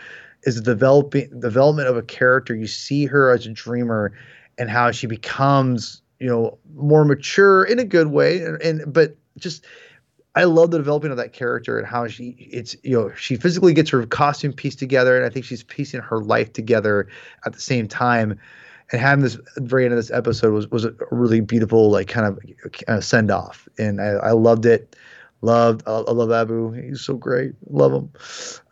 is 0.43 0.55
the 0.55 0.61
developing 0.61 1.39
development 1.39 1.87
of 1.87 1.97
a 1.97 2.01
character. 2.01 2.55
You 2.55 2.67
see 2.67 3.05
her 3.05 3.31
as 3.31 3.45
a 3.45 3.49
dreamer, 3.49 4.13
and 4.57 4.69
how 4.69 4.91
she 4.91 5.07
becomes 5.07 6.01
you 6.19 6.27
know 6.27 6.57
more 6.75 7.05
mature 7.05 7.63
in 7.63 7.79
a 7.79 7.85
good 7.85 8.07
way, 8.07 8.41
and, 8.41 8.61
and 8.61 8.93
but 8.93 9.15
just 9.37 9.65
I 10.35 10.43
love 10.43 10.71
the 10.71 10.77
developing 10.77 11.11
of 11.11 11.17
that 11.17 11.33
character 11.33 11.77
and 11.77 11.87
how 11.87 12.07
she 12.07 12.29
it's 12.51 12.75
you 12.83 12.97
know 12.97 13.13
she 13.15 13.35
physically 13.35 13.73
gets 13.73 13.89
her 13.89 14.05
costume 14.05 14.53
pieced 14.53 14.79
together 14.79 15.17
and 15.17 15.25
I 15.25 15.29
think 15.29 15.45
she's 15.45 15.63
piecing 15.63 16.01
her 16.01 16.19
life 16.19 16.53
together 16.53 17.07
at 17.45 17.53
the 17.53 17.59
same 17.59 17.87
time. 17.87 18.39
And 18.91 18.99
having 18.99 19.23
this 19.23 19.37
very 19.57 19.85
end 19.85 19.93
of 19.93 19.97
this 19.97 20.11
episode 20.11 20.53
was 20.53 20.67
was 20.69 20.85
a 20.85 20.93
really 21.11 21.41
beautiful 21.41 21.91
like 21.91 22.07
kind 22.07 22.27
of 22.27 22.39
uh, 22.87 23.01
send 23.01 23.31
off 23.31 23.67
and 23.77 24.01
I, 24.01 24.11
I 24.11 24.31
loved 24.31 24.65
it. 24.65 24.95
Loved 25.41 25.83
I, 25.87 25.91
I 25.91 26.11
love 26.11 26.31
Abu. 26.31 26.71
He's 26.71 27.01
so 27.01 27.15
great. 27.15 27.53
Love 27.69 27.93
him. 27.93 28.11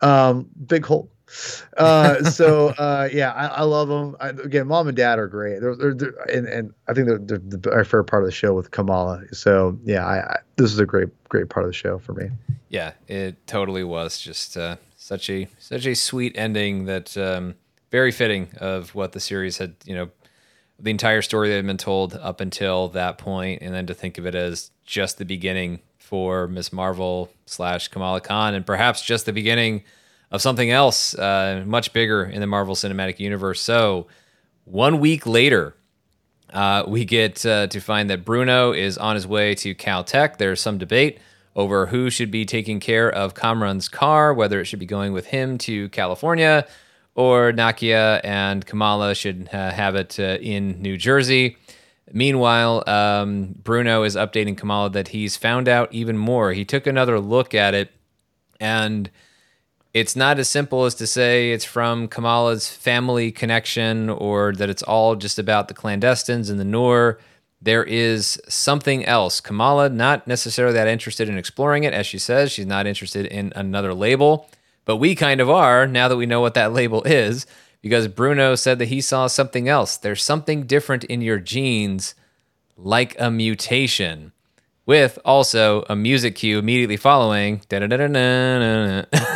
Um, 0.00 0.48
big 0.66 0.86
Hulk 0.86 1.10
uh, 1.76 2.22
so 2.24 2.68
uh, 2.68 3.08
yeah, 3.12 3.32
I, 3.32 3.46
I 3.46 3.62
love 3.62 3.88
them. 3.88 4.16
I, 4.20 4.28
again, 4.30 4.66
mom 4.66 4.88
and 4.88 4.96
dad 4.96 5.18
are 5.18 5.26
great. 5.26 5.60
They're, 5.60 5.76
they're, 5.76 5.94
they're 5.94 6.14
and, 6.30 6.46
and 6.46 6.74
I 6.88 6.94
think 6.94 7.08
they're, 7.08 7.18
they're 7.18 7.38
the, 7.38 7.84
favorite 7.84 8.04
part 8.04 8.22
of 8.22 8.28
the 8.28 8.32
show 8.32 8.54
with 8.54 8.70
Kamala. 8.70 9.22
So 9.32 9.78
yeah, 9.84 10.06
I, 10.06 10.18
I, 10.18 10.38
this 10.56 10.72
is 10.72 10.78
a 10.78 10.86
great 10.86 11.08
great 11.28 11.48
part 11.48 11.64
of 11.64 11.70
the 11.70 11.76
show 11.76 11.98
for 11.98 12.14
me. 12.14 12.30
Yeah, 12.68 12.92
it 13.06 13.46
totally 13.46 13.84
was 13.84 14.18
just 14.18 14.56
uh, 14.56 14.76
such 14.96 15.30
a 15.30 15.48
such 15.58 15.86
a 15.86 15.94
sweet 15.94 16.36
ending 16.36 16.86
that 16.86 17.16
um, 17.16 17.54
very 17.90 18.12
fitting 18.12 18.48
of 18.58 18.94
what 18.94 19.12
the 19.12 19.20
series 19.20 19.58
had. 19.58 19.74
You 19.84 19.94
know, 19.94 20.10
the 20.78 20.90
entire 20.90 21.22
story 21.22 21.48
that 21.50 21.56
had 21.56 21.66
been 21.66 21.76
told 21.76 22.14
up 22.14 22.40
until 22.40 22.88
that 22.88 23.18
point, 23.18 23.62
and 23.62 23.74
then 23.74 23.86
to 23.86 23.94
think 23.94 24.18
of 24.18 24.26
it 24.26 24.34
as 24.34 24.70
just 24.84 25.18
the 25.18 25.24
beginning 25.24 25.80
for 25.98 26.48
Miss 26.48 26.72
Marvel 26.72 27.30
slash 27.44 27.88
Kamala 27.88 28.20
Khan, 28.20 28.54
and 28.54 28.64
perhaps 28.64 29.02
just 29.02 29.26
the 29.26 29.32
beginning 29.32 29.84
of 30.30 30.42
something 30.42 30.70
else 30.70 31.14
uh, 31.14 31.62
much 31.66 31.92
bigger 31.92 32.24
in 32.24 32.40
the 32.40 32.46
Marvel 32.46 32.74
Cinematic 32.74 33.18
Universe. 33.18 33.60
So, 33.60 34.06
one 34.64 35.00
week 35.00 35.26
later, 35.26 35.74
uh, 36.52 36.84
we 36.86 37.04
get 37.04 37.44
uh, 37.46 37.66
to 37.68 37.80
find 37.80 38.10
that 38.10 38.24
Bruno 38.24 38.72
is 38.72 38.98
on 38.98 39.14
his 39.14 39.26
way 39.26 39.54
to 39.56 39.74
Caltech. 39.74 40.38
There's 40.38 40.60
some 40.60 40.78
debate 40.78 41.18
over 41.56 41.86
who 41.86 42.10
should 42.10 42.30
be 42.30 42.44
taking 42.44 42.78
care 42.80 43.10
of 43.10 43.34
Kamran's 43.34 43.88
car, 43.88 44.32
whether 44.32 44.60
it 44.60 44.66
should 44.66 44.78
be 44.78 44.86
going 44.86 45.12
with 45.12 45.26
him 45.26 45.58
to 45.58 45.88
California 45.88 46.66
or 47.18 47.52
Nakia 47.52 48.20
and 48.22 48.64
Kamala 48.64 49.12
should 49.12 49.48
uh, 49.52 49.72
have 49.72 49.96
it 49.96 50.20
uh, 50.20 50.38
in 50.40 50.80
New 50.80 50.96
Jersey. 50.96 51.56
Meanwhile, 52.12 52.84
um, 52.88 53.56
Bruno 53.64 54.04
is 54.04 54.14
updating 54.14 54.56
Kamala 54.56 54.90
that 54.90 55.08
he's 55.08 55.36
found 55.36 55.68
out 55.68 55.92
even 55.92 56.16
more. 56.16 56.52
He 56.52 56.64
took 56.64 56.86
another 56.86 57.18
look 57.18 57.54
at 57.54 57.74
it 57.74 57.90
and 58.60 59.10
it's 59.98 60.16
not 60.16 60.38
as 60.38 60.48
simple 60.48 60.84
as 60.84 60.94
to 60.96 61.06
say 61.06 61.52
it's 61.52 61.64
from 61.64 62.08
Kamala's 62.08 62.68
family 62.68 63.30
connection 63.30 64.08
or 64.10 64.52
that 64.54 64.70
it's 64.70 64.82
all 64.82 65.16
just 65.16 65.38
about 65.38 65.68
the 65.68 65.74
clandestines 65.74 66.50
and 66.50 66.58
the 66.58 66.64
Noor. 66.64 67.18
There 67.60 67.84
is 67.84 68.40
something 68.48 69.04
else. 69.04 69.40
Kamala, 69.40 69.88
not 69.88 70.26
necessarily 70.26 70.74
that 70.74 70.88
interested 70.88 71.28
in 71.28 71.38
exploring 71.38 71.84
it, 71.84 71.92
as 71.92 72.06
she 72.06 72.18
says. 72.18 72.52
She's 72.52 72.66
not 72.66 72.86
interested 72.86 73.26
in 73.26 73.52
another 73.56 73.94
label, 73.94 74.48
but 74.84 74.96
we 74.96 75.14
kind 75.14 75.40
of 75.40 75.50
are 75.50 75.86
now 75.86 76.08
that 76.08 76.16
we 76.16 76.26
know 76.26 76.40
what 76.40 76.54
that 76.54 76.72
label 76.80 77.02
is, 77.04 77.46
because 77.82 78.08
Bruno 78.08 78.54
said 78.54 78.78
that 78.78 78.86
he 78.86 79.00
saw 79.00 79.26
something 79.26 79.68
else. 79.68 79.96
There's 79.96 80.22
something 80.22 80.66
different 80.66 81.04
in 81.04 81.20
your 81.20 81.38
genes, 81.38 82.14
like 82.76 83.16
a 83.18 83.30
mutation 83.30 84.32
with 84.88 85.18
also 85.22 85.84
a 85.90 85.94
music 85.94 86.34
cue 86.34 86.58
immediately 86.58 86.96
following. 86.96 87.60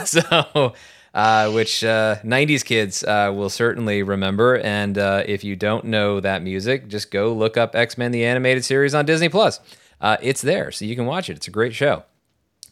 so, 0.06 0.72
uh, 1.12 1.50
which 1.50 1.84
uh, 1.84 2.16
90s 2.24 2.64
kids 2.64 3.04
uh, 3.04 3.30
will 3.34 3.50
certainly 3.50 4.02
remember. 4.02 4.56
And 4.56 4.96
uh, 4.96 5.24
if 5.26 5.44
you 5.44 5.54
don't 5.54 5.84
know 5.84 6.20
that 6.20 6.42
music, 6.42 6.88
just 6.88 7.10
go 7.10 7.34
look 7.34 7.58
up 7.58 7.76
X 7.76 7.98
Men 7.98 8.12
the 8.12 8.24
animated 8.24 8.64
series 8.64 8.94
on 8.94 9.04
Disney 9.04 9.28
Plus. 9.28 9.60
Uh, 10.00 10.16
it's 10.22 10.40
there, 10.40 10.70
so 10.70 10.86
you 10.86 10.96
can 10.96 11.04
watch 11.04 11.28
it. 11.28 11.36
It's 11.36 11.48
a 11.48 11.52
great 11.52 11.74
show. 11.74 12.04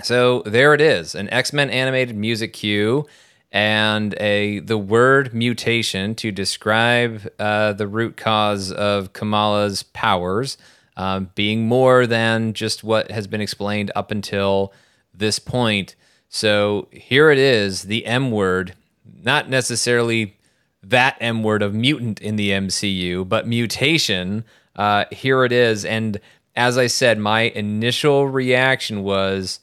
So 0.03 0.41
there 0.47 0.73
it 0.73 0.81
is, 0.81 1.15
an 1.15 1.29
X 1.29 1.53
Men 1.53 1.69
animated 1.69 2.17
music 2.17 2.55
cue 2.55 3.07
and 3.53 4.15
a 4.19 4.61
the 4.61 4.79
word 4.79 5.35
mutation 5.35 6.15
to 6.15 6.33
describe 6.33 7.31
uh, 7.39 7.75
the 7.75 7.87
root 7.87 8.17
cause 8.17 8.73
of 8.73 9.13
Kamala's 9.13 9.83
powers 9.83 10.57
um, 11.01 11.31
being 11.35 11.67
more 11.67 12.07
than 12.07 12.53
just 12.53 12.85
what 12.85 13.11
has 13.11 13.27
been 13.27 13.41
explained 13.41 13.91
up 13.97 14.11
until 14.11 14.71
this 15.15 15.39
point. 15.39 15.97
So 16.29 16.89
here 16.93 17.31
it 17.31 17.39
is, 17.39 17.85
the 17.85 18.05
M 18.05 18.31
word, 18.31 18.75
not 19.23 19.49
necessarily 19.49 20.37
that 20.83 21.17
M 21.19 21.43
word 21.43 21.63
of 21.63 21.73
mutant 21.73 22.21
in 22.21 22.37
the 22.37 22.51
MCU, 22.51 23.27
but 23.27 23.49
mutation. 23.49 24.45
Uh, 24.77 25.07
here 25.11 25.43
it 25.47 25.53
is. 25.53 25.87
And 25.87 26.21
as 26.55 26.77
I 26.77 26.87
said, 26.87 27.19
my 27.19 27.45
initial 27.45 28.29
reaction 28.29 29.03
was, 29.03 29.61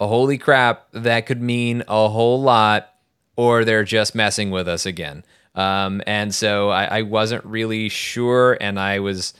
oh, 0.00 0.08
holy 0.08 0.36
crap, 0.36 0.88
that 0.90 1.26
could 1.26 1.40
mean 1.40 1.84
a 1.86 2.08
whole 2.08 2.42
lot, 2.42 2.92
or 3.36 3.64
they're 3.64 3.84
just 3.84 4.16
messing 4.16 4.50
with 4.50 4.66
us 4.66 4.84
again. 4.84 5.22
Um, 5.54 6.02
and 6.08 6.34
so 6.34 6.70
I, 6.70 6.98
I 6.98 7.02
wasn't 7.02 7.44
really 7.44 7.88
sure, 7.88 8.58
and 8.60 8.80
I 8.80 8.98
was 8.98 9.32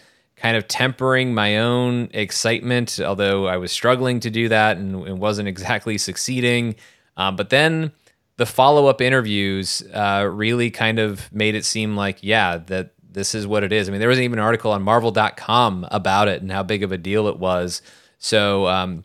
kind 0.43 0.57
of 0.57 0.66
tempering 0.66 1.32
my 1.32 1.59
own 1.59 2.09
excitement, 2.12 2.99
although 2.99 3.47
I 3.47 3.59
was 3.59 3.70
struggling 3.70 4.18
to 4.20 4.30
do 4.30 4.49
that 4.49 4.76
and, 4.76 5.07
and 5.07 5.20
wasn't 5.20 5.47
exactly 5.47 5.97
succeeding. 5.99 6.74
Um, 7.16 7.36
but 7.36 7.51
then 7.51 7.93
the 8.38 8.47
follow 8.47 8.88
up 8.88 9.01
interviews 9.01 9.84
uh, 9.95 10.28
really 10.28 10.68
kind 10.68 10.99
of 10.99 11.32
made 11.32 11.55
it 11.55 11.64
seem 11.64 11.97
like, 11.97 12.18
yeah, 12.22 12.57
that 12.57 12.90
this 13.09 13.36
is 13.36 13.47
what 13.47 13.62
it 13.62 13.72
is. 13.72 13.88
I 13.88 13.93
mean, 13.93 14.01
there 14.01 14.09
was 14.09 14.18
even 14.18 14.40
an 14.40 14.45
article 14.45 14.72
on 14.72 14.82
Marvel.com 14.82 15.86
about 15.93 16.26
it 16.26 16.43
and 16.43 16.51
how 16.51 16.64
big 16.64 16.82
of 16.82 16.90
a 16.90 16.99
deal 16.99 17.28
it 17.28 17.38
was. 17.38 17.80
So 18.18 18.66
um, 18.66 19.05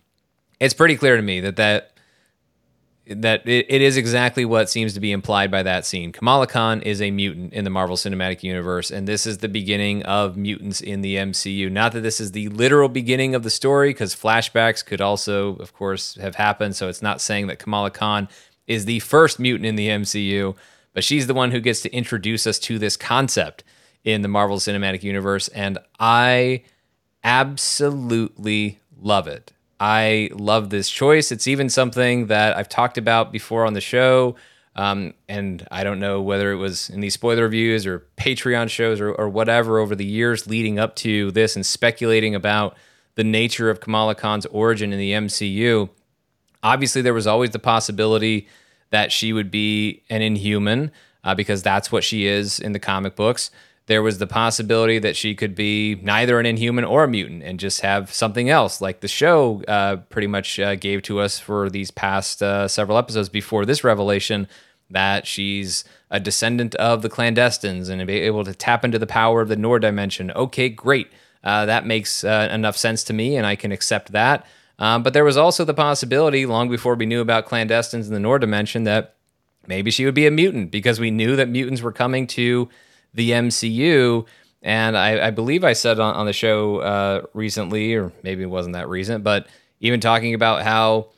it's 0.59 0.73
pretty 0.73 0.95
clear 0.95 1.17
to 1.17 1.21
me 1.21 1.39
that 1.41 1.57
that 1.57 1.91
that 3.10 3.47
it, 3.47 3.66
it 3.70 3.82
is 3.82 3.97
exactly 3.97 4.45
what 4.45 4.70
seems 4.70 4.93
to 4.93 4.99
be 4.99 5.12
implied 5.12 5.49
by 5.49 5.64
that 5.64 5.86
scene. 5.86 6.12
Kamala 6.12 6.47
Khan 6.47 6.82
is 6.82 7.01
a 7.01 7.12
mutant 7.12 7.53
in 7.53 7.64
the 7.64 7.70
Marvel 7.70 7.95
Cinematic 7.95 8.43
Universe, 8.43 8.91
and 8.91 9.08
this 9.08 9.26
is 9.26 9.38
the 9.39 9.47
beginning 9.47 10.03
of 10.03 10.38
mutants 10.38 10.82
in 10.82 11.01
the 11.01 11.16
MCU. 11.16 11.72
Not 11.72 11.93
that 11.93 12.01
this 12.01 12.20
is 12.20 12.32
the 12.32 12.49
literal 12.49 12.89
beginning 12.89 13.36
of 13.36 13.43
the 13.43 13.49
story, 13.49 13.89
because 13.89 14.16
flashbacks 14.16 14.86
could 14.86 15.01
also, 15.01 15.55
of 15.58 15.74
course, 15.74 16.16
have 16.16 16.36
happened. 16.36 16.76
So 16.76 16.89
it's 16.89 17.01
not 17.01 17.22
saying 17.22 17.47
that 17.47 17.60
Kamala 17.60 17.91
Khan 17.91 18.28
is 18.68 18.86
the 18.86 18.99
first 18.99 19.39
mutant 19.39 19.66
in 19.66 19.76
the 19.76 19.88
MCU, 19.88 20.55
but 20.93 21.03
she's 21.03 21.28
the 21.28 21.34
one 21.34 21.51
who 21.51 21.60
gets 21.60 21.82
to 21.82 21.93
introduce 21.93 22.45
us 22.45 22.60
to 22.60 22.78
this 22.78 22.97
concept 22.97 23.64
in 24.03 24.22
the 24.22 24.28
Marvel 24.28 24.58
Cinematic 24.58 25.03
Universe, 25.03 25.47
and 25.49 25.78
I 25.99 26.64
absolutely 27.24 28.80
love 28.97 29.28
it. 29.28 29.53
I 29.80 30.30
love 30.34 30.69
this 30.69 30.89
choice. 30.89 31.32
It's 31.32 31.47
even 31.47 31.69
something 31.69 32.28
that 32.28 32.57
I've 32.57 32.69
talked 32.69 32.97
about 32.97 33.32
before 33.32 33.65
on 33.65 33.73
the 33.73 33.82
show. 33.82 34.36
Um, 34.75 35.13
and 35.28 35.67
I 35.71 35.84
don't 35.84 35.99
know 35.99 36.21
whether 36.21 36.51
it 36.51 36.57
was 36.57 36.89
in 36.89 36.99
these 36.99 37.15
spoiler 37.15 37.43
reviews 37.43 37.88
or 37.88 38.05
Patreon 38.15 38.69
shows 38.69 39.01
or, 39.01 39.11
or, 39.11 39.28
whatever 39.28 39.80
over 39.80 39.95
the 39.95 40.05
years 40.05 40.45
leading 40.45 40.78
up 40.78 40.95
to 40.97 41.32
this 41.32 41.55
and 41.55 41.65
speculating 41.65 42.36
about 42.36 42.78
the 43.15 43.23
nature 43.23 43.71
of 43.71 43.80
Kamala 43.80 44.13
Khan's 44.13 44.45
origin 44.47 44.93
in 44.93 44.99
the 44.99 45.13
MCU. 45.13 45.89
Obviously, 46.61 47.01
there 47.01 47.13
was 47.13 47.25
always 47.25 47.49
the 47.49 47.59
possibility 47.59 48.47
that 48.91 49.11
she 49.11 49.34
would 49.34 49.49
be 49.49 50.03
an 50.11 50.21
inhuman 50.21 50.91
uh, 51.23 51.34
because 51.34 51.63
that's 51.63 51.91
what 51.91 52.03
she 52.03 52.28
is 52.28 52.59
in 52.59 52.73
the 52.73 52.80
comic 52.80 53.15
books 53.15 53.49
there 53.88 54.03
was 54.03 54.17
the 54.17 54.27
possibility 54.27 54.99
that 54.99 55.15
she 55.15 55.33
could 55.33 55.55
be 55.55 55.95
neither 55.95 56.39
an 56.39 56.45
inhuman 56.45 56.83
or 56.83 57.05
a 57.05 57.07
mutant 57.07 57.41
and 57.41 57.59
just 57.59 57.81
have 57.81 58.13
something 58.13 58.49
else, 58.49 58.81
like 58.81 58.99
the 58.99 59.07
show 59.07 59.63
uh, 59.67 59.95
pretty 60.09 60.27
much 60.27 60.59
uh, 60.59 60.75
gave 60.75 61.01
to 61.03 61.19
us 61.19 61.39
for 61.39 61.69
these 61.69 61.89
past 61.89 62.43
uh, 62.43 62.67
several 62.67 62.97
episodes 62.97 63.29
before 63.29 63.65
this 63.65 63.85
revelation 63.85 64.47
that 64.89 65.25
she's 65.25 65.85
a 66.11 66.19
descendant 66.19 66.75
of 66.75 67.01
the 67.01 67.09
clandestines 67.09 67.89
and 67.89 68.05
be 68.05 68.19
able 68.21 68.43
to 68.43 68.53
tap 68.53 68.83
into 68.83 68.99
the 68.99 69.07
power 69.07 69.41
of 69.41 69.47
the 69.47 69.55
Noor 69.55 69.79
dimension. 69.79 70.31
Okay, 70.31 70.69
great. 70.69 71.07
Uh, 71.43 71.65
that 71.65 71.85
makes 71.85 72.25
uh, 72.25 72.49
enough 72.51 72.75
sense 72.75 73.03
to 73.05 73.13
me, 73.13 73.38
and 73.38 73.45
I 73.45 73.55
can 73.55 73.71
accept 73.71 74.11
that. 74.11 74.45
Um, 74.79 75.01
but 75.01 75.13
there 75.13 75.23
was 75.23 75.38
also 75.38 75.63
the 75.63 75.73
possibility, 75.73 76.45
long 76.45 76.69
before 76.69 76.95
we 76.95 77.05
knew 77.05 77.21
about 77.21 77.47
clandestines 77.47 78.07
in 78.07 78.13
the 78.13 78.19
Noor 78.19 78.38
dimension, 78.38 78.83
that 78.83 79.15
maybe 79.65 79.91
she 79.91 80.03
would 80.03 80.13
be 80.13 80.27
a 80.27 80.31
mutant 80.31 80.71
because 80.71 80.99
we 80.99 81.09
knew 81.09 81.38
that 81.38 81.49
mutants 81.49 81.81
were 81.81 81.93
coming 81.93 82.27
to 82.27 82.69
the 83.18 83.32
MCU. 83.32 84.26
And 84.61 84.97
I, 84.97 85.28
I 85.28 85.32
believe 85.32 85.63
I 85.63 85.74
said 85.74 85.99
on, 85.99 86.15
on 86.15 86.26
the 86.26 86.34
show 86.34 86.78
uh, 86.78 87.22
recently, 87.34 87.93
or 87.95 88.13
maybe 88.24 88.43
it 88.43 88.49
wasn't 88.49 88.74
that 88.74 88.88
recent, 88.88 89.24
but 89.24 89.47
even 89.80 89.99
talking 89.99 90.34
about 90.34 90.63
how 90.63 91.09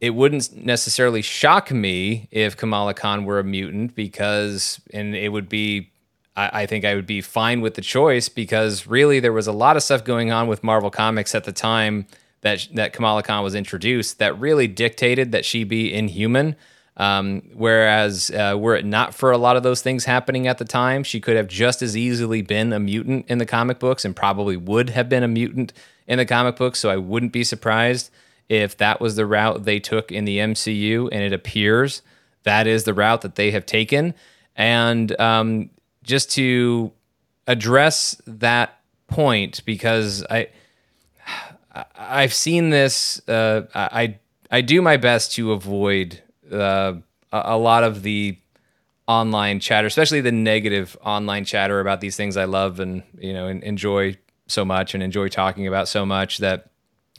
it 0.00 0.10
wouldn't 0.10 0.54
necessarily 0.54 1.22
shock 1.22 1.70
me 1.70 2.28
if 2.30 2.56
Kamala 2.56 2.94
Khan 2.94 3.24
were 3.24 3.38
a 3.38 3.44
mutant 3.44 3.94
because, 3.94 4.80
and 4.92 5.14
it 5.14 5.30
would 5.30 5.48
be, 5.48 5.90
I, 6.36 6.62
I, 6.62 6.66
think 6.66 6.84
I 6.84 6.94
would 6.94 7.06
be 7.06 7.20
fine 7.20 7.60
with 7.60 7.74
the 7.74 7.80
choice 7.80 8.28
because 8.28 8.86
really 8.86 9.20
there 9.20 9.32
was 9.32 9.46
a 9.46 9.52
lot 9.52 9.76
of 9.76 9.82
stuff 9.82 10.04
going 10.04 10.30
on 10.30 10.46
with 10.46 10.62
Marvel 10.62 10.90
Comics 10.90 11.34
at 11.34 11.44
the 11.44 11.52
time 11.52 12.06
that 12.42 12.68
that 12.74 12.92
Kamala 12.92 13.22
Khan 13.22 13.42
was 13.42 13.54
introduced 13.54 14.18
that 14.18 14.38
really 14.38 14.68
dictated 14.68 15.32
that 15.32 15.44
she 15.44 15.64
be 15.64 15.92
inhuman. 15.92 16.54
Um, 16.96 17.42
whereas, 17.54 18.30
uh, 18.30 18.56
were 18.56 18.76
it 18.76 18.84
not 18.84 19.14
for 19.14 19.32
a 19.32 19.38
lot 19.38 19.56
of 19.56 19.64
those 19.64 19.82
things 19.82 20.04
happening 20.04 20.46
at 20.46 20.58
the 20.58 20.64
time, 20.64 21.02
she 21.02 21.20
could 21.20 21.36
have 21.36 21.48
just 21.48 21.82
as 21.82 21.96
easily 21.96 22.40
been 22.40 22.72
a 22.72 22.78
mutant 22.78 23.26
in 23.28 23.38
the 23.38 23.46
comic 23.46 23.80
books 23.80 24.04
and 24.04 24.14
probably 24.14 24.56
would 24.56 24.90
have 24.90 25.08
been 25.08 25.24
a 25.24 25.28
mutant 25.28 25.72
in 26.06 26.18
the 26.18 26.26
comic 26.26 26.56
books. 26.56 26.78
So 26.78 26.90
I 26.90 26.96
wouldn't 26.96 27.32
be 27.32 27.42
surprised 27.42 28.10
if 28.48 28.76
that 28.76 29.00
was 29.00 29.16
the 29.16 29.26
route 29.26 29.64
they 29.64 29.80
took 29.80 30.12
in 30.12 30.24
the 30.24 30.38
MCU, 30.38 31.08
and 31.10 31.22
it 31.22 31.32
appears 31.32 32.02
that 32.44 32.66
is 32.66 32.84
the 32.84 32.94
route 32.94 33.22
that 33.22 33.34
they 33.34 33.50
have 33.50 33.66
taken. 33.66 34.14
And 34.54 35.18
um, 35.20 35.70
just 36.04 36.30
to 36.32 36.92
address 37.46 38.20
that 38.26 38.78
point, 39.08 39.62
because 39.64 40.24
I. 40.30 40.48
I've 41.96 42.32
seen 42.32 42.70
this. 42.70 43.20
Uh, 43.28 43.62
I 43.74 44.18
I 44.48 44.60
do 44.60 44.80
my 44.80 44.96
best 44.96 45.32
to 45.32 45.50
avoid 45.50 46.22
uh, 46.54 46.94
a 47.32 47.58
lot 47.58 47.84
of 47.84 48.02
the 48.02 48.38
online 49.06 49.60
chatter, 49.60 49.86
especially 49.86 50.20
the 50.20 50.32
negative 50.32 50.96
online 51.04 51.44
chatter 51.44 51.80
about 51.80 52.00
these 52.00 52.16
things 52.16 52.36
I 52.36 52.44
love 52.44 52.80
and 52.80 53.02
you 53.18 53.32
know 53.32 53.46
and 53.48 53.62
enjoy 53.62 54.16
so 54.46 54.64
much 54.64 54.94
and 54.94 55.02
enjoy 55.02 55.28
talking 55.28 55.66
about 55.66 55.88
so 55.88 56.06
much 56.06 56.38
that 56.38 56.70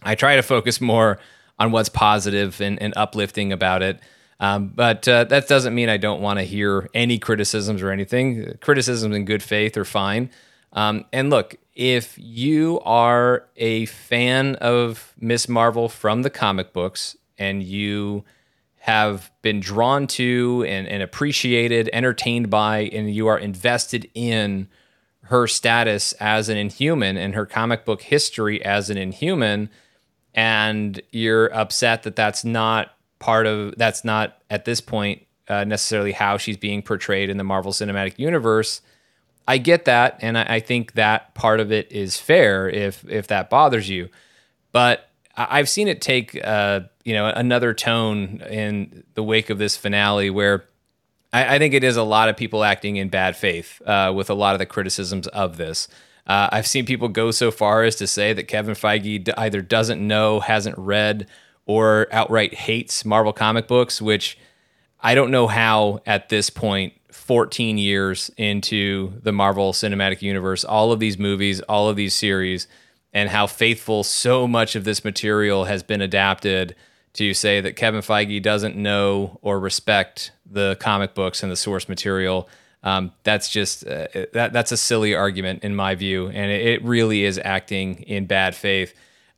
I 0.03 0.15
try 0.15 0.35
to 0.35 0.43
focus 0.43 0.79
more 0.79 1.19
on 1.57 1.71
what's 1.71 1.89
positive 1.89 2.61
and, 2.61 2.81
and 2.81 2.93
uplifting 2.95 3.51
about 3.51 3.81
it. 3.81 3.99
Um, 4.39 4.67
but 4.75 5.07
uh, 5.07 5.23
that 5.25 5.47
doesn't 5.47 5.73
mean 5.73 5.89
I 5.89 5.97
don't 5.97 6.21
want 6.21 6.39
to 6.39 6.43
hear 6.43 6.89
any 6.93 7.17
criticisms 7.17 7.81
or 7.81 7.89
anything. 7.89 8.57
Criticisms 8.61 9.15
in 9.15 9.25
good 9.25 9.41
faith 9.41 9.77
are 9.77 9.85
fine. 9.85 10.29
Um, 10.73 11.05
and 11.13 11.29
look, 11.29 11.55
if 11.73 12.17
you 12.17 12.81
are 12.81 13.47
a 13.55 13.85
fan 13.85 14.55
of 14.55 15.13
Miss 15.19 15.47
Marvel 15.47 15.87
from 15.87 16.23
the 16.23 16.29
comic 16.29 16.73
books 16.73 17.15
and 17.37 17.63
you 17.63 18.25
have 18.85 19.31
been 19.41 19.59
drawn 19.59 20.05
to 20.05 20.63
and, 20.67 20.87
and 20.87 21.01
appreciated, 21.01 21.89
entertained 21.91 22.51
by, 22.51 22.81
and 22.93 23.09
you 23.09 23.25
are 23.25 23.39
invested 23.39 24.07
in 24.13 24.67
her 25.23 25.47
status 25.47 26.11
as 26.19 26.49
an 26.49 26.57
inhuman 26.57 27.17
and 27.17 27.33
her 27.33 27.47
comic 27.47 27.83
book 27.83 28.03
history 28.03 28.63
as 28.63 28.91
an 28.91 28.97
inhuman, 28.99 29.71
and 30.35 31.01
you're 31.11 31.51
upset 31.51 32.03
that 32.03 32.15
that's 32.15 32.45
not 32.45 32.95
part 33.17 33.47
of 33.47 33.73
that's 33.75 34.05
not 34.05 34.43
at 34.51 34.65
this 34.65 34.81
point 34.81 35.25
uh, 35.47 35.63
necessarily 35.63 36.11
how 36.11 36.37
she's 36.37 36.57
being 36.57 36.83
portrayed 36.83 37.31
in 37.31 37.37
the 37.37 37.43
Marvel 37.43 37.71
Cinematic 37.71 38.19
Universe. 38.19 38.81
I 39.47 39.57
get 39.57 39.85
that, 39.85 40.19
and 40.21 40.37
I, 40.37 40.45
I 40.47 40.59
think 40.59 40.93
that 40.93 41.33
part 41.33 41.59
of 41.59 41.71
it 41.71 41.91
is 41.91 42.17
fair 42.17 42.69
if 42.69 43.03
if 43.09 43.25
that 43.29 43.49
bothers 43.49 43.89
you, 43.89 44.09
but 44.71 45.09
I've 45.37 45.69
seen 45.69 45.87
it 45.87 46.01
take 46.01 46.39
uh, 46.43 46.81
you 47.03 47.13
know 47.13 47.27
another 47.27 47.73
tone 47.73 48.41
in 48.49 49.03
the 49.13 49.23
wake 49.23 49.49
of 49.49 49.57
this 49.57 49.75
finale 49.75 50.29
where 50.29 50.65
I, 51.33 51.55
I 51.55 51.59
think 51.59 51.73
it 51.73 51.83
is 51.83 51.97
a 51.97 52.03
lot 52.03 52.29
of 52.29 52.37
people 52.37 52.63
acting 52.63 52.95
in 52.95 53.09
bad 53.09 53.35
faith 53.35 53.81
uh, 53.85 54.13
with 54.15 54.29
a 54.29 54.33
lot 54.33 54.55
of 54.55 54.59
the 54.59 54.65
criticisms 54.65 55.27
of 55.27 55.57
this. 55.57 55.87
Uh, 56.27 56.49
I've 56.51 56.65
seen 56.65 56.85
people 56.85 57.07
go 57.07 57.31
so 57.31 57.51
far 57.51 57.83
as 57.83 57.95
to 57.97 58.07
say 58.07 58.33
that 58.33 58.47
Kevin 58.47 58.73
Feige 58.73 59.31
either 59.37 59.61
doesn't 59.61 60.05
know, 60.05 60.39
hasn't 60.39 60.77
read, 60.77 61.27
or 61.67 62.07
outright 62.11 62.53
hates 62.53 63.05
Marvel 63.05 63.33
comic 63.33 63.67
books, 63.67 64.01
which 64.01 64.37
I 65.01 65.13
don't 65.13 65.29
know 65.29 65.47
how 65.47 66.01
at 66.05 66.29
this 66.29 66.49
point, 66.49 66.93
14 67.11 67.77
years 67.77 68.29
into 68.37 69.19
the 69.21 69.31
Marvel 69.31 69.71
Cinematic 69.71 70.21
Universe, 70.21 70.63
all 70.63 70.91
of 70.91 70.99
these 70.99 71.17
movies, 71.17 71.61
all 71.61 71.89
of 71.89 71.95
these 71.95 72.13
series, 72.13 72.67
and 73.15 73.29
how 73.29 73.47
faithful 73.47 74.03
so 74.03 74.45
much 74.45 74.75
of 74.75 74.83
this 74.83 75.05
material 75.05 75.63
has 75.63 75.81
been 75.81 76.01
adapted 76.01 76.75
to 77.13 77.33
say 77.33 77.61
that 77.61 77.77
Kevin 77.77 78.01
Feige 78.01 78.41
doesn't 78.43 78.75
know 78.75 79.39
or 79.41 79.57
respect 79.57 80.33
the 80.45 80.75
comic 80.81 81.15
books 81.15 81.41
and 81.41 81.49
the 81.49 81.55
source 81.55 81.87
material. 81.87 82.49
Um, 82.83 83.13
that's 83.23 83.49
just 83.49 83.87
uh, 83.87 84.07
that 84.33 84.51
that's 84.51 84.73
a 84.73 84.77
silly 84.77 85.15
argument 85.15 85.63
in 85.63 85.75
my 85.75 85.95
view, 85.95 86.27
and 86.27 86.51
it, 86.51 86.67
it 86.67 86.83
really 86.83 87.23
is 87.23 87.39
acting 87.43 88.01
in 88.01 88.25
bad 88.25 88.53
faith. 88.53 88.93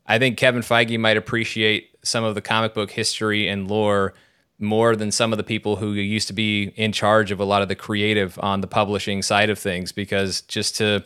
I 0.07 0.17
think 0.17 0.38
Kevin 0.38 0.63
Feige 0.63 0.99
might 0.99 1.17
appreciate 1.17 1.91
some 2.03 2.23
of 2.23 2.34
the 2.34 2.41
comic 2.41 2.73
book 2.73 2.91
history 2.91 3.47
and 3.47 3.69
lore 3.69 4.15
more 4.59 4.95
than 4.95 5.11
some 5.11 5.32
of 5.32 5.38
the 5.38 5.43
people 5.43 5.75
who 5.75 5.91
used 5.91 6.28
to 6.28 6.34
be 6.34 6.73
in 6.75 6.91
charge 6.91 7.30
of 7.32 7.39
a 7.39 7.45
lot 7.45 7.61
of 7.61 7.67
the 7.67 7.75
creative 7.75 8.39
on 8.41 8.61
the 8.61 8.67
publishing 8.67 9.21
side 9.21 9.51
of 9.51 9.59
things, 9.59 9.91
because 9.91 10.41
just 10.41 10.75
to 10.78 11.05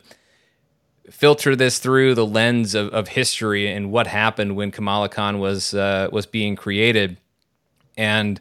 filter 1.09 1.55
this 1.55 1.79
through 1.79 2.15
the 2.15 2.25
lens 2.25 2.75
of, 2.75 2.89
of 2.89 3.09
history 3.09 3.67
and 3.67 3.91
what 3.91 4.07
happened 4.07 4.55
when 4.55 4.71
Kamala 4.71 5.09
Khan 5.09 5.39
was 5.39 5.73
uh, 5.73 6.09
was 6.11 6.25
being 6.25 6.55
created, 6.55 7.17
and 7.97 8.39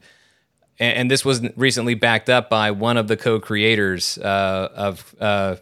and 0.78 1.10
this 1.10 1.24
was 1.24 1.42
recently 1.56 1.94
backed 1.94 2.28
up 2.28 2.48
by 2.48 2.70
one 2.70 2.96
of 2.96 3.06
the 3.08 3.16
co-creators 3.16 4.18
uh, 4.18 4.68
of 4.74 5.14
uh, 5.20 5.56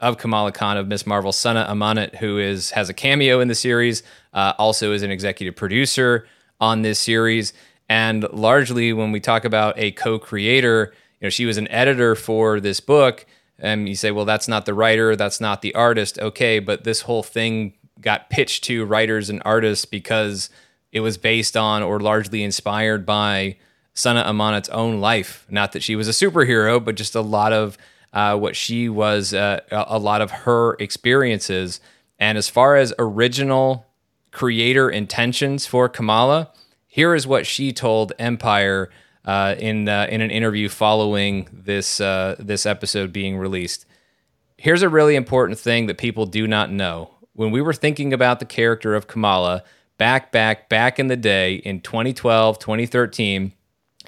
of 0.00 0.18
Kamala 0.18 0.52
Khan 0.52 0.76
of 0.76 0.86
Miss 0.88 1.06
Marvel, 1.06 1.32
Sana 1.32 1.66
Amanat, 1.68 2.16
who 2.16 2.38
is 2.38 2.70
has 2.72 2.88
a 2.88 2.94
cameo 2.94 3.40
in 3.40 3.48
the 3.48 3.54
series, 3.54 4.02
uh, 4.32 4.52
also 4.58 4.92
is 4.92 5.02
an 5.02 5.10
executive 5.10 5.56
producer 5.56 6.26
on 6.60 6.82
this 6.82 6.98
series, 6.98 7.52
and 7.88 8.22
largely 8.32 8.92
when 8.92 9.12
we 9.12 9.20
talk 9.20 9.44
about 9.44 9.78
a 9.78 9.90
co-creator, 9.92 10.92
you 11.20 11.26
know, 11.26 11.30
she 11.30 11.46
was 11.46 11.56
an 11.56 11.68
editor 11.68 12.14
for 12.14 12.60
this 12.60 12.80
book 12.80 13.26
and 13.64 13.88
you 13.88 13.94
say, 13.94 14.10
well, 14.10 14.26
that's 14.26 14.46
not 14.46 14.66
the 14.66 14.74
writer, 14.74 15.16
that's 15.16 15.40
not 15.40 15.62
the 15.62 15.74
artist. 15.74 16.18
Okay, 16.18 16.58
but 16.58 16.84
this 16.84 17.02
whole 17.02 17.22
thing 17.22 17.72
got 18.00 18.28
pitched 18.28 18.64
to 18.64 18.84
writers 18.84 19.30
and 19.30 19.40
artists 19.44 19.86
because 19.86 20.50
it 20.92 21.00
was 21.00 21.16
based 21.16 21.56
on 21.56 21.82
or 21.82 21.98
largely 21.98 22.42
inspired 22.42 23.06
by 23.06 23.56
Sana 23.94 24.22
Amanat's 24.26 24.68
own 24.68 25.00
life. 25.00 25.46
Not 25.48 25.72
that 25.72 25.82
she 25.82 25.96
was 25.96 26.08
a 26.08 26.12
superhero, 26.12 26.84
but 26.84 26.94
just 26.94 27.14
a 27.14 27.20
lot 27.20 27.52
of 27.52 27.78
uh, 28.12 28.36
what 28.36 28.54
she 28.54 28.88
was, 28.88 29.32
uh, 29.32 29.60
a 29.70 29.98
lot 29.98 30.20
of 30.20 30.30
her 30.30 30.74
experiences. 30.74 31.80
And 32.18 32.36
as 32.36 32.48
far 32.48 32.76
as 32.76 32.92
original 32.98 33.86
creator 34.30 34.90
intentions 34.90 35.66
for 35.66 35.88
Kamala, 35.88 36.50
here 36.86 37.14
is 37.14 37.26
what 37.26 37.46
she 37.46 37.72
told 37.72 38.12
Empire 38.18 38.90
uh, 39.24 39.54
in 39.58 39.88
uh, 39.88 40.06
in 40.10 40.20
an 40.20 40.30
interview 40.30 40.68
following 40.68 41.48
this 41.52 42.00
uh, 42.00 42.36
this 42.38 42.66
episode 42.66 43.12
being 43.12 43.36
released. 43.36 43.86
Here's 44.56 44.82
a 44.82 44.88
really 44.88 45.16
important 45.16 45.58
thing 45.58 45.86
that 45.86 45.98
people 45.98 46.26
do 46.26 46.46
not 46.46 46.70
know. 46.70 47.10
When 47.32 47.50
we 47.50 47.60
were 47.60 47.72
thinking 47.72 48.12
about 48.12 48.38
the 48.38 48.46
character 48.46 48.94
of 48.94 49.06
Kamala 49.06 49.64
back 49.98 50.30
back 50.32 50.68
back 50.68 50.98
in 50.98 51.08
the 51.08 51.16
day 51.16 51.54
in 51.56 51.80
2012, 51.80 52.58
2013, 52.58 53.52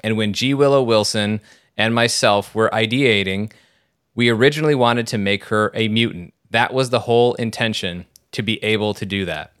and 0.03 0.17
when 0.17 0.33
G 0.33 0.53
Willow 0.53 0.83
Wilson 0.83 1.41
and 1.75 1.93
myself 1.93 2.55
were 2.55 2.69
ideating, 2.71 3.51
we 4.15 4.29
originally 4.29 4.75
wanted 4.75 5.07
to 5.07 5.17
make 5.17 5.45
her 5.45 5.71
a 5.73 5.87
mutant. 5.87 6.33
That 6.49 6.73
was 6.73 6.89
the 6.89 7.01
whole 7.01 7.33
intention 7.35 8.05
to 8.31 8.41
be 8.41 8.63
able 8.63 8.93
to 8.93 9.05
do 9.05 9.25
that. 9.25 9.51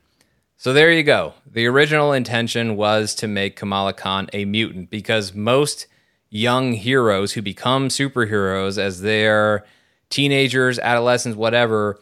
So 0.59 0.73
there 0.73 0.91
you 0.91 1.03
go. 1.03 1.35
The 1.45 1.67
original 1.67 2.13
intention 2.13 2.75
was 2.75 3.13
to 3.15 3.27
make 3.27 3.55
Kamala 3.55 3.93
Khan 3.93 4.27
a 4.33 4.43
mutant 4.43 4.89
because 4.89 5.35
most 5.35 5.85
young 6.31 6.73
heroes 6.73 7.33
who 7.33 7.43
become 7.43 7.89
superheroes 7.89 8.79
as 8.79 9.01
they're 9.01 9.63
teenagers, 10.09 10.79
adolescents, 10.79 11.37
whatever, 11.37 11.99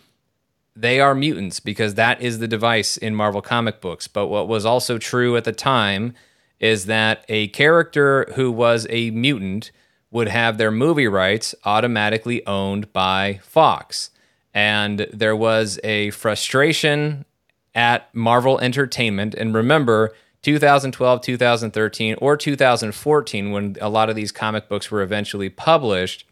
they 0.73 1.01
are 1.01 1.13
mutants 1.13 1.59
because 1.59 1.95
that 1.95 2.21
is 2.21 2.39
the 2.39 2.47
device 2.47 2.95
in 2.95 3.13
Marvel 3.13 3.41
comic 3.41 3.81
books. 3.81 4.07
But 4.07 4.27
what 4.27 4.47
was 4.47 4.65
also 4.65 4.97
true 4.97 5.35
at 5.35 5.43
the 5.43 5.51
time 5.51 6.13
is 6.61 6.85
that 6.85 7.25
a 7.27 7.49
character 7.49 8.25
who 8.35 8.53
was 8.53 8.87
a 8.89 9.11
mutant 9.11 9.71
would 10.11 10.29
have 10.29 10.57
their 10.57 10.71
movie 10.71 11.07
rights 11.07 11.55
automatically 11.65 12.45
owned 12.47 12.93
by 12.93 13.41
Fox. 13.43 14.11
And 14.53 15.07
there 15.11 15.35
was 15.35 15.77
a 15.83 16.11
frustration 16.11 17.25
at 17.75 18.09
Marvel 18.15 18.57
Entertainment. 18.59 19.35
And 19.35 19.53
remember, 19.53 20.15
2012, 20.41 21.21
2013, 21.21 22.15
or 22.19 22.37
2014, 22.37 23.51
when 23.51 23.75
a 23.81 23.89
lot 23.89 24.09
of 24.09 24.15
these 24.15 24.31
comic 24.31 24.69
books 24.69 24.89
were 24.89 25.01
eventually 25.01 25.49
published, 25.49 26.25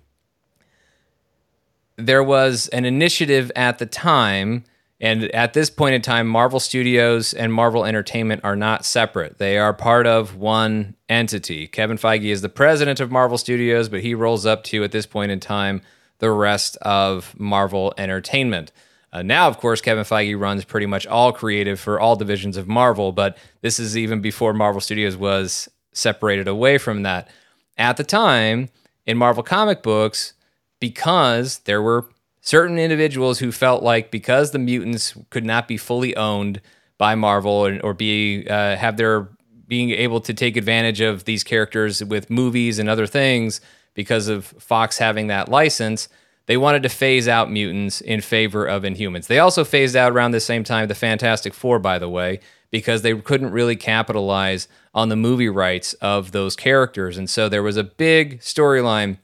there 1.97 2.23
was 2.23 2.67
an 2.69 2.85
initiative 2.85 3.51
at 3.55 3.77
the 3.77 3.85
time 3.85 4.63
And 5.03 5.25
at 5.35 5.51
this 5.51 5.69
point 5.69 5.95
in 5.95 6.01
time, 6.01 6.27
Marvel 6.27 6.61
Studios 6.61 7.33
and 7.33 7.53
Marvel 7.53 7.83
Entertainment 7.83 8.39
are 8.45 8.55
not 8.55 8.85
separate. 8.85 9.37
They 9.37 9.57
are 9.57 9.73
part 9.73 10.07
of 10.07 10.37
one 10.37 10.95
entity. 11.09 11.67
Kevin 11.67 11.97
Feige 11.97 12.31
is 12.31 12.41
the 12.41 12.47
president 12.47 13.01
of 13.01 13.11
Marvel 13.11 13.37
Studios, 13.37 13.89
but 13.89 13.99
he 13.99 14.15
rolls 14.15 14.45
up 14.45 14.63
to, 14.63 14.81
at 14.81 14.93
this 14.93 15.05
point 15.05 15.29
in 15.29 15.41
time, 15.41 15.81
the 16.19 16.31
rest 16.31 16.77
of 16.77 17.37
Marvel 17.37 17.93
Entertainment. 17.97 18.71
Uh, 19.13 19.21
now, 19.21 19.47
of 19.47 19.59
course, 19.59 19.79
Kevin 19.79 20.03
Feige 20.03 20.37
runs 20.37 20.65
pretty 20.65 20.87
much 20.87 21.05
all 21.05 21.31
creative 21.31 21.79
for 21.79 21.99
all 21.99 22.15
divisions 22.15 22.57
of 22.57 22.67
Marvel, 22.67 23.11
but 23.11 23.37
this 23.61 23.79
is 23.79 23.95
even 23.95 24.21
before 24.21 24.53
Marvel 24.53 24.81
Studios 24.81 25.15
was 25.15 25.69
separated 25.93 26.47
away 26.47 26.79
from 26.79 27.03
that. 27.03 27.29
At 27.77 27.97
the 27.97 28.03
time, 28.03 28.69
in 29.05 29.17
Marvel 29.17 29.43
comic 29.43 29.83
books, 29.83 30.33
because 30.79 31.59
there 31.59 31.81
were 31.81 32.09
certain 32.41 32.79
individuals 32.79 33.37
who 33.37 33.51
felt 33.51 33.83
like 33.83 34.09
because 34.09 34.49
the 34.49 34.59
mutants 34.59 35.15
could 35.29 35.45
not 35.45 35.67
be 35.67 35.77
fully 35.77 36.15
owned 36.15 36.59
by 36.97 37.13
Marvel 37.13 37.51
or, 37.51 37.79
or 37.83 37.93
be 37.93 38.47
uh, 38.49 38.75
have 38.75 38.97
their 38.97 39.29
being 39.67 39.91
able 39.91 40.21
to 40.21 40.33
take 40.33 40.57
advantage 40.57 41.01
of 41.01 41.25
these 41.25 41.43
characters 41.43 42.03
with 42.03 42.29
movies 42.29 42.79
and 42.79 42.89
other 42.89 43.07
things 43.07 43.61
because 43.93 44.27
of 44.27 44.45
Fox 44.45 44.97
having 44.97 45.27
that 45.27 45.49
license, 45.49 46.09
they 46.45 46.57
wanted 46.57 46.83
to 46.83 46.89
phase 46.89 47.27
out 47.27 47.51
mutants 47.51 48.01
in 48.01 48.21
favor 48.21 48.65
of 48.65 48.83
Inhumans. 48.83 49.27
They 49.27 49.39
also 49.39 49.63
phased 49.63 49.95
out 49.95 50.11
around 50.11 50.31
the 50.31 50.39
same 50.39 50.63
time 50.63 50.87
the 50.87 50.95
Fantastic 50.95 51.53
Four, 51.53 51.79
by 51.79 51.99
the 51.99 52.09
way, 52.09 52.39
because 52.69 53.01
they 53.01 53.15
couldn't 53.15 53.51
really 53.51 53.75
capitalize 53.75 54.67
on 54.93 55.09
the 55.09 55.15
movie 55.15 55.49
rights 55.49 55.93
of 55.95 56.31
those 56.31 56.55
characters. 56.55 57.17
And 57.17 57.29
so 57.29 57.47
there 57.49 57.63
was 57.63 57.77
a 57.77 57.83
big 57.83 58.39
storyline 58.39 59.19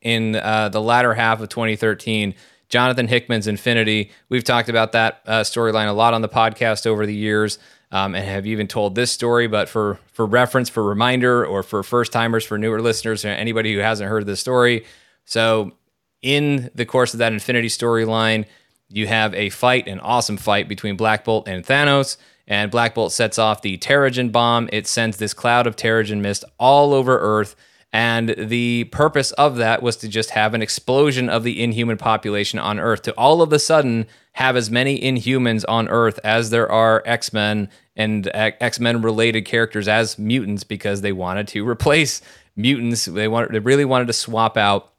in 0.00 0.36
uh, 0.36 0.68
the 0.68 0.80
latter 0.80 1.14
half 1.14 1.40
of 1.40 1.48
2013 1.48 2.34
Jonathan 2.72 3.06
Hickman's 3.06 3.46
Infinity. 3.46 4.10
We've 4.30 4.42
talked 4.42 4.70
about 4.70 4.92
that 4.92 5.20
uh, 5.26 5.42
storyline 5.42 5.88
a 5.88 5.92
lot 5.92 6.14
on 6.14 6.22
the 6.22 6.28
podcast 6.28 6.86
over 6.86 7.04
the 7.04 7.14
years, 7.14 7.58
um, 7.90 8.14
and 8.14 8.24
have 8.24 8.46
even 8.46 8.66
told 8.66 8.94
this 8.94 9.12
story. 9.12 9.46
But 9.46 9.68
for 9.68 9.98
for 10.06 10.24
reference, 10.24 10.70
for 10.70 10.82
reminder, 10.82 11.44
or 11.44 11.62
for 11.62 11.82
first 11.82 12.12
timers, 12.12 12.46
for 12.46 12.56
newer 12.56 12.80
listeners, 12.80 13.26
or 13.26 13.28
anybody 13.28 13.74
who 13.74 13.80
hasn't 13.80 14.08
heard 14.08 14.24
this 14.24 14.40
story, 14.40 14.86
so 15.26 15.72
in 16.22 16.70
the 16.74 16.86
course 16.86 17.12
of 17.12 17.18
that 17.18 17.32
Infinity 17.32 17.68
storyline, 17.68 18.46
you 18.88 19.06
have 19.06 19.34
a 19.34 19.50
fight, 19.50 19.88
an 19.88 20.00
awesome 20.00 20.36
fight 20.36 20.68
between 20.68 20.96
Black 20.96 21.24
Bolt 21.24 21.48
and 21.48 21.64
Thanos. 21.64 22.16
And 22.46 22.70
Black 22.70 22.94
Bolt 22.94 23.12
sets 23.12 23.38
off 23.38 23.62
the 23.62 23.78
Terrigen 23.78 24.32
bomb. 24.32 24.68
It 24.72 24.86
sends 24.86 25.16
this 25.16 25.32
cloud 25.32 25.66
of 25.66 25.76
Terrigen 25.76 26.20
mist 26.20 26.44
all 26.58 26.92
over 26.92 27.18
Earth 27.18 27.56
and 27.92 28.34
the 28.38 28.84
purpose 28.84 29.32
of 29.32 29.56
that 29.56 29.82
was 29.82 29.96
to 29.98 30.08
just 30.08 30.30
have 30.30 30.54
an 30.54 30.62
explosion 30.62 31.28
of 31.28 31.44
the 31.44 31.62
inhuman 31.62 31.98
population 31.98 32.58
on 32.58 32.80
Earth, 32.80 33.02
to 33.02 33.12
all 33.18 33.42
of 33.42 33.52
a 33.52 33.58
sudden 33.58 34.06
have 34.32 34.56
as 34.56 34.70
many 34.70 34.98
inhumans 34.98 35.62
on 35.68 35.88
Earth 35.88 36.18
as 36.24 36.48
there 36.48 36.70
are 36.72 37.02
X 37.04 37.34
Men 37.34 37.68
and 37.94 38.28
uh, 38.28 38.52
X 38.60 38.80
Men 38.80 39.02
related 39.02 39.42
characters 39.42 39.88
as 39.88 40.18
mutants 40.18 40.64
because 40.64 41.02
they 41.02 41.12
wanted 41.12 41.46
to 41.48 41.68
replace 41.68 42.22
mutants. 42.56 43.04
They 43.04 43.28
wanted, 43.28 43.52
they 43.52 43.58
really 43.58 43.84
wanted 43.84 44.06
to 44.06 44.14
swap 44.14 44.56
out 44.56 44.91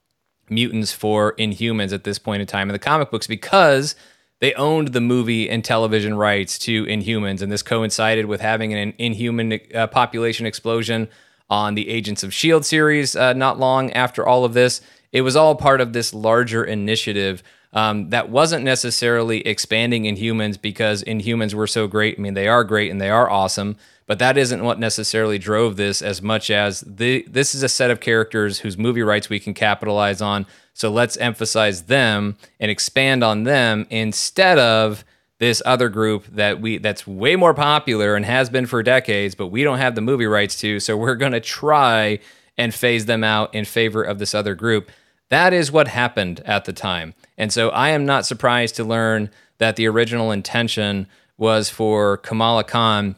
mutants 0.53 0.91
for 0.91 1.33
inhumans 1.33 1.93
at 1.93 2.03
this 2.03 2.19
point 2.19 2.41
in 2.41 2.47
time 2.47 2.69
in 2.69 2.73
the 2.73 2.79
comic 2.79 3.11
books 3.11 3.27
because 3.27 3.95
they 4.43 4.53
owned 4.55 4.89
the 4.89 4.99
movie 4.99 5.49
and 5.49 5.63
television 5.63 6.15
rights 6.15 6.59
to 6.59 6.83
Inhumans, 6.83 7.41
and 7.41 7.49
this 7.49 7.63
coincided 7.63 8.25
with 8.25 8.41
having 8.41 8.73
an 8.73 8.93
inhuman 8.97 9.57
uh, 9.73 9.87
population 9.87 10.45
explosion 10.45 11.07
on 11.49 11.75
the 11.75 11.87
Agents 11.87 12.23
of 12.23 12.31
S.H.I.E.L.D. 12.31 12.65
series 12.65 13.15
uh, 13.15 13.31
not 13.31 13.57
long 13.57 13.93
after 13.93 14.27
all 14.27 14.43
of 14.43 14.53
this. 14.53 14.81
It 15.13 15.21
was 15.21 15.37
all 15.37 15.55
part 15.55 15.79
of 15.79 15.93
this 15.93 16.13
larger 16.13 16.61
initiative 16.61 17.41
um, 17.71 18.09
that 18.09 18.29
wasn't 18.29 18.65
necessarily 18.65 19.47
expanding 19.47 20.03
Inhumans 20.03 20.61
because 20.61 21.05
Inhumans 21.05 21.53
were 21.53 21.65
so 21.65 21.87
great. 21.87 22.19
I 22.19 22.21
mean, 22.21 22.33
they 22.33 22.49
are 22.49 22.65
great 22.65 22.91
and 22.91 22.99
they 22.99 23.09
are 23.09 23.29
awesome, 23.29 23.77
but 24.05 24.19
that 24.19 24.37
isn't 24.37 24.63
what 24.63 24.79
necessarily 24.79 25.37
drove 25.37 25.75
this 25.75 26.01
as 26.01 26.21
much 26.21 26.51
as 26.51 26.81
the, 26.81 27.25
this 27.27 27.55
is 27.55 27.63
a 27.63 27.69
set 27.69 27.91
of 27.91 27.99
characters 27.99 28.59
whose 28.59 28.77
movie 28.77 29.03
rights 29.03 29.29
we 29.29 29.39
can 29.39 29.53
capitalize 29.53 30.21
on. 30.21 30.45
So 30.73 30.89
let's 30.89 31.17
emphasize 31.17 31.83
them 31.83 32.37
and 32.59 32.69
expand 32.69 33.23
on 33.23 33.43
them 33.43 33.87
instead 33.89 34.59
of 34.59 35.05
this 35.39 35.61
other 35.65 35.89
group 35.89 36.25
that 36.27 36.61
we 36.61 36.77
that's 36.77 37.05
way 37.05 37.35
more 37.35 37.53
popular 37.53 38.15
and 38.15 38.25
has 38.25 38.49
been 38.49 38.65
for 38.65 38.81
decades, 38.81 39.35
but 39.35 39.47
we 39.47 39.63
don't 39.63 39.79
have 39.79 39.95
the 39.95 40.01
movie 40.01 40.25
rights 40.25 40.59
to, 40.61 40.79
so 40.79 40.95
we're 40.95 41.15
going 41.15 41.31
to 41.33 41.41
try 41.41 42.19
and 42.57 42.73
phase 42.73 43.05
them 43.05 43.23
out 43.23 43.53
in 43.53 43.65
favor 43.65 44.03
of 44.03 44.19
this 44.19 44.33
other 44.33 44.55
group. 44.55 44.89
That 45.29 45.51
is 45.51 45.71
what 45.71 45.87
happened 45.87 46.41
at 46.45 46.65
the 46.65 46.73
time. 46.73 47.13
And 47.37 47.51
so 47.51 47.69
I 47.69 47.89
am 47.89 48.05
not 48.05 48.25
surprised 48.25 48.75
to 48.75 48.83
learn 48.83 49.31
that 49.57 49.75
the 49.75 49.87
original 49.87 50.31
intention 50.31 51.07
was 51.37 51.69
for 51.69 52.17
Kamala 52.17 52.63
Khan 52.63 53.15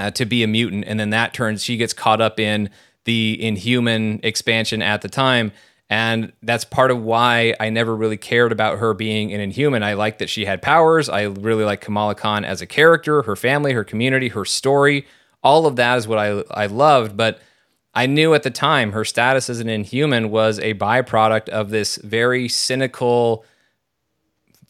uh, 0.00 0.10
to 0.10 0.24
be 0.24 0.42
a 0.42 0.46
mutant 0.46 0.84
and 0.86 0.98
then 0.98 1.10
that 1.10 1.34
turns 1.34 1.62
she 1.62 1.76
gets 1.76 1.92
caught 1.92 2.20
up 2.20 2.40
in 2.40 2.70
the 3.04 3.38
inhuman 3.40 4.20
expansion 4.22 4.82
at 4.82 5.02
the 5.02 5.08
time 5.08 5.52
and 5.90 6.32
that's 6.44 6.64
part 6.64 6.92
of 6.92 7.02
why 7.02 7.54
I 7.58 7.68
never 7.68 7.96
really 7.96 8.16
cared 8.16 8.52
about 8.52 8.78
her 8.78 8.94
being 8.94 9.32
an 9.32 9.40
inhuman. 9.40 9.82
I 9.82 9.94
liked 9.94 10.20
that 10.20 10.30
she 10.30 10.44
had 10.44 10.62
powers. 10.62 11.08
I 11.08 11.22
really 11.24 11.64
like 11.64 11.80
Kamala 11.80 12.14
Khan 12.14 12.44
as 12.44 12.62
a 12.62 12.66
character, 12.66 13.22
her 13.22 13.34
family, 13.34 13.72
her 13.72 13.82
community, 13.82 14.28
her 14.28 14.44
story. 14.44 15.04
All 15.42 15.66
of 15.66 15.74
that 15.76 15.98
is 15.98 16.06
what 16.06 16.20
I, 16.20 16.44
I 16.52 16.66
loved. 16.66 17.16
But 17.16 17.40
I 17.92 18.06
knew 18.06 18.34
at 18.34 18.44
the 18.44 18.52
time 18.52 18.92
her 18.92 19.04
status 19.04 19.50
as 19.50 19.58
an 19.58 19.68
inhuman 19.68 20.30
was 20.30 20.60
a 20.60 20.74
byproduct 20.74 21.48
of 21.48 21.70
this 21.70 21.96
very 21.96 22.48
cynical, 22.48 23.44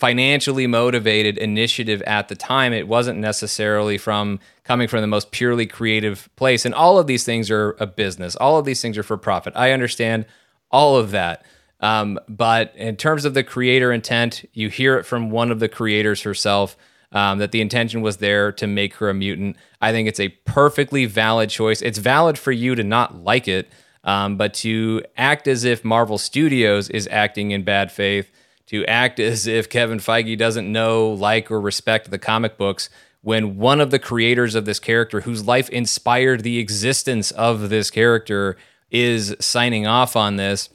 financially 0.01 0.67
motivated 0.67 1.37
initiative 1.37 2.01
at 2.03 2.29
the 2.29 2.35
time. 2.35 2.73
It 2.73 2.89
wasn't 2.89 3.19
necessarily 3.19 3.99
from 3.99 4.41
coming 4.65 4.89
from 4.89 5.03
the 5.03 5.07
most 5.07 5.31
purely 5.31 5.67
creative 5.67 6.29
place. 6.37 6.65
And 6.65 6.75
all 6.75 6.99
of 6.99 7.07
these 7.07 7.25
things 7.25 7.51
are 7.51 7.77
a 7.79 7.87
business, 7.87 8.35
all 8.37 8.59
of 8.59 8.65
these 8.65 8.81
things 8.81 8.97
are 8.97 9.03
for 9.03 9.19
profit. 9.19 9.53
I 9.55 9.73
understand 9.73 10.25
all 10.71 10.97
of 10.97 11.11
that. 11.11 11.45
Um, 11.81 12.19
but 12.29 12.75
in 12.77 12.97
terms 12.97 13.25
of 13.25 13.35
the 13.35 13.45
creator 13.45 13.93
intent, 13.93 14.45
you 14.53 14.69
hear 14.69 14.97
it 14.99 15.05
from 15.05 15.31
one 15.31 15.51
of 15.51 15.61
the 15.61 15.69
creators 15.69 16.23
herself 16.23 16.77
um, 17.13 17.39
that 17.39 17.53
the 17.53 17.61
intention 17.61 18.03
was 18.03 18.19
there 18.19 18.53
to 18.53 18.67
make 18.67 18.95
her 18.95 19.11
a 19.11 19.15
mutant. 19.15 19.57
I 19.81 19.93
think 19.93 20.09
it's 20.09 20.21
a 20.21 20.29
perfectly 20.29 21.07
valid 21.07 21.51
choice. 21.51 21.83
It's 21.83 21.99
valid 21.99 22.39
for 22.39 22.53
you 22.53 22.75
to 22.75 22.85
not 22.85 23.17
like 23.17 23.49
it, 23.49 23.71
um, 24.05 24.37
but 24.37 24.55
to 24.55 25.03
act 25.17 25.49
as 25.49 25.65
if 25.65 25.85
Marvel 25.85 26.19
Studios 26.19 26.89
is 26.89 27.09
acting 27.11 27.51
in 27.51 27.65
bad 27.65 27.91
faith, 27.91 28.31
to 28.71 28.87
act 28.87 29.19
as 29.19 29.49
if 29.49 29.69
Kevin 29.69 29.99
Feige 29.99 30.39
doesn't 30.39 30.71
know, 30.71 31.11
like, 31.11 31.51
or 31.51 31.61
respect 31.61 32.09
the 32.09 32.21
comic 32.21 32.57
books 32.57 32.89
when 33.21 33.57
one 33.57 33.81
of 33.81 33.91
the 33.91 33.99
creators 33.99 34.55
of 34.55 34.65
this 34.65 34.79
character, 34.79 35.23
whose 35.23 35.45
life 35.45 35.69
inspired 35.71 36.45
the 36.45 36.59
existence 36.61 37.33
of 37.33 37.69
this 37.69 37.91
character, 37.91 38.57
is 38.89 39.35
signing 39.41 39.89
off 39.89 40.15
on 40.15 40.37
this. 40.37 40.69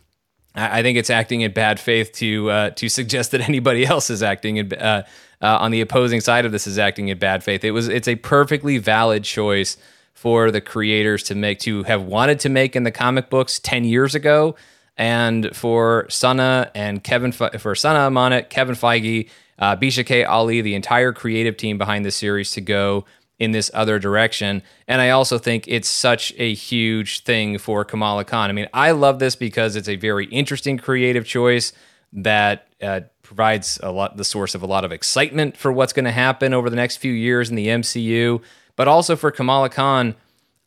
I 0.53 0.81
think 0.81 0.97
it's 0.97 1.09
acting 1.09 1.39
in 1.39 1.53
bad 1.53 1.79
faith 1.79 2.11
to 2.15 2.49
uh, 2.49 2.69
to 2.71 2.89
suggest 2.89 3.31
that 3.31 3.41
anybody 3.47 3.85
else 3.85 4.09
is 4.09 4.21
acting 4.21 4.57
in, 4.57 4.73
uh, 4.73 5.03
uh, 5.41 5.57
on 5.61 5.71
the 5.71 5.79
opposing 5.79 6.19
side 6.19 6.45
of 6.45 6.51
this 6.51 6.67
is 6.67 6.77
acting 6.77 7.07
in 7.07 7.17
bad 7.17 7.45
faith. 7.45 7.63
It 7.63 7.71
was 7.71 7.87
it's 7.87 8.09
a 8.09 8.15
perfectly 8.15 8.77
valid 8.77 9.23
choice 9.23 9.77
for 10.11 10.51
the 10.51 10.59
creators 10.59 11.23
to 11.23 11.35
make 11.35 11.59
to 11.59 11.83
have 11.83 12.03
wanted 12.03 12.41
to 12.41 12.49
make 12.49 12.75
in 12.75 12.83
the 12.83 12.91
comic 12.91 13.29
books 13.29 13.57
ten 13.57 13.85
years 13.85 14.15
ago, 14.15 14.55
and 14.97 15.55
for 15.55 16.05
Sana 16.09 16.71
and 16.73 17.03
Kevin 17.03 17.31
for 17.31 17.75
Sana 17.75 18.09
Amanat, 18.09 18.49
Kevin 18.49 18.75
Feige, 18.75 19.29
uh, 19.59 19.75
Bisha 19.75 20.05
K. 20.05 20.23
Ali, 20.23 20.61
the 20.61 20.75
entire 20.75 21.13
creative 21.13 21.57
team 21.57 21.77
behind 21.77 22.05
the 22.05 22.11
series 22.11 22.51
to 22.51 22.61
go 22.61 23.05
in 23.37 23.51
this 23.51 23.69
other 23.73 23.99
direction. 23.99 24.63
And 24.87 25.01
I 25.01 25.09
also 25.09 25.37
think 25.37 25.65
it's 25.67 25.89
such 25.89 26.33
a 26.37 26.53
huge 26.53 27.23
thing 27.23 27.57
for 27.57 27.83
Kamala 27.83 28.23
Khan. 28.23 28.49
I 28.49 28.53
mean, 28.53 28.69
I 28.73 28.91
love 28.91 29.19
this 29.19 29.35
because 29.35 29.75
it's 29.75 29.89
a 29.89 29.97
very 29.97 30.25
interesting 30.27 30.77
creative 30.77 31.25
choice 31.25 31.73
that 32.13 32.67
uh, 32.81 33.01
provides 33.23 33.79
a 33.83 33.91
lot 33.91 34.15
the 34.15 34.23
source 34.23 34.55
of 34.55 34.63
a 34.63 34.65
lot 34.65 34.85
of 34.85 34.91
excitement 34.91 35.57
for 35.57 35.71
what's 35.71 35.91
going 35.91 36.05
to 36.05 36.11
happen 36.11 36.53
over 36.53 36.69
the 36.69 36.75
next 36.75 36.97
few 36.97 37.11
years 37.11 37.49
in 37.49 37.55
the 37.55 37.67
MCU, 37.67 38.41
but 38.77 38.87
also 38.87 39.15
for 39.15 39.31
Kamala 39.31 39.69
Khan. 39.69 40.15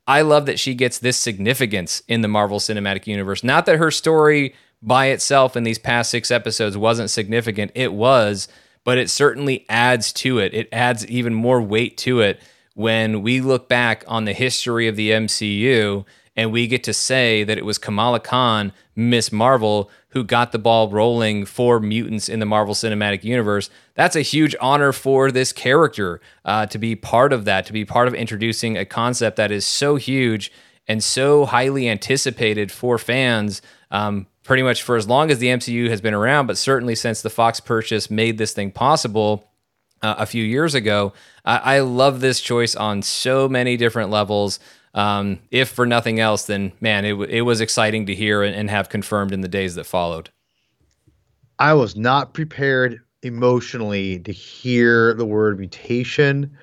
I 0.09 0.23
love 0.23 0.47
that 0.47 0.59
she 0.59 0.75
gets 0.75 0.99
this 0.99 1.19
significance 1.19 2.03
in 2.09 2.23
the 2.23 2.29
Marvel 2.29 2.59
Cinematic 2.59 3.07
Universe. 3.07 3.45
Not 3.45 3.67
that 3.67 3.77
her 3.77 3.91
story 3.91 4.55
by 4.81 5.07
itself 5.07 5.55
in 5.55 5.65
these 5.65 5.79
past 5.79 6.11
six 6.11 6.31
episodes 6.31 6.79
wasn't 6.79 7.11
significant, 7.11 7.73
it 7.75 7.93
was, 7.93 8.49
but 8.85 8.97
it 8.97 9.11
certainly 9.11 9.67
adds 9.69 10.13
to 10.15 10.39
it. 10.39 10.55
It 10.55 10.69
adds 10.73 11.07
even 11.07 11.35
more 11.35 11.61
weight 11.61 11.99
to 11.99 12.21
it 12.21 12.41
when 12.75 13.21
we 13.21 13.43
look 13.43 13.69
back 13.69 14.03
on 14.09 14.25
the 14.25 14.33
history 14.33 14.89
of 14.89 14.97
the 14.97 15.11
MCU 15.11 16.07
and 16.39 16.53
we 16.53 16.69
get 16.69 16.85
to 16.85 16.95
say 16.95 17.43
that 17.43 17.59
it 17.59 17.65
was 17.65 17.79
Kamala 17.79 18.21
Khan, 18.21 18.73
Miss 18.95 19.33
Marvel, 19.33 19.91
who 20.11 20.23
got 20.23 20.53
the 20.53 20.59
ball 20.59 20.89
rolling 20.89 21.45
for 21.45 21.81
mutants 21.81 22.29
in 22.29 22.39
the 22.39 22.47
Marvel 22.47 22.75
Cinematic 22.75 23.25
Universe. 23.25 23.71
That's 23.95 24.15
a 24.15 24.23
huge 24.23 24.55
honor 24.61 24.93
for 24.93 25.33
this 25.33 25.53
character 25.53 26.21
uh, 26.45 26.67
to 26.67 26.79
be 26.79 26.95
part 26.95 27.33
of 27.33 27.45
that, 27.47 27.67
to 27.67 27.73
be 27.73 27.85
part 27.85 28.07
of 28.07 28.15
introducing 28.15 28.79
a 28.79 28.85
concept 28.85 29.37
that 29.37 29.51
is 29.51 29.67
so 29.67 29.97
huge 29.97 30.53
and 30.87 31.03
so 31.03 31.45
highly 31.45 31.89
anticipated 31.89 32.71
for 32.71 32.99
fans. 32.99 33.61
Um, 33.91 34.29
pretty 34.45 34.63
much 34.63 34.85
for 34.85 34.95
as 34.95 35.09
long 35.09 35.33
as 35.33 35.41
the 35.41 35.49
MCU 35.49 35.91
has 35.91 36.01
been 36.01 36.15
around, 36.15 36.47
but 36.47 36.57
certainly 36.57 36.95
since 36.95 37.21
the 37.21 37.31
Fox 37.31 37.59
purchase 37.59 38.13
made 38.13 38.39
this 38.39 38.53
thing 38.53 38.71
possible 38.71 39.51
uh, 40.03 40.15
a 40.19 40.27
few 40.27 40.45
years 40.45 40.77
ago. 40.77 41.13
I, 41.45 41.77
I 41.77 41.81
love 41.81 42.21
this 42.21 42.41
choice 42.41 42.77
on 42.77 43.03
so 43.03 43.49
many 43.49 43.77
different 43.77 44.11
levels. 44.11 44.61
Um, 44.95 45.41
if 45.51 45.69
for 45.69 45.87
nothing 45.87 46.19
else, 46.19 46.47
then 46.47 46.73
man, 46.81 47.05
it, 47.05 47.15
it 47.31 47.43
was 47.43 47.61
exciting 47.61 48.07
to 48.07 48.15
hear 48.15 48.43
and, 48.43 48.55
and 48.55 48.71
have 48.71 48.89
confirmed 48.89 49.33
in 49.33 49.43
the 49.43 49.49
days 49.49 49.75
that 49.75 49.85
followed. 49.85 50.31
I 51.59 51.75
was 51.75 51.97
not 51.97 52.35
prepared 52.35 53.01
emotionally 53.23 54.21
to 54.21 54.33
hear 54.33 55.15
the 55.15 55.27
word 55.27 55.59
mutation. 55.59 56.57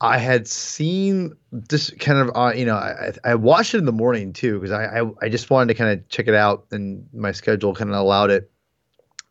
I 0.00 0.18
had 0.18 0.48
seen 0.48 1.32
this 1.52 1.90
kind 2.00 2.18
of, 2.18 2.36
uh, 2.36 2.52
you 2.54 2.64
know, 2.64 2.74
I, 2.74 3.12
I 3.24 3.34
watched 3.36 3.74
it 3.74 3.78
in 3.78 3.84
the 3.84 3.92
morning 3.92 4.32
too 4.32 4.58
because 4.58 4.72
I, 4.72 5.00
I, 5.00 5.10
I 5.22 5.28
just 5.28 5.48
wanted 5.48 5.68
to 5.72 5.78
kind 5.78 5.92
of 5.96 6.08
check 6.08 6.26
it 6.26 6.34
out 6.34 6.66
and 6.72 7.06
my 7.14 7.30
schedule 7.30 7.74
kind 7.74 7.88
of 7.88 7.96
allowed 7.96 8.30
it. 8.30 8.50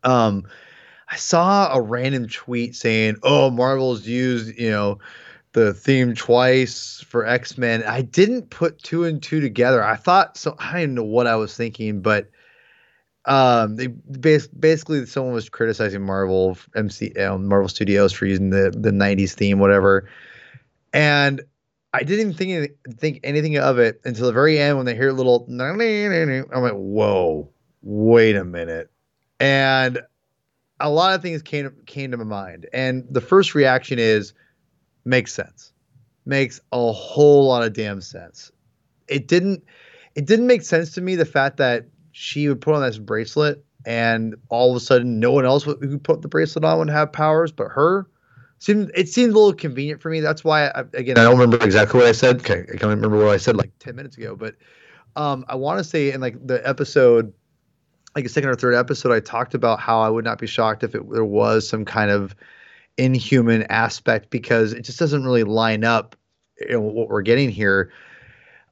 Um, 0.02 0.44
I 1.10 1.16
saw 1.16 1.74
a 1.74 1.80
random 1.80 2.26
tweet 2.26 2.74
saying, 2.74 3.16
"Oh, 3.22 3.50
Marvel's 3.50 4.06
used, 4.06 4.58
you 4.58 4.70
know, 4.70 4.98
the 5.52 5.74
theme 5.74 6.14
twice 6.14 7.04
for 7.06 7.26
X 7.26 7.58
Men." 7.58 7.82
I 7.84 8.02
didn't 8.02 8.50
put 8.50 8.82
two 8.82 9.04
and 9.04 9.22
two 9.22 9.40
together. 9.40 9.82
I 9.84 9.96
thought 9.96 10.36
so. 10.36 10.56
I 10.58 10.80
didn't 10.80 10.94
know 10.94 11.04
what 11.04 11.26
I 11.26 11.36
was 11.36 11.56
thinking, 11.56 12.00
but 12.00 12.30
um, 13.24 13.76
they 13.76 13.86
basically 13.86 15.06
someone 15.06 15.32
was 15.32 15.48
criticizing 15.48 16.02
Marvel 16.02 16.58
MC 16.74 17.12
um, 17.14 17.46
Marvel 17.46 17.68
Studios 17.68 18.12
for 18.12 18.26
using 18.26 18.50
the 18.50 18.74
the 18.76 18.90
'90s 18.90 19.32
theme, 19.32 19.58
whatever, 19.58 20.08
and 20.92 21.40
I 21.92 22.02
didn't 22.02 22.20
even 22.20 22.34
think 22.34 22.72
think 22.98 23.20
anything 23.22 23.58
of 23.58 23.78
it 23.78 24.00
until 24.04 24.26
the 24.26 24.32
very 24.32 24.58
end 24.58 24.76
when 24.76 24.86
they 24.86 24.94
hear 24.94 25.10
a 25.10 25.12
little. 25.12 25.46
I'm 25.48 26.62
like, 26.62 26.72
whoa, 26.72 27.48
wait 27.82 28.34
a 28.34 28.44
minute, 28.44 28.90
and 29.38 30.00
a 30.80 30.90
lot 30.90 31.14
of 31.14 31.22
things 31.22 31.42
came 31.42 31.70
came 31.86 32.10
to 32.10 32.16
my 32.16 32.24
mind, 32.24 32.66
and 32.72 33.06
the 33.08 33.20
first 33.20 33.54
reaction 33.54 34.00
is 34.00 34.32
makes 35.04 35.34
sense, 35.34 35.72
makes 36.24 36.60
a 36.72 36.92
whole 36.92 37.46
lot 37.46 37.62
of 37.62 37.72
damn 37.72 38.00
sense. 38.00 38.50
It 39.08 39.28
didn't. 39.28 39.64
It 40.14 40.26
didn't 40.26 40.46
make 40.46 40.62
sense 40.62 40.92
to 40.92 41.00
me 41.00 41.16
the 41.16 41.24
fact 41.24 41.56
that 41.56 41.86
she 42.12 42.48
would 42.48 42.60
put 42.60 42.74
on 42.74 42.82
this 42.82 42.98
bracelet 42.98 43.64
and 43.84 44.36
all 44.48 44.70
of 44.70 44.76
a 44.76 44.80
sudden 44.80 45.18
no 45.18 45.32
one 45.32 45.44
else 45.44 45.64
who 45.64 45.98
put 45.98 46.22
the 46.22 46.28
bracelet 46.28 46.64
on 46.64 46.78
would 46.78 46.90
have 46.90 47.12
powers 47.12 47.50
but 47.50 47.68
her 47.68 48.06
seemed 48.58 48.90
it 48.94 49.08
seemed 49.08 49.32
a 49.32 49.34
little 49.34 49.52
convenient 49.52 50.00
for 50.00 50.10
me 50.10 50.20
that's 50.20 50.44
why 50.44 50.68
I, 50.68 50.84
again 50.94 51.18
i 51.18 51.24
don't 51.24 51.38
remember 51.38 51.64
exactly 51.64 51.98
what 51.98 52.06
i 52.06 52.12
said 52.12 52.40
okay 52.40 52.60
i 52.68 52.76
can't 52.76 52.84
remember 52.84 53.18
what 53.18 53.28
i 53.28 53.36
said 53.38 53.56
like 53.56 53.72
10 53.80 53.96
minutes 53.96 54.16
ago 54.16 54.36
but 54.36 54.54
um, 55.16 55.44
i 55.48 55.54
want 55.56 55.78
to 55.78 55.84
say 55.84 56.12
in 56.12 56.20
like 56.20 56.46
the 56.46 56.66
episode 56.66 57.32
like 58.14 58.24
a 58.24 58.28
second 58.28 58.50
or 58.50 58.54
third 58.54 58.74
episode 58.74 59.12
i 59.12 59.20
talked 59.20 59.54
about 59.54 59.80
how 59.80 60.00
i 60.00 60.08
would 60.08 60.24
not 60.24 60.38
be 60.38 60.46
shocked 60.46 60.84
if 60.84 60.94
it, 60.94 61.10
there 61.10 61.24
was 61.24 61.68
some 61.68 61.84
kind 61.84 62.10
of 62.10 62.36
inhuman 62.98 63.64
aspect 63.64 64.30
because 64.30 64.72
it 64.72 64.82
just 64.82 64.98
doesn't 64.98 65.24
really 65.24 65.44
line 65.44 65.84
up 65.84 66.16
you 66.60 66.72
know, 66.72 66.80
what 66.80 67.08
we're 67.08 67.22
getting 67.22 67.50
here 67.50 67.90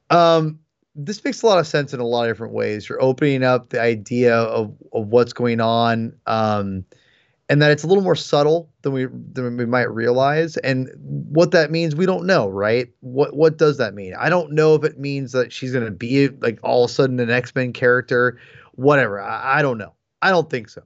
um 0.09 0.59
this 0.95 1.23
makes 1.23 1.41
a 1.41 1.45
lot 1.45 1.59
of 1.59 1.67
sense 1.67 1.93
in 1.93 1.99
a 1.99 2.05
lot 2.05 2.23
of 2.27 2.35
different 2.35 2.53
ways. 2.53 2.89
You're 2.89 3.01
opening 3.01 3.43
up 3.43 3.69
the 3.69 3.81
idea 3.81 4.35
of, 4.35 4.75
of 4.91 5.07
what's 5.07 5.33
going 5.33 5.61
on, 5.61 6.13
um, 6.25 6.85
and 7.49 7.61
that 7.61 7.71
it's 7.71 7.83
a 7.83 7.87
little 7.87 8.03
more 8.03 8.15
subtle 8.15 8.69
than 8.81 8.93
we 8.93 9.07
than 9.33 9.57
we 9.57 9.65
might 9.65 9.91
realize. 9.91 10.57
And 10.57 10.89
what 10.97 11.51
that 11.51 11.71
means, 11.71 11.95
we 11.95 12.05
don't 12.05 12.25
know, 12.25 12.49
right? 12.49 12.89
What 13.01 13.35
what 13.35 13.57
does 13.57 13.77
that 13.77 13.93
mean? 13.93 14.13
I 14.17 14.29
don't 14.29 14.53
know 14.53 14.75
if 14.75 14.83
it 14.83 14.99
means 14.99 15.31
that 15.33 15.51
she's 15.51 15.71
going 15.71 15.85
to 15.85 15.91
be 15.91 16.29
like 16.29 16.59
all 16.63 16.85
of 16.85 16.91
a 16.91 16.93
sudden 16.93 17.19
an 17.19 17.29
X 17.29 17.53
Men 17.55 17.73
character, 17.73 18.39
whatever. 18.75 19.21
I, 19.21 19.59
I 19.59 19.61
don't 19.61 19.77
know. 19.77 19.93
I 20.21 20.29
don't 20.29 20.49
think 20.49 20.69
so. 20.69 20.81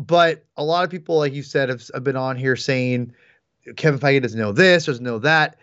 But 0.00 0.44
a 0.56 0.64
lot 0.64 0.84
of 0.84 0.90
people, 0.90 1.18
like 1.18 1.32
you 1.32 1.42
said, 1.42 1.68
have, 1.68 1.82
have 1.94 2.04
been 2.04 2.16
on 2.16 2.36
here 2.36 2.56
saying 2.56 3.12
Kevin 3.76 4.00
Feige 4.00 4.22
doesn't 4.22 4.38
know 4.38 4.52
this, 4.52 4.86
doesn't 4.86 5.04
know 5.04 5.18
that 5.18 5.58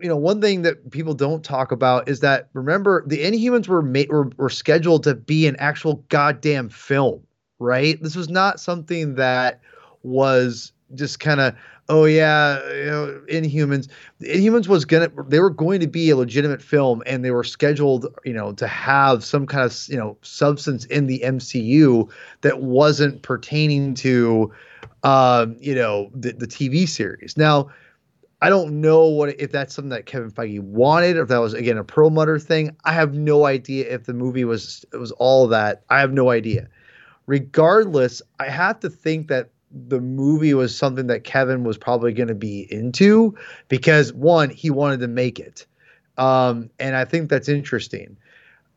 you 0.00 0.08
know, 0.08 0.16
one 0.16 0.40
thing 0.40 0.62
that 0.62 0.90
people 0.90 1.14
don't 1.14 1.44
talk 1.44 1.70
about 1.72 2.08
is 2.08 2.20
that 2.20 2.48
remember 2.52 3.04
the 3.06 3.24
Inhumans 3.24 3.68
were 3.68 3.82
made 3.82 4.08
were, 4.10 4.30
were 4.36 4.50
scheduled 4.50 5.02
to 5.04 5.14
be 5.14 5.46
an 5.46 5.56
actual 5.58 6.04
goddamn 6.08 6.68
film, 6.68 7.22
right? 7.58 8.02
This 8.02 8.16
was 8.16 8.28
not 8.28 8.60
something 8.60 9.14
that 9.16 9.60
was 10.02 10.72
just 10.94 11.20
kind 11.20 11.40
of 11.40 11.54
oh 11.88 12.04
yeah, 12.04 12.58
you 12.72 12.86
know, 12.86 13.20
Inhumans. 13.28 13.88
Inhumans 14.20 14.68
was 14.68 14.84
gonna 14.84 15.10
they 15.28 15.40
were 15.40 15.50
going 15.50 15.80
to 15.80 15.86
be 15.86 16.10
a 16.10 16.16
legitimate 16.16 16.62
film, 16.62 17.02
and 17.06 17.24
they 17.24 17.30
were 17.30 17.44
scheduled, 17.44 18.06
you 18.24 18.32
know, 18.32 18.52
to 18.52 18.66
have 18.66 19.24
some 19.24 19.46
kind 19.46 19.64
of 19.64 19.88
you 19.88 19.96
know 19.96 20.16
substance 20.22 20.84
in 20.86 21.06
the 21.06 21.20
MCU 21.24 22.10
that 22.42 22.62
wasn't 22.62 23.22
pertaining 23.22 23.94
to, 23.94 24.52
um, 25.02 25.56
you 25.60 25.74
know, 25.74 26.10
the 26.14 26.32
the 26.32 26.46
TV 26.46 26.88
series. 26.88 27.36
Now 27.36 27.70
I 28.42 28.50
don't 28.50 28.80
know 28.80 29.04
what 29.06 29.40
if 29.40 29.50
that's 29.50 29.74
something 29.74 29.90
that 29.90 30.06
Kevin 30.06 30.30
Feige 30.30 30.60
wanted, 30.60 31.16
or 31.16 31.22
if 31.22 31.28
that 31.28 31.38
was 31.38 31.54
again 31.54 31.78
a 31.78 31.84
Perlmutter 31.84 32.38
thing. 32.38 32.76
I 32.84 32.92
have 32.92 33.14
no 33.14 33.46
idea 33.46 33.92
if 33.92 34.04
the 34.04 34.12
movie 34.12 34.44
was 34.44 34.84
it 34.92 34.98
was 34.98 35.12
all 35.12 35.46
that. 35.48 35.84
I 35.88 36.00
have 36.00 36.12
no 36.12 36.30
idea. 36.30 36.68
Regardless, 37.26 38.22
I 38.38 38.48
have 38.48 38.78
to 38.80 38.90
think 38.90 39.28
that 39.28 39.50
the 39.70 40.00
movie 40.00 40.54
was 40.54 40.76
something 40.76 41.06
that 41.08 41.24
Kevin 41.24 41.64
was 41.64 41.76
probably 41.76 42.12
going 42.12 42.28
to 42.28 42.34
be 42.34 42.66
into 42.72 43.34
because 43.68 44.12
one, 44.12 44.50
he 44.50 44.70
wanted 44.70 45.00
to 45.00 45.08
make 45.08 45.38
it, 45.38 45.66
um, 46.18 46.70
and 46.78 46.96
I 46.96 47.04
think 47.04 47.28
that's 47.28 47.48
interesting. 47.48 48.16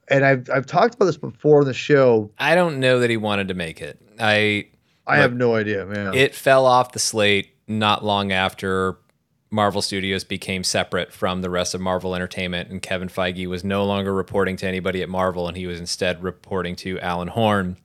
And 0.07 0.25
I've 0.25 0.49
I've 0.49 0.65
talked 0.65 0.95
about 0.95 1.05
this 1.05 1.17
before 1.17 1.59
on 1.59 1.65
the 1.65 1.73
show. 1.73 2.31
I 2.39 2.55
don't 2.55 2.79
know 2.79 2.99
that 2.99 3.09
he 3.09 3.17
wanted 3.17 3.49
to 3.49 3.53
make 3.53 3.81
it. 3.81 3.99
I 4.19 4.67
I 5.05 5.17
have 5.17 5.33
no 5.33 5.55
idea, 5.55 5.85
man. 5.85 6.13
It 6.13 6.35
fell 6.35 6.65
off 6.65 6.91
the 6.91 6.99
slate 6.99 7.55
not 7.67 8.03
long 8.03 8.31
after 8.31 8.97
Marvel 9.51 9.81
Studios 9.81 10.23
became 10.23 10.63
separate 10.63 11.11
from 11.11 11.41
the 11.41 11.49
rest 11.49 11.73
of 11.73 11.81
Marvel 11.81 12.15
Entertainment, 12.15 12.69
and 12.69 12.81
Kevin 12.81 13.09
Feige 13.09 13.47
was 13.47 13.63
no 13.63 13.85
longer 13.85 14.13
reporting 14.13 14.55
to 14.57 14.67
anybody 14.67 15.01
at 15.01 15.09
Marvel, 15.09 15.47
and 15.47 15.57
he 15.57 15.65
was 15.65 15.79
instead 15.79 16.21
reporting 16.21 16.75
to 16.77 16.99
Alan 16.99 17.29
Horn 17.29 17.77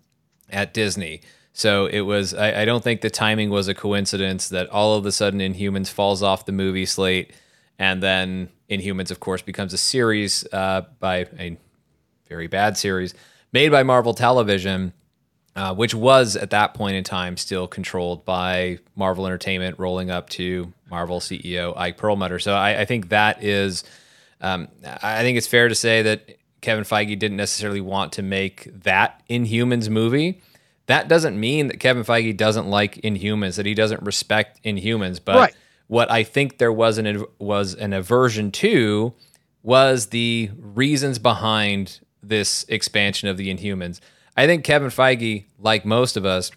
at 0.50 0.74
Disney. 0.74 1.22
So 1.54 1.86
it 1.86 2.00
was, 2.00 2.34
I, 2.34 2.62
I, 2.62 2.64
don't 2.64 2.82
think 2.82 3.00
the 3.00 3.10
timing 3.10 3.48
was 3.48 3.68
a 3.68 3.74
coincidence 3.74 4.48
that 4.48 4.68
all 4.70 4.96
of 4.96 5.06
a 5.06 5.12
sudden 5.12 5.38
Inhumans 5.40 5.88
falls 5.88 6.22
off 6.22 6.46
the 6.46 6.52
movie 6.52 6.84
slate, 6.84 7.32
and 7.78 8.02
then 8.02 8.50
Inhumans, 8.68 9.10
of 9.10 9.20
course, 9.20 9.40
becomes 9.40 9.72
a 9.72 9.78
series 9.78 10.44
uh, 10.52 10.82
by 10.98 11.26
a 11.38 11.56
very 12.28 12.48
bad 12.48 12.76
series 12.76 13.14
made 13.52 13.70
by 13.70 13.84
Marvel 13.84 14.14
Television 14.14 14.92
uh, 15.56 15.74
which 15.74 15.94
was 15.94 16.36
at 16.36 16.50
that 16.50 16.74
point 16.74 16.96
in 16.96 17.04
time 17.04 17.36
still 17.36 17.68
controlled 17.68 18.24
by 18.24 18.78
Marvel 18.96 19.26
Entertainment, 19.26 19.78
rolling 19.78 20.10
up 20.10 20.28
to 20.30 20.72
Marvel 20.90 21.20
CEO 21.20 21.76
Ike 21.76 21.96
Perlmutter. 21.96 22.40
So 22.40 22.54
I, 22.54 22.80
I 22.80 22.84
think 22.84 23.10
that 23.10 23.42
is, 23.42 23.84
um, 24.40 24.68
I 24.84 25.22
think 25.22 25.38
it's 25.38 25.46
fair 25.46 25.68
to 25.68 25.74
say 25.74 26.02
that 26.02 26.38
Kevin 26.60 26.82
Feige 26.82 27.18
didn't 27.18 27.36
necessarily 27.36 27.80
want 27.80 28.12
to 28.14 28.22
make 28.22 28.68
that 28.82 29.22
Inhumans 29.30 29.88
movie. 29.88 30.42
That 30.86 31.08
doesn't 31.08 31.38
mean 31.38 31.68
that 31.68 31.80
Kevin 31.80 32.04
Feige 32.04 32.36
doesn't 32.36 32.68
like 32.68 32.96
Inhumans, 32.96 33.56
that 33.56 33.66
he 33.66 33.74
doesn't 33.74 34.02
respect 34.02 34.62
Inhumans. 34.64 35.18
But 35.24 35.36
right. 35.36 35.54
what 35.86 36.10
I 36.10 36.22
think 36.24 36.58
there 36.58 36.72
was 36.72 36.98
an 36.98 37.24
was 37.38 37.74
an 37.74 37.92
aversion 37.92 38.50
to 38.52 39.14
was 39.62 40.06
the 40.06 40.50
reasons 40.58 41.18
behind 41.18 42.00
this 42.22 42.64
expansion 42.68 43.28
of 43.28 43.36
the 43.36 43.54
Inhumans. 43.54 44.00
I 44.36 44.46
think 44.46 44.64
Kevin 44.64 44.90
Feige, 44.90 45.44
like 45.58 45.84
most 45.84 46.16
of 46.16 46.26
us, 46.26 46.50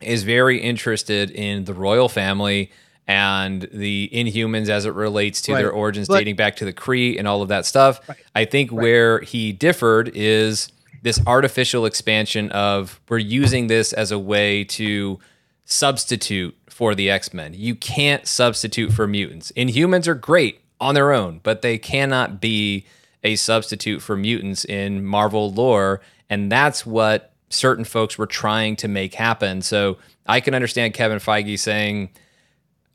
is 0.00 0.24
very 0.24 0.60
interested 0.60 1.30
in 1.30 1.64
the 1.64 1.74
royal 1.74 2.08
family 2.08 2.70
and 3.06 3.68
the 3.72 4.10
Inhumans 4.12 4.68
as 4.68 4.86
it 4.86 4.94
relates 4.94 5.42
to 5.42 5.52
right. 5.52 5.58
their 5.58 5.70
origins 5.70 6.08
but, 6.08 6.18
dating 6.18 6.36
back 6.36 6.56
to 6.56 6.64
the 6.64 6.72
Kree 6.72 7.18
and 7.18 7.28
all 7.28 7.42
of 7.42 7.48
that 7.48 7.66
stuff. 7.66 8.06
Right. 8.08 8.18
I 8.34 8.44
think 8.44 8.72
right. 8.72 8.82
where 8.82 9.20
he 9.20 9.52
differed 9.52 10.10
is 10.14 10.68
this 11.04 11.20
artificial 11.26 11.84
expansion 11.84 12.50
of 12.52 12.98
we're 13.10 13.18
using 13.18 13.66
this 13.66 13.92
as 13.92 14.10
a 14.10 14.18
way 14.18 14.64
to 14.64 15.20
substitute 15.66 16.56
for 16.70 16.94
the 16.94 17.10
X-Men. 17.10 17.52
You 17.54 17.74
can't 17.74 18.26
substitute 18.26 18.90
for 18.90 19.06
mutants. 19.06 19.52
Inhumans 19.52 20.08
are 20.08 20.14
great 20.14 20.62
on 20.80 20.94
their 20.94 21.12
own, 21.12 21.40
but 21.42 21.60
they 21.60 21.76
cannot 21.76 22.40
be 22.40 22.86
a 23.22 23.36
substitute 23.36 24.00
for 24.00 24.16
mutants 24.16 24.64
in 24.64 25.04
Marvel 25.04 25.52
lore 25.52 26.00
and 26.30 26.50
that's 26.50 26.86
what 26.86 27.32
certain 27.50 27.84
folks 27.84 28.16
were 28.16 28.26
trying 28.26 28.74
to 28.76 28.88
make 28.88 29.14
happen. 29.14 29.60
So 29.60 29.98
I 30.26 30.40
can 30.40 30.54
understand 30.54 30.94
Kevin 30.94 31.18
Feige 31.18 31.58
saying, 31.58 32.10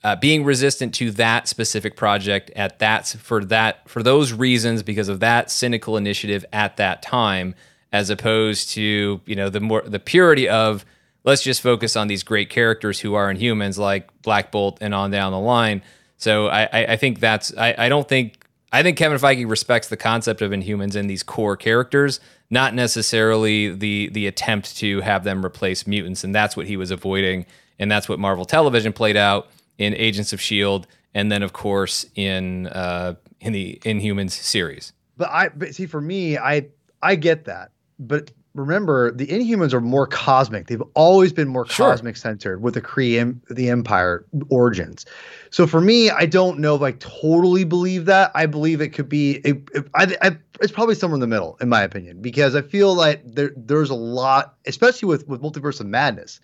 uh, 0.03 0.15
being 0.15 0.43
resistant 0.43 0.95
to 0.95 1.11
that 1.11 1.47
specific 1.47 1.95
project 1.95 2.49
at 2.55 2.79
that 2.79 3.07
for 3.07 3.45
that 3.45 3.87
for 3.87 4.01
those 4.01 4.33
reasons 4.33 4.81
because 4.81 5.09
of 5.09 5.19
that 5.19 5.51
cynical 5.51 5.95
initiative 5.95 6.43
at 6.51 6.77
that 6.77 7.01
time 7.01 7.53
as 7.91 8.09
opposed 8.09 8.69
to 8.71 9.21
you 9.25 9.35
know 9.35 9.49
the 9.49 9.59
more 9.59 9.81
the 9.81 9.99
purity 9.99 10.47
of 10.47 10.85
let's 11.23 11.43
just 11.43 11.61
focus 11.61 11.95
on 11.95 12.07
these 12.07 12.23
great 12.23 12.49
characters 12.49 12.99
who 12.99 13.13
are 13.13 13.33
Inhumans 13.33 13.77
like 13.77 14.09
Black 14.21 14.51
Bolt 14.51 14.77
and 14.81 14.93
on 14.93 15.11
down 15.11 15.31
the 15.31 15.39
line 15.39 15.81
so 16.17 16.47
i 16.47 16.63
i, 16.71 16.85
I 16.85 16.95
think 16.97 17.19
that's 17.19 17.55
I, 17.57 17.75
I 17.77 17.89
don't 17.89 18.07
think 18.07 18.45
i 18.71 18.83
think 18.83 18.97
kevin 18.97 19.17
feige 19.17 19.49
respects 19.49 19.87
the 19.87 19.97
concept 19.97 20.41
of 20.41 20.51
inhumans 20.51 20.95
and 20.95 21.09
these 21.09 21.23
core 21.23 21.57
characters 21.57 22.19
not 22.49 22.73
necessarily 22.73 23.73
the 23.73 24.09
the 24.09 24.27
attempt 24.27 24.77
to 24.77 25.01
have 25.01 25.23
them 25.23 25.45
replace 25.45 25.85
mutants, 25.85 26.23
and 26.23 26.33
that's 26.33 26.57
what 26.57 26.67
he 26.67 26.77
was 26.77 26.91
avoiding 26.91 27.45
and 27.77 27.89
that's 27.89 28.09
what 28.09 28.19
Marvel 28.19 28.45
Television 28.45 28.91
played 28.91 29.15
out 29.15 29.47
in 29.77 29.93
Agents 29.93 30.33
of 30.33 30.41
Shield, 30.41 30.87
and 31.13 31.31
then 31.31 31.43
of 31.43 31.53
course 31.53 32.05
in 32.15 32.67
uh, 32.67 33.15
in 33.39 33.53
the 33.53 33.79
Inhumans 33.83 34.31
series. 34.31 34.93
But 35.17 35.29
I 35.29 35.49
but 35.49 35.75
see 35.75 35.85
for 35.85 36.01
me, 36.01 36.37
I 36.37 36.67
I 37.01 37.15
get 37.15 37.45
that, 37.45 37.71
but 37.99 38.31
remember 38.55 39.11
the 39.11 39.27
Inhumans 39.27 39.73
are 39.73 39.81
more 39.81 40.07
cosmic. 40.07 40.67
They've 40.67 40.83
always 40.93 41.31
been 41.33 41.47
more 41.47 41.67
sure. 41.67 41.91
cosmic 41.91 42.17
centered 42.17 42.61
with 42.61 42.73
the 42.73 42.81
Kree 42.81 43.39
the 43.49 43.69
Empire 43.69 44.25
origins. 44.49 45.05
So 45.49 45.67
for 45.67 45.81
me, 45.81 46.09
I 46.09 46.25
don't 46.25 46.59
know 46.59 46.75
if 46.75 46.81
I 46.81 46.91
totally 46.93 47.63
believe 47.63 48.05
that. 48.05 48.31
I 48.35 48.45
believe 48.45 48.81
it 48.81 48.89
could 48.89 49.09
be. 49.09 49.37
It, 49.37 49.57
it, 49.73 49.87
I, 49.95 50.15
I, 50.21 50.37
it's 50.61 50.71
probably 50.71 50.95
somewhere 50.95 51.15
in 51.15 51.21
the 51.21 51.27
middle, 51.27 51.57
in 51.61 51.69
my 51.69 51.81
opinion, 51.81 52.21
because 52.21 52.55
I 52.55 52.61
feel 52.61 52.93
like 52.93 53.21
there 53.25 53.51
there's 53.55 53.89
a 53.89 53.95
lot, 53.95 54.55
especially 54.65 55.07
with 55.07 55.27
with 55.27 55.41
Multiverse 55.41 55.79
of 55.79 55.87
Madness. 55.87 56.39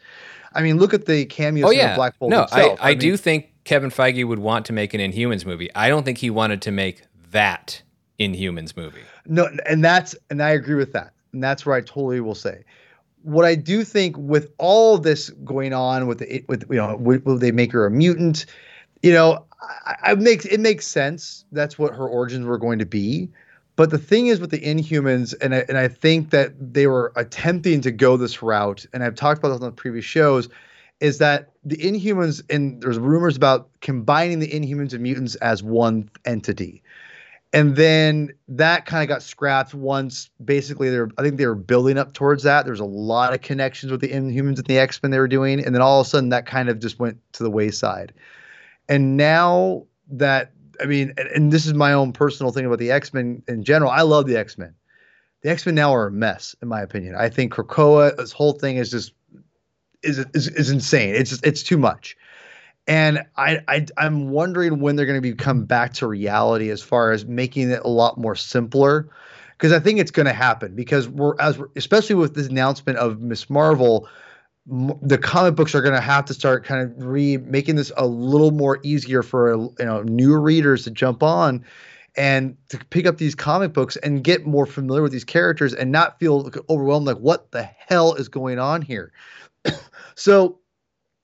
I 0.54 0.62
mean, 0.62 0.78
look 0.78 0.94
at 0.94 1.06
the 1.06 1.26
cameos 1.26 1.68
oh, 1.68 1.72
yeah. 1.72 1.96
Black 1.96 2.18
Bolt. 2.18 2.32
No, 2.32 2.44
itself. 2.44 2.80
I, 2.80 2.84
I, 2.84 2.88
I 2.88 2.92
mean, 2.92 3.00
do 3.00 3.18
think 3.18 3.52
Kevin 3.66 3.90
Feige 3.90 4.26
would 4.26 4.40
want 4.40 4.66
to 4.68 4.74
make 4.74 4.94
an 4.94 5.02
Inhumans 5.02 5.46
movie. 5.46 5.70
I 5.76 5.90
don't 5.90 6.04
think 6.04 6.20
he 6.20 6.30
wanted 6.30 6.62
to 6.64 6.72
make 6.72 7.04
that 7.32 7.82
Inhumans 8.20 8.78
movie. 8.78 9.02
No, 9.26 9.50
and 9.66 9.84
that's 9.84 10.16
and 10.30 10.42
I 10.42 10.52
agree 10.52 10.76
with 10.76 10.94
that 10.94 11.15
and 11.36 11.44
that's 11.44 11.66
where 11.66 11.76
I 11.76 11.82
totally 11.82 12.22
will 12.22 12.34
say. 12.34 12.64
What 13.22 13.46
I 13.46 13.56
do 13.56 13.84
think 13.84 14.16
with 14.18 14.52
all 14.58 14.98
this 14.98 15.30
going 15.44 15.74
on 15.74 16.08
with 16.08 16.20
the, 16.20 16.44
with 16.48 16.66
you 16.70 16.78
know 16.78 16.96
will 16.96 17.38
they 17.38 17.52
make 17.52 17.72
her 17.74 17.86
a 17.86 17.92
mutant? 17.92 18.46
You 19.04 19.14
know, 19.14 19.46
I, 19.86 19.96
I 20.04 20.16
makes 20.16 20.46
it 20.46 20.60
makes 20.60 20.88
sense. 20.88 21.46
That's 21.52 21.78
what 21.78 21.94
her 21.94 22.08
origins 22.08 22.46
were 22.46 22.58
going 22.58 22.80
to 22.80 22.86
be. 22.86 23.30
But 23.76 23.90
the 23.90 23.98
thing 23.98 24.28
is 24.28 24.40
with 24.40 24.52
the 24.52 24.62
Inhumans, 24.62 25.36
and 25.42 25.54
I, 25.54 25.66
and 25.68 25.78
I 25.78 25.90
think 25.90 26.30
that 26.30 26.54
they 26.58 26.88
were 26.88 27.12
attempting 27.18 27.82
to 27.82 27.92
go 27.92 28.16
this 28.16 28.42
route, 28.42 28.86
and 28.94 29.04
I've 29.04 29.16
talked 29.16 29.40
about 29.40 29.50
this 29.50 29.62
on 29.62 29.68
the 29.68 29.72
previous 29.74 30.06
shows, 30.06 30.48
is 31.02 31.18
that 31.18 31.50
the 31.66 31.76
Inhumans, 31.76 32.42
and 32.50 32.82
there's 32.82 32.98
rumors 32.98 33.36
about 33.36 33.70
combining 33.82 34.40
the 34.40 34.48
Inhumans 34.48 34.94
and 34.94 35.04
mutants 35.04 35.36
as 35.36 35.62
one 35.62 36.10
entity 36.24 36.84
and 37.56 37.78
then 37.78 38.32
that 38.50 38.86
kind 38.86 39.02
of 39.02 39.08
got 39.08 39.24
scrapped 39.24 39.74
once 39.74 40.30
basically 40.44 40.90
they're 40.90 41.10
i 41.18 41.24
think 41.24 41.38
they 41.38 41.48
were 41.48 41.56
building 41.56 41.98
up 41.98 42.14
towards 42.14 42.44
that. 42.44 42.66
There's 42.66 42.82
a 42.82 42.86
lot 42.86 43.34
of 43.34 43.42
connections 43.42 43.92
with 43.92 44.02
the 44.02 44.10
inhumans 44.10 44.58
and 44.58 44.66
the 44.66 44.78
x-men 44.78 45.12
they 45.12 45.20
were 45.20 45.28
doing 45.28 45.64
and 45.66 45.74
then 45.74 45.82
all 45.82 46.02
of 46.02 46.06
a 46.06 46.10
sudden 46.10 46.30
that 46.30 46.46
kind 46.46 46.70
of 46.70 46.80
just 46.80 47.00
went 47.00 47.18
to 47.34 47.44
the 47.44 47.50
wayside. 47.50 48.14
And 48.90 49.18
now 49.18 49.86
that 50.12 50.52
i 50.82 50.86
mean 50.86 51.14
and, 51.18 51.28
and 51.30 51.52
this 51.52 51.66
is 51.66 51.74
my 51.74 51.94
own 51.94 52.12
personal 52.12 52.52
thing 52.52 52.66
about 52.66 52.80
the 52.80 52.92
x-men 52.92 53.42
in 53.48 53.64
general. 53.64 53.90
I 53.90 54.02
love 54.02 54.28
the 54.28 54.38
x-men. 54.38 54.76
The 55.42 55.50
x-men 55.50 55.76
now 55.76 55.96
are 55.96 56.08
a 56.08 56.12
mess 56.12 56.56
in 56.62 56.68
my 56.68 56.82
opinion. 56.82 57.16
I 57.16 57.30
think 57.30 57.54
krakoa 57.54 58.18
this 58.18 58.34
whole 58.34 58.54
thing 58.54 58.76
is 58.78 58.92
just 58.92 59.14
is, 60.04 60.20
is, 60.34 60.50
is 60.50 60.70
insane. 60.70 61.16
It's 61.16 61.40
it's 61.42 61.64
too 61.64 61.78
much 61.78 62.18
and 62.88 63.26
I, 63.36 63.60
I 63.68 63.86
I'm 63.98 64.30
wondering 64.30 64.80
when 64.80 64.96
they're 64.96 65.06
going 65.06 65.22
to 65.22 65.30
become 65.30 65.66
back 65.66 65.94
to 65.94 66.08
reality 66.08 66.70
as 66.70 66.82
far 66.82 67.12
as 67.12 67.26
making 67.26 67.72
it 67.72 67.82
a 67.84 67.90
lot 67.90 68.18
more 68.18 68.36
simpler, 68.36 69.10
because 69.58 69.72
I 69.72 69.80
think 69.80 70.00
it's 70.00 70.12
going 70.12 70.28
to 70.28 70.34
happen 70.34 70.76
because 70.76 71.08
we're 71.10 71.36
as 71.40 71.58
we're, 71.58 71.70
especially 71.76 72.16
with 72.16 72.36
this 72.36 72.48
announcement 72.48 73.00
of 73.00 73.22
Miss 73.22 73.50
Marvel, 73.50 74.08
the 74.68 75.18
comic 75.18 75.56
books 75.56 75.74
are 75.74 75.82
going 75.82 75.96
to 75.96 76.02
have 76.02 76.26
to 76.26 76.34
start 76.34 76.64
kind 76.64 76.82
of 76.82 77.04
re 77.04 77.38
making 77.38 77.76
this 77.76 77.92
a 77.98 78.06
little 78.06 78.52
more 78.52 78.80
easier 78.84 79.24
for 79.24 79.56
you 79.56 79.74
know 79.80 80.04
new 80.04 80.38
readers 80.38 80.84
to 80.84 80.92
jump 80.92 81.24
on 81.24 81.66
and 82.18 82.56
to 82.70 82.78
pick 82.92 83.06
up 83.06 83.18
these 83.18 83.36
comic 83.36 83.74
books 83.74 83.98
and 83.98 84.24
get 84.24 84.46
more 84.46 84.66
familiar 84.66 85.02
with 85.02 85.12
these 85.12 85.26
characters 85.26 85.74
and 85.74 85.92
not 85.92 86.20
feel 86.20 86.50
overwhelmed 86.70 87.08
like 87.08 87.18
what 87.18 87.52
the 87.52 87.64
hell 87.64 88.14
is 88.14 88.30
going 88.30 88.60
on 88.60 88.82
here. 88.82 89.12
so 90.16 90.60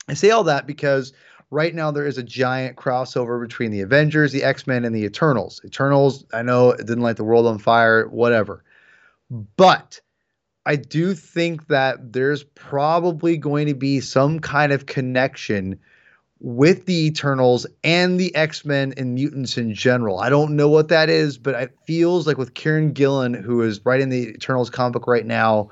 I 0.08 0.14
say 0.14 0.30
all 0.30 0.44
that 0.44 0.66
because 0.66 1.12
right 1.52 1.74
now 1.74 1.90
there 1.90 2.06
is 2.06 2.16
a 2.16 2.22
giant 2.22 2.76
crossover 2.76 3.40
between 3.40 3.70
the 3.70 3.82
Avengers, 3.82 4.32
the 4.32 4.42
X 4.42 4.66
Men, 4.66 4.84
and 4.84 4.94
the 4.94 5.04
Eternals. 5.04 5.60
Eternals, 5.64 6.24
I 6.32 6.42
know 6.42 6.70
it 6.70 6.78
didn't 6.78 7.02
light 7.02 7.16
the 7.16 7.24
world 7.24 7.46
on 7.46 7.58
fire, 7.58 8.08
whatever. 8.08 8.64
But 9.30 10.00
I 10.64 10.76
do 10.76 11.14
think 11.14 11.68
that 11.68 12.12
there's 12.12 12.42
probably 12.42 13.36
going 13.36 13.66
to 13.66 13.74
be 13.74 14.00
some 14.00 14.40
kind 14.40 14.72
of 14.72 14.86
connection 14.86 15.78
with 16.40 16.86
the 16.86 17.06
Eternals 17.06 17.66
and 17.84 18.18
the 18.18 18.34
X 18.34 18.64
Men 18.64 18.94
and 18.96 19.14
mutants 19.14 19.58
in 19.58 19.74
general. 19.74 20.20
I 20.20 20.30
don't 20.30 20.56
know 20.56 20.68
what 20.68 20.88
that 20.88 21.10
is, 21.10 21.36
but 21.36 21.54
it 21.54 21.76
feels 21.86 22.26
like 22.26 22.38
with 22.38 22.54
Kieron 22.54 22.94
Gillen, 22.94 23.34
who 23.34 23.60
is 23.60 23.84
writing 23.84 24.08
the 24.08 24.30
Eternals 24.30 24.70
comic 24.70 24.94
book 24.94 25.06
right 25.06 25.26
now, 25.26 25.70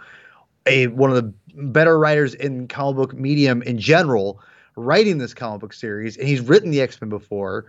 a 0.67 0.89
one 0.89 1.11
of 1.11 1.17
the 1.17 1.33
better 1.55 1.99
writers 1.99 2.35
in 2.35 2.69
comic 2.69 2.97
book 2.97 3.15
medium 3.15 3.63
in 3.63 3.79
general 3.79 4.41
writing 4.81 5.19
this 5.19 5.35
comic 5.35 5.61
book 5.61 5.73
series, 5.73 6.17
and 6.17 6.27
he's 6.27 6.41
written 6.41 6.71
the 6.71 6.81
X 6.81 7.01
Men 7.01 7.11
before 7.11 7.67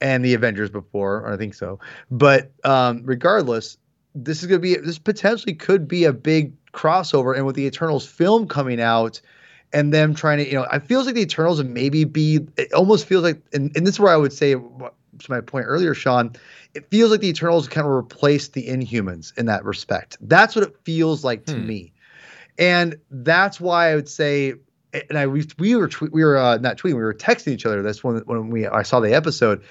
and 0.00 0.24
the 0.24 0.34
Avengers 0.34 0.70
before, 0.70 1.30
I 1.30 1.36
think 1.36 1.54
so. 1.54 1.78
But 2.10 2.52
um, 2.64 3.02
regardless, 3.04 3.78
this 4.14 4.42
is 4.42 4.46
going 4.46 4.60
to 4.60 4.62
be 4.62 4.76
this 4.76 4.98
potentially 4.98 5.54
could 5.54 5.86
be 5.88 6.04
a 6.04 6.12
big 6.12 6.52
crossover, 6.72 7.36
and 7.36 7.46
with 7.46 7.56
the 7.56 7.66
Eternals 7.66 8.06
film 8.06 8.48
coming 8.48 8.80
out. 8.80 9.20
And 9.72 9.92
them 9.92 10.14
trying 10.14 10.38
to, 10.38 10.46
you 10.46 10.54
know, 10.54 10.66
I 10.70 10.78
feels 10.78 11.06
like 11.06 11.16
the 11.16 11.22
Eternals 11.22 11.58
would 11.58 11.68
maybe 11.68 12.04
be. 12.04 12.46
It 12.56 12.72
almost 12.72 13.04
feels 13.04 13.24
like, 13.24 13.42
and, 13.52 13.76
and 13.76 13.84
this 13.84 13.96
is 13.96 14.00
where 14.00 14.12
I 14.12 14.16
would 14.16 14.32
say 14.32 14.54
to 14.54 14.92
my 15.28 15.40
point 15.40 15.66
earlier, 15.66 15.92
Sean. 15.92 16.32
It 16.74 16.88
feels 16.88 17.10
like 17.10 17.20
the 17.20 17.28
Eternals 17.28 17.66
kind 17.68 17.86
of 17.86 17.92
replaced 17.92 18.52
the 18.52 18.68
Inhumans 18.68 19.36
in 19.36 19.46
that 19.46 19.64
respect. 19.64 20.18
That's 20.20 20.54
what 20.54 20.62
it 20.62 20.76
feels 20.84 21.24
like 21.24 21.46
to 21.46 21.54
hmm. 21.54 21.66
me, 21.66 21.92
and 22.58 22.96
that's 23.10 23.60
why 23.60 23.90
I 23.90 23.96
would 23.96 24.08
say 24.08 24.54
and 25.08 25.18
I 25.18 25.26
we, 25.26 25.46
we 25.58 25.76
were 25.76 25.90
we 26.10 26.24
were 26.24 26.36
uh, 26.36 26.58
not 26.58 26.76
tweeting, 26.78 26.94
we 26.94 27.02
were 27.02 27.14
texting 27.14 27.52
each 27.52 27.66
other. 27.66 27.82
That's 27.82 28.02
when 28.02 28.18
when 28.18 28.50
we 28.50 28.66
I 28.66 28.82
saw 28.82 29.00
the 29.00 29.14
episode. 29.14 29.62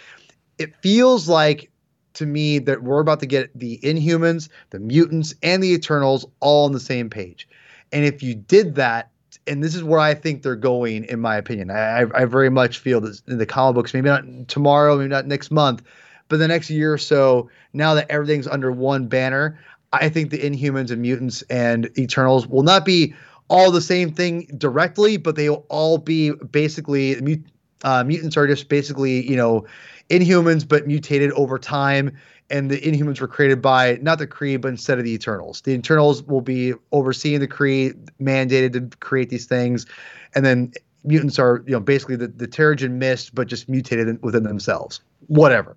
It 0.57 0.75
feels 0.77 1.27
like 1.27 1.69
to 2.13 2.25
me 2.25 2.59
that 2.59 2.83
we're 2.83 3.01
about 3.01 3.19
to 3.19 3.25
get 3.25 3.57
the 3.57 3.77
Inhumans, 3.83 4.49
the 4.69 4.79
mutants, 4.79 5.35
and 5.43 5.61
the 5.61 5.73
Eternals 5.73 6.25
all 6.39 6.65
on 6.65 6.71
the 6.71 6.79
same 6.79 7.09
page. 7.09 7.47
And 7.91 8.05
if 8.05 8.23
you 8.23 8.35
did 8.35 8.75
that, 8.75 9.11
and 9.47 9.63
this 9.63 9.75
is 9.75 9.83
where 9.83 9.99
I 9.99 10.13
think 10.13 10.41
they're 10.41 10.55
going, 10.55 11.03
in 11.05 11.19
my 11.19 11.35
opinion, 11.35 11.71
I, 11.71 12.05
I 12.13 12.25
very 12.25 12.49
much 12.49 12.79
feel 12.79 13.01
that 13.01 13.21
in 13.27 13.37
the 13.37 13.45
comic 13.45 13.75
books, 13.75 13.93
maybe 13.93 14.09
not 14.09 14.47
tomorrow, 14.47 14.97
maybe 14.97 15.09
not 15.09 15.27
next 15.27 15.51
month, 15.51 15.83
but 16.29 16.37
the 16.37 16.47
next 16.47 16.69
year 16.69 16.93
or 16.93 16.97
so, 16.97 17.49
now 17.73 17.93
that 17.93 18.09
everything's 18.09 18.47
under 18.47 18.71
one 18.71 19.07
banner, 19.07 19.59
I 19.91 20.09
think 20.09 20.31
the 20.31 20.39
Inhumans 20.39 20.91
and 20.91 21.01
mutants 21.01 21.41
and 21.43 21.89
Eternals 21.97 22.47
will 22.47 22.63
not 22.63 22.85
be 22.85 23.13
all 23.47 23.71
the 23.71 23.81
same 23.81 24.11
thing 24.11 24.47
directly, 24.57 25.17
but 25.17 25.35
they 25.35 25.49
will 25.49 25.65
all 25.69 25.97
be 25.97 26.31
basically 26.31 27.43
uh, 27.83 28.03
mutants 28.03 28.37
are 28.37 28.47
just 28.47 28.69
basically 28.69 29.27
you 29.29 29.35
know 29.35 29.65
Inhumans, 30.09 30.67
but 30.67 30.87
mutated 30.87 31.31
over 31.31 31.57
time. 31.57 32.15
And 32.51 32.69
the 32.69 32.79
Inhumans 32.79 33.19
were 33.19 33.27
created 33.27 33.59
by 33.59 33.97
not 34.03 34.19
the 34.19 34.27
Kree, 34.27 34.61
but 34.61 34.67
instead 34.67 34.99
of 34.99 35.03
the 35.03 35.11
Eternals. 35.11 35.61
The 35.61 35.71
Eternals 35.71 36.21
will 36.21 36.41
be 36.41 36.75
overseeing 36.91 37.39
the 37.39 37.47
Kree, 37.47 37.93
mandated 38.21 38.73
to 38.73 38.97
create 38.97 39.29
these 39.29 39.47
things, 39.47 39.87
and 40.35 40.45
then 40.45 40.71
mutants 41.03 41.39
are 41.39 41.63
you 41.65 41.73
know 41.73 41.79
basically 41.79 42.15
the, 42.15 42.27
the 42.27 42.47
Terrigen 42.47 42.93
Mist, 42.93 43.33
but 43.33 43.47
just 43.47 43.67
mutated 43.67 44.21
within 44.21 44.43
themselves. 44.43 45.01
Whatever. 45.27 45.75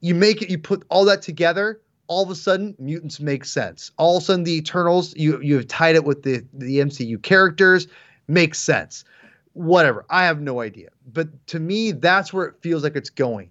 You 0.00 0.14
make 0.14 0.42
it, 0.42 0.50
you 0.50 0.58
put 0.58 0.84
all 0.88 1.04
that 1.06 1.22
together 1.22 1.80
all 2.08 2.22
of 2.24 2.30
a 2.30 2.34
sudden 2.34 2.74
mutants 2.78 3.20
make 3.20 3.44
sense. 3.44 3.92
All 3.98 4.16
of 4.16 4.22
a 4.22 4.26
sudden 4.26 4.44
the 4.44 4.56
Eternals, 4.56 5.14
you 5.16 5.40
you 5.40 5.54
have 5.56 5.68
tied 5.68 5.94
it 5.94 6.04
with 6.04 6.22
the 6.22 6.44
the 6.52 6.78
MCU 6.78 7.22
characters, 7.22 7.86
makes 8.26 8.58
sense. 8.58 9.04
Whatever. 9.52 10.04
I 10.10 10.24
have 10.24 10.40
no 10.40 10.60
idea. 10.60 10.88
But 11.12 11.46
to 11.48 11.60
me, 11.60 11.92
that's 11.92 12.32
where 12.32 12.46
it 12.46 12.54
feels 12.60 12.82
like 12.82 12.96
it's 12.96 13.10
going. 13.10 13.50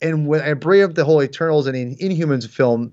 And 0.00 0.26
when 0.26 0.40
I 0.40 0.54
bring 0.54 0.82
up 0.82 0.94
the 0.94 1.04
whole 1.04 1.22
Eternals 1.22 1.66
and 1.66 1.76
in 1.76 1.94
Inhumans 1.96 2.48
film, 2.48 2.92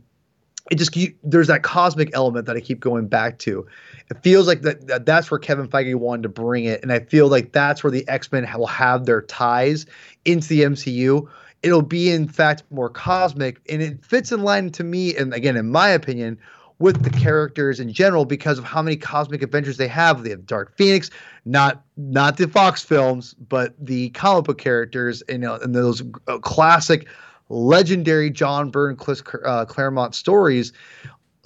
it 0.69 0.75
just 0.75 0.91
keep, 0.91 1.17
there's 1.23 1.47
that 1.47 1.63
cosmic 1.63 2.11
element 2.13 2.45
that 2.45 2.55
I 2.55 2.59
keep 2.59 2.79
going 2.79 3.07
back 3.07 3.39
to. 3.39 3.65
It 4.11 4.21
feels 4.21 4.45
like 4.45 4.61
that, 4.61 4.87
that 4.87 5.05
that's 5.05 5.31
where 5.31 5.39
Kevin 5.39 5.67
Feige 5.67 5.95
wanted 5.95 6.23
to 6.23 6.29
bring 6.29 6.65
it, 6.65 6.81
and 6.83 6.91
I 6.91 6.99
feel 6.99 7.27
like 7.27 7.51
that's 7.53 7.83
where 7.83 7.91
the 7.91 8.07
X 8.07 8.31
Men 8.31 8.47
will 8.55 8.67
have 8.67 9.05
their 9.05 9.21
ties 9.23 9.85
into 10.25 10.49
the 10.49 10.61
MCU 10.61 11.27
it'll 11.63 11.81
be 11.81 12.11
in 12.11 12.27
fact 12.27 12.63
more 12.71 12.89
cosmic 12.89 13.61
and 13.69 13.81
it 13.81 14.03
fits 14.03 14.31
in 14.31 14.43
line 14.43 14.69
to 14.71 14.83
me 14.83 15.15
and 15.15 15.33
again 15.33 15.57
in 15.57 15.69
my 15.69 15.89
opinion 15.89 16.37
with 16.79 17.03
the 17.03 17.09
characters 17.09 17.79
in 17.79 17.91
general 17.91 18.23
because 18.23 18.57
of 18.57 18.63
how 18.63 18.81
many 18.81 18.95
cosmic 18.95 19.43
adventures 19.43 19.77
they 19.77 19.87
have 19.87 20.23
they 20.23 20.29
have 20.29 20.45
dark 20.45 20.75
phoenix 20.77 21.09
not 21.45 21.83
not 21.97 22.37
the 22.37 22.47
fox 22.47 22.83
films 22.83 23.33
but 23.35 23.73
the 23.79 24.09
comic 24.11 24.45
book 24.45 24.57
characters 24.57 25.21
and, 25.23 25.43
you 25.43 25.49
know, 25.49 25.55
and 25.55 25.75
those 25.75 26.01
uh, 26.27 26.37
classic 26.39 27.07
legendary 27.49 28.29
john 28.29 28.69
byrne 28.69 28.95
Chris, 28.95 29.21
uh, 29.45 29.65
claremont 29.65 30.15
stories 30.15 30.71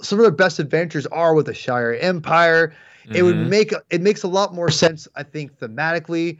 some 0.00 0.18
of 0.18 0.24
their 0.24 0.32
best 0.32 0.58
adventures 0.58 1.06
are 1.06 1.34
with 1.34 1.46
the 1.46 1.52
Shi'ar 1.52 2.00
empire 2.00 2.68
mm-hmm. 3.04 3.16
it 3.16 3.22
would 3.22 3.36
mm-hmm. 3.36 3.50
make 3.50 3.74
it 3.90 4.00
makes 4.00 4.22
a 4.22 4.28
lot 4.28 4.54
more 4.54 4.70
sense 4.70 5.08
i 5.16 5.22
think 5.22 5.58
thematically 5.58 6.38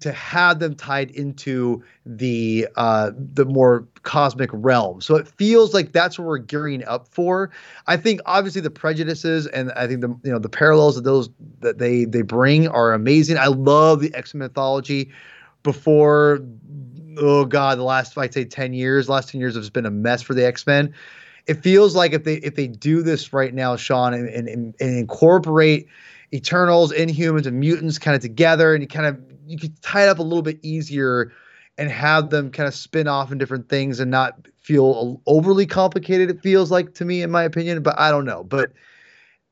to 0.00 0.12
have 0.12 0.58
them 0.58 0.74
tied 0.74 1.10
into 1.12 1.82
the 2.04 2.68
uh, 2.76 3.10
the 3.16 3.44
more 3.44 3.86
cosmic 4.02 4.50
realm. 4.52 5.00
So 5.00 5.16
it 5.16 5.26
feels 5.26 5.72
like 5.72 5.92
that's 5.92 6.18
what 6.18 6.26
we're 6.28 6.38
gearing 6.38 6.84
up 6.84 7.08
for. 7.08 7.50
I 7.86 7.96
think 7.96 8.20
obviously 8.26 8.60
the 8.60 8.70
prejudices 8.70 9.46
and 9.46 9.72
I 9.72 9.86
think 9.86 10.02
the 10.02 10.08
you 10.22 10.32
know 10.32 10.38
the 10.38 10.48
parallels 10.48 10.96
of 10.96 11.04
those 11.04 11.30
that 11.60 11.78
they 11.78 12.04
they 12.04 12.22
bring 12.22 12.68
are 12.68 12.92
amazing. 12.92 13.38
I 13.38 13.46
love 13.46 14.00
the 14.00 14.14
X 14.14 14.34
Men 14.34 14.40
mythology. 14.40 15.10
Before, 15.64 16.40
oh 17.18 17.44
god, 17.44 17.78
the 17.78 17.82
last 17.82 18.16
I'd 18.16 18.32
say 18.32 18.44
ten 18.44 18.72
years, 18.72 19.08
last 19.08 19.30
ten 19.30 19.40
years 19.40 19.56
has 19.56 19.70
been 19.70 19.86
a 19.86 19.90
mess 19.90 20.22
for 20.22 20.34
the 20.34 20.46
X 20.46 20.66
Men. 20.66 20.94
It 21.46 21.62
feels 21.62 21.96
like 21.96 22.12
if 22.12 22.24
they 22.24 22.34
if 22.36 22.54
they 22.54 22.66
do 22.66 23.02
this 23.02 23.32
right 23.32 23.54
now, 23.54 23.76
Sean, 23.76 24.12
and, 24.12 24.28
and, 24.28 24.48
and 24.48 24.74
incorporate 24.80 25.88
Eternals, 26.32 26.92
Inhumans, 26.92 27.46
and 27.46 27.58
mutants 27.58 27.98
kind 27.98 28.14
of 28.14 28.22
together, 28.22 28.74
and 28.74 28.82
you 28.82 28.88
kind 28.88 29.06
of 29.06 29.18
you 29.46 29.58
could 29.58 29.80
tie 29.82 30.04
it 30.04 30.08
up 30.08 30.18
a 30.18 30.22
little 30.22 30.42
bit 30.42 30.58
easier 30.62 31.32
and 31.78 31.90
have 31.90 32.30
them 32.30 32.50
kind 32.50 32.66
of 32.66 32.74
spin 32.74 33.06
off 33.06 33.32
in 33.32 33.38
different 33.38 33.68
things 33.68 34.00
and 34.00 34.10
not 34.10 34.46
feel 34.60 35.22
overly 35.26 35.64
complicated. 35.64 36.28
It 36.28 36.42
feels 36.42 36.70
like 36.70 36.94
to 36.94 37.04
me, 37.04 37.22
in 37.22 37.30
my 37.30 37.44
opinion, 37.44 37.82
but 37.82 37.98
I 37.98 38.10
don't 38.10 38.24
know. 38.24 38.44
But 38.44 38.72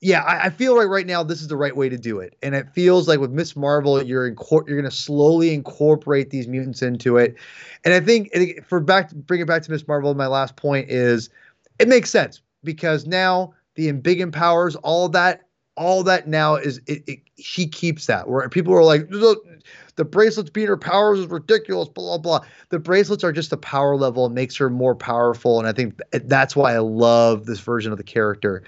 yeah, 0.00 0.22
I, 0.22 0.46
I 0.46 0.50
feel 0.50 0.76
like 0.76 0.88
right 0.88 1.06
now 1.06 1.22
this 1.22 1.40
is 1.40 1.48
the 1.48 1.56
right 1.56 1.74
way 1.74 1.88
to 1.88 1.96
do 1.96 2.18
it, 2.18 2.36
and 2.42 2.54
it 2.54 2.68
feels 2.74 3.08
like 3.08 3.20
with 3.20 3.30
Miss 3.30 3.56
Marvel, 3.56 4.02
you're 4.02 4.26
you're 4.26 4.62
going 4.62 4.84
to 4.84 4.90
slowly 4.90 5.54
incorporate 5.54 6.30
these 6.30 6.46
mutants 6.46 6.82
into 6.82 7.16
it, 7.16 7.36
and 7.84 7.94
I 7.94 8.00
think 8.00 8.28
it, 8.32 8.66
for 8.66 8.80
back 8.80 9.14
bring 9.14 9.40
it 9.40 9.46
back 9.46 9.62
to 9.62 9.70
Miss 9.70 9.88
Marvel. 9.88 10.14
My 10.14 10.26
last 10.26 10.56
point 10.56 10.90
is 10.90 11.30
it 11.78 11.88
makes 11.88 12.10
sense 12.10 12.42
because 12.62 13.06
now 13.06 13.54
the 13.76 13.90
Embiggen 13.90 14.32
powers, 14.32 14.76
all 14.76 15.08
that 15.10 15.45
all 15.76 16.02
that 16.02 16.26
now 16.26 16.56
is 16.56 16.80
it, 16.86 17.02
it, 17.06 17.20
she 17.38 17.66
keeps 17.66 18.06
that 18.06 18.28
where 18.28 18.48
people 18.48 18.72
are 18.74 18.84
like 18.84 19.08
the 19.08 20.04
bracelets 20.04 20.50
being 20.50 20.66
her 20.66 20.76
powers 20.76 21.18
is 21.18 21.26
ridiculous 21.26 21.88
blah 21.88 22.18
blah 22.18 22.38
blah 22.38 22.48
the 22.70 22.78
bracelets 22.78 23.22
are 23.22 23.32
just 23.32 23.52
a 23.52 23.56
power 23.56 23.96
level 23.96 24.26
and 24.26 24.34
makes 24.34 24.56
her 24.56 24.70
more 24.70 24.94
powerful 24.94 25.58
and 25.58 25.68
i 25.68 25.72
think 25.72 26.00
that's 26.24 26.56
why 26.56 26.74
i 26.74 26.78
love 26.78 27.46
this 27.46 27.60
version 27.60 27.92
of 27.92 27.98
the 27.98 28.04
character 28.04 28.62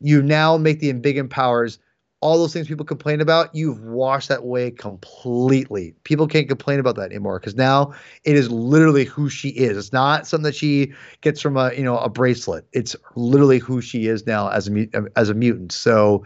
you 0.00 0.22
now 0.22 0.56
make 0.56 0.80
the 0.80 0.92
Embiggen 0.92 1.28
powers 1.28 1.78
all 2.22 2.38
those 2.38 2.52
things 2.52 2.68
people 2.68 2.86
complain 2.86 3.20
about, 3.20 3.52
you've 3.52 3.82
washed 3.82 4.28
that 4.28 4.38
away 4.38 4.70
completely. 4.70 5.92
People 6.04 6.28
can't 6.28 6.48
complain 6.48 6.78
about 6.78 6.94
that 6.94 7.10
anymore 7.10 7.40
because 7.40 7.56
now 7.56 7.92
it 8.22 8.36
is 8.36 8.48
literally 8.48 9.04
who 9.04 9.28
she 9.28 9.48
is. 9.48 9.76
It's 9.76 9.92
not 9.92 10.26
something 10.26 10.44
that 10.44 10.54
she 10.54 10.92
gets 11.20 11.40
from 11.40 11.56
a 11.56 11.74
you 11.74 11.82
know 11.82 11.98
a 11.98 12.08
bracelet. 12.08 12.64
It's 12.72 12.94
literally 13.16 13.58
who 13.58 13.80
she 13.80 14.06
is 14.06 14.24
now 14.24 14.48
as 14.48 14.68
a 14.68 14.86
as 15.16 15.30
a 15.30 15.34
mutant. 15.34 15.72
So, 15.72 16.24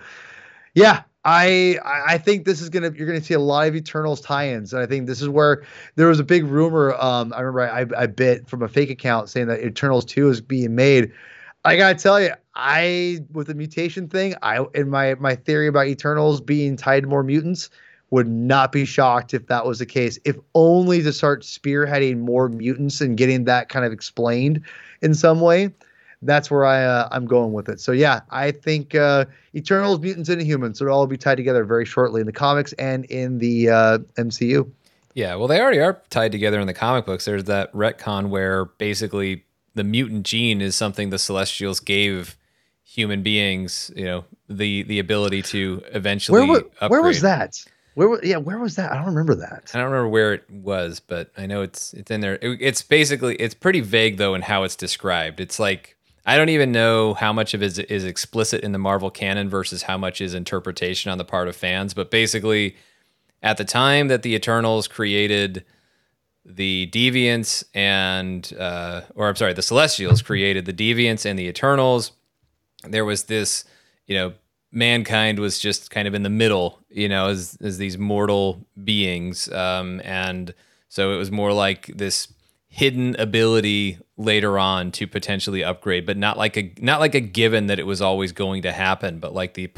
yeah, 0.77 1.03
I 1.25 1.79
I 1.85 2.19
think 2.19 2.45
this 2.45 2.61
is 2.61 2.69
gonna 2.69 2.93
you're 2.95 3.07
gonna 3.07 3.23
see 3.23 3.35
a 3.35 3.41
lot 3.41 3.67
of 3.67 3.75
Eternals 3.75 4.21
tie-ins, 4.21 4.73
and 4.73 4.83
I 4.83 4.87
think 4.87 5.07
this 5.07 5.23
is 5.23 5.29
where 5.29 5.65
there 5.97 6.07
was 6.07 6.21
a 6.21 6.25
big 6.25 6.45
rumor. 6.45 6.95
Um, 7.01 7.33
I 7.33 7.41
remember 7.41 7.63
I 7.63 8.03
I 8.03 8.07
bit 8.07 8.47
from 8.47 8.63
a 8.63 8.69
fake 8.69 8.91
account 8.91 9.31
saying 9.31 9.49
that 9.49 9.65
Eternals 9.65 10.05
two 10.05 10.29
is 10.29 10.41
being 10.41 10.77
made. 10.77 11.11
I 11.65 11.77
gotta 11.77 11.99
tell 11.99 12.21
you, 12.21 12.31
I 12.55 13.25
with 13.33 13.47
the 13.47 13.55
mutation 13.55 14.07
thing, 14.07 14.35
I 14.43 14.65
in 14.75 14.91
my 14.91 15.15
my 15.15 15.35
theory 15.35 15.67
about 15.67 15.87
Eternals 15.87 16.43
being 16.43 16.77
tied 16.77 17.01
to 17.01 17.09
more 17.09 17.23
mutants 17.23 17.71
would 18.11 18.29
not 18.29 18.71
be 18.71 18.85
shocked 18.85 19.33
if 19.35 19.47
that 19.47 19.65
was 19.65 19.79
the 19.79 19.87
case. 19.87 20.19
If 20.25 20.37
only 20.55 21.03
to 21.03 21.13
start 21.13 21.43
spearheading 21.43 22.19
more 22.19 22.51
mutants 22.51 23.01
and 23.01 23.17
getting 23.17 23.45
that 23.45 23.71
kind 23.71 23.85
of 23.85 23.93
explained 23.93 24.61
in 25.01 25.15
some 25.15 25.41
way. 25.41 25.71
That's 26.23 26.51
where 26.51 26.65
I 26.65 26.85
uh, 26.85 27.09
I'm 27.13 27.27
going 27.27 27.53
with 27.53 27.69
it. 27.69 27.81
So 27.81 27.93
yeah, 27.93 28.21
I 28.31 28.51
think 28.51 28.95
uh, 28.95 29.27
Eternals, 29.55 30.01
mutants, 30.01 30.29
and 30.29 30.41
humans 30.41 30.81
will 30.81 30.91
all 30.91 31.07
be 31.07 31.17
tied 31.17 31.37
together 31.37 31.65
very 31.65 31.85
shortly 31.85 32.21
in 32.21 32.27
the 32.27 32.33
comics 32.33 32.73
and 32.75 33.05
in 33.07 33.39
the 33.39 33.71
uh, 33.71 33.99
MCU. 34.17 34.71
Yeah, 35.15 35.35
well, 35.37 35.49
they 35.49 35.61
already 35.61 35.81
are 35.81 36.03
tied 36.11 36.33
together 36.33 36.61
in 36.61 36.67
the 36.67 36.75
comic 36.75 37.07
books. 37.07 37.25
There's 37.25 37.45
that 37.45 37.73
retcon 37.73 38.29
where 38.29 38.67
basically 38.67 39.45
the 39.75 39.85
mutant 39.85 40.27
gene 40.27 40.61
is 40.61 40.75
something 40.75 41.11
the 41.11 41.19
Celestials 41.19 41.81
gave 41.81 42.37
human 42.83 43.23
beings, 43.23 43.91
you 43.97 44.05
know, 44.05 44.25
the 44.49 44.83
the 44.85 44.99
ability 44.99 45.43
to 45.43 45.83
eventually 45.93 46.47
where, 46.47 46.63
were, 46.81 46.89
where 46.89 47.03
was 47.03 47.21
that? 47.23 47.65
Where 47.95 48.23
yeah, 48.23 48.37
where 48.37 48.59
was 48.59 48.77
that? 48.77 48.93
I 48.93 48.97
don't 48.97 49.07
remember 49.07 49.35
that. 49.37 49.71
I 49.73 49.79
don't 49.79 49.91
remember 49.91 50.09
where 50.09 50.35
it 50.35 50.51
was, 50.51 51.01
but 51.01 51.31
I 51.37 51.47
know 51.47 51.63
it's 51.63 51.95
it's 51.95 52.11
in 52.11 52.21
there. 52.21 52.35
It, 52.43 52.59
it's 52.61 52.83
basically 52.83 53.37
it's 53.37 53.55
pretty 53.55 53.81
vague 53.81 54.19
though 54.19 54.35
in 54.35 54.43
how 54.43 54.65
it's 54.65 54.77
described. 54.77 55.41
It's 55.41 55.59
like 55.59 55.96
I 56.27 56.37
don't 56.37 56.49
even 56.49 56.73
know 56.73 57.15
how 57.15 57.33
much 57.33 57.55
of 57.55 57.63
it 57.63 57.67
is, 57.67 57.79
is 57.79 58.05
explicit 58.05 58.63
in 58.63 58.73
the 58.73 58.79
Marvel 58.79 59.11
canon 59.11 59.49
versus 59.49 59.83
how 59.85 59.97
much 59.97 60.21
is 60.21 60.35
interpretation 60.35 61.11
on 61.11 61.19
the 61.19 61.25
part 61.25 61.49
of 61.49 61.57
fans. 61.57 61.95
But 61.95 62.11
basically, 62.11 62.77
at 63.43 63.57
the 63.57 63.65
time 63.65 64.09
that 64.09 64.23
the 64.23 64.35
Eternals 64.35 64.89
created 64.89 65.65
the 66.45 66.91
Deviants 66.93 67.65
and, 67.75 68.53
uh, 68.59 69.03
or 69.15 69.29
I'm 69.29 69.37
sorry, 69.37 69.53
the 69.53 69.63
Celestials 69.63 70.21
created 70.21 70.67
the 70.67 70.73
Deviants 70.73 71.25
and 71.25 71.39
the 71.39 71.47
Eternals 71.47 72.13
there 72.91 73.05
was 73.05 73.25
this, 73.25 73.65
you 74.07 74.17
know, 74.17 74.35
mankind 74.73 75.39
was 75.39 75.59
just 75.59 75.91
kind 75.91 76.07
of 76.09 76.15
in 76.15 76.23
the 76.23 76.31
middle, 76.31 76.81
you 76.89 77.09
know, 77.09 77.29
as 77.29 77.57
as 77.61 77.79
these 77.79 77.99
mortal 77.99 78.67
beings, 78.83 79.51
um, 79.53 80.01
and 80.05 80.55
so 80.89 81.13
it 81.13 81.17
was 81.17 81.31
more 81.31 81.53
like 81.53 81.87
this 81.87 82.33
hidden 82.69 83.17
ability 83.19 83.99
later 84.17 84.59
on 84.59 84.91
to 84.93 85.07
potentially 85.07 85.63
upgrade, 85.63 86.07
but 86.07 86.17
not 86.17 86.39
like 86.39 86.57
a 86.57 86.73
not 86.79 87.01
like 87.01 87.15
a 87.15 87.21
given 87.21 87.67
that 87.67 87.79
it 87.79 87.87
was 87.87 88.01
always 88.01 88.33
going 88.33 88.63
to 88.63 88.73
happen, 88.73 89.19
but 89.19 89.35
like 89.35 89.55
the 89.55 89.71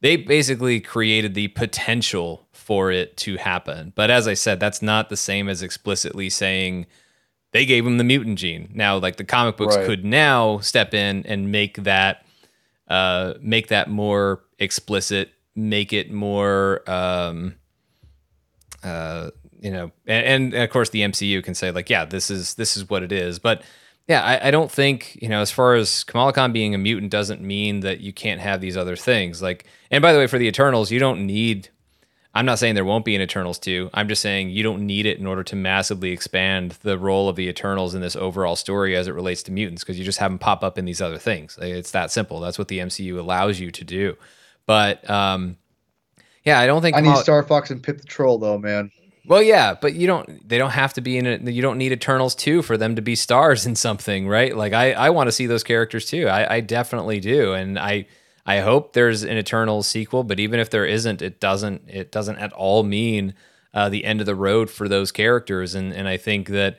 they 0.00 0.16
basically 0.16 0.80
created 0.80 1.34
the 1.34 1.48
potential 1.48 2.46
for 2.52 2.90
it 2.90 3.16
to 3.18 3.36
happen. 3.36 3.92
But 3.94 4.10
as 4.10 4.28
I 4.28 4.34
said, 4.34 4.60
that's 4.60 4.82
not 4.82 5.08
the 5.08 5.16
same 5.16 5.48
as 5.48 5.62
explicitly 5.62 6.30
saying 6.30 6.86
they 7.52 7.64
gave 7.64 7.86
him 7.86 7.98
the 7.98 8.04
mutant 8.04 8.38
gene. 8.38 8.70
Now, 8.74 8.98
like 8.98 9.16
the 9.16 9.24
comic 9.24 9.56
books 9.56 9.76
right. 9.76 9.86
could 9.86 10.04
now 10.04 10.58
step 10.58 10.94
in 10.94 11.24
and 11.26 11.50
make 11.50 11.82
that 11.84 12.24
uh, 12.88 13.34
make 13.40 13.68
that 13.68 13.88
more 13.90 14.42
explicit, 14.58 15.30
make 15.54 15.92
it 15.92 16.10
more, 16.10 16.88
um, 16.90 17.54
uh, 18.82 19.30
you 19.60 19.70
know, 19.70 19.90
and, 20.06 20.54
and, 20.54 20.62
of 20.62 20.70
course 20.70 20.90
the 20.90 21.00
MCU 21.00 21.42
can 21.42 21.54
say 21.54 21.70
like, 21.70 21.90
yeah, 21.90 22.04
this 22.04 22.30
is 22.30 22.54
this 22.54 22.76
is 22.76 22.88
what 22.88 23.02
it 23.02 23.12
is. 23.12 23.38
But 23.38 23.62
yeah, 24.06 24.22
I, 24.22 24.48
I 24.48 24.50
don't 24.50 24.70
think 24.70 25.18
you 25.20 25.28
know, 25.28 25.40
as 25.40 25.50
far 25.50 25.74
as 25.74 26.04
Kamala 26.04 26.32
Khan 26.32 26.52
being 26.52 26.74
a 26.74 26.78
mutant 26.78 27.10
doesn't 27.10 27.40
mean 27.40 27.80
that 27.80 28.00
you 28.00 28.12
can't 28.12 28.40
have 28.40 28.60
these 28.60 28.76
other 28.76 28.96
things. 28.96 29.42
Like, 29.42 29.66
and 29.90 30.02
by 30.02 30.12
the 30.12 30.18
way, 30.18 30.26
for 30.26 30.38
the 30.38 30.46
Eternals, 30.46 30.90
you 30.90 30.98
don't 30.98 31.26
need 31.26 31.68
I'm 32.34 32.46
not 32.46 32.60
saying 32.60 32.76
there 32.76 32.84
won't 32.84 33.04
be 33.04 33.16
an 33.16 33.22
Eternals 33.22 33.58
2. 33.58 33.90
I'm 33.94 34.06
just 34.06 34.22
saying 34.22 34.50
you 34.50 34.62
don't 34.62 34.86
need 34.86 35.06
it 35.06 35.18
in 35.18 35.26
order 35.26 35.42
to 35.42 35.56
massively 35.56 36.12
expand 36.12 36.72
the 36.82 36.98
role 36.98 37.28
of 37.28 37.36
the 37.36 37.48
Eternals 37.48 37.96
in 37.96 38.00
this 38.00 38.14
overall 38.14 38.54
story 38.54 38.94
as 38.94 39.08
it 39.08 39.12
relates 39.12 39.42
to 39.44 39.52
mutants 39.52 39.82
because 39.82 39.98
you 39.98 40.04
just 40.04 40.18
have 40.18 40.30
them 40.30 40.38
pop 40.38 40.62
up 40.62 40.78
in 40.78 40.84
these 40.84 41.00
other 41.00 41.18
things. 41.18 41.58
It's 41.60 41.90
that 41.92 42.12
simple. 42.12 42.38
That's 42.38 42.58
what 42.58 42.68
the 42.68 42.78
MCU 42.78 43.18
allows 43.18 43.58
you 43.58 43.70
to 43.72 43.82
do. 43.84 44.16
But 44.66 45.08
um, 45.10 45.56
yeah, 46.44 46.60
I 46.60 46.66
don't 46.66 46.82
think 46.82 46.96
I 46.96 47.00
need 47.00 47.16
Star 47.16 47.42
Fox 47.42 47.70
and 47.70 47.82
Pip 47.82 47.98
the 47.98 48.06
Troll 48.06 48.38
though, 48.38 48.58
man. 48.58 48.92
Well, 49.28 49.42
yeah, 49.42 49.74
but 49.74 49.94
you 49.94 50.06
don't. 50.06 50.48
They 50.48 50.56
don't 50.56 50.70
have 50.70 50.94
to 50.94 51.02
be 51.02 51.18
in 51.18 51.26
it. 51.26 51.42
You 51.42 51.60
don't 51.60 51.76
need 51.76 51.92
Eternals 51.92 52.34
two 52.34 52.62
for 52.62 52.78
them 52.78 52.96
to 52.96 53.02
be 53.02 53.14
stars 53.14 53.66
in 53.66 53.76
something, 53.76 54.26
right? 54.26 54.56
Like 54.56 54.72
I, 54.72 54.92
I 54.92 55.10
want 55.10 55.28
to 55.28 55.32
see 55.32 55.46
those 55.46 55.62
characters 55.62 56.06
too. 56.06 56.28
I, 56.28 56.56
I 56.56 56.60
definitely 56.60 57.20
do, 57.20 57.52
and 57.52 57.78
I 57.78 58.06
I 58.46 58.60
hope 58.60 58.94
there's 58.94 59.24
an 59.24 59.36
Eternal 59.36 59.82
sequel, 59.82 60.24
but 60.24 60.40
even 60.40 60.58
if 60.58 60.70
there 60.70 60.86
isn't, 60.86 61.20
it 61.20 61.40
doesn't 61.40 61.82
it 61.88 62.10
doesn't 62.10 62.38
at 62.38 62.54
all 62.54 62.82
mean 62.82 63.34
uh, 63.74 63.90
the 63.90 64.06
end 64.06 64.20
of 64.20 64.26
the 64.26 64.34
road 64.34 64.70
for 64.70 64.88
those 64.88 65.12
characters. 65.12 65.74
And 65.74 65.92
and 65.92 66.08
I 66.08 66.16
think 66.16 66.48
that 66.48 66.78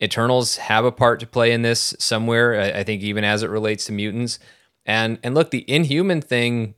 Eternals 0.00 0.56
have 0.58 0.84
a 0.84 0.92
part 0.92 1.18
to 1.18 1.26
play 1.26 1.50
in 1.50 1.62
this 1.62 1.96
somewhere. 1.98 2.60
I, 2.60 2.80
I 2.80 2.84
think 2.84 3.02
even 3.02 3.24
as 3.24 3.42
it 3.42 3.50
relates 3.50 3.86
to 3.86 3.92
mutants. 3.92 4.38
And 4.86 5.18
and 5.24 5.34
look, 5.34 5.50
the 5.50 5.68
Inhuman 5.68 6.22
thing, 6.22 6.74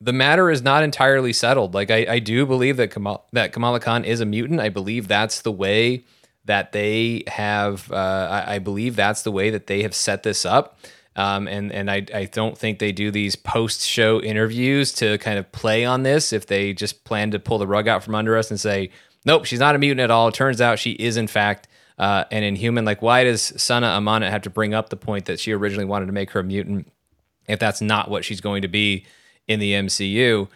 the 0.00 0.12
matter 0.12 0.50
is 0.50 0.62
not 0.62 0.82
entirely 0.82 1.32
settled. 1.32 1.74
Like 1.74 1.90
I, 1.90 2.06
I 2.08 2.18
do 2.18 2.46
believe 2.46 2.76
that 2.76 2.90
Kamal, 2.90 3.26
that 3.32 3.52
Kamala 3.52 3.80
Khan 3.80 4.04
is 4.04 4.20
a 4.20 4.26
mutant. 4.26 4.60
I 4.60 4.68
believe 4.68 5.08
that's 5.08 5.42
the 5.42 5.52
way 5.52 6.04
that 6.44 6.72
they 6.72 7.24
have. 7.26 7.90
Uh, 7.90 8.44
I, 8.46 8.56
I 8.56 8.58
believe 8.58 8.96
that's 8.96 9.22
the 9.22 9.32
way 9.32 9.50
that 9.50 9.66
they 9.66 9.82
have 9.82 9.94
set 9.94 10.22
this 10.22 10.44
up. 10.44 10.78
Um, 11.16 11.48
and 11.48 11.72
and 11.72 11.90
I, 11.90 12.04
I 12.14 12.24
don't 12.26 12.58
think 12.58 12.78
they 12.78 12.92
do 12.92 13.10
these 13.10 13.36
post 13.36 13.80
show 13.86 14.20
interviews 14.20 14.92
to 14.94 15.16
kind 15.18 15.38
of 15.38 15.50
play 15.50 15.84
on 15.84 16.02
this 16.02 16.32
if 16.32 16.46
they 16.46 16.74
just 16.74 17.04
plan 17.04 17.30
to 17.30 17.38
pull 17.38 17.56
the 17.56 17.66
rug 17.66 17.88
out 17.88 18.04
from 18.04 18.14
under 18.14 18.36
us 18.36 18.50
and 18.50 18.60
say, 18.60 18.90
nope, 19.24 19.46
she's 19.46 19.60
not 19.60 19.74
a 19.74 19.78
mutant 19.78 20.00
at 20.00 20.10
all. 20.10 20.28
It 20.28 20.34
turns 20.34 20.60
out 20.60 20.78
she 20.78 20.92
is, 20.92 21.16
in 21.16 21.26
fact, 21.26 21.68
uh, 21.98 22.24
an 22.30 22.42
inhuman. 22.42 22.84
Like, 22.84 23.00
why 23.00 23.24
does 23.24 23.40
Sana 23.56 23.86
Amanat 23.86 24.30
have 24.30 24.42
to 24.42 24.50
bring 24.50 24.74
up 24.74 24.90
the 24.90 24.96
point 24.96 25.24
that 25.24 25.40
she 25.40 25.52
originally 25.52 25.86
wanted 25.86 26.06
to 26.06 26.12
make 26.12 26.32
her 26.32 26.40
a 26.40 26.44
mutant 26.44 26.92
if 27.48 27.58
that's 27.58 27.80
not 27.80 28.10
what 28.10 28.22
she's 28.22 28.42
going 28.42 28.60
to 28.60 28.68
be 28.68 29.06
in 29.48 29.60
the 29.60 29.72
MCU? 29.72 30.48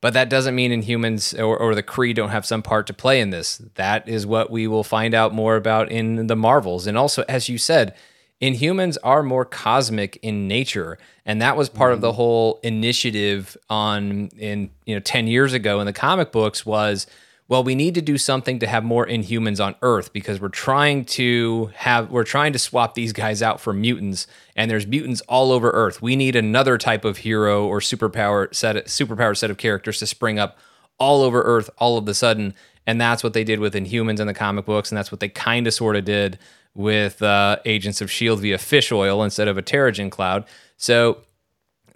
But 0.00 0.14
that 0.14 0.30
doesn't 0.30 0.54
mean 0.54 0.70
Inhumans 0.70 1.36
or, 1.38 1.56
or 1.56 1.74
the 1.74 1.82
Kree 1.82 2.14
don't 2.14 2.28
have 2.28 2.46
some 2.46 2.62
part 2.62 2.86
to 2.86 2.94
play 2.94 3.20
in 3.20 3.30
this. 3.30 3.60
That 3.74 4.08
is 4.08 4.26
what 4.26 4.50
we 4.50 4.68
will 4.68 4.84
find 4.84 5.12
out 5.12 5.34
more 5.34 5.56
about 5.56 5.90
in 5.90 6.28
the 6.28 6.36
Marvels. 6.36 6.86
And 6.86 6.96
also, 6.96 7.24
as 7.28 7.48
you 7.48 7.58
said, 7.58 7.94
Inhumans 8.40 8.96
are 9.02 9.24
more 9.24 9.44
cosmic 9.44 10.16
in 10.22 10.46
nature, 10.46 10.96
and 11.26 11.42
that 11.42 11.56
was 11.56 11.68
part 11.68 11.90
mm. 11.90 11.94
of 11.94 12.00
the 12.00 12.12
mm. 12.12 12.14
whole 12.14 12.60
initiative 12.62 13.56
on 13.68 14.28
in 14.38 14.70
you 14.86 14.94
know 14.94 15.00
ten 15.00 15.26
years 15.26 15.52
ago 15.52 15.80
in 15.80 15.86
the 15.86 15.92
comic 15.92 16.30
books 16.30 16.64
was 16.64 17.08
well, 17.48 17.64
we 17.64 17.74
need 17.74 17.94
to 17.94 18.02
do 18.02 18.18
something 18.18 18.58
to 18.58 18.66
have 18.66 18.84
more 18.84 19.06
Inhumans 19.06 19.64
on 19.64 19.74
Earth 19.80 20.12
because 20.12 20.38
we're 20.38 20.50
trying 20.50 21.06
to 21.06 21.70
have 21.74 22.10
we're 22.10 22.24
trying 22.24 22.52
to 22.52 22.58
swap 22.58 22.92
these 22.92 23.14
guys 23.14 23.42
out 23.42 23.58
for 23.58 23.72
mutants, 23.72 24.26
and 24.54 24.70
there's 24.70 24.86
mutants 24.86 25.22
all 25.22 25.50
over 25.50 25.70
Earth. 25.70 26.02
We 26.02 26.14
need 26.14 26.36
another 26.36 26.76
type 26.76 27.06
of 27.06 27.18
hero 27.18 27.66
or 27.66 27.80
superpower 27.80 28.54
set 28.54 28.76
superpower 28.86 29.34
set 29.34 29.50
of 29.50 29.56
characters 29.56 29.98
to 30.00 30.06
spring 30.06 30.38
up 30.38 30.58
all 30.98 31.22
over 31.22 31.40
Earth 31.40 31.70
all 31.78 31.96
of 31.96 32.04
the 32.04 32.14
sudden, 32.14 32.54
and 32.86 33.00
that's 33.00 33.24
what 33.24 33.32
they 33.32 33.44
did 33.44 33.60
with 33.60 33.72
Inhumans 33.72 34.20
in 34.20 34.26
the 34.26 34.34
comic 34.34 34.66
books, 34.66 34.90
and 34.90 34.98
that's 34.98 35.10
what 35.10 35.20
they 35.20 35.30
kind 35.30 35.66
of 35.66 35.72
sort 35.72 35.96
of 35.96 36.04
did 36.04 36.38
with 36.74 37.22
uh, 37.22 37.56
Agents 37.64 38.02
of 38.02 38.10
Shield 38.10 38.40
via 38.40 38.58
fish 38.58 38.92
oil 38.92 39.24
instead 39.24 39.48
of 39.48 39.56
a 39.56 39.62
Terrigen 39.62 40.10
cloud. 40.10 40.44
So 40.76 41.22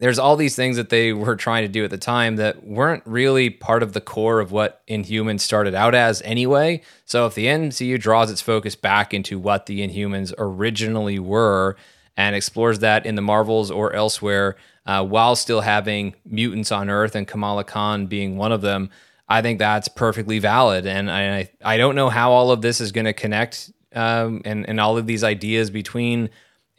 there's 0.02 0.18
all 0.18 0.34
these 0.34 0.56
things 0.56 0.76
that 0.78 0.88
they 0.88 1.12
were 1.12 1.36
trying 1.36 1.62
to 1.62 1.68
do 1.68 1.84
at 1.84 1.90
the 1.90 1.96
time 1.96 2.34
that 2.34 2.66
weren't 2.66 3.04
really 3.06 3.48
part 3.48 3.84
of 3.84 3.92
the 3.92 4.00
core 4.00 4.40
of 4.40 4.50
what 4.50 4.84
Inhumans 4.88 5.42
started 5.42 5.76
out 5.76 5.94
as 5.94 6.20
anyway. 6.22 6.82
So 7.04 7.24
if 7.26 7.36
the 7.36 7.46
MCU 7.46 8.00
draws 8.00 8.28
its 8.28 8.40
focus 8.40 8.74
back 8.74 9.14
into 9.14 9.38
what 9.38 9.66
the 9.66 9.86
Inhumans 9.86 10.34
originally 10.38 11.20
were 11.20 11.76
and 12.16 12.34
explores 12.34 12.80
that 12.80 13.06
in 13.06 13.14
the 13.14 13.22
Marvels 13.22 13.70
or 13.70 13.92
elsewhere, 13.92 14.56
uh, 14.86 15.06
while 15.06 15.36
still 15.36 15.60
having 15.60 16.16
mutants 16.26 16.72
on 16.72 16.90
Earth 16.90 17.14
and 17.14 17.28
Kamala 17.28 17.62
Khan 17.62 18.06
being 18.06 18.36
one 18.36 18.50
of 18.50 18.60
them, 18.60 18.90
I 19.28 19.40
think 19.40 19.60
that's 19.60 19.86
perfectly 19.86 20.40
valid. 20.40 20.84
And 20.84 21.12
I 21.12 21.48
I 21.64 21.76
don't 21.76 21.94
know 21.94 22.08
how 22.08 22.32
all 22.32 22.50
of 22.50 22.60
this 22.60 22.80
is 22.80 22.90
going 22.90 23.04
to 23.04 23.12
connect 23.12 23.70
um, 23.94 24.42
and 24.44 24.68
and 24.68 24.80
all 24.80 24.98
of 24.98 25.06
these 25.06 25.22
ideas 25.22 25.70
between 25.70 26.28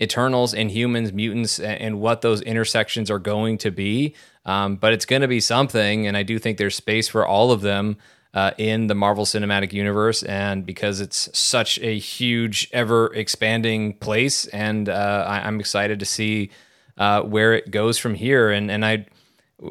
Eternals 0.01 0.53
and 0.53 0.71
humans, 0.71 1.13
mutants, 1.13 1.59
and 1.59 1.99
what 1.99 2.21
those 2.21 2.41
intersections 2.41 3.11
are 3.11 3.19
going 3.19 3.57
to 3.59 3.71
be. 3.71 4.15
Um, 4.45 4.75
but 4.75 4.91
it's 4.93 5.05
going 5.05 5.21
to 5.21 5.27
be 5.27 5.39
something, 5.39 6.07
and 6.07 6.17
I 6.17 6.23
do 6.23 6.39
think 6.39 6.57
there's 6.57 6.75
space 6.75 7.07
for 7.07 7.25
all 7.25 7.51
of 7.51 7.61
them 7.61 7.97
uh, 8.33 8.51
in 8.57 8.87
the 8.87 8.95
Marvel 8.95 9.25
Cinematic 9.25 9.73
Universe, 9.73 10.23
and 10.23 10.65
because 10.65 10.99
it's 10.99 11.29
such 11.37 11.79
a 11.79 11.97
huge, 11.97 12.67
ever 12.73 13.13
expanding 13.13 13.93
place, 13.93 14.47
and 14.47 14.89
uh, 14.89 15.25
I, 15.27 15.47
am 15.47 15.59
excited 15.59 15.99
to 15.99 16.05
see 16.05 16.49
uh, 16.97 17.21
where 17.21 17.53
it 17.53 17.69
goes 17.69 17.99
from 17.99 18.15
here. 18.15 18.49
And 18.49 18.71
and 18.71 18.83
I, 18.83 19.05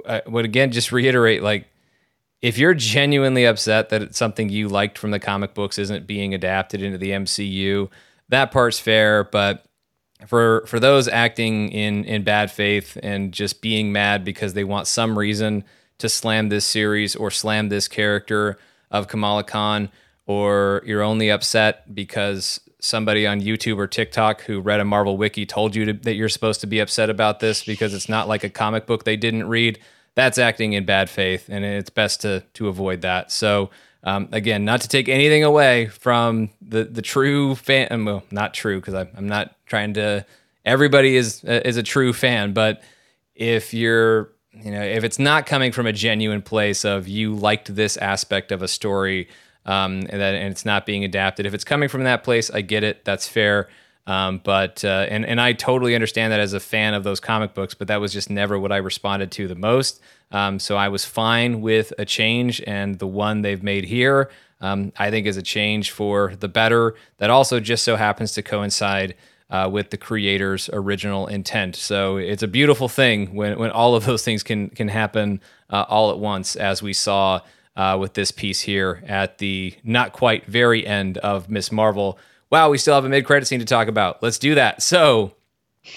I 0.09 0.23
would 0.27 0.45
again 0.45 0.71
just 0.71 0.93
reiterate, 0.93 1.43
like, 1.43 1.67
if 2.41 2.57
you're 2.57 2.75
genuinely 2.75 3.45
upset 3.45 3.89
that 3.89 4.01
it's 4.01 4.19
something 4.19 4.49
you 4.49 4.69
liked 4.69 4.97
from 4.97 5.11
the 5.11 5.21
comic 5.21 5.55
books 5.55 5.79
isn't 5.79 6.07
being 6.07 6.33
adapted 6.33 6.83
into 6.83 6.99
the 6.99 7.11
MCU, 7.11 7.91
that 8.29 8.53
part's 8.53 8.79
fair, 8.79 9.25
but 9.25 9.65
for 10.27 10.65
for 10.67 10.81
those 10.81 11.09
acting 11.09 11.71
in 11.71 12.05
in 12.05 12.23
bad 12.23 12.51
faith 12.51 12.99
and 13.03 13.33
just 13.33 13.61
being 13.61 13.93
mad 13.93 14.25
because 14.25 14.55
they 14.55 14.65
want 14.65 14.87
some 14.87 15.19
reason 15.19 15.65
to 15.99 16.09
slam 16.09 16.49
this 16.49 16.67
series 16.67 17.15
or 17.15 17.31
slam 17.31 17.69
this 17.69 17.89
character 17.89 18.59
of 18.91 19.09
Kamala 19.09 19.45
Khan, 19.45 19.91
or 20.27 20.83
you're 20.85 21.03
only 21.03 21.31
upset 21.31 21.95
because 21.95 22.61
somebody 22.81 23.27
on 23.27 23.41
YouTube 23.41 23.79
or 23.79 23.87
TikTok 23.87 24.43
who 24.43 24.61
read 24.61 24.81
a 24.81 24.85
Marvel 24.85 25.17
wiki 25.17 25.47
told 25.47 25.77
you 25.77 25.85
to, 25.87 25.93
that 25.93 26.15
you're 26.15 26.29
supposed 26.29 26.61
to 26.61 26.67
be 26.67 26.81
upset 26.81 27.09
about 27.09 27.39
this 27.39 27.65
because 27.65 27.95
it's 27.95 28.09
not 28.09 28.27
like 28.27 28.43
a 28.43 28.51
comic 28.51 28.87
book 28.87 29.05
they 29.05 29.17
didn't 29.17 29.49
read. 29.49 29.79
That's 30.15 30.39
acting 30.39 30.75
in 30.75 30.85
bad 30.85 31.09
faith, 31.09 31.49
and 31.49 31.65
it's 31.65 31.91
best 31.91 32.21
to 32.23 32.43
to 32.55 32.69
avoid 32.69 33.03
that. 33.03 33.33
So 33.33 33.71
um, 34.05 34.29
again, 34.33 34.65
not 34.65 34.81
to 34.81 34.89
take 34.89 35.09
anything 35.09 35.45
away 35.45 35.87
from 35.87 36.51
the 36.61 36.85
the 36.85 37.03
true 37.03 37.55
fan. 37.55 38.05
Well, 38.05 38.25
not 38.31 38.53
true 38.53 38.81
because 38.81 38.95
I'm 38.95 39.29
not 39.29 39.55
trying 39.73 39.95
to. 39.95 40.27
Everybody 40.67 41.17
is 41.17 41.43
uh, 41.45 41.63
is 41.65 41.79
a 41.79 41.83
true 41.83 42.13
fan, 42.13 42.53
but 42.53 42.83
if 43.35 43.73
you're 43.73 44.31
you 44.53 44.71
know 44.71 44.83
if 44.83 45.03
it's 45.03 45.19
not 45.19 45.47
coming 45.47 45.73
from 45.73 45.87
a 45.87 45.93
genuine 45.93 46.43
place 46.43 46.85
of 46.85 47.09
you 47.09 47.35
liked 47.35 47.75
this 47.75 47.97
aspect 47.97 48.53
of 48.53 48.61
a 48.63 48.69
story 48.69 49.29
um, 49.65 50.01
and 50.11 50.21
that 50.21 50.35
and 50.35 50.53
it's 50.53 50.67
not 50.67 50.85
being 50.85 51.05
adapted, 51.05 51.47
if 51.47 51.55
it's 51.55 51.65
coming 51.65 51.89
from 51.89 52.05
that 52.05 52.23
place, 52.23 52.51
I 52.51 52.61
get 52.61 52.85
it. 52.85 53.05
That's 53.07 53.27
fair. 53.27 53.69
Um, 54.07 54.43
but 54.45 54.85
uh, 54.85 55.07
and 55.09 55.25
and 55.25 55.41
I 55.41 55.55
totally 55.55 55.95
understand 55.95 56.33
that 56.33 56.41
as 56.41 56.53
a 56.53 56.61
fan 56.61 56.93
of 56.93 57.03
those 57.03 57.19
comic 57.19 57.55
books, 57.55 57.73
but 57.73 57.89
that 57.89 58.01
was 58.01 58.13
just 58.13 58.29
never 58.29 58.59
what 58.59 58.73
I 58.73 58.77
responded 58.77 59.31
to 59.33 59.49
the 59.49 59.55
most. 59.55 60.03
Um, 60.33 60.59
so 60.59 60.77
I 60.77 60.89
was 60.89 61.05
fine 61.07 61.63
with 61.63 61.95
a 61.99 62.05
change, 62.05 62.61
and 62.67 62.99
the 62.99 63.07
one 63.07 63.41
they've 63.43 63.63
made 63.63 63.85
here, 63.85 64.31
um, 64.61 64.93
I 64.99 65.11
think, 65.11 65.27
is 65.27 65.37
a 65.37 65.43
change 65.43 65.93
for 65.93 66.37
the 66.37 66.49
better. 66.49 66.95
That 67.19 67.31
also 67.31 67.59
just 67.59 67.85
so 67.85 67.97
happens 67.97 68.33
to 68.33 68.43
coincide 68.43 69.15
uh, 69.53 69.69
with 69.71 69.91
the 69.91 69.97
creator's 69.97 70.69
original 70.73 71.29
intent. 71.29 71.77
So 71.77 72.17
it's 72.17 72.43
a 72.43 72.49
beautiful 72.49 72.89
thing 72.89 73.35
when 73.35 73.59
when 73.59 73.71
all 73.71 73.95
of 73.95 74.05
those 74.05 74.25
things 74.25 74.43
can 74.43 74.71
can 74.71 74.89
happen 74.89 75.41
uh, 75.71 75.85
all 75.89 76.11
at 76.11 76.19
once, 76.19 76.57
as 76.57 76.83
we 76.83 76.93
saw. 76.93 77.41
Uh, 77.75 77.97
with 77.99 78.13
this 78.13 78.31
piece 78.31 78.61
here 78.61 79.03
at 79.07 79.39
the 79.39 79.75
not 79.83 80.13
quite 80.13 80.45
very 80.45 80.87
end 80.87 81.17
of 81.17 81.49
Ms. 81.49 81.73
Marvel, 81.73 82.19
wow, 82.51 82.69
we 82.69 82.77
still 82.77 82.95
have 82.95 83.07
a 83.07 83.09
mid 83.09 83.25
credit 83.25 83.47
scene 83.47 83.61
to 83.61 83.65
talk 83.65 83.89
about. 83.89 84.23
Let's 84.23 84.39
do 84.39 84.55
that. 84.57 84.83
So, 84.83 85.33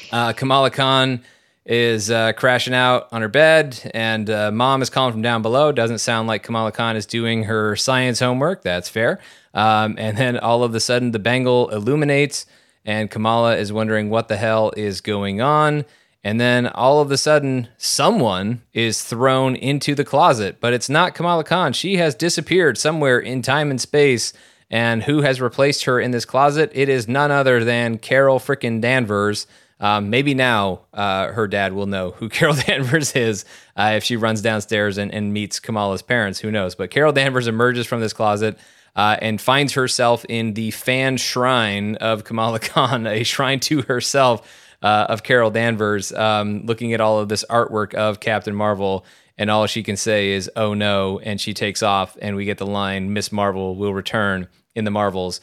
uh, 0.10 0.32
Kamala 0.32 0.72
Khan 0.72 1.22
is 1.65 2.11
uh, 2.11 2.32
crashing 2.34 2.73
out 2.73 3.10
on 3.11 3.22
her 3.22 3.27
bed, 3.27 3.91
and 3.94 4.30
uh, 4.30 4.52
mom 4.52 4.82
is 4.82 4.90
calling 4.90 5.11
from 5.11 5.22
down 5.22 5.41
below. 5.41 5.72
Doesn't 5.72 5.98
sound 5.98 6.27
like 6.30 6.44
Kamala 6.44 6.72
Khan 6.72 6.95
is 6.95 7.06
doing 7.06 7.44
her 7.44 7.76
science 7.76 8.19
homework. 8.19 8.61
That's 8.61 8.88
fair. 8.88 9.19
Um, 9.53 9.95
and 9.98 10.18
then 10.18 10.38
all 10.38 10.64
of 10.64 10.76
a 10.76 10.80
sudden, 10.80 11.11
the 11.11 11.19
bangle 11.19 11.69
illuminates, 11.69 12.45
and 12.86 13.12
Kamala 13.12 13.57
is 13.57 13.74
wondering 13.74 14.10
what 14.10 14.28
the 14.28 14.38
hell 14.38 14.72
is 14.78 15.02
going 15.02 15.41
on. 15.41 15.86
And 16.24 16.40
then 16.40 16.68
all 16.68 17.02
of 17.02 17.12
a 17.12 17.18
sudden, 17.18 17.68
someone 17.78 18.62
is 18.74 19.03
thrown 19.03 19.56
into 19.56 19.94
the 19.94 20.06
closet, 20.06 20.57
but 20.60 20.74
it's 20.74 20.90
not 20.90 21.14
Kamala 21.14 21.44
Khan. 21.44 21.74
She 21.74 21.98
has 21.98 22.16
disappeared 22.16 22.78
somewhere 22.78 23.20
in 23.20 23.41
time 23.41 23.70
and 23.70 23.80
space 23.80 24.34
and 24.70 25.03
who 25.03 25.22
has 25.22 25.41
replaced 25.41 25.86
her 25.86 25.99
in 25.99 26.12
this 26.12 26.26
closet? 26.26 26.72
It 26.74 26.90
is 26.90 27.07
none 27.07 27.32
other 27.32 27.64
than 27.64 27.98
Carol 27.98 28.40
frickin' 28.40 28.82
Danvers. 28.82 29.48
Um, 29.80 30.10
maybe 30.10 30.34
now 30.34 30.82
uh, 30.94 31.34
her 31.34 31.48
dad 31.48 31.74
will 31.74 31.86
know 31.86 32.12
who 32.12 32.30
Carol 32.30 32.56
Danvers 32.56 33.16
is 33.16 33.45
uh, 33.76 33.94
if 33.95 34.03
she 34.03 34.16
runs 34.16 34.41
downstairs 34.41 34.98
and, 34.98 35.14
and, 35.14 35.34
meets 35.34 35.60
Kamala's 35.60 36.02
parents. 36.02 36.40
Who 36.40 36.52
knows? 36.52 36.76
But 36.76 36.91
Carol 36.91 37.12
Danvers 37.12 37.48
emerges 37.48 37.86
from 37.86 37.99
this 37.99 38.14
closet 38.14 38.57
uh, 38.96 39.18
and 39.22 39.42
finds 39.42 39.74
herself 39.74 40.26
in 40.30 40.54
the 40.54 40.72
fan 40.72 41.18
shrine 41.18 41.96
of 41.96 42.24
Kamala 42.24 42.60
Khan, 42.62 43.08
a 43.08 43.24
shrine 43.24 43.60
to 43.62 43.82
herself 43.84 44.50
uh, 44.82 45.08
of 45.10 45.24
Carol 45.24 45.52
Danvers, 45.52 46.12
um, 46.14 46.66
looking 46.66 46.94
at 46.94 47.02
all 47.02 47.20
of 47.20 47.30
this 47.30 47.44
artwork 47.50 47.94
of 47.94 48.20
Captain 48.20 48.56
Marvel 48.56 49.06
and 49.38 49.50
all 49.50 49.68
she 49.68 49.84
can 49.84 49.98
say 49.98 50.32
is 50.32 50.50
"Oh 50.56 50.74
no," 50.74 51.20
and 51.20 51.40
she 51.40 51.54
takes 51.54 51.84
off, 51.84 52.18
and 52.22 52.36
we 52.36 52.46
get 52.46 52.58
the 52.58 52.66
line 52.66 53.14
"Ms. 53.14 53.32
Marvel 53.32 53.76
will 53.76 53.94
return" 53.94 54.48
in 54.76 54.86
the 54.86 54.92
Marvels. 54.92 55.42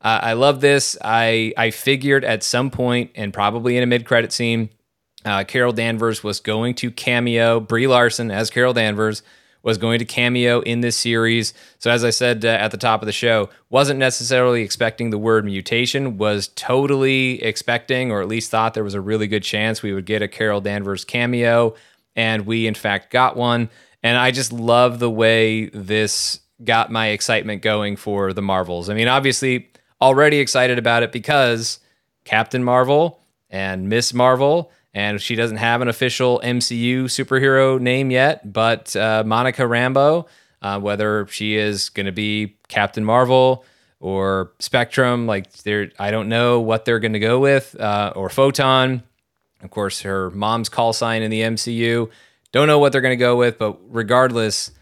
Uh, 0.00 0.20
I 0.22 0.32
love 0.34 0.60
this. 0.60 0.96
I 1.02 1.52
I 1.56 1.70
figured 1.70 2.24
at 2.24 2.42
some 2.42 2.70
point, 2.70 3.10
and 3.14 3.32
probably 3.32 3.76
in 3.76 3.82
a 3.82 3.86
mid 3.86 4.04
credit 4.04 4.32
scene, 4.32 4.70
uh, 5.24 5.44
Carol 5.44 5.72
Danvers 5.72 6.22
was 6.22 6.40
going 6.40 6.74
to 6.76 6.90
cameo. 6.90 7.60
Brie 7.60 7.86
Larson 7.86 8.30
as 8.30 8.50
Carol 8.50 8.74
Danvers 8.74 9.22
was 9.62 9.78
going 9.78 9.98
to 9.98 10.04
cameo 10.04 10.60
in 10.60 10.80
this 10.80 10.96
series. 10.96 11.54
So 11.78 11.90
as 11.90 12.04
I 12.04 12.10
said 12.10 12.44
uh, 12.44 12.48
at 12.48 12.70
the 12.70 12.76
top 12.76 13.02
of 13.02 13.06
the 13.06 13.12
show, 13.12 13.48
wasn't 13.70 13.98
necessarily 13.98 14.62
expecting 14.62 15.10
the 15.10 15.18
word 15.18 15.44
mutation. 15.44 16.18
Was 16.18 16.48
totally 16.48 17.42
expecting, 17.42 18.10
or 18.10 18.20
at 18.20 18.28
least 18.28 18.50
thought 18.50 18.74
there 18.74 18.84
was 18.84 18.94
a 18.94 19.00
really 19.00 19.26
good 19.26 19.42
chance 19.42 19.82
we 19.82 19.92
would 19.92 20.06
get 20.06 20.22
a 20.22 20.28
Carol 20.28 20.60
Danvers 20.60 21.04
cameo 21.04 21.74
and 22.16 22.46
we 22.46 22.66
in 22.66 22.74
fact 22.74 23.10
got 23.10 23.36
one. 23.36 23.70
And 24.02 24.18
I 24.18 24.30
just 24.32 24.52
love 24.52 24.98
the 24.98 25.10
way 25.10 25.66
this 25.66 26.40
got 26.64 26.90
my 26.90 27.08
excitement 27.08 27.62
going 27.62 27.96
for 27.96 28.32
the 28.32 28.42
Marvels. 28.42 28.88
I 28.88 28.94
mean, 28.94 29.08
obviously, 29.08 29.70
already 30.00 30.38
excited 30.38 30.78
about 30.78 31.02
it 31.02 31.12
because 31.12 31.78
Captain 32.24 32.62
Marvel 32.64 33.20
and 33.50 33.88
Ms. 33.88 34.14
Marvel, 34.14 34.70
and 34.94 35.20
she 35.20 35.34
doesn't 35.34 35.56
have 35.56 35.80
an 35.80 35.88
official 35.88 36.40
MCU 36.44 37.04
superhero 37.04 37.80
name 37.80 38.10
yet, 38.10 38.52
but 38.52 38.94
uh, 38.94 39.22
Monica 39.24 39.62
Rambeau, 39.62 40.26
uh, 40.60 40.78
whether 40.80 41.26
she 41.28 41.56
is 41.56 41.88
going 41.88 42.06
to 42.06 42.12
be 42.12 42.56
Captain 42.68 43.04
Marvel 43.04 43.64
or 44.00 44.52
Spectrum, 44.58 45.26
like 45.26 45.52
they 45.62 45.90
I 45.98 46.10
don't 46.10 46.28
know 46.28 46.60
what 46.60 46.84
they're 46.84 47.00
going 47.00 47.14
to 47.14 47.18
go 47.18 47.38
with, 47.38 47.78
uh, 47.80 48.12
or 48.14 48.28
Photon. 48.28 49.02
Of 49.62 49.70
course, 49.70 50.02
her 50.02 50.30
mom's 50.30 50.68
call 50.68 50.92
sign 50.92 51.22
in 51.22 51.30
the 51.30 51.40
MCU. 51.40 52.10
Don't 52.50 52.66
know 52.66 52.78
what 52.78 52.92
they're 52.92 53.00
going 53.00 53.16
to 53.16 53.24
go 53.24 53.36
with, 53.36 53.58
but 53.58 53.78
regardless, 53.88 54.72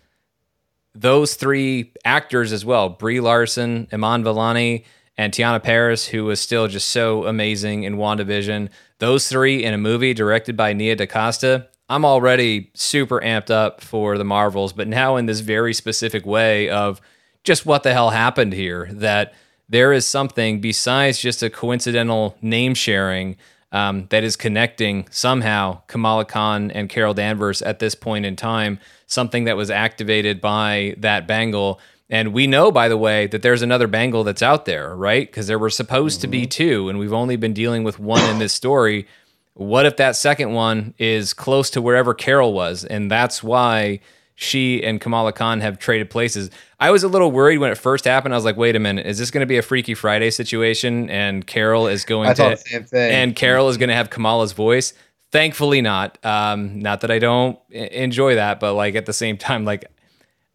those 0.94 1.34
three 1.34 1.92
actors 2.04 2.52
as 2.52 2.64
well 2.64 2.88
Brie 2.88 3.20
Larson, 3.20 3.86
Iman 3.92 4.24
Vellani, 4.24 4.84
and 5.16 5.32
Teyonah 5.32 5.62
Parris, 5.62 6.06
who 6.06 6.24
was 6.24 6.40
still 6.40 6.66
just 6.66 6.88
so 6.88 7.26
amazing 7.26 7.84
in 7.84 7.96
WandaVision. 7.96 8.70
Those 9.00 9.28
three 9.28 9.64
in 9.64 9.72
a 9.72 9.78
movie 9.78 10.12
directed 10.12 10.56
by 10.56 10.74
Nia 10.74 10.94
DaCosta. 10.94 11.66
I'm 11.88 12.04
already 12.04 12.70
super 12.74 13.18
amped 13.20 13.50
up 13.50 13.80
for 13.80 14.18
the 14.18 14.24
Marvels, 14.24 14.74
but 14.74 14.86
now 14.86 15.16
in 15.16 15.24
this 15.24 15.40
very 15.40 15.72
specific 15.74 16.24
way 16.24 16.68
of 16.68 17.00
just 17.42 17.64
what 17.64 17.82
the 17.82 17.94
hell 17.94 18.10
happened 18.10 18.52
here, 18.52 18.90
that 18.92 19.32
there 19.70 19.94
is 19.94 20.06
something 20.06 20.60
besides 20.60 21.18
just 21.18 21.42
a 21.42 21.48
coincidental 21.48 22.36
name 22.42 22.74
sharing 22.74 23.36
um, 23.72 24.06
that 24.10 24.22
is 24.22 24.36
connecting 24.36 25.08
somehow 25.10 25.80
Kamala 25.86 26.26
Khan 26.26 26.70
and 26.70 26.90
Carol 26.90 27.14
Danvers 27.14 27.62
at 27.62 27.78
this 27.78 27.94
point 27.94 28.26
in 28.26 28.36
time, 28.36 28.78
something 29.06 29.44
that 29.44 29.56
was 29.56 29.70
activated 29.70 30.42
by 30.42 30.94
that 30.98 31.26
bangle. 31.26 31.80
And 32.10 32.32
we 32.34 32.48
know, 32.48 32.72
by 32.72 32.88
the 32.88 32.96
way, 32.96 33.28
that 33.28 33.42
there's 33.42 33.62
another 33.62 33.86
bangle 33.86 34.24
that's 34.24 34.42
out 34.42 34.64
there, 34.64 34.94
right? 34.96 35.26
Because 35.26 35.46
there 35.46 35.60
were 35.60 35.70
supposed 35.70 36.18
mm-hmm. 36.18 36.22
to 36.22 36.28
be 36.28 36.42
mm-hmm. 36.42 36.48
two, 36.48 36.88
and 36.88 36.98
we've 36.98 37.12
only 37.12 37.36
been 37.36 37.52
dealing 37.52 37.84
with 37.84 38.00
one 38.00 38.28
in 38.28 38.40
this 38.40 38.52
story. 38.52 39.06
What 39.54 39.86
if 39.86 39.96
that 39.96 40.16
second 40.16 40.52
one 40.52 40.94
is 40.98 41.32
close 41.32 41.70
to 41.70 41.80
wherever 41.80 42.12
Carol 42.12 42.52
was? 42.52 42.84
And 42.84 43.10
that's 43.10 43.42
why 43.42 44.00
she 44.34 44.82
and 44.82 45.00
Kamala 45.00 45.32
Khan 45.32 45.60
have 45.60 45.78
traded 45.78 46.10
places. 46.10 46.50
I 46.80 46.90
was 46.90 47.04
a 47.04 47.08
little 47.08 47.30
worried 47.30 47.58
when 47.58 47.70
it 47.70 47.78
first 47.78 48.06
happened. 48.06 48.34
I 48.34 48.38
was 48.38 48.44
like, 48.44 48.56
wait 48.56 48.74
a 48.74 48.80
minute, 48.80 49.06
is 49.06 49.18
this 49.18 49.30
going 49.30 49.42
to 49.42 49.46
be 49.46 49.58
a 49.58 49.62
Freaky 49.62 49.94
Friday 49.94 50.30
situation? 50.30 51.10
And 51.10 51.46
Carol 51.46 51.86
is 51.86 52.04
going 52.04 52.30
I 52.30 52.34
to, 52.34 52.58
and 52.94 53.36
Carol 53.36 53.68
is 53.68 53.76
going 53.76 53.90
to 53.90 53.94
have 53.94 54.10
Kamala's 54.10 54.52
voice. 54.52 54.94
Thankfully, 55.30 55.80
not. 55.80 56.18
Um, 56.24 56.80
not 56.80 57.02
that 57.02 57.10
I 57.10 57.18
don't 57.18 57.58
enjoy 57.70 58.34
that, 58.34 58.58
but 58.58 58.74
like 58.74 58.94
at 58.94 59.06
the 59.06 59.12
same 59.12 59.36
time, 59.36 59.64
like 59.64 59.84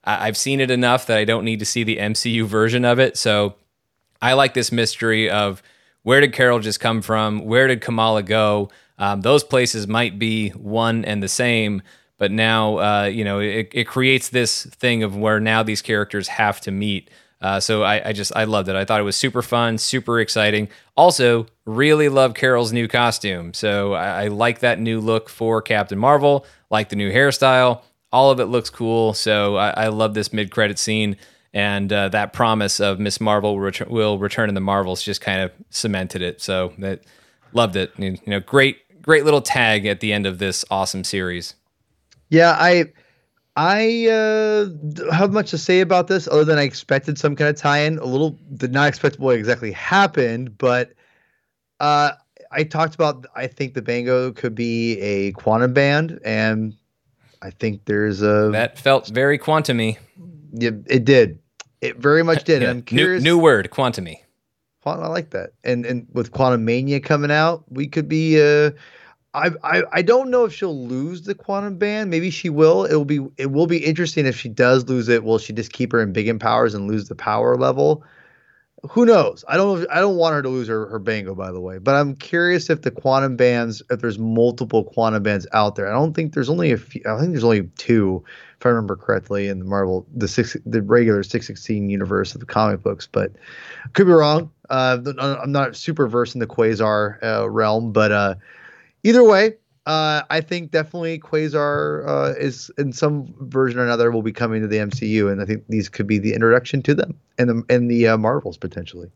I- 0.05 0.27
I've 0.27 0.37
seen 0.37 0.59
it 0.59 0.71
enough 0.71 1.07
that 1.07 1.17
I 1.17 1.25
don't 1.25 1.45
need 1.45 1.59
to 1.59 1.65
see 1.65 1.83
the 1.83 1.97
MCU 1.99 2.45
version 2.45 2.85
of 2.85 2.99
it. 2.99 3.17
So 3.17 3.55
I 4.21 4.33
like 4.33 4.53
this 4.53 4.71
mystery 4.71 5.29
of 5.29 5.61
where 6.03 6.21
did 6.21 6.33
Carol 6.33 6.59
just 6.59 6.79
come 6.79 7.01
from? 7.01 7.45
Where 7.45 7.67
did 7.67 7.81
Kamala 7.81 8.23
go? 8.23 8.69
Um, 8.97 9.21
those 9.21 9.43
places 9.43 9.87
might 9.87 10.17
be 10.17 10.49
one 10.49 11.03
and 11.03 11.21
the 11.21 11.27
same 11.27 11.81
but 12.17 12.31
now 12.31 12.77
uh, 12.77 13.03
you 13.05 13.23
know 13.23 13.39
it, 13.39 13.69
it 13.73 13.87
creates 13.87 14.29
this 14.29 14.65
thing 14.65 15.03
of 15.03 15.15
where 15.15 15.39
now 15.39 15.63
these 15.63 15.81
characters 15.81 16.27
have 16.27 16.61
to 16.61 16.71
meet. 16.71 17.09
Uh, 17.41 17.59
so 17.59 17.83
I, 17.83 18.09
I, 18.09 18.13
just 18.13 18.35
I 18.35 18.45
loved 18.45 18.69
it. 18.69 18.75
I 18.75 18.85
thought 18.85 18.99
it 19.01 19.03
was 19.03 19.17
super 19.17 19.41
fun, 19.41 19.77
super 19.77 20.19
exciting. 20.19 20.69
Also, 20.95 21.45
really 21.65 22.09
love 22.09 22.33
Carol's 22.33 22.71
new 22.73 22.87
costume. 22.87 23.53
So 23.53 23.93
I, 23.93 24.23
I 24.23 24.27
like 24.29 24.59
that 24.59 24.79
new 24.79 24.99
look 24.99 25.29
for 25.29 25.61
Captain 25.61 25.99
Marvel. 25.99 26.45
Like 26.71 26.89
the 26.89 26.95
new 26.95 27.11
hairstyle. 27.11 27.81
All 28.15 28.31
of 28.31 28.39
it 28.39 28.45
looks 28.45 28.69
cool. 28.69 29.13
So 29.13 29.57
I, 29.57 29.69
I 29.71 29.87
love 29.89 30.13
this 30.13 30.31
mid 30.31 30.49
credit 30.49 30.79
scene. 30.79 31.17
And 31.53 31.91
uh, 31.91 32.09
that 32.09 32.31
promise 32.31 32.79
of 32.79 32.99
Ms. 32.99 33.19
Marvel 33.19 33.55
will 33.55 33.61
return, 33.61 33.89
will 33.89 34.17
return 34.17 34.49
in 34.49 34.55
the 34.55 34.61
Marvels 34.61 35.03
just 35.03 35.19
kind 35.19 35.41
of 35.41 35.51
cemented 35.69 36.21
it. 36.21 36.41
So 36.41 36.73
that 36.79 37.03
loved 37.51 37.75
it. 37.75 37.91
You 37.97 38.17
know, 38.27 38.39
great, 38.39 38.77
great 39.01 39.25
little 39.25 39.41
tag 39.41 39.85
at 39.85 39.99
the 39.99 40.13
end 40.13 40.25
of 40.25 40.39
this 40.39 40.63
awesome 40.71 41.03
series. 41.03 41.55
Yeah, 42.29 42.55
I 42.57 42.85
I 43.55 44.07
uh, 44.07 45.13
have 45.13 45.31
much 45.31 45.51
to 45.51 45.57
say 45.57 45.79
about 45.79 46.07
this 46.07 46.27
other 46.27 46.43
than 46.43 46.57
I 46.57 46.63
expected 46.63 47.17
some 47.17 47.35
kind 47.35 47.49
of 47.49 47.55
tie-in. 47.55 47.97
A 47.99 48.05
little 48.05 48.37
did 48.55 48.73
not 48.73 48.89
expect 48.89 49.19
what 49.19 49.37
exactly 49.37 49.71
happened, 49.71 50.57
but 50.57 50.93
uh, 51.79 52.11
I 52.51 52.63
talked 52.63 52.95
about 52.95 53.25
I 53.35 53.47
think 53.47 53.73
the 53.73 53.81
Bango 53.81 54.31
could 54.33 54.55
be 54.55 54.99
a 54.99 55.31
quantum 55.33 55.73
band, 55.73 56.19
and 56.25 56.75
I 57.41 57.49
think 57.51 57.85
there's 57.85 58.21
a 58.21 58.49
that 58.51 58.79
felt 58.79 59.07
very 59.07 59.37
quantumy. 59.37 59.97
Yeah, 60.53 60.71
it 60.87 61.05
did. 61.05 61.39
It 61.81 61.97
very 61.97 62.23
much 62.23 62.43
did. 62.43 62.61
yeah. 62.61 62.71
I'm 62.71 62.81
curious. 62.81 63.23
New, 63.23 63.31
new 63.31 63.37
word, 63.37 63.69
quantumy. 63.71 64.17
I 64.85 65.07
like 65.07 65.31
that. 65.31 65.51
And 65.63 65.85
and 65.85 66.07
with 66.13 66.31
Quantumania 66.31 67.03
coming 67.03 67.31
out, 67.31 67.63
we 67.69 67.87
could 67.87 68.07
be 68.07 68.39
uh 68.39 68.71
I, 69.33 69.51
I 69.63 69.83
I 69.91 70.01
don't 70.01 70.29
know 70.29 70.45
if 70.45 70.53
she'll 70.53 70.87
lose 70.87 71.23
the 71.23 71.35
quantum 71.35 71.77
band. 71.77 72.09
Maybe 72.09 72.29
she 72.29 72.49
will. 72.49 72.85
It 72.85 72.95
will 72.95 73.05
be 73.05 73.25
it 73.37 73.51
will 73.51 73.67
be 73.67 73.83
interesting 73.83 74.25
if 74.25 74.37
she 74.37 74.49
does 74.49 74.87
lose 74.87 75.09
it. 75.09 75.23
Will 75.23 75.39
she 75.39 75.53
just 75.53 75.73
keep 75.73 75.91
her 75.91 76.05
embiggen 76.05 76.39
powers 76.39 76.73
and 76.73 76.87
lose 76.87 77.07
the 77.07 77.15
power 77.15 77.57
level? 77.57 78.03
Who 78.89 79.05
knows? 79.05 79.45
I 79.47 79.57
don't. 79.57 79.87
I 79.89 79.99
don't 79.99 80.17
want 80.17 80.33
her 80.33 80.41
to 80.41 80.49
lose 80.49 80.67
her, 80.67 80.87
her 80.87 80.99
bango, 80.99 81.35
by 81.35 81.51
the 81.51 81.59
way. 81.59 81.77
But 81.77 81.95
I'm 81.95 82.15
curious 82.15 82.69
if 82.69 82.81
the 82.81 82.91
quantum 82.91 83.35
bands, 83.35 83.81
if 83.89 84.01
there's 84.01 84.19
multiple 84.19 84.83
quantum 84.83 85.23
bands 85.23 85.47
out 85.53 85.75
there. 85.75 85.87
I 85.87 85.91
don't 85.91 86.13
think 86.13 86.33
there's 86.33 86.49
only 86.49 86.71
a 86.71 86.77
few. 86.77 87.01
I 87.07 87.19
think 87.19 87.31
there's 87.31 87.43
only 87.43 87.63
two, 87.77 88.23
if 88.59 88.65
I 88.65 88.69
remember 88.69 88.95
correctly, 88.95 89.47
in 89.47 89.59
the 89.59 89.65
Marvel 89.65 90.05
the 90.15 90.27
six 90.27 90.57
the 90.65 90.81
regular 90.81 91.23
six 91.23 91.47
sixteen 91.47 91.89
universe 91.89 92.33
of 92.33 92.39
the 92.39 92.45
comic 92.45 92.83
books. 92.83 93.07
But 93.09 93.31
could 93.93 94.07
be 94.07 94.13
wrong. 94.13 94.51
Uh, 94.69 94.97
I'm 95.19 95.51
not 95.51 95.75
super 95.75 96.07
versed 96.07 96.35
in 96.35 96.39
the 96.39 96.47
quasar 96.47 97.23
uh, 97.23 97.49
realm, 97.49 97.91
but 97.91 98.11
uh, 98.11 98.35
either 99.03 99.23
way, 99.23 99.55
uh, 99.85 100.23
I 100.29 100.41
think 100.41 100.71
definitely 100.71 101.19
Quasar 101.19 102.07
uh, 102.07 102.33
is 102.39 102.71
in 102.77 102.91
some 102.91 103.33
version 103.41 103.79
or 103.79 103.83
another 103.83 104.11
will 104.11 104.23
be 104.23 104.31
coming 104.31 104.61
to 104.61 104.67
the 104.67 104.77
MCU, 104.77 105.31
and 105.31 105.41
I 105.41 105.45
think 105.45 105.63
these 105.69 105.89
could 105.89 106.07
be 106.07 106.17
the 106.17 106.33
introduction 106.33 106.81
to 106.83 106.95
them 106.95 107.19
and 107.37 107.49
the 107.49 107.63
and 107.69 107.89
the 107.89 108.07
uh, 108.07 108.17
Marvels 108.17 108.57
potentially. 108.57 109.11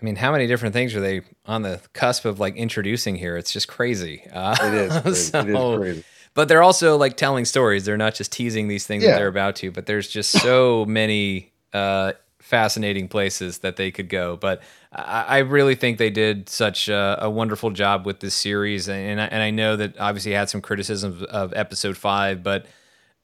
I 0.00 0.04
mean, 0.04 0.16
how 0.16 0.32
many 0.32 0.46
different 0.46 0.74
things 0.74 0.94
are 0.94 1.00
they 1.00 1.22
on 1.46 1.62
the 1.62 1.80
cusp 1.94 2.26
of 2.26 2.38
like 2.38 2.56
introducing 2.56 3.16
here? 3.16 3.38
It's 3.38 3.52
just 3.52 3.68
crazy. 3.68 4.22
Uh, 4.30 4.54
it 4.60 4.74
is. 4.74 4.98
Crazy. 5.02 5.30
so, 5.30 5.40
it 5.40 5.48
is 5.48 5.78
crazy. 5.78 6.04
But 6.34 6.48
they're 6.48 6.62
also 6.62 6.98
like 6.98 7.16
telling 7.16 7.46
stories. 7.46 7.86
They're 7.86 7.96
not 7.96 8.14
just 8.14 8.30
teasing 8.32 8.68
these 8.68 8.86
things 8.86 9.02
yeah. 9.02 9.12
that 9.12 9.18
they're 9.18 9.28
about 9.28 9.56
to. 9.56 9.70
But 9.70 9.86
there's 9.86 10.08
just 10.08 10.30
so 10.30 10.84
many 10.84 11.52
uh, 11.72 12.12
fascinating 12.38 13.08
places 13.08 13.58
that 13.60 13.76
they 13.76 13.90
could 13.90 14.10
go. 14.10 14.36
But 14.36 14.60
I, 14.94 15.38
really 15.38 15.74
think 15.74 15.98
they 15.98 16.10
did 16.10 16.48
such 16.48 16.88
a, 16.88 17.18
a, 17.22 17.30
wonderful 17.30 17.70
job 17.70 18.06
with 18.06 18.20
this 18.20 18.34
series, 18.34 18.88
and 18.88 19.20
I, 19.20 19.24
and 19.24 19.42
I 19.42 19.50
know 19.50 19.76
that 19.76 19.98
obviously 19.98 20.32
had 20.32 20.48
some 20.48 20.60
criticisms 20.60 21.22
of, 21.22 21.28
of 21.28 21.52
episode 21.54 21.96
five, 21.96 22.42
but 22.42 22.66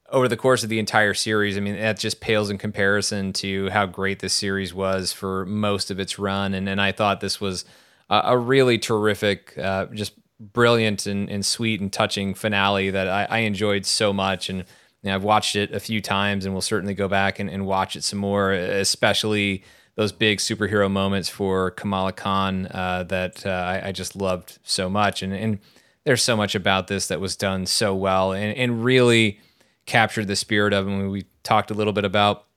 over 0.09 0.27
the 0.27 0.37
course 0.37 0.63
of 0.63 0.69
the 0.69 0.79
entire 0.79 1.13
series, 1.13 1.57
I 1.57 1.61
mean, 1.61 1.75
that 1.75 1.97
just 1.97 2.19
pales 2.19 2.49
in 2.49 2.57
comparison 2.57 3.31
to 3.33 3.69
how 3.69 3.85
great 3.85 4.19
this 4.19 4.33
series 4.33 4.73
was 4.73 5.13
for 5.13 5.45
most 5.45 5.89
of 5.89 5.99
its 5.99 6.19
run. 6.19 6.53
And, 6.53 6.67
and 6.67 6.81
I 6.81 6.91
thought 6.91 7.21
this 7.21 7.39
was 7.39 7.63
a, 8.09 8.21
a 8.25 8.37
really 8.37 8.77
terrific, 8.77 9.57
uh, 9.57 9.85
just 9.85 10.13
brilliant 10.39 11.05
and, 11.05 11.29
and 11.29 11.45
sweet 11.45 11.79
and 11.79 11.91
touching 11.91 12.33
finale 12.33 12.89
that 12.89 13.07
I, 13.07 13.27
I 13.29 13.37
enjoyed 13.39 13.85
so 13.85 14.11
much. 14.11 14.49
And 14.49 14.59
you 14.59 14.65
know, 15.09 15.15
I've 15.15 15.23
watched 15.23 15.55
it 15.55 15.71
a 15.73 15.79
few 15.79 16.01
times 16.01 16.45
and 16.45 16.53
will 16.53 16.61
certainly 16.61 16.93
go 16.93 17.07
back 17.07 17.39
and, 17.39 17.49
and 17.49 17.65
watch 17.65 17.95
it 17.95 18.03
some 18.03 18.19
more, 18.19 18.51
especially 18.51 19.63
those 19.95 20.11
big 20.11 20.39
superhero 20.39 20.89
moments 20.89 21.29
for 21.29 21.71
Kamala 21.71 22.13
Khan 22.13 22.67
uh, 22.67 23.03
that 23.09 23.45
uh, 23.45 23.49
I, 23.49 23.87
I, 23.89 23.91
just 23.91 24.15
loved 24.15 24.57
so 24.63 24.89
much. 24.89 25.21
And, 25.21 25.33
and, 25.33 25.59
there's 26.03 26.23
so 26.23 26.35
much 26.35 26.55
about 26.55 26.87
this 26.87 27.09
that 27.09 27.19
was 27.19 27.35
done 27.35 27.67
so 27.67 27.93
well 27.93 28.33
and, 28.33 28.57
and 28.57 28.83
really 28.83 29.39
captured 29.85 30.25
the 30.25 30.35
spirit 30.35 30.73
of 30.73 30.87
it. 30.87 31.07
We 31.09 31.25
talked 31.43 31.69
a 31.69 31.75
little 31.75 31.93
bit 31.93 32.05
about 32.05 32.47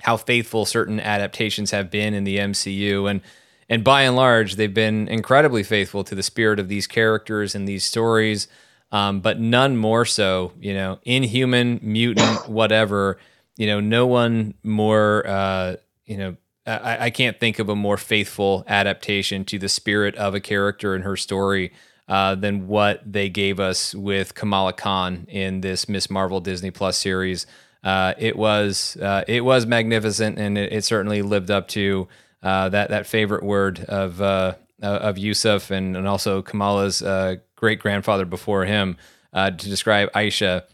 how 0.00 0.16
faithful 0.16 0.64
certain 0.64 0.98
adaptations 0.98 1.70
have 1.70 1.92
been 1.92 2.12
in 2.12 2.24
the 2.24 2.38
MCU. 2.38 3.08
And 3.08 3.20
and 3.68 3.84
by 3.84 4.02
and 4.02 4.16
large, 4.16 4.56
they've 4.56 4.74
been 4.74 5.06
incredibly 5.06 5.62
faithful 5.62 6.02
to 6.02 6.16
the 6.16 6.24
spirit 6.24 6.58
of 6.58 6.66
these 6.66 6.88
characters 6.88 7.54
and 7.54 7.68
these 7.68 7.84
stories 7.84 8.48
um, 8.90 9.20
but 9.20 9.38
none 9.38 9.76
more 9.76 10.04
so. 10.04 10.52
You 10.60 10.74
know, 10.74 10.98
inhuman, 11.04 11.80
mutant, 11.82 12.48
whatever. 12.48 13.18
You 13.56 13.66
know, 13.66 13.80
no 13.80 14.06
one 14.06 14.54
more. 14.62 15.26
Uh, 15.26 15.76
you 16.06 16.16
know, 16.16 16.36
I, 16.68 17.04
I, 17.06 17.10
can't 17.10 17.38
think 17.40 17.58
of 17.58 17.68
a 17.68 17.76
more 17.76 17.96
faithful 17.96 18.64
adaptation 18.66 19.44
to 19.46 19.58
the 19.58 19.68
spirit 19.68 20.14
of 20.16 20.34
a 20.34 20.40
character 20.40 20.94
in 20.94 21.02
her 21.02 21.16
story 21.16 21.72
uh, 22.08 22.34
than 22.34 22.68
what 22.68 23.00
they 23.10 23.28
gave 23.28 23.60
us 23.60 23.94
with 23.94 24.34
Kamala 24.34 24.72
Khan 24.72 25.26
in 25.28 25.60
this 25.60 25.88
Ms. 25.88 26.10
Marvel 26.10 26.40
Disney 26.40 26.70
Plus 26.70 26.96
series. 26.96 27.46
Uh, 27.84 28.14
it 28.18 28.36
was 28.36 28.96
uh, 28.96 29.24
it 29.28 29.44
was 29.44 29.66
magnificent, 29.66 30.38
and 30.38 30.58
it, 30.58 30.72
it 30.72 30.84
certainly 30.84 31.22
lived 31.22 31.50
up 31.50 31.68
to 31.68 32.08
uh, 32.42 32.68
that 32.68 32.90
that 32.90 33.06
favorite 33.06 33.42
word 33.42 33.80
of 33.84 34.20
uh, 34.20 34.54
of 34.82 35.18
Yusuf 35.18 35.70
and, 35.70 35.96
and 35.96 36.06
also 36.06 36.42
Kamala's 36.42 37.02
uh, 37.02 37.36
great 37.56 37.80
grandfather 37.80 38.24
before 38.24 38.64
him 38.64 38.96
uh, 39.32 39.50
to 39.50 39.68
describe 39.68 40.10
Aisha. 40.12 40.64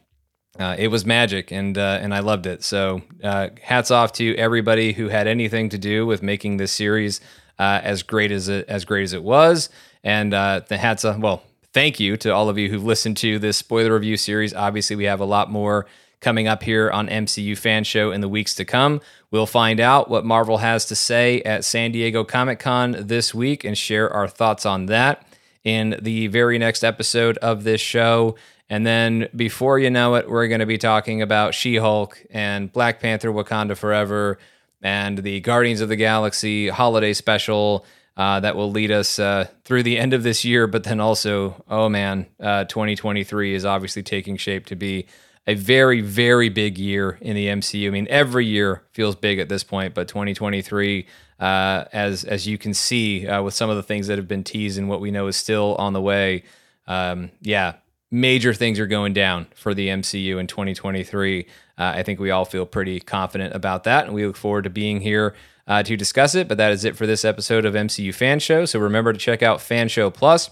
Uh, 0.58 0.76
it 0.78 0.88
was 0.88 1.04
magic, 1.04 1.50
and 1.50 1.76
uh, 1.76 1.98
and 2.00 2.14
I 2.14 2.20
loved 2.20 2.46
it. 2.46 2.62
So 2.62 3.02
uh, 3.22 3.48
hats 3.60 3.90
off 3.90 4.12
to 4.14 4.36
everybody 4.36 4.92
who 4.92 5.08
had 5.08 5.26
anything 5.26 5.68
to 5.70 5.78
do 5.78 6.06
with 6.06 6.22
making 6.22 6.58
this 6.58 6.72
series 6.72 7.20
uh, 7.58 7.80
as 7.82 8.02
great 8.02 8.30
as 8.30 8.48
it 8.48 8.68
as 8.68 8.84
great 8.84 9.02
as 9.02 9.12
it 9.12 9.22
was. 9.22 9.68
And 10.04 10.32
uh, 10.32 10.60
the 10.68 10.76
hats 10.76 11.04
off. 11.04 11.18
Well, 11.18 11.42
thank 11.72 11.98
you 11.98 12.16
to 12.18 12.30
all 12.30 12.48
of 12.48 12.56
you 12.56 12.70
who've 12.70 12.84
listened 12.84 13.16
to 13.18 13.38
this 13.38 13.56
spoiler 13.56 13.92
review 13.94 14.16
series. 14.16 14.54
Obviously, 14.54 14.96
we 14.96 15.04
have 15.04 15.20
a 15.20 15.24
lot 15.24 15.50
more 15.50 15.86
coming 16.20 16.46
up 16.46 16.62
here 16.62 16.90
on 16.90 17.08
MCU 17.08 17.58
Fan 17.58 17.84
Show 17.84 18.10
in 18.12 18.20
the 18.20 18.28
weeks 18.28 18.54
to 18.54 18.64
come. 18.64 19.00
We'll 19.30 19.46
find 19.46 19.80
out 19.80 20.08
what 20.08 20.24
Marvel 20.24 20.58
has 20.58 20.86
to 20.86 20.94
say 20.94 21.42
at 21.42 21.64
San 21.64 21.92
Diego 21.92 22.24
Comic 22.24 22.60
Con 22.60 22.96
this 22.98 23.34
week 23.34 23.64
and 23.64 23.76
share 23.76 24.08
our 24.10 24.28
thoughts 24.28 24.64
on 24.64 24.86
that 24.86 25.26
in 25.64 25.98
the 26.00 26.28
very 26.28 26.58
next 26.58 26.84
episode 26.84 27.36
of 27.38 27.64
this 27.64 27.80
show. 27.80 28.36
And 28.70 28.86
then 28.86 29.28
before 29.36 29.78
you 29.78 29.90
know 29.90 30.14
it, 30.14 30.28
we're 30.28 30.48
going 30.48 30.60
to 30.60 30.66
be 30.66 30.78
talking 30.78 31.22
about 31.22 31.54
She 31.54 31.76
Hulk 31.76 32.22
and 32.30 32.72
Black 32.72 33.00
Panther 33.00 33.30
Wakanda 33.30 33.76
Forever 33.76 34.38
and 34.82 35.18
the 35.18 35.40
Guardians 35.40 35.80
of 35.80 35.88
the 35.88 35.96
Galaxy 35.96 36.68
holiday 36.68 37.12
special 37.12 37.84
uh, 38.16 38.40
that 38.40 38.56
will 38.56 38.70
lead 38.70 38.90
us 38.90 39.18
uh, 39.18 39.48
through 39.64 39.82
the 39.82 39.98
end 39.98 40.14
of 40.14 40.22
this 40.22 40.44
year. 40.44 40.66
But 40.66 40.84
then 40.84 41.00
also, 41.00 41.62
oh 41.68 41.88
man, 41.88 42.26
uh, 42.40 42.64
2023 42.64 43.54
is 43.54 43.64
obviously 43.64 44.02
taking 44.02 44.36
shape 44.36 44.66
to 44.66 44.76
be 44.76 45.06
a 45.46 45.54
very, 45.54 46.00
very 46.00 46.48
big 46.48 46.78
year 46.78 47.18
in 47.20 47.34
the 47.34 47.48
MCU. 47.48 47.88
I 47.88 47.90
mean, 47.90 48.06
every 48.08 48.46
year 48.46 48.82
feels 48.92 49.14
big 49.14 49.38
at 49.38 49.48
this 49.48 49.62
point, 49.62 49.94
but 49.94 50.08
2023 50.08 51.06
uh, 51.40 51.84
as 51.92 52.24
as 52.24 52.46
you 52.46 52.56
can 52.56 52.72
see 52.72 53.26
uh, 53.26 53.42
with 53.42 53.54
some 53.54 53.68
of 53.68 53.76
the 53.76 53.82
things 53.82 54.06
that 54.06 54.18
have 54.18 54.28
been 54.28 54.44
teased 54.44 54.78
and 54.78 54.88
what 54.88 55.00
we 55.00 55.10
know 55.10 55.26
is 55.26 55.36
still 55.36 55.74
on 55.76 55.92
the 55.92 56.00
way. 56.00 56.44
Um, 56.86 57.30
yeah, 57.40 57.74
major 58.14 58.54
things 58.54 58.78
are 58.78 58.86
going 58.86 59.12
down 59.12 59.48
for 59.56 59.74
the 59.74 59.88
MCU 59.88 60.38
in 60.38 60.46
2023. 60.46 61.40
Uh, 61.40 61.46
I 61.76 62.04
think 62.04 62.20
we 62.20 62.30
all 62.30 62.44
feel 62.44 62.64
pretty 62.64 63.00
confident 63.00 63.54
about 63.54 63.84
that, 63.84 64.06
and 64.06 64.14
we 64.14 64.24
look 64.24 64.36
forward 64.36 64.64
to 64.64 64.70
being 64.70 65.00
here 65.00 65.34
uh, 65.66 65.82
to 65.82 65.96
discuss 65.96 66.36
it. 66.36 66.46
But 66.46 66.56
that 66.58 66.72
is 66.72 66.84
it 66.84 66.96
for 66.96 67.08
this 67.08 67.24
episode 67.24 67.64
of 67.64 67.74
MCU 67.74 68.14
Fan 68.14 68.38
Show. 68.38 68.66
So 68.66 68.78
remember 68.78 69.12
to 69.12 69.18
check 69.18 69.42
out 69.42 69.60
Fan 69.60 69.88
Show 69.88 70.10
Plus 70.10 70.48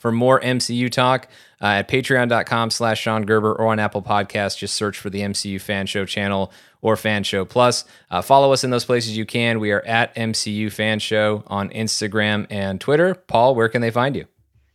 for 0.00 0.10
more 0.10 0.40
MCU 0.40 0.90
talk 0.90 1.28
uh, 1.62 1.66
at 1.66 1.88
patreon.com 1.88 2.70
slash 2.70 3.00
Sean 3.00 3.24
Gerber 3.24 3.52
or 3.52 3.68
on 3.68 3.78
Apple 3.78 4.02
Podcasts. 4.02 4.58
Just 4.58 4.74
search 4.74 4.98
for 4.98 5.08
the 5.08 5.20
MCU 5.20 5.60
Fan 5.60 5.86
Show 5.86 6.04
channel 6.04 6.52
or 6.82 6.96
Fan 6.96 7.22
Show 7.22 7.44
Plus. 7.44 7.84
Uh, 8.10 8.22
follow 8.22 8.52
us 8.52 8.64
in 8.64 8.70
those 8.70 8.84
places 8.84 9.16
you 9.16 9.24
can. 9.24 9.60
We 9.60 9.70
are 9.70 9.82
at 9.82 10.14
MCU 10.16 10.72
Fan 10.72 10.98
Show 10.98 11.44
on 11.46 11.70
Instagram 11.70 12.48
and 12.50 12.80
Twitter. 12.80 13.14
Paul, 13.14 13.54
where 13.54 13.68
can 13.68 13.82
they 13.82 13.92
find 13.92 14.16
you? 14.16 14.26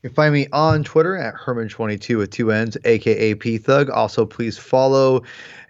You 0.04 0.10
can 0.10 0.16
find 0.16 0.34
me 0.34 0.48
on 0.52 0.84
Twitter 0.84 1.16
at 1.16 1.34
Hermann22 1.34 2.18
with 2.18 2.30
two 2.30 2.52
N's, 2.52 2.76
aka 2.84 3.36
P 3.36 3.58
Thug. 3.58 3.90
Also, 3.90 4.26
please 4.26 4.58
follow 4.58 5.24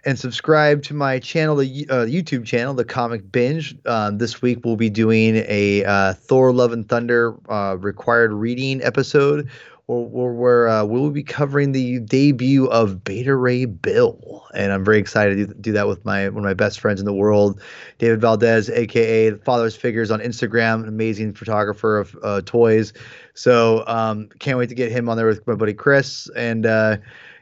and 0.04 0.18
subscribe 0.18 0.82
to 0.82 0.94
my 0.94 1.20
channel, 1.20 1.54
the 1.54 1.86
uh, 1.88 2.04
YouTube 2.04 2.44
channel, 2.44 2.74
The 2.74 2.84
Comic 2.84 3.30
Binge. 3.30 3.76
Um, 3.86 4.18
this 4.18 4.42
week 4.42 4.58
we'll 4.64 4.74
be 4.74 4.90
doing 4.90 5.36
a 5.46 5.84
uh, 5.84 6.14
Thor: 6.14 6.52
Love 6.52 6.72
and 6.72 6.88
Thunder 6.88 7.36
uh, 7.48 7.76
required 7.78 8.32
reading 8.32 8.82
episode, 8.82 9.48
where, 9.86 10.32
where 10.32 10.68
uh, 10.68 10.84
we'll 10.84 11.10
be 11.10 11.22
covering 11.22 11.72
the 11.72 12.00
debut 12.00 12.66
of 12.66 13.04
Beta 13.04 13.36
Ray 13.36 13.66
Bill, 13.66 14.46
and 14.54 14.72
I'm 14.72 14.84
very 14.84 14.98
excited 14.98 15.48
to 15.48 15.54
do 15.54 15.72
that 15.72 15.86
with 15.86 16.04
my 16.04 16.28
one 16.28 16.38
of 16.38 16.44
my 16.44 16.54
best 16.54 16.80
friends 16.80 17.00
in 17.00 17.06
the 17.06 17.14
world, 17.14 17.60
David 17.98 18.20
Valdez, 18.20 18.70
aka 18.70 19.32
Father's 19.36 19.76
Figures 19.76 20.10
on 20.10 20.20
Instagram, 20.20 20.82
an 20.82 20.88
amazing 20.88 21.34
photographer 21.34 21.98
of 21.98 22.16
uh, 22.22 22.40
toys. 22.46 22.92
So 23.34 23.84
um, 23.86 24.28
can't 24.38 24.58
wait 24.58 24.68
to 24.70 24.74
get 24.74 24.90
him 24.90 25.08
on 25.08 25.16
there 25.16 25.26
with 25.26 25.46
my 25.46 25.54
buddy 25.54 25.74
Chris, 25.74 26.28
and 26.34 26.64
uh, 26.64 26.96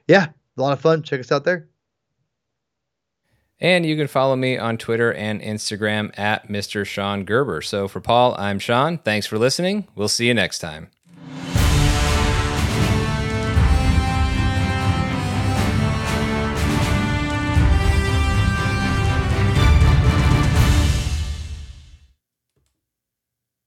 yeah, 0.09 0.29
a 0.57 0.61
lot 0.61 0.73
of 0.73 0.81
fun. 0.81 1.03
Check 1.03 1.21
us 1.21 1.31
out 1.31 1.45
there. 1.45 1.69
And 3.61 3.87
you 3.87 3.97
can 3.97 4.09
follow 4.09 4.35
me 4.35 4.59
on 4.59 4.77
Twitter 4.77 5.13
and 5.13 5.41
Instagram 5.41 6.19
at 6.19 6.49
Mr. 6.49 6.85
Sean 6.85 7.25
Gerber. 7.25 7.63
So 7.63 7.87
for 7.87 8.01
Paul, 8.01 8.35
I'm 8.37 8.59
Sean. 8.59 8.99
Thanks 8.99 9.29
for 9.29 9.39
listening. 9.39 9.87
We'll 9.95 10.09
see 10.09 10.27
you 10.27 10.35
next 10.35 10.59
time. 10.59 10.92